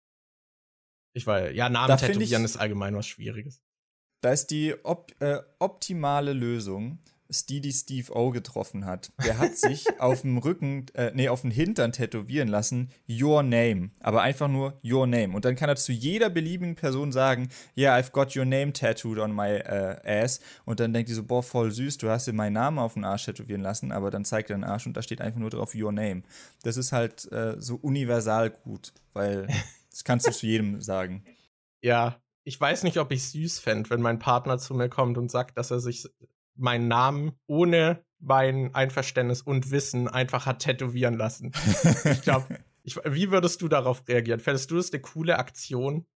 Ich 1.12 1.26
war 1.26 1.50
ja, 1.50 1.68
Namen 1.68 1.96
tätowieren 1.98 2.44
ist 2.44 2.56
allgemein 2.56 2.94
was 2.94 3.06
Schwieriges. 3.06 3.62
Da 4.20 4.32
ist 4.32 4.48
die 4.48 4.74
op 4.84 5.12
äh, 5.20 5.40
optimale 5.58 6.32
Lösung, 6.32 7.02
die 7.30 7.72
Steve 7.72 8.14
O 8.14 8.30
getroffen 8.30 8.84
hat. 8.84 9.12
Der 9.24 9.38
hat 9.38 9.56
sich 9.56 9.86
auf 10.00 10.22
dem 10.22 10.38
Rücken, 10.38 10.86
äh, 10.94 11.12
nee, 11.14 11.28
auf 11.28 11.42
dem 11.42 11.50
Hintern 11.50 11.92
tätowieren 11.92 12.48
lassen, 12.48 12.90
Your 13.08 13.42
Name. 13.42 13.90
Aber 14.00 14.22
einfach 14.22 14.48
nur 14.48 14.78
Your 14.84 15.06
Name. 15.06 15.34
Und 15.34 15.44
dann 15.44 15.56
kann 15.56 15.68
er 15.68 15.76
zu 15.76 15.92
jeder 15.92 16.30
beliebigen 16.30 16.74
Person 16.74 17.12
sagen, 17.12 17.48
yeah, 17.76 17.96
I've 17.96 18.12
got 18.12 18.36
your 18.36 18.44
name 18.44 18.72
tattooed 18.72 19.18
on 19.18 19.34
my 19.34 19.60
uh, 19.60 19.96
ass. 20.04 20.40
Und 20.64 20.80
dann 20.80 20.92
denkt 20.92 21.08
die 21.08 21.14
so, 21.14 21.22
boah, 21.22 21.42
voll 21.42 21.70
süß, 21.70 21.98
du 21.98 22.08
hast 22.08 22.26
dir 22.26 22.32
meinen 22.32 22.54
Namen 22.54 22.78
auf 22.78 22.94
den 22.94 23.04
Arsch 23.04 23.24
tätowieren 23.24 23.62
lassen, 23.62 23.92
aber 23.92 24.10
dann 24.10 24.24
zeigt 24.24 24.50
er 24.50 24.56
den 24.56 24.64
Arsch 24.64 24.86
und 24.86 24.96
da 24.96 25.02
steht 25.02 25.20
einfach 25.20 25.40
nur 25.40 25.50
drauf 25.50 25.74
Your 25.74 25.92
Name. 25.92 26.22
Das 26.62 26.76
ist 26.76 26.92
halt 26.92 27.30
äh, 27.32 27.56
so 27.58 27.76
universal 27.76 28.50
gut, 28.50 28.92
weil 29.12 29.46
das 29.90 30.04
kannst 30.04 30.26
du 30.26 30.32
zu 30.32 30.46
jedem 30.46 30.80
sagen. 30.80 31.24
Ja, 31.82 32.20
ich 32.44 32.60
weiß 32.60 32.82
nicht, 32.82 32.98
ob 32.98 33.12
ich 33.12 33.28
süß 33.28 33.58
fände, 33.58 33.90
wenn 33.90 34.00
mein 34.00 34.18
Partner 34.18 34.58
zu 34.58 34.74
mir 34.74 34.88
kommt 34.88 35.18
und 35.18 35.30
sagt, 35.30 35.56
dass 35.58 35.70
er 35.70 35.80
sich 35.80 36.08
meinen 36.56 36.88
Namen 36.88 37.32
ohne 37.46 38.04
mein 38.18 38.74
Einverständnis 38.74 39.42
und 39.42 39.70
Wissen 39.70 40.08
einfach 40.08 40.46
hat 40.46 40.60
tätowieren 40.60 41.14
lassen. 41.14 41.52
ich 42.04 42.22
glaube, 42.22 42.58
wie 43.04 43.30
würdest 43.30 43.62
du 43.62 43.68
darauf 43.68 44.06
reagieren? 44.08 44.40
Fändest 44.40 44.70
du 44.70 44.76
das 44.76 44.92
eine 44.92 45.00
coole 45.00 45.38
Aktion? 45.38 46.06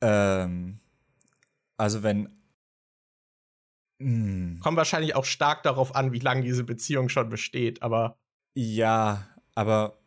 Ähm, 0.00 0.80
also 1.76 2.02
wenn. 2.02 2.28
Mh. 3.98 4.06
Hm. 4.06 4.60
Kommt 4.60 4.76
wahrscheinlich 4.76 5.14
auch 5.14 5.24
stark 5.24 5.62
darauf 5.62 5.94
an, 5.94 6.12
wie 6.12 6.18
lange 6.18 6.42
diese 6.42 6.64
Beziehung 6.64 7.08
schon 7.08 7.30
besteht, 7.30 7.82
aber. 7.82 8.18
Ja, 8.54 9.26
aber 9.54 9.98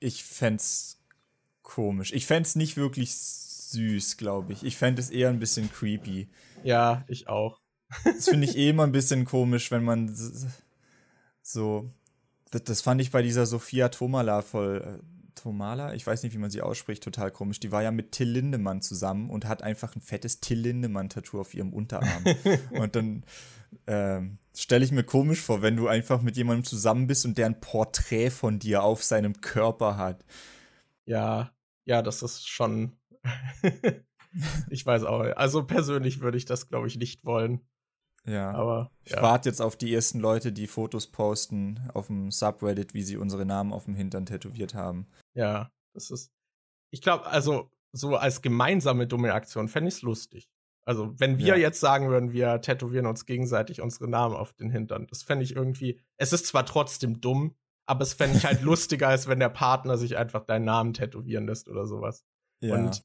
ich 0.00 0.24
fände 0.24 0.62
komisch. 1.62 2.12
Ich 2.12 2.26
fände 2.26 2.48
nicht 2.56 2.76
wirklich 2.76 3.14
süß, 3.14 4.16
glaube 4.16 4.52
ich. 4.52 4.62
Ich 4.62 4.76
fände 4.76 5.00
es 5.00 5.10
eher 5.10 5.30
ein 5.30 5.38
bisschen 5.38 5.70
creepy. 5.70 6.28
Ja, 6.64 7.04
ich 7.08 7.28
auch. 7.28 7.60
Das 8.04 8.28
finde 8.28 8.46
ich 8.46 8.56
eh 8.56 8.70
immer 8.70 8.84
ein 8.84 8.92
bisschen 8.92 9.24
komisch, 9.24 9.70
wenn 9.70 9.84
man 9.84 10.14
so. 11.42 11.90
Das, 12.50 12.64
das 12.64 12.80
fand 12.80 13.00
ich 13.00 13.10
bei 13.10 13.22
dieser 13.22 13.46
Sophia 13.46 13.88
Tomala 13.88 14.42
voll. 14.42 15.00
Äh, 15.00 15.14
Tomala, 15.34 15.94
ich 15.94 16.06
weiß 16.06 16.22
nicht, 16.22 16.32
wie 16.32 16.38
man 16.38 16.50
sie 16.50 16.62
ausspricht, 16.62 17.02
total 17.02 17.30
komisch. 17.30 17.58
Die 17.58 17.72
war 17.72 17.82
ja 17.82 17.90
mit 17.90 18.12
Till 18.12 18.28
Lindemann 18.28 18.80
zusammen 18.80 19.30
und 19.30 19.46
hat 19.46 19.62
einfach 19.62 19.94
ein 19.94 20.00
fettes 20.00 20.40
Till 20.40 20.60
Lindemann-Tattoo 20.60 21.40
auf 21.40 21.54
ihrem 21.54 21.72
Unterarm. 21.72 22.24
und 22.70 22.94
dann 22.94 23.24
ähm, 23.86 24.38
stelle 24.56 24.84
ich 24.84 24.92
mir 24.92 25.02
komisch 25.02 25.40
vor, 25.40 25.60
wenn 25.60 25.76
du 25.76 25.88
einfach 25.88 26.22
mit 26.22 26.36
jemandem 26.36 26.64
zusammen 26.64 27.08
bist 27.08 27.24
und 27.24 27.36
der 27.36 27.46
ein 27.46 27.60
Porträt 27.60 28.30
von 28.30 28.58
dir 28.58 28.84
auf 28.84 29.02
seinem 29.02 29.40
Körper 29.40 29.96
hat. 29.96 30.24
Ja, 31.04 31.52
ja, 31.84 32.00
das 32.00 32.22
ist 32.22 32.48
schon 32.48 32.96
ich 34.70 34.84
weiß 34.84 35.04
auch. 35.04 35.20
Also 35.36 35.64
persönlich 35.64 36.20
würde 36.20 36.38
ich 36.38 36.44
das, 36.44 36.68
glaube 36.68 36.86
ich, 36.86 36.96
nicht 36.96 37.24
wollen. 37.24 37.60
Ja. 38.26 38.52
Aber 38.52 38.90
ich 39.04 39.12
ja. 39.12 39.22
warte 39.22 39.48
jetzt 39.48 39.60
auf 39.60 39.76
die 39.76 39.92
ersten 39.94 40.18
Leute, 40.18 40.52
die 40.52 40.66
Fotos 40.66 41.08
posten 41.08 41.90
auf 41.92 42.06
dem 42.06 42.30
Subreddit, 42.30 42.94
wie 42.94 43.02
sie 43.02 43.16
unsere 43.16 43.44
Namen 43.44 43.72
auf 43.72 43.84
dem 43.84 43.94
Hintern 43.94 44.26
tätowiert 44.26 44.74
haben. 44.74 45.06
Ja, 45.34 45.70
das 45.92 46.10
ist. 46.10 46.32
Ich 46.90 47.02
glaube, 47.02 47.26
also 47.26 47.70
so 47.92 48.16
als 48.16 48.42
gemeinsame 48.42 49.06
dumme 49.06 49.34
Aktion 49.34 49.68
fände 49.68 49.88
ich 49.88 49.96
es 49.96 50.02
lustig. 50.02 50.48
Also, 50.86 51.18
wenn 51.18 51.38
wir 51.38 51.46
ja. 51.46 51.56
jetzt 51.56 51.80
sagen 51.80 52.08
würden, 52.08 52.32
wir 52.32 52.60
tätowieren 52.60 53.06
uns 53.06 53.24
gegenseitig 53.24 53.80
unsere 53.80 54.08
Namen 54.08 54.34
auf 54.34 54.52
den 54.52 54.70
Hintern, 54.70 55.06
das 55.06 55.22
fände 55.22 55.44
ich 55.44 55.56
irgendwie. 55.56 56.00
Es 56.18 56.32
ist 56.32 56.46
zwar 56.46 56.66
trotzdem 56.66 57.20
dumm, 57.20 57.54
aber 57.86 58.02
es 58.02 58.14
fände 58.14 58.36
ich 58.36 58.44
halt 58.44 58.60
lustiger, 58.62 59.08
als 59.08 59.26
wenn 59.26 59.38
der 59.38 59.48
Partner 59.48 59.96
sich 59.96 60.16
einfach 60.16 60.44
deinen 60.44 60.66
Namen 60.66 60.92
tätowieren 60.92 61.46
lässt 61.46 61.68
oder 61.68 61.86
sowas. 61.86 62.24
Ja. 62.60 62.74
Und 62.74 63.02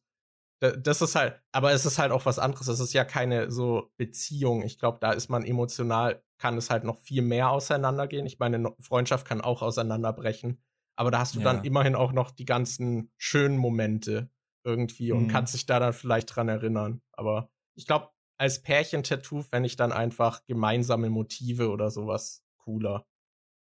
das 0.59 1.01
ist 1.01 1.15
halt, 1.15 1.39
aber 1.51 1.71
es 1.71 1.85
ist 1.85 1.99
halt 1.99 2.11
auch 2.11 2.25
was 2.25 2.39
anderes. 2.39 2.67
Es 2.67 2.79
ist 2.79 2.93
ja 2.93 3.05
keine 3.05 3.49
so 3.49 3.91
Beziehung. 3.97 4.61
Ich 4.63 4.77
glaube, 4.77 4.97
da 4.99 5.11
ist 5.11 5.29
man 5.29 5.45
emotional 5.45 6.21
kann 6.39 6.57
es 6.57 6.69
halt 6.69 6.85
noch 6.85 6.97
viel 6.97 7.21
mehr 7.21 7.51
auseinandergehen. 7.51 8.25
Ich 8.25 8.39
meine, 8.39 8.55
eine 8.55 8.73
Freundschaft 8.79 9.27
kann 9.27 9.41
auch 9.41 9.61
auseinanderbrechen. 9.61 10.57
Aber 10.95 11.11
da 11.11 11.19
hast 11.19 11.35
du 11.35 11.39
ja. 11.39 11.45
dann 11.45 11.63
immerhin 11.63 11.95
auch 11.95 12.13
noch 12.13 12.31
die 12.31 12.45
ganzen 12.45 13.11
schönen 13.17 13.57
Momente 13.57 14.29
irgendwie 14.63 15.11
und 15.11 15.23
mhm. 15.23 15.27
kannst 15.27 15.53
dich 15.53 15.65
da 15.65 15.79
dann 15.79 15.93
vielleicht 15.93 16.35
dran 16.35 16.49
erinnern. 16.49 17.01
Aber 17.11 17.49
ich 17.75 17.85
glaube, 17.85 18.09
als 18.37 18.61
Pärchen-Tattoo 18.61 19.41
fände 19.41 19.67
ich 19.67 19.75
dann 19.75 19.91
einfach 19.91 20.45
gemeinsame 20.45 21.09
Motive 21.09 21.69
oder 21.69 21.91
sowas 21.91 22.43
cooler, 22.57 23.05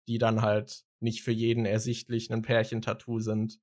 die 0.09 0.19
dann 0.19 0.43
halt 0.43 0.85
nicht 1.01 1.23
für 1.23 1.33
jeden 1.33 1.67
ersichtlich 1.67 2.31
ein 2.33 2.43
Pärchen-Tattoo 2.43 3.21
sind, 3.21 3.61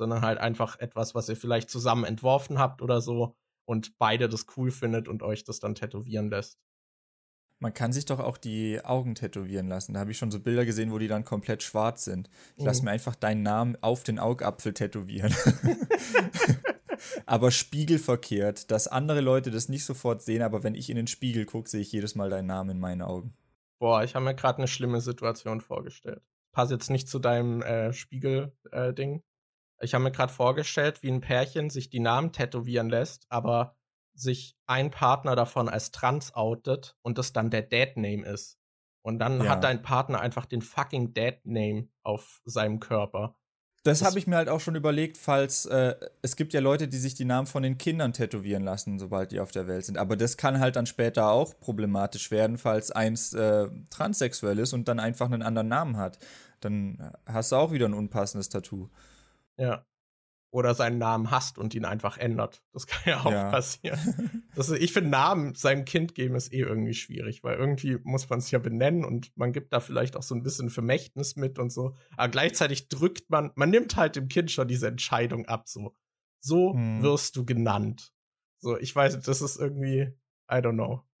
sondern 0.00 0.22
halt 0.22 0.38
einfach 0.38 0.78
etwas, 0.78 1.14
was 1.14 1.28
ihr 1.28 1.36
vielleicht 1.36 1.68
zusammen 1.68 2.04
entworfen 2.04 2.58
habt 2.58 2.80
oder 2.80 3.02
so 3.02 3.36
und 3.66 3.98
beide 3.98 4.28
das 4.28 4.46
cool 4.56 4.70
findet 4.70 5.06
und 5.06 5.22
euch 5.22 5.44
das 5.44 5.60
dann 5.60 5.74
tätowieren 5.74 6.30
lässt. 6.30 6.58
Man 7.58 7.74
kann 7.74 7.92
sich 7.92 8.06
doch 8.06 8.18
auch 8.18 8.38
die 8.38 8.82
Augen 8.82 9.14
tätowieren 9.14 9.68
lassen. 9.68 9.92
Da 9.92 10.00
habe 10.00 10.10
ich 10.10 10.16
schon 10.16 10.30
so 10.30 10.40
Bilder 10.40 10.64
gesehen, 10.64 10.90
wo 10.90 10.98
die 10.98 11.08
dann 11.08 11.26
komplett 11.26 11.62
schwarz 11.62 12.04
sind. 12.04 12.30
Ich 12.56 12.64
lasse 12.64 12.80
mhm. 12.80 12.86
mir 12.86 12.92
einfach 12.92 13.14
deinen 13.14 13.42
Namen 13.42 13.76
auf 13.82 14.02
den 14.02 14.18
Augapfel 14.18 14.72
tätowieren. 14.72 15.34
aber 17.26 17.50
spiegelverkehrt, 17.50 18.70
dass 18.70 18.88
andere 18.88 19.20
Leute 19.20 19.50
das 19.50 19.68
nicht 19.68 19.84
sofort 19.84 20.22
sehen, 20.22 20.40
aber 20.40 20.62
wenn 20.62 20.74
ich 20.74 20.88
in 20.88 20.96
den 20.96 21.06
Spiegel 21.06 21.44
gucke, 21.44 21.68
sehe 21.68 21.82
ich 21.82 21.92
jedes 21.92 22.14
Mal 22.14 22.30
deinen 22.30 22.46
Namen 22.46 22.70
in 22.70 22.80
meinen 22.80 23.02
Augen. 23.02 23.34
Boah, 23.78 24.04
ich 24.04 24.14
habe 24.14 24.24
mir 24.24 24.34
gerade 24.34 24.58
eine 24.58 24.68
schlimme 24.68 25.02
Situation 25.02 25.60
vorgestellt. 25.60 26.22
Pass 26.52 26.70
jetzt 26.70 26.90
nicht 26.90 27.08
zu 27.08 27.18
deinem 27.18 27.60
äh, 27.62 27.92
Spiegel-Ding. 27.92 29.16
Äh, 29.16 29.22
ich 29.80 29.94
habe 29.94 30.04
mir 30.04 30.12
gerade 30.12 30.32
vorgestellt, 30.32 31.02
wie 31.02 31.10
ein 31.10 31.20
Pärchen 31.20 31.70
sich 31.70 31.90
die 31.90 32.00
Namen 32.00 32.32
tätowieren 32.32 32.90
lässt, 32.90 33.26
aber 33.28 33.76
sich 34.14 34.56
ein 34.66 34.90
Partner 34.90 35.34
davon 35.34 35.68
als 35.68 35.90
trans 35.90 36.34
outet 36.34 36.96
und 37.02 37.18
das 37.18 37.32
dann 37.32 37.50
der 37.50 37.62
Dad-Name 37.62 38.26
ist. 38.26 38.58
Und 39.02 39.18
dann 39.18 39.42
ja. 39.42 39.50
hat 39.50 39.64
dein 39.64 39.82
Partner 39.82 40.20
einfach 40.20 40.44
den 40.44 40.60
fucking 40.60 41.14
Dad-Name 41.14 41.88
auf 42.02 42.42
seinem 42.44 42.80
Körper. 42.80 43.36
Das, 43.82 44.00
das 44.00 44.08
habe 44.08 44.18
ich 44.18 44.26
mir 44.26 44.36
halt 44.36 44.50
auch 44.50 44.60
schon 44.60 44.74
überlegt, 44.74 45.16
falls 45.16 45.64
äh, 45.64 45.94
es 46.20 46.36
gibt 46.36 46.52
ja 46.52 46.60
Leute, 46.60 46.86
die 46.86 46.98
sich 46.98 47.14
die 47.14 47.24
Namen 47.24 47.46
von 47.46 47.62
den 47.62 47.78
Kindern 47.78 48.12
tätowieren 48.12 48.62
lassen, 48.62 48.98
sobald 48.98 49.32
die 49.32 49.40
auf 49.40 49.52
der 49.52 49.66
Welt 49.66 49.86
sind. 49.86 49.96
Aber 49.96 50.16
das 50.16 50.36
kann 50.36 50.60
halt 50.60 50.76
dann 50.76 50.84
später 50.84 51.30
auch 51.30 51.58
problematisch 51.58 52.30
werden, 52.30 52.58
falls 52.58 52.90
eins 52.90 53.32
äh, 53.32 53.68
transsexuell 53.88 54.58
ist 54.58 54.74
und 54.74 54.86
dann 54.86 55.00
einfach 55.00 55.30
einen 55.30 55.40
anderen 55.40 55.68
Namen 55.68 55.96
hat. 55.96 56.18
Dann 56.60 57.10
hast 57.24 57.52
du 57.52 57.56
auch 57.56 57.72
wieder 57.72 57.86
ein 57.86 57.94
unpassendes 57.94 58.50
Tattoo. 58.50 58.90
Ja 59.60 59.84
oder 60.52 60.74
seinen 60.74 60.98
Namen 60.98 61.30
hasst 61.30 61.58
und 61.58 61.74
ihn 61.74 61.84
einfach 61.84 62.18
ändert. 62.18 62.62
Das 62.72 62.86
kann 62.86 63.02
ja 63.06 63.20
auch 63.20 63.32
ja. 63.32 63.50
passieren. 63.50 63.98
Das, 64.56 64.68
ich 64.68 64.92
finde, 64.92 65.10
Namen 65.10 65.54
seinem 65.54 65.84
Kind 65.84 66.16
geben 66.16 66.34
ist 66.34 66.52
eh 66.52 66.58
irgendwie 66.58 66.92
schwierig, 66.92 67.44
weil 67.44 67.56
irgendwie 67.56 67.98
muss 68.02 68.28
man 68.28 68.40
es 68.40 68.50
ja 68.50 68.58
benennen 68.58 69.04
und 69.04 69.30
man 69.36 69.52
gibt 69.52 69.72
da 69.72 69.78
vielleicht 69.78 70.16
auch 70.16 70.24
so 70.24 70.34
ein 70.34 70.42
bisschen 70.42 70.70
Vermächtnis 70.70 71.36
mit 71.36 71.60
und 71.60 71.70
so. 71.70 71.94
Aber 72.16 72.28
gleichzeitig 72.28 72.88
drückt 72.88 73.30
man, 73.30 73.52
man 73.54 73.70
nimmt 73.70 73.96
halt 73.96 74.16
dem 74.16 74.26
Kind 74.26 74.50
schon 74.50 74.66
diese 74.66 74.88
Entscheidung 74.88 75.46
ab, 75.46 75.68
so. 75.68 75.96
So 76.40 76.74
hm. 76.74 77.00
wirst 77.00 77.36
du 77.36 77.44
genannt. 77.44 78.12
So, 78.58 78.76
ich 78.76 78.94
weiß, 78.94 79.20
das 79.20 79.40
ist 79.40 79.56
irgendwie, 79.56 80.12
I 80.50 80.56
don't 80.56 80.74
know. 80.74 81.04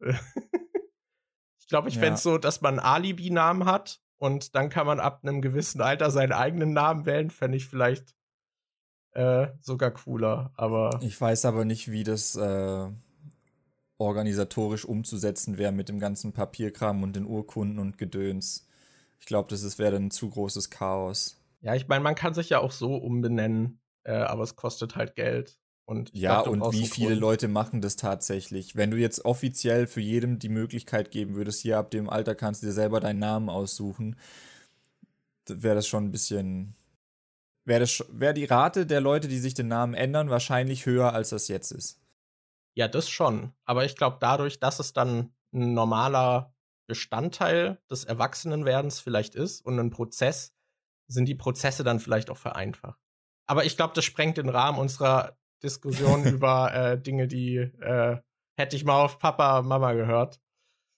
ich 1.60 1.68
glaube, 1.68 1.88
ich 1.88 1.94
ja. 1.94 2.00
fände 2.00 2.14
es 2.14 2.24
so, 2.24 2.36
dass 2.36 2.60
man 2.62 2.80
einen 2.80 2.86
Alibi-Namen 2.86 3.64
hat 3.64 4.02
und 4.18 4.56
dann 4.56 4.70
kann 4.70 4.88
man 4.88 4.98
ab 4.98 5.20
einem 5.22 5.40
gewissen 5.40 5.80
Alter 5.80 6.10
seinen 6.10 6.32
eigenen 6.32 6.72
Namen 6.72 7.06
wählen, 7.06 7.30
fände 7.30 7.56
ich 7.56 7.66
vielleicht 7.66 8.16
äh, 9.12 9.48
sogar 9.60 9.90
cooler. 9.90 10.52
Aber 10.56 10.98
ich 11.02 11.20
weiß 11.20 11.44
aber 11.44 11.64
nicht, 11.64 11.90
wie 11.90 12.04
das 12.04 12.36
äh, 12.36 12.88
organisatorisch 13.98 14.84
umzusetzen 14.84 15.58
wäre 15.58 15.72
mit 15.72 15.88
dem 15.88 15.98
ganzen 15.98 16.32
Papierkram 16.32 17.02
und 17.02 17.16
den 17.16 17.26
Urkunden 17.26 17.78
und 17.78 17.98
Gedöns. 17.98 18.66
Ich 19.20 19.26
glaube, 19.26 19.48
das 19.50 19.78
wäre 19.78 19.92
dann 19.92 20.06
ein 20.06 20.10
zu 20.10 20.30
großes 20.30 20.70
Chaos. 20.70 21.36
Ja, 21.60 21.74
ich 21.74 21.88
meine, 21.88 22.02
man 22.02 22.14
kann 22.14 22.32
sich 22.32 22.48
ja 22.48 22.60
auch 22.60 22.72
so 22.72 22.96
umbenennen, 22.96 23.80
äh, 24.04 24.12
aber 24.12 24.42
es 24.42 24.56
kostet 24.56 24.96
halt 24.96 25.14
Geld. 25.14 25.58
Und 25.84 26.14
ja, 26.14 26.42
glaub, 26.42 26.54
und 26.54 26.72
wie 26.72 26.86
viele 26.86 27.08
Grund. 27.08 27.20
Leute 27.20 27.48
machen 27.48 27.80
das 27.80 27.96
tatsächlich? 27.96 28.76
Wenn 28.76 28.92
du 28.92 28.96
jetzt 28.96 29.24
offiziell 29.24 29.86
für 29.86 30.00
jedem 30.00 30.38
die 30.38 30.48
Möglichkeit 30.48 31.10
geben 31.10 31.34
würdest, 31.34 31.60
hier 31.60 31.78
ab 31.78 31.90
dem 31.90 32.08
Alter 32.08 32.34
kannst 32.34 32.62
du 32.62 32.66
dir 32.66 32.72
selber 32.72 33.00
deinen 33.00 33.18
Namen 33.18 33.48
aussuchen, 33.50 34.16
wäre 35.46 35.74
das 35.74 35.88
schon 35.88 36.04
ein 36.04 36.12
bisschen 36.12 36.76
wäre 37.64 37.86
wär 38.10 38.32
die 38.32 38.44
Rate 38.44 38.86
der 38.86 39.00
Leute, 39.00 39.28
die 39.28 39.38
sich 39.38 39.54
den 39.54 39.68
Namen 39.68 39.94
ändern, 39.94 40.30
wahrscheinlich 40.30 40.86
höher, 40.86 41.12
als 41.12 41.30
das 41.30 41.48
jetzt 41.48 41.70
ist. 41.72 42.00
Ja, 42.74 42.88
das 42.88 43.08
schon. 43.08 43.52
Aber 43.64 43.84
ich 43.84 43.96
glaube, 43.96 44.18
dadurch, 44.20 44.60
dass 44.60 44.78
es 44.78 44.92
dann 44.92 45.34
ein 45.52 45.74
normaler 45.74 46.54
Bestandteil 46.86 47.78
des 47.90 48.04
Erwachsenenwerdens 48.04 49.00
vielleicht 49.00 49.34
ist 49.34 49.64
und 49.64 49.78
ein 49.78 49.90
Prozess, 49.90 50.52
sind 51.08 51.26
die 51.26 51.34
Prozesse 51.34 51.84
dann 51.84 52.00
vielleicht 52.00 52.30
auch 52.30 52.36
vereinfacht. 52.36 52.98
Aber 53.46 53.64
ich 53.64 53.76
glaube, 53.76 53.94
das 53.94 54.04
sprengt 54.04 54.36
den 54.36 54.48
Rahmen 54.48 54.78
unserer 54.78 55.36
Diskussion 55.62 56.24
über 56.24 56.72
äh, 56.72 57.00
Dinge, 57.00 57.28
die 57.28 57.56
äh, 57.56 58.18
hätte 58.56 58.76
ich 58.76 58.84
mal 58.84 59.02
auf 59.02 59.18
Papa, 59.18 59.62
Mama 59.62 59.92
gehört. 59.92 60.40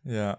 Ja. 0.04 0.38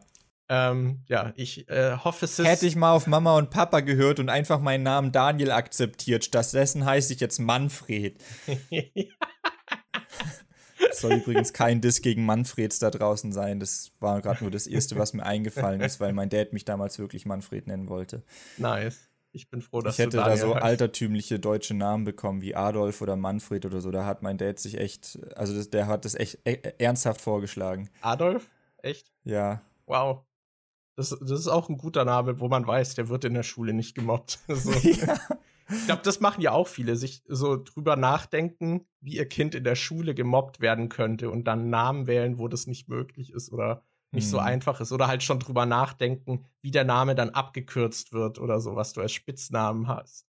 Ähm, 0.55 0.99
ja, 1.07 1.33
ich 1.35 1.67
äh, 1.67 1.97
hoffe, 1.97 2.25
es 2.25 2.37
ist. 2.37 2.45
Hätte 2.45 2.67
ich 2.67 2.75
mal 2.75 2.91
auf 2.91 3.07
Mama 3.07 3.35
und 3.37 3.49
Papa 3.49 3.79
gehört 3.79 4.19
und 4.19 4.29
einfach 4.29 4.59
meinen 4.59 4.83
Namen 4.83 5.11
Daniel 5.11 5.49
akzeptiert. 5.49 6.25
Stattdessen 6.25 6.85
heiße 6.85 7.11
ich 7.11 7.19
jetzt 7.19 7.39
Manfred. 7.39 8.21
soll 10.93 11.13
übrigens 11.13 11.53
kein 11.53 11.81
Diss 11.81 12.01
gegen 12.03 12.23
Manfreds 12.23 12.77
da 12.77 12.91
draußen 12.91 13.31
sein. 13.31 13.59
Das 13.59 13.93
war 13.99 14.21
gerade 14.21 14.43
nur 14.43 14.51
das 14.51 14.67
Erste, 14.67 14.95
was 14.95 15.13
mir 15.13 15.25
eingefallen 15.25 15.81
ist, 15.81 15.99
weil 15.99 16.13
mein 16.13 16.29
Dad 16.29 16.53
mich 16.53 16.65
damals 16.65 16.99
wirklich 16.99 17.25
Manfred 17.25 17.65
nennen 17.65 17.89
wollte. 17.89 18.21
Nice. 18.57 19.09
Ich 19.31 19.49
bin 19.49 19.63
froh, 19.63 19.81
dass 19.81 19.97
ich 19.97 20.05
hätte 20.05 20.17
da 20.17 20.37
so 20.37 20.53
altertümliche 20.53 21.39
deutsche 21.39 21.73
Namen 21.73 22.03
bekommen 22.03 22.43
wie 22.43 22.55
Adolf 22.55 23.01
oder 23.01 23.15
Manfred 23.15 23.65
oder 23.65 23.81
so. 23.81 23.89
Da 23.89 24.05
hat 24.05 24.21
mein 24.21 24.37
Dad 24.37 24.59
sich 24.59 24.77
echt, 24.77 25.17
also 25.35 25.55
das, 25.55 25.71
der 25.71 25.87
hat 25.87 26.05
das 26.05 26.13
echt 26.13 26.39
e 26.45 26.59
ernsthaft 26.77 27.21
vorgeschlagen. 27.21 27.89
Adolf? 28.01 28.51
Echt? 28.83 29.11
Ja. 29.23 29.63
Wow. 29.87 30.23
Das, 30.95 31.09
das 31.09 31.39
ist 31.39 31.47
auch 31.47 31.69
ein 31.69 31.77
guter 31.77 32.05
Name, 32.05 32.39
wo 32.39 32.47
man 32.47 32.65
weiß, 32.65 32.95
der 32.95 33.09
wird 33.09 33.25
in 33.25 33.33
der 33.33 33.43
Schule 33.43 33.73
nicht 33.73 33.95
gemobbt. 33.95 34.39
so. 34.47 34.71
ja. 34.89 35.17
Ich 35.69 35.85
glaube, 35.85 36.01
das 36.03 36.19
machen 36.19 36.41
ja 36.41 36.51
auch 36.51 36.67
viele, 36.67 36.95
sich 36.95 37.23
so 37.27 37.57
drüber 37.57 37.95
nachdenken, 37.95 38.85
wie 38.99 39.15
ihr 39.15 39.27
Kind 39.27 39.55
in 39.55 39.63
der 39.63 39.75
Schule 39.75 40.13
gemobbt 40.13 40.59
werden 40.59 40.89
könnte 40.89 41.31
und 41.31 41.45
dann 41.45 41.69
Namen 41.69 42.05
wählen, 42.05 42.37
wo 42.37 42.47
das 42.47 42.67
nicht 42.67 42.89
möglich 42.89 43.31
ist 43.31 43.51
oder 43.51 43.83
nicht 44.11 44.25
mhm. 44.25 44.31
so 44.31 44.39
einfach 44.39 44.81
ist. 44.81 44.91
Oder 44.91 45.07
halt 45.07 45.23
schon 45.23 45.39
drüber 45.39 45.65
nachdenken, 45.65 46.45
wie 46.61 46.71
der 46.71 46.83
Name 46.83 47.15
dann 47.15 47.31
abgekürzt 47.31 48.13
wird 48.13 48.39
oder 48.39 48.59
so, 48.59 48.75
was 48.75 48.93
du 48.93 49.01
als 49.01 49.13
Spitznamen 49.13 49.87
hast. 49.87 50.27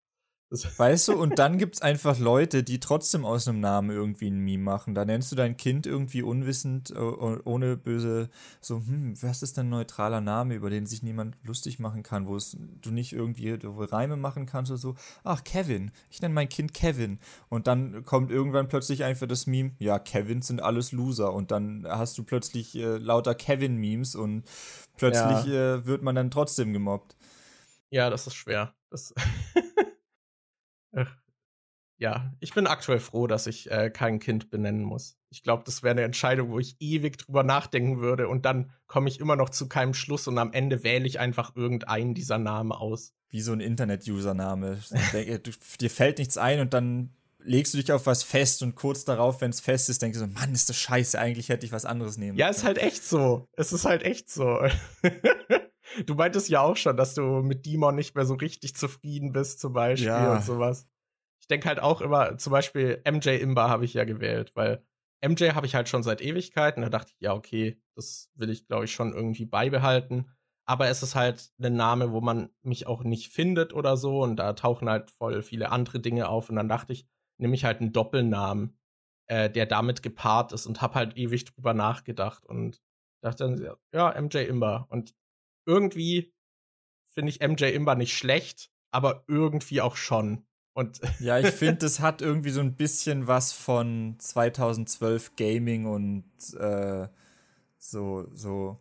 Weißt 0.77 1.09
du, 1.09 1.15
und 1.15 1.39
dann 1.39 1.57
gibt 1.57 1.77
es 1.77 1.83
einfach 1.83 2.19
Leute, 2.19 2.63
die 2.63 2.79
trotzdem 2.79 3.25
aus 3.25 3.49
einem 3.49 3.61
Namen 3.61 3.91
irgendwie 3.91 4.29
ein 4.31 4.39
Meme 4.39 4.63
machen. 4.63 4.95
Da 4.95 5.05
nennst 5.05 5.33
du 5.33 5.37
dein 5.37 5.57
Kind 5.57 5.87
irgendwie 5.87 6.23
unwissend, 6.23 6.91
äh, 6.91 6.99
ohne 6.99 7.79
böse, 7.79 8.29
so, 8.61 8.77
hm, 8.77 9.15
was 9.23 9.43
ist 9.43 9.57
denn 9.57 9.67
ein 9.67 9.71
neutraler 9.71 10.21
Name, 10.21 10.55
über 10.55 10.69
den 10.69 10.85
sich 10.85 11.03
niemand 11.03 11.37
lustig 11.43 11.79
machen 11.79 12.03
kann, 12.03 12.27
wo 12.27 12.37
es 12.37 12.57
du 12.83 12.91
nicht 12.91 13.15
irgendwie 13.15 13.59
Reime 13.63 14.17
machen 14.17 14.45
kannst 14.45 14.71
oder 14.71 14.79
so. 14.79 14.95
Ach, 15.25 15.43
Kevin, 15.43 15.91
ich 16.11 16.21
nenne 16.21 16.35
mein 16.35 16.51
Kind 16.51 16.75
Kevin. 16.75 17.19
Und 17.49 17.67
dann 17.67 18.05
kommt 18.05 18.31
irgendwann 18.31 18.69
plötzlich 18.69 19.05
einfach 19.05 19.27
das 19.27 19.47
Meme, 19.47 19.73
ja, 19.79 19.99
Kevins 19.99 20.49
sind 20.49 20.63
alles 20.63 20.93
Loser. 20.93 21.33
Und 21.33 21.51
dann 21.51 21.87
hast 21.89 22.19
du 22.19 22.25
plötzlich 22.25 22.75
äh, 22.77 22.99
lauter 22.99 23.35
Kevin-Memes 23.35 24.15
und 24.17 24.45
plötzlich 24.99 25.47
ja. 25.47 25.77
äh, 25.77 25.87
wird 25.87 26.03
man 26.03 26.15
dann 26.15 26.31
trotzdem 26.31 26.75
gemobbt. 26.75 27.17
Ja, 27.89 28.11
das 28.11 28.27
ist 28.27 28.35
schwer. 28.35 28.75
Das 28.91 29.15
ja, 32.03 32.33
ich 32.41 32.53
bin 32.53 32.67
aktuell 32.67 32.99
froh, 32.99 33.27
dass 33.29 33.47
ich 33.47 33.71
äh, 33.71 33.89
kein 33.91 34.19
Kind 34.19 34.51
benennen 34.51 34.83
muss. 34.83 35.17
Ich 35.31 35.43
glaube, 35.43 35.63
das 35.65 35.83
wäre 35.83 35.93
eine 35.93 36.03
Entscheidung, 36.03 36.51
wo 36.51 36.59
ich 36.59 36.77
ewig 36.81 37.17
drüber 37.17 37.45
nachdenken 37.45 38.01
würde 38.01 38.29
und 38.29 38.45
dann 38.45 38.73
komme 38.87 39.09
ich 39.09 39.21
immer 39.21 39.37
noch 39.37 39.51
zu 39.51 39.69
keinem 39.69 39.95
Schluss 39.95 40.27
und 40.27 40.37
am 40.39 40.53
Ende 40.53 40.83
wähle 40.83 41.07
ich 41.07 41.21
einfach 41.21 41.55
irgendeinen 41.55 42.15
dieser 42.15 42.39
Namen 42.39 42.73
aus. 42.73 43.15
Wie 43.29 43.41
so 43.41 43.53
ein 43.53 43.61
Internet-Username. 43.61 44.79
dir 45.81 45.91
fällt 45.91 46.19
nichts 46.19 46.37
ein 46.37 46.61
und 46.61 46.75
dann 46.75 47.15
legst 47.39 47.73
du 47.73 47.79
dich 47.79 47.93
auf 47.93 48.07
was 48.07 48.23
fest 48.23 48.63
und 48.63 48.75
kurz 48.75 49.05
darauf, 49.05 49.41
wenn 49.41 49.51
es 49.51 49.61
fest 49.61 49.89
ist, 49.89 50.03
denkst 50.03 50.19
du 50.19 50.27
so, 50.27 50.31
Mann, 50.31 50.53
ist 50.53 50.69
das 50.69 50.77
scheiße, 50.77 51.19
eigentlich 51.19 51.49
hätte 51.49 51.67
ich 51.67 51.73
was 51.73 51.85
anderes 51.85 52.17
nehmen. 52.17 52.37
Ja, 52.37 52.49
ist 52.49 52.65
halt 52.65 52.79
echt 52.79 53.05
so. 53.05 53.47
Es 53.57 53.73
ist 53.73 53.85
halt 53.85 54.03
echt 54.03 54.31
so. 54.31 54.59
du 56.07 56.15
meintest 56.15 56.49
ja 56.49 56.61
auch 56.61 56.77
schon, 56.77 56.97
dass 56.97 57.15
du 57.15 57.23
mit 57.43 57.67
Demon 57.67 57.95
nicht 57.95 58.15
mehr 58.15 58.25
so 58.25 58.35
richtig 58.35 58.75
zufrieden 58.77 59.33
bist, 59.33 59.61
zum 59.61 59.73
Beispiel 59.73 60.09
ja. 60.09 60.35
und 60.35 60.45
sowas. 60.45 60.89
Ich 61.41 61.49
denke 61.49 61.69
halt 61.69 61.81
auch 61.81 62.01
immer, 62.01 62.39
zum 62.39 62.53
Beispiel 62.53 63.03
MJ 63.11 63.31
Imba 63.31 63.69
habe 63.69 63.85
ich 63.85 63.95
ja 63.95 64.05
gewählt, 64.05 64.53
weil 64.55 64.85
MJ 65.25 65.51
habe 65.51 65.67
ich 65.67 65.75
halt 65.75 65.89
schon 65.89 66.03
seit 66.03 66.21
Ewigkeiten. 66.21 66.83
Da 66.83 66.89
dachte 66.89 67.13
ich, 67.15 67.21
ja, 67.21 67.33
okay, 67.33 67.81
das 67.95 68.31
will 68.35 68.51
ich, 68.51 68.67
glaube 68.67 68.85
ich, 68.85 68.93
schon 68.93 69.13
irgendwie 69.13 69.47
beibehalten. 69.47 70.31
Aber 70.65 70.89
es 70.89 71.03
ist 71.03 71.15
halt 71.15 71.53
ein 71.61 71.75
Name, 71.75 72.13
wo 72.13 72.21
man 72.21 72.51
mich 72.63 72.87
auch 72.87 73.05
nicht 73.05 73.33
findet 73.33 73.73
oder 73.73 73.97
so. 73.97 74.23
Und 74.23 74.37
da 74.37 74.53
tauchen 74.53 74.89
halt 74.89 75.11
voll 75.11 75.43
viele 75.43 75.71
andere 75.71 76.01
Dinge 76.01 76.29
auf. 76.29 76.51
Und 76.51 76.57
dann 76.57 76.69
dachte 76.69 76.93
ich, 76.93 77.07
nehme 77.39 77.55
ich 77.55 77.65
halt 77.65 77.81
einen 77.81 77.93
Doppelnamen, 77.93 78.77
äh, 79.29 79.49
der 79.49 79.67
damit 79.67 80.03
gepaart 80.03 80.53
ist 80.53 80.67
und 80.67 80.83
habe 80.83 80.95
halt 80.95 81.17
ewig 81.17 81.45
drüber 81.45 81.75
nachgedacht 81.75 82.45
und 82.45 82.83
dachte 83.23 83.45
dann, 83.45 83.77
ja, 83.93 84.21
MJ 84.21 84.39
Imba. 84.39 84.87
Und 84.89 85.15
irgendwie 85.67 86.33
finde 87.15 87.31
ich 87.31 87.41
MJ 87.41 87.65
Imba 87.75 87.95
nicht 87.95 88.17
schlecht, 88.17 88.71
aber 88.91 89.25
irgendwie 89.29 89.81
auch 89.81 89.97
schon. 89.97 90.47
Und 90.75 91.01
ja, 91.21 91.39
ich 91.39 91.49
finde, 91.49 91.87
es 91.87 92.01
hat 92.01 92.23
irgendwie 92.23 92.51
so 92.51 92.61
ein 92.61 92.77
bisschen 92.77 93.27
was 93.27 93.53
von 93.53 94.17
2012 94.19 95.37
Gaming 95.37 95.87
und 95.87 96.25
äh, 96.59 97.09
so, 97.79 98.29
so. 98.35 98.79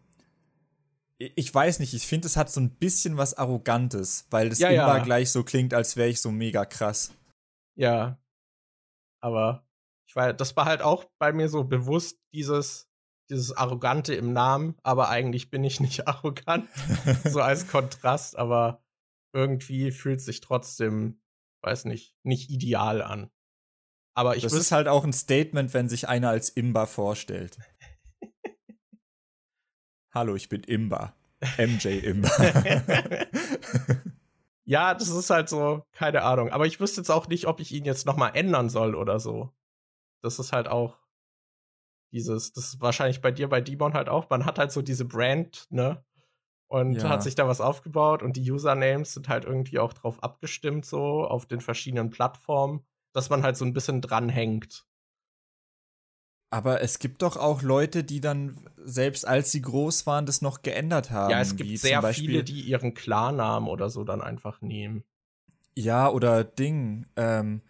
Ich 1.18 1.54
weiß 1.54 1.80
nicht, 1.80 1.94
ich 1.94 2.08
finde, 2.08 2.28
es 2.28 2.36
hat 2.36 2.50
so 2.50 2.60
ein 2.60 2.72
bisschen 2.72 3.18
was 3.18 3.36
Arrogantes, 3.36 4.26
weil 4.32 4.50
das 4.50 4.60
Ja, 4.60 4.70
immer 4.70 4.98
ja. 4.98 5.04
gleich 5.04 5.32
so 5.32 5.44
klingt, 5.44 5.74
als 5.74 5.96
wäre 5.96 6.10
ich 6.10 6.20
so 6.22 6.32
mega 6.32 6.66
krass. 6.66 7.12
ja. 7.76 8.18
Aber 9.24 9.68
ich 10.08 10.16
war, 10.16 10.34
das 10.34 10.56
war 10.56 10.66
halt 10.66 10.82
auch 10.82 11.06
bei 11.20 11.32
mir 11.32 11.48
so 11.48 11.64
bewusst 11.64 12.20
dieses, 12.34 12.91
dieses 13.32 13.56
Arrogante 13.56 14.14
im 14.14 14.34
Namen, 14.34 14.76
aber 14.84 15.10
eigentlich 15.10 15.50
bin 15.50 15.64
ich 15.64 15.80
nicht 15.80 16.08
arrogant. 16.08 16.70
so 17.24 17.42
als 17.42 17.68
Kontrast, 17.68 18.38
aber 18.38 18.84
irgendwie 19.34 19.92
fühlt 19.92 20.22
sich 20.22 20.42
trotzdem, 20.42 21.22
weiß 21.64 21.86
nicht, 21.86 22.16
nicht 22.24 22.50
ideal 22.50 23.02
an. 23.02 23.32
Aber 24.14 24.36
ich 24.36 24.44
das 24.44 24.54
ist 24.54 24.74
halt 24.74 24.88
auch 24.90 25.06
ein 25.06 25.14
Statement, 25.14 25.74
wenn 25.74 25.88
sich 25.88 26.10
einer 26.10 26.30
als 26.30 26.50
Imba 26.50 26.86
vorstellt. 26.86 27.58
Hallo, 30.14 30.36
ich 30.36 30.50
bin 30.50 30.64
Imba. 30.64 31.16
MJ 31.58 31.88
Imba. 32.00 32.30
ja, 34.66 34.94
das 34.94 35.10
ist 35.10 35.30
halt 35.30 35.48
so, 35.48 35.86
keine 35.94 36.24
Ahnung. 36.24 36.50
Aber 36.50 36.68
ich 36.68 36.82
wüsste 36.82 37.00
jetzt 37.00 37.10
auch 37.10 37.30
nicht, 37.30 37.48
ob 37.48 37.62
ich 37.62 37.72
ihn 37.72 37.86
jetzt 37.86 38.06
noch 38.06 38.18
mal 38.18 38.30
ändern 38.30 38.70
soll 38.70 38.96
oder 38.96 39.20
so. 39.22 39.54
Das 40.22 40.38
ist 40.38 40.52
halt 40.52 40.68
auch 40.68 41.01
dieses, 42.12 42.54
das 42.54 42.66
ist 42.74 42.82
wahrscheinlich 42.82 43.22
bei 43.22 43.32
dir, 43.32 43.48
bei 43.50 43.62
Demon 43.62 43.94
halt 43.94 44.10
auch. 44.10 44.30
Man 44.30 44.46
hat 44.46 44.60
halt 44.60 44.72
so 44.72 44.82
diese 44.82 45.06
Brand, 45.06 45.68
ne? 45.70 46.04
Und 46.68 46.96
Ja. 46.96 47.10
hat 47.10 47.24
sich 47.24 47.36
da 47.36 47.48
was 47.48 47.60
aufgebaut 47.62 48.24
und 48.24 48.38
die 48.38 48.50
Usernames 48.50 49.14
sind 49.14 49.28
halt 49.28 49.44
irgendwie 49.46 49.80
auch 49.80 49.92
drauf 49.94 50.24
abgestimmt, 50.24 50.86
so 50.86 51.26
auf 51.26 51.46
den 51.46 51.60
verschiedenen 51.60 52.10
Plattformen, 52.10 52.86
dass 53.14 53.30
man 53.30 53.44
halt 53.44 53.58
so 53.58 53.66
ein 53.66 53.74
bisschen 53.74 54.00
dranhängt. 54.02 54.86
Aber 56.50 56.82
es 56.82 57.00
gibt 57.00 57.22
doch 57.22 57.38
auch 57.38 57.62
Leute, 57.62 58.04
die 58.04 58.20
dann, 58.20 58.70
selbst 58.78 59.26
als 59.26 59.52
sie 59.52 59.62
groß 59.62 60.06
waren, 60.06 60.26
das 60.26 60.42
noch 60.42 60.62
geändert 60.64 61.10
haben. 61.10 61.32
ja, 61.32 61.40
es 61.42 61.56
gibt 61.56 61.80
sehr 61.80 62.02
viele, 62.04 62.44
die 62.44 62.62
ihren 62.62 62.94
Klarnamen 62.94 63.70
oder 63.70 63.90
so 63.90 64.04
dann 64.04 64.22
einfach 64.22 64.62
nehmen. 64.62 65.04
Ja, 65.76 66.10
oder 66.10 66.44
Ding, 66.44 67.06
ähm, 67.16 67.62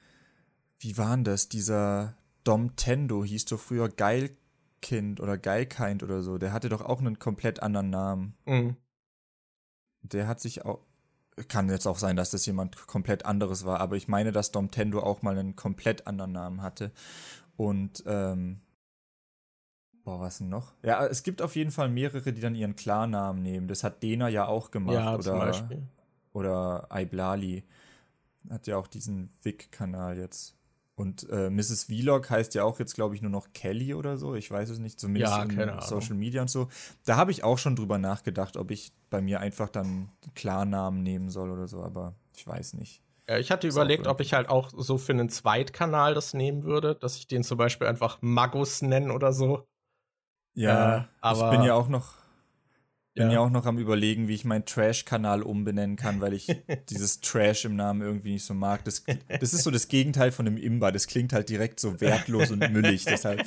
wie 0.79 0.97
war 0.97 1.15
denn 1.15 1.23
das? 1.23 1.47
Dieser 1.49 2.17
Dom 2.43 2.75
Tendo 2.75 3.23
hieß 3.23 3.45
doch 3.45 3.59
früher 3.59 3.89
Geilkind 3.89 5.19
oder 5.19 5.37
Geilkind 5.37 6.03
oder 6.03 6.21
so. 6.21 6.37
Der 6.37 6.53
hatte 6.53 6.69
doch 6.69 6.81
auch 6.81 6.99
einen 6.99 7.19
komplett 7.19 7.61
anderen 7.61 7.89
Namen. 7.89 8.35
Mhm. 8.45 8.75
Der 10.01 10.27
hat 10.27 10.39
sich 10.39 10.65
auch. 10.65 10.79
Kann 11.47 11.69
jetzt 11.69 11.87
auch 11.87 11.97
sein, 11.97 12.17
dass 12.17 12.31
das 12.31 12.45
jemand 12.45 12.87
komplett 12.87 13.25
anderes 13.25 13.65
war, 13.65 13.79
aber 13.79 13.95
ich 13.95 14.07
meine, 14.07 14.31
dass 14.31 14.51
Dom 14.51 14.69
Tendo 14.69 15.01
auch 15.01 15.21
mal 15.21 15.37
einen 15.37 15.55
komplett 15.55 16.05
anderen 16.05 16.33
Namen 16.33 16.61
hatte. 16.61 16.91
Und, 17.55 18.03
ähm. 18.05 18.59
Boah, 20.03 20.19
was 20.19 20.39
denn 20.39 20.49
noch? 20.49 20.73
Ja, 20.83 21.05
es 21.05 21.23
gibt 21.23 21.41
auf 21.41 21.55
jeden 21.55 21.71
Fall 21.71 21.87
mehrere, 21.89 22.33
die 22.33 22.41
dann 22.41 22.55
ihren 22.55 22.75
Klarnamen 22.75 23.41
nehmen. 23.41 23.67
Das 23.67 23.83
hat 23.83 24.03
Dena 24.03 24.27
ja 24.27 24.45
auch 24.45 24.71
gemacht. 24.71 24.95
Ja, 24.95 25.13
oder, 25.13 25.23
zum 25.23 25.39
Beispiel. 25.39 25.83
oder 26.33 26.89
Iblali 26.91 27.63
hat 28.49 28.67
ja 28.67 28.77
auch 28.77 28.87
diesen 28.87 29.31
Vic-Kanal 29.41 30.17
jetzt. 30.17 30.57
Und 31.01 31.27
äh, 31.31 31.49
Mrs. 31.49 31.85
Vlog 31.85 32.29
heißt 32.29 32.53
ja 32.53 32.63
auch 32.63 32.77
jetzt, 32.79 32.93
glaube 32.93 33.15
ich, 33.15 33.21
nur 33.23 33.31
noch 33.31 33.47
Kelly 33.53 33.95
oder 33.95 34.17
so. 34.19 34.35
Ich 34.35 34.51
weiß 34.51 34.69
es 34.69 34.77
nicht, 34.77 34.99
zumindest 34.99 35.33
Ja, 35.35 35.43
in. 35.43 35.81
Social 35.81 36.13
Media 36.15 36.41
und 36.43 36.49
so. 36.49 36.67
Da 37.05 37.15
habe 37.15 37.31
ich 37.31 37.43
auch 37.43 37.57
schon 37.57 37.75
drüber 37.75 37.97
nachgedacht, 37.97 38.55
ob 38.55 38.69
ich 38.69 38.91
bei 39.09 39.19
mir 39.19 39.39
einfach 39.39 39.69
dann 39.69 40.09
Klarnamen 40.35 41.01
nehmen 41.01 41.29
soll 41.31 41.49
oder 41.49 41.67
so, 41.67 41.81
aber 41.83 42.13
ich 42.35 42.45
weiß 42.45 42.75
nicht. 42.75 43.01
Ich 43.39 43.49
hatte 43.49 43.67
überlegt, 43.67 44.05
ob 44.07 44.19
ich 44.19 44.33
halt 44.33 44.49
auch 44.49 44.69
so 44.77 44.97
für 44.97 45.13
einen 45.13 45.29
Zweitkanal 45.29 46.13
das 46.13 46.33
nehmen 46.33 46.63
würde, 46.63 46.95
dass 46.95 47.15
ich 47.17 47.27
den 47.27 47.43
zum 47.43 47.57
Beispiel 47.57 47.87
einfach 47.87 48.19
Magus 48.21 48.81
nenne 48.81 49.11
oder 49.13 49.33
so. 49.33 49.65
Ja, 50.53 50.97
Äh, 50.97 51.03
aber- 51.21 51.45
ich 51.51 51.57
bin 51.57 51.65
ja 51.65 51.73
auch 51.73 51.87
noch 51.87 52.13
bin 53.13 53.27
Ja. 53.27 53.33
ja 53.33 53.39
auch 53.41 53.49
noch 53.49 53.65
am 53.65 53.77
überlegen, 53.77 54.27
wie 54.27 54.35
ich 54.35 54.45
meinen 54.45 54.65
Trash-Kanal 54.65 55.43
umbenennen 55.43 55.97
kann, 55.97 56.21
weil 56.21 56.33
ich 56.33 56.47
dieses 56.89 57.19
Trash 57.19 57.65
im 57.65 57.75
Namen 57.75 58.01
irgendwie 58.01 58.31
nicht 58.33 58.45
so 58.45 58.53
mag. 58.53 58.85
Das, 58.85 59.03
das 59.39 59.53
ist 59.53 59.63
so 59.63 59.71
das 59.71 59.87
Gegenteil 59.89 60.31
von 60.31 60.47
einem 60.47 60.57
Imba. 60.57 60.91
Das 60.91 61.07
klingt 61.07 61.33
halt 61.33 61.49
direkt 61.49 61.79
so 61.79 61.99
wertlos 61.99 62.51
und 62.51 62.71
müllig. 62.71 63.03
Deshalb 63.05 63.45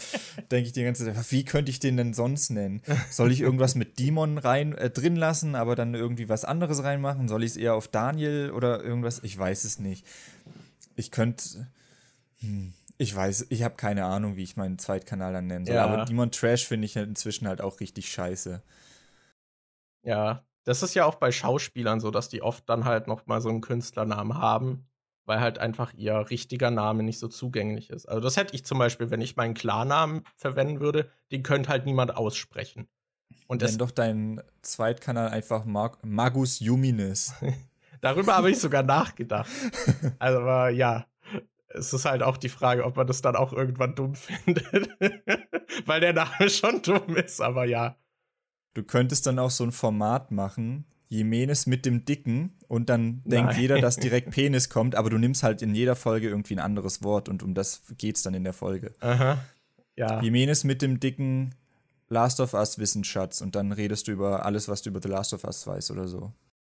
denke 0.50 0.66
ich 0.66 0.72
die 0.72 0.84
ganze 0.84 1.06
Zeit, 1.06 1.32
wie 1.32 1.44
könnte 1.44 1.70
ich 1.70 1.80
den 1.80 1.96
denn 1.96 2.12
sonst 2.12 2.50
nennen? 2.50 2.82
Soll 3.10 3.32
ich 3.32 3.40
irgendwas 3.40 3.74
mit 3.74 3.98
Demon 3.98 4.36
rein 4.38 4.74
äh, 4.74 4.90
drin 4.90 5.16
lassen, 5.16 5.54
aber 5.54 5.76
dann 5.76 5.94
irgendwie 5.94 6.28
was 6.28 6.44
anderes 6.44 6.82
reinmachen? 6.84 7.28
Soll 7.28 7.42
ich 7.42 7.52
es 7.52 7.56
eher 7.56 7.74
auf 7.74 7.88
Daniel 7.88 8.50
oder 8.50 8.82
irgendwas? 8.82 9.20
Ich 9.22 9.38
weiß 9.38 9.64
es 9.64 9.78
nicht. 9.78 10.04
Ich 10.96 11.10
könnte. 11.10 11.68
Hm, 12.40 12.74
ich 12.98 13.14
weiß, 13.16 13.46
ich 13.48 13.62
habe 13.62 13.74
keine 13.76 14.04
Ahnung, 14.04 14.36
wie 14.36 14.42
ich 14.44 14.56
meinen 14.56 14.78
Zweitkanal 14.78 15.32
dann 15.32 15.46
nennen 15.46 15.64
soll. 15.66 15.74
Ja. 15.74 15.84
Aber 15.86 16.04
Demon 16.04 16.30
Trash 16.30 16.66
finde 16.66 16.84
ich 16.84 16.96
halt 16.96 17.08
inzwischen 17.08 17.48
halt 17.48 17.60
auch 17.60 17.80
richtig 17.80 18.08
scheiße. 18.12 18.62
Ja, 20.04 20.44
das 20.64 20.82
ist 20.82 20.94
ja 20.94 21.04
auch 21.04 21.16
bei 21.16 21.32
Schauspielern 21.32 22.00
so, 22.00 22.10
dass 22.10 22.28
die 22.28 22.42
oft 22.42 22.68
dann 22.68 22.84
halt 22.84 23.06
noch 23.06 23.26
mal 23.26 23.40
so 23.40 23.48
einen 23.48 23.60
Künstlernamen 23.60 24.38
haben, 24.38 24.86
weil 25.24 25.40
halt 25.40 25.58
einfach 25.58 25.92
ihr 25.94 26.30
richtiger 26.30 26.70
Name 26.70 27.02
nicht 27.02 27.18
so 27.18 27.28
zugänglich 27.28 27.90
ist. 27.90 28.06
Also 28.06 28.20
das 28.20 28.36
hätte 28.36 28.54
ich 28.54 28.64
zum 28.64 28.78
Beispiel, 28.78 29.10
wenn 29.10 29.20
ich 29.20 29.36
meinen 29.36 29.54
Klarnamen 29.54 30.22
verwenden 30.36 30.80
würde, 30.80 31.10
den 31.32 31.42
könnte 31.42 31.70
halt 31.70 31.86
niemand 31.86 32.16
aussprechen. 32.16 32.88
Und 33.46 33.62
Nenn 33.62 33.78
doch 33.78 33.90
deinen 33.90 34.40
Zweitkanal 34.62 35.28
einfach 35.28 35.64
Mag 35.64 35.98
Magus 36.04 36.60
Juminis. 36.60 37.34
darüber 38.00 38.36
habe 38.36 38.50
ich 38.50 38.60
sogar 38.60 38.82
nachgedacht. 38.82 39.50
Also 40.18 40.38
aber 40.40 40.70
ja, 40.70 41.06
es 41.68 41.92
ist 41.92 42.04
halt 42.04 42.22
auch 42.22 42.36
die 42.36 42.48
Frage, 42.48 42.84
ob 42.84 42.96
man 42.96 43.06
das 43.06 43.22
dann 43.22 43.36
auch 43.36 43.52
irgendwann 43.52 43.94
dumm 43.94 44.14
findet, 44.14 44.88
weil 45.86 46.00
der 46.00 46.12
Name 46.12 46.48
schon 46.48 46.82
dumm 46.82 47.16
ist. 47.16 47.40
Aber 47.40 47.64
ja, 47.64 47.96
Du 48.74 48.82
könntest 48.82 49.26
dann 49.26 49.38
auch 49.38 49.50
so 49.50 49.64
ein 49.64 49.72
Format 49.72 50.30
machen, 50.30 50.84
Jimenez 51.08 51.66
mit 51.66 51.86
dem 51.86 52.04
Dicken 52.04 52.52
und 52.66 52.88
dann 52.88 53.22
denkt 53.24 53.52
Nein. 53.52 53.60
jeder, 53.60 53.80
dass 53.80 53.96
direkt 53.98 54.30
Penis 54.30 54.68
kommt, 54.68 54.94
aber 54.96 55.10
du 55.10 55.18
nimmst 55.18 55.42
halt 55.42 55.62
in 55.62 55.74
jeder 55.74 55.96
Folge 55.96 56.28
irgendwie 56.28 56.56
ein 56.56 56.60
anderes 56.60 57.02
Wort 57.02 57.28
und 57.28 57.42
um 57.42 57.54
das 57.54 57.82
geht's 57.96 58.22
dann 58.22 58.34
in 58.34 58.44
der 58.44 58.52
Folge. 58.52 58.92
aha, 59.00 59.38
ja. 59.96 60.20
Jimenez 60.20 60.64
mit 60.64 60.82
dem 60.82 60.98
dicken 61.00 61.54
Last 62.08 62.40
of 62.40 62.54
Us 62.54 62.78
Wissensschatz 62.78 63.40
und 63.40 63.54
dann 63.54 63.72
redest 63.72 64.08
du 64.08 64.12
über 64.12 64.44
alles, 64.44 64.68
was 64.68 64.82
du 64.82 64.90
über 64.90 65.00
The 65.00 65.08
Last 65.08 65.32
of 65.32 65.44
Us 65.44 65.66
weißt 65.66 65.90
oder 65.90 66.08
so. 66.08 66.32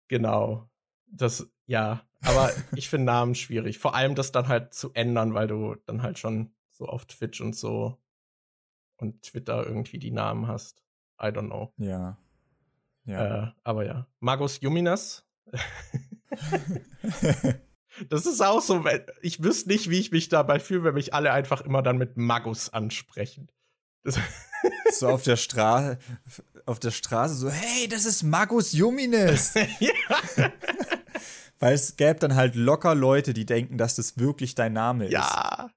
Genau. 0.09 0.69
Das, 1.07 1.49
ja. 1.67 2.03
Aber 2.23 2.53
ich 2.77 2.89
finde 2.89 3.07
Namen 3.07 3.35
schwierig. 3.35 3.79
Vor 3.79 3.95
allem 3.95 4.15
das 4.15 4.33
dann 4.33 4.49
halt 4.49 4.75
zu 4.75 4.93
ändern, 4.93 5.35
weil 5.35 5.47
du 5.47 5.77
dann 5.87 6.03
halt 6.03 6.19
schon 6.19 6.53
so 6.71 6.87
auf 6.87 7.07
Twitch 7.07 7.41
und 7.41 7.57
so 7.57 7.99
und 8.97 9.23
Twitter 9.23 9.67
irgendwie 9.67 9.99
die 9.99 10.11
Namen 10.11 10.47
hast. 10.47 10.84
I 11.21 11.27
don't 11.27 11.47
know. 11.47 11.73
Ja. 11.77 12.19
Ja. 13.07 13.45
Äh, 13.45 13.53
aber 13.63 13.85
ja. 13.85 14.07
Magus 14.21 14.61
Juminas. 14.61 15.27
das 18.09 18.27
ist 18.27 18.41
auch 18.41 18.61
so, 18.61 18.85
ich 19.21 19.43
wüsste 19.43 19.69
nicht, 19.69 19.91
wie 19.91 20.01
ich 20.01 20.11
mich 20.11 20.29
dabei 20.29 20.59
fühle, 20.59 20.85
wenn 20.85 20.95
mich 20.95 21.15
alle 21.15 21.33
einfach 21.33 21.61
immer 21.61 21.83
dann 21.83 21.99
mit 21.99 22.17
Magus 22.17 22.73
ansprechen. 22.73 23.51
Das, 24.03 24.19
so 24.99 25.09
auf 25.09 25.23
der 25.23 25.37
Straße, 25.37 25.99
auf 26.67 26.79
der 26.79 26.91
Straße 26.91 27.35
so, 27.35 27.51
hey, 27.51 27.89
das 27.89 28.05
ist 28.05 28.23
Magus 28.23 28.73
Jumines. 28.73 29.55
ja. 29.79 30.53
Weil 31.59 31.75
es 31.75 31.97
gäbe 31.97 32.19
dann 32.19 32.35
halt 32.35 32.57
locker 32.57 32.95
Leute, 32.95 33.33
die 33.33 33.47
denken, 33.47 33.79
dass 33.79 33.97
das 33.97 34.19
wirklich 34.19 34.55
dein 34.55 34.73
Name 34.73 35.07
ist. 35.07 35.13
Ja. 35.13 35.71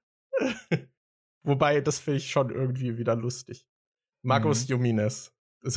Wobei, 1.42 1.80
das 1.80 1.98
finde 1.98 2.18
ich 2.18 2.30
schon 2.30 2.50
irgendwie 2.50 2.98
wieder 2.98 3.16
lustig. 3.16 3.66
Magus 4.28 4.64
Mhm. 4.64 4.74
Jumines. 4.74 5.32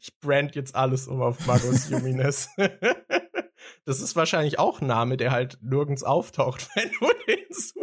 Ich 0.00 0.20
brand 0.20 0.54
jetzt 0.56 0.74
alles 0.74 1.08
um 1.08 1.22
auf 1.22 1.46
Magus 1.46 1.88
Jumines. 1.88 2.50
das 3.86 4.00
ist 4.00 4.14
wahrscheinlich 4.14 4.58
auch 4.58 4.82
ein 4.82 4.86
Name, 4.86 5.16
der 5.16 5.30
halt 5.30 5.58
nirgends 5.62 6.02
auftaucht, 6.02 6.68
wenn 6.74 6.90
du 7.00 7.08
den 7.26 7.46
suchst. 7.50 7.74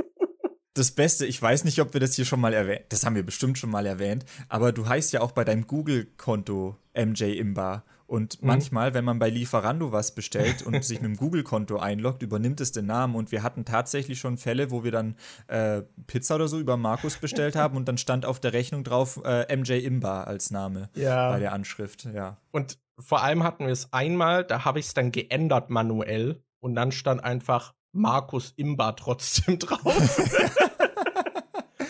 Das 0.76 0.92
Beste, 0.92 1.26
ich 1.26 1.42
weiß 1.42 1.64
nicht, 1.64 1.80
ob 1.82 1.94
wir 1.94 2.02
das 2.02 2.14
hier 2.14 2.26
schon 2.26 2.40
mal 2.40 2.54
erwähnt, 2.54 2.86
das 2.90 3.04
haben 3.04 3.16
wir 3.16 3.26
bestimmt 3.26 3.58
schon 3.58 3.72
mal 3.72 3.86
erwähnt, 3.88 4.26
aber 4.48 4.74
du 4.74 4.88
heißt 4.88 5.12
ja 5.14 5.22
auch 5.22 5.32
bei 5.32 5.44
deinem 5.44 5.66
Google-Konto 5.66 6.78
MJ 6.94 7.24
Imba. 7.40 7.84
Und 8.08 8.42
Mhm. 8.42 8.48
manchmal, 8.48 8.94
wenn 8.94 9.04
man 9.04 9.18
bei 9.20 9.30
Lieferando 9.30 9.92
was 9.92 10.14
bestellt 10.14 10.62
und 10.62 10.84
sich 10.86 11.02
mit 11.02 11.10
dem 11.10 11.18
Google-Konto 11.18 11.78
einloggt, 11.78 12.22
übernimmt 12.22 12.62
es 12.62 12.72
den 12.72 12.86
Namen. 12.86 13.16
Und 13.16 13.32
wir 13.32 13.42
hatten 13.42 13.66
tatsächlich 13.66 14.20
schon 14.20 14.38
Fälle, 14.38 14.70
wo 14.70 14.84
wir 14.84 14.92
dann 14.92 15.16
äh, 15.48 15.82
Pizza 16.08 16.36
oder 16.36 16.48
so 16.48 16.60
über 16.60 16.78
Markus 16.78 17.18
bestellt 17.18 17.56
haben 17.56 17.76
und 17.78 17.88
dann 17.88 17.98
stand 17.98 18.26
auf 18.26 18.40
der 18.40 18.54
Rechnung 18.54 18.84
drauf 18.84 19.20
äh, 19.26 19.56
MJ 19.56 19.74
Imba 19.86 20.24
als 20.24 20.52
Name 20.52 20.90
bei 20.94 21.02
Ja. 21.02 21.40
der 21.40 21.52
Anschrift. 21.54 22.06
Ja. 22.14 22.38
Und 22.52 22.78
vor 23.00 23.24
allem 23.24 23.44
hatten 23.44 23.66
wir 23.66 23.74
es 23.74 23.92
einmal, 23.92 24.44
da 24.44 24.66
habe 24.66 24.80
ich 24.80 24.86
es 24.86 24.94
dann 24.94 25.12
geändert 25.12 25.70
manuell 25.70 26.42
und 26.60 26.76
dann 26.76 26.92
stand 26.92 27.24
einfach 27.24 27.74
Markus 27.92 28.54
Imba 28.56 28.92
trotzdem 28.92 29.58
drauf. 29.60 30.20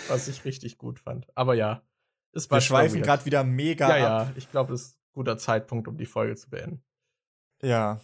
Was 0.07 0.27
ich 0.27 0.45
richtig 0.45 0.77
gut 0.77 0.99
fand. 0.99 1.27
Aber 1.35 1.55
ja, 1.55 1.81
es 2.31 2.49
war 2.49 2.57
Wir 2.57 2.61
schweifen 2.61 3.01
gerade 3.01 3.25
wieder 3.25 3.43
mega 3.43 3.97
Ja, 3.97 4.19
ab. 4.21 4.27
ja, 4.29 4.33
ich 4.37 4.49
glaube, 4.51 4.71
das 4.71 4.81
ist 4.81 4.97
guter 5.15 5.37
Zeitpunkt, 5.37 5.87
um 5.87 5.97
die 5.97 6.05
Folge 6.05 6.35
zu 6.35 6.49
beenden. 6.49 6.83
Ja. 7.61 7.99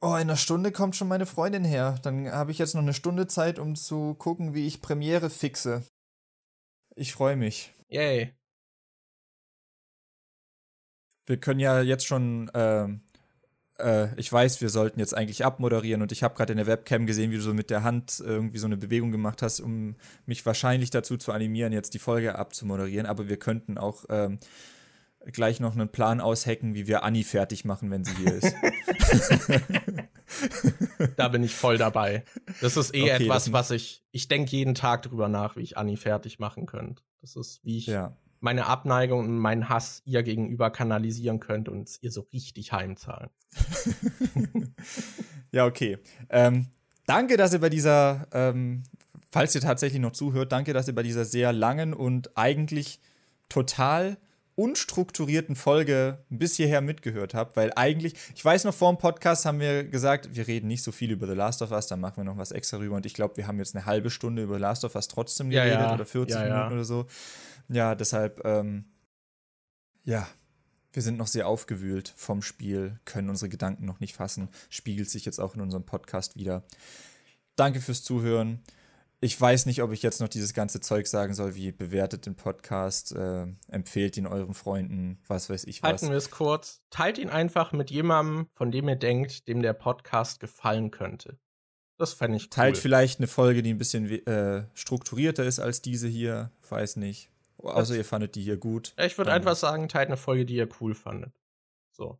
Oh, 0.00 0.14
in 0.14 0.22
einer 0.22 0.36
Stunde 0.36 0.70
kommt 0.70 0.94
schon 0.94 1.08
meine 1.08 1.26
Freundin 1.26 1.64
her. 1.64 1.98
Dann 2.02 2.30
habe 2.30 2.52
ich 2.52 2.58
jetzt 2.58 2.74
noch 2.74 2.82
eine 2.82 2.94
Stunde 2.94 3.26
Zeit, 3.26 3.58
um 3.58 3.74
zu 3.74 4.14
gucken, 4.14 4.54
wie 4.54 4.66
ich 4.66 4.82
Premiere 4.82 5.30
fixe. 5.30 5.82
Ich 6.94 7.12
freue 7.12 7.36
mich. 7.36 7.74
Yay. 7.88 8.34
Wir 11.26 11.40
können 11.40 11.60
ja 11.60 11.80
jetzt 11.80 12.06
schon 12.06 12.48
äh, 12.50 12.88
äh, 13.78 14.08
ich 14.18 14.32
weiß, 14.32 14.60
wir 14.60 14.70
sollten 14.70 15.00
jetzt 15.00 15.14
eigentlich 15.14 15.44
abmoderieren 15.44 16.02
und 16.02 16.12
ich 16.12 16.22
habe 16.22 16.34
gerade 16.34 16.52
in 16.52 16.58
der 16.58 16.66
Webcam 16.66 17.06
gesehen, 17.06 17.30
wie 17.30 17.36
du 17.36 17.42
so 17.42 17.54
mit 17.54 17.70
der 17.70 17.82
Hand 17.82 18.22
irgendwie 18.24 18.58
so 18.58 18.66
eine 18.66 18.76
Bewegung 18.76 19.12
gemacht 19.12 19.42
hast, 19.42 19.60
um 19.60 19.96
mich 20.26 20.44
wahrscheinlich 20.46 20.90
dazu 20.90 21.16
zu 21.16 21.32
animieren, 21.32 21.72
jetzt 21.72 21.94
die 21.94 21.98
Folge 21.98 22.36
abzumoderieren. 22.36 23.06
Aber 23.06 23.28
wir 23.28 23.38
könnten 23.38 23.78
auch 23.78 24.04
ähm, 24.08 24.38
gleich 25.32 25.60
noch 25.60 25.74
einen 25.74 25.88
Plan 25.88 26.20
aushacken, 26.20 26.74
wie 26.74 26.86
wir 26.86 27.02
Anni 27.02 27.24
fertig 27.24 27.64
machen, 27.64 27.90
wenn 27.90 28.04
sie 28.04 28.14
hier 28.16 28.34
ist. 28.34 28.54
da 31.16 31.28
bin 31.28 31.42
ich 31.42 31.54
voll 31.54 31.78
dabei. 31.78 32.24
Das 32.60 32.76
ist 32.76 32.94
eh 32.94 33.02
okay, 33.02 33.24
etwas, 33.24 33.52
was 33.52 33.70
ich, 33.70 34.04
ich 34.12 34.28
denke 34.28 34.50
jeden 34.52 34.74
Tag 34.74 35.02
drüber 35.02 35.28
nach, 35.28 35.56
wie 35.56 35.62
ich 35.62 35.76
Anni 35.76 35.96
fertig 35.96 36.38
machen 36.38 36.66
könnte. 36.66 37.02
Das 37.20 37.36
ist, 37.36 37.64
wie 37.64 37.78
ich 37.78 37.86
ja 37.86 38.16
meine 38.40 38.66
Abneigung 38.66 39.20
und 39.20 39.38
meinen 39.38 39.68
Hass 39.68 40.02
ihr 40.04 40.22
gegenüber 40.22 40.70
kanalisieren 40.70 41.40
könnte 41.40 41.70
und 41.70 41.88
es 41.88 42.02
ihr 42.02 42.10
so 42.10 42.26
richtig 42.32 42.72
heimzahlen. 42.72 43.30
ja, 45.52 45.66
okay. 45.66 45.98
Ähm, 46.30 46.66
danke, 47.06 47.36
dass 47.36 47.52
ihr 47.52 47.60
bei 47.60 47.70
dieser, 47.70 48.28
ähm, 48.32 48.82
falls 49.30 49.54
ihr 49.54 49.60
tatsächlich 49.60 50.00
noch 50.00 50.12
zuhört, 50.12 50.52
danke, 50.52 50.72
dass 50.72 50.88
ihr 50.88 50.94
bei 50.94 51.02
dieser 51.02 51.24
sehr 51.24 51.52
langen 51.52 51.94
und 51.94 52.36
eigentlich 52.36 53.00
total 53.48 54.18
unstrukturierten 54.56 55.54
Folge 55.54 56.24
bis 56.30 56.56
hierher 56.56 56.80
mitgehört 56.80 57.34
habt, 57.34 57.56
weil 57.56 57.72
eigentlich, 57.76 58.14
ich 58.34 58.44
weiß 58.44 58.64
noch, 58.64 58.74
vor 58.74 58.92
dem 58.92 58.98
Podcast 58.98 59.44
haben 59.44 59.60
wir 59.60 59.84
gesagt, 59.84 60.34
wir 60.34 60.46
reden 60.48 60.66
nicht 60.66 60.82
so 60.82 60.92
viel 60.92 61.10
über 61.10 61.26
The 61.26 61.34
Last 61.34 61.62
of 61.62 61.70
Us, 61.70 61.86
dann 61.86 62.00
machen 62.00 62.16
wir 62.16 62.24
noch 62.24 62.38
was 62.38 62.52
extra 62.52 62.78
rüber 62.78 62.96
und 62.96 63.06
ich 63.06 63.14
glaube, 63.14 63.36
wir 63.36 63.46
haben 63.46 63.58
jetzt 63.58 63.76
eine 63.76 63.86
halbe 63.86 64.10
Stunde 64.10 64.42
über 64.42 64.54
The 64.54 64.62
Last 64.62 64.84
of 64.84 64.94
Us 64.94 65.08
trotzdem 65.08 65.50
geredet 65.50 65.74
ja, 65.74 65.86
ja. 65.88 65.94
oder 65.94 66.06
40 66.06 66.34
ja, 66.34 66.42
Minuten 66.42 66.72
oder 66.72 66.84
so. 66.84 67.06
Ja, 67.68 67.94
deshalb, 67.94 68.44
ähm, 68.44 68.86
ja, 70.04 70.26
wir 70.92 71.02
sind 71.02 71.18
noch 71.18 71.26
sehr 71.26 71.46
aufgewühlt 71.46 72.14
vom 72.16 72.40
Spiel, 72.40 72.98
können 73.04 73.28
unsere 73.28 73.50
Gedanken 73.50 73.84
noch 73.84 74.00
nicht 74.00 74.16
fassen, 74.16 74.48
spiegelt 74.70 75.10
sich 75.10 75.26
jetzt 75.26 75.38
auch 75.38 75.54
in 75.54 75.60
unserem 75.60 75.84
Podcast 75.84 76.36
wieder. 76.36 76.64
Danke 77.56 77.82
fürs 77.82 78.02
Zuhören. 78.02 78.62
Ich 79.20 79.40
weiß 79.40 79.64
nicht, 79.64 79.82
ob 79.82 79.92
ich 79.92 80.02
jetzt 80.02 80.20
noch 80.20 80.28
dieses 80.28 80.52
ganze 80.52 80.80
Zeug 80.80 81.06
sagen 81.06 81.32
soll, 81.32 81.54
wie 81.54 81.72
bewertet 81.72 82.26
den 82.26 82.36
Podcast, 82.36 83.12
äh, 83.12 83.46
empfehlt 83.68 84.16
ihn 84.18 84.26
euren 84.26 84.52
Freunden, 84.52 85.18
was 85.26 85.48
weiß 85.48 85.64
ich 85.64 85.82
was. 85.82 85.88
Halten 85.88 86.10
wir 86.10 86.16
es 86.16 86.30
kurz. 86.30 86.82
Teilt 86.90 87.16
ihn 87.16 87.30
einfach 87.30 87.72
mit 87.72 87.90
jemandem, 87.90 88.48
von 88.52 88.70
dem 88.70 88.88
ihr 88.88 88.96
denkt, 88.96 89.48
dem 89.48 89.62
der 89.62 89.72
Podcast 89.72 90.38
gefallen 90.38 90.90
könnte. 90.90 91.38
Das 91.98 92.12
fände 92.12 92.36
ich 92.36 92.44
cool. 92.44 92.50
Teilt 92.50 92.76
vielleicht 92.76 93.18
eine 93.18 93.26
Folge, 93.26 93.62
die 93.62 93.72
ein 93.72 93.78
bisschen 93.78 94.06
äh, 94.26 94.66
strukturierter 94.74 95.44
ist 95.44 95.60
als 95.60 95.80
diese 95.80 96.08
hier. 96.08 96.50
Weiß 96.68 96.96
nicht. 96.96 97.30
Außer 97.58 97.96
ihr 97.96 98.04
fandet 98.04 98.34
die 98.34 98.42
hier 98.42 98.58
gut. 98.58 98.94
Ich 98.98 99.16
würde 99.16 99.32
einfach 99.32 99.56
sagen, 99.56 99.88
teilt 99.88 100.08
eine 100.08 100.18
Folge, 100.18 100.44
die 100.44 100.56
ihr 100.56 100.68
cool 100.80 100.94
fandet. 100.94 101.32
So. 101.90 102.18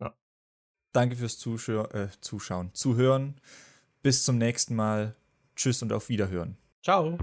Ja. 0.00 0.14
Danke 0.92 1.16
fürs 1.16 1.38
Zuschau 1.38 1.86
äh, 1.86 2.08
Zuschauen, 2.20 2.72
Zuhören. 2.72 3.40
Bis 4.02 4.24
zum 4.24 4.38
nächsten 4.38 4.76
Mal. 4.76 5.16
Tschüss 5.58 5.82
und 5.82 5.92
auf 5.92 6.08
Wiederhören. 6.08 6.56
Ciao. 6.82 7.18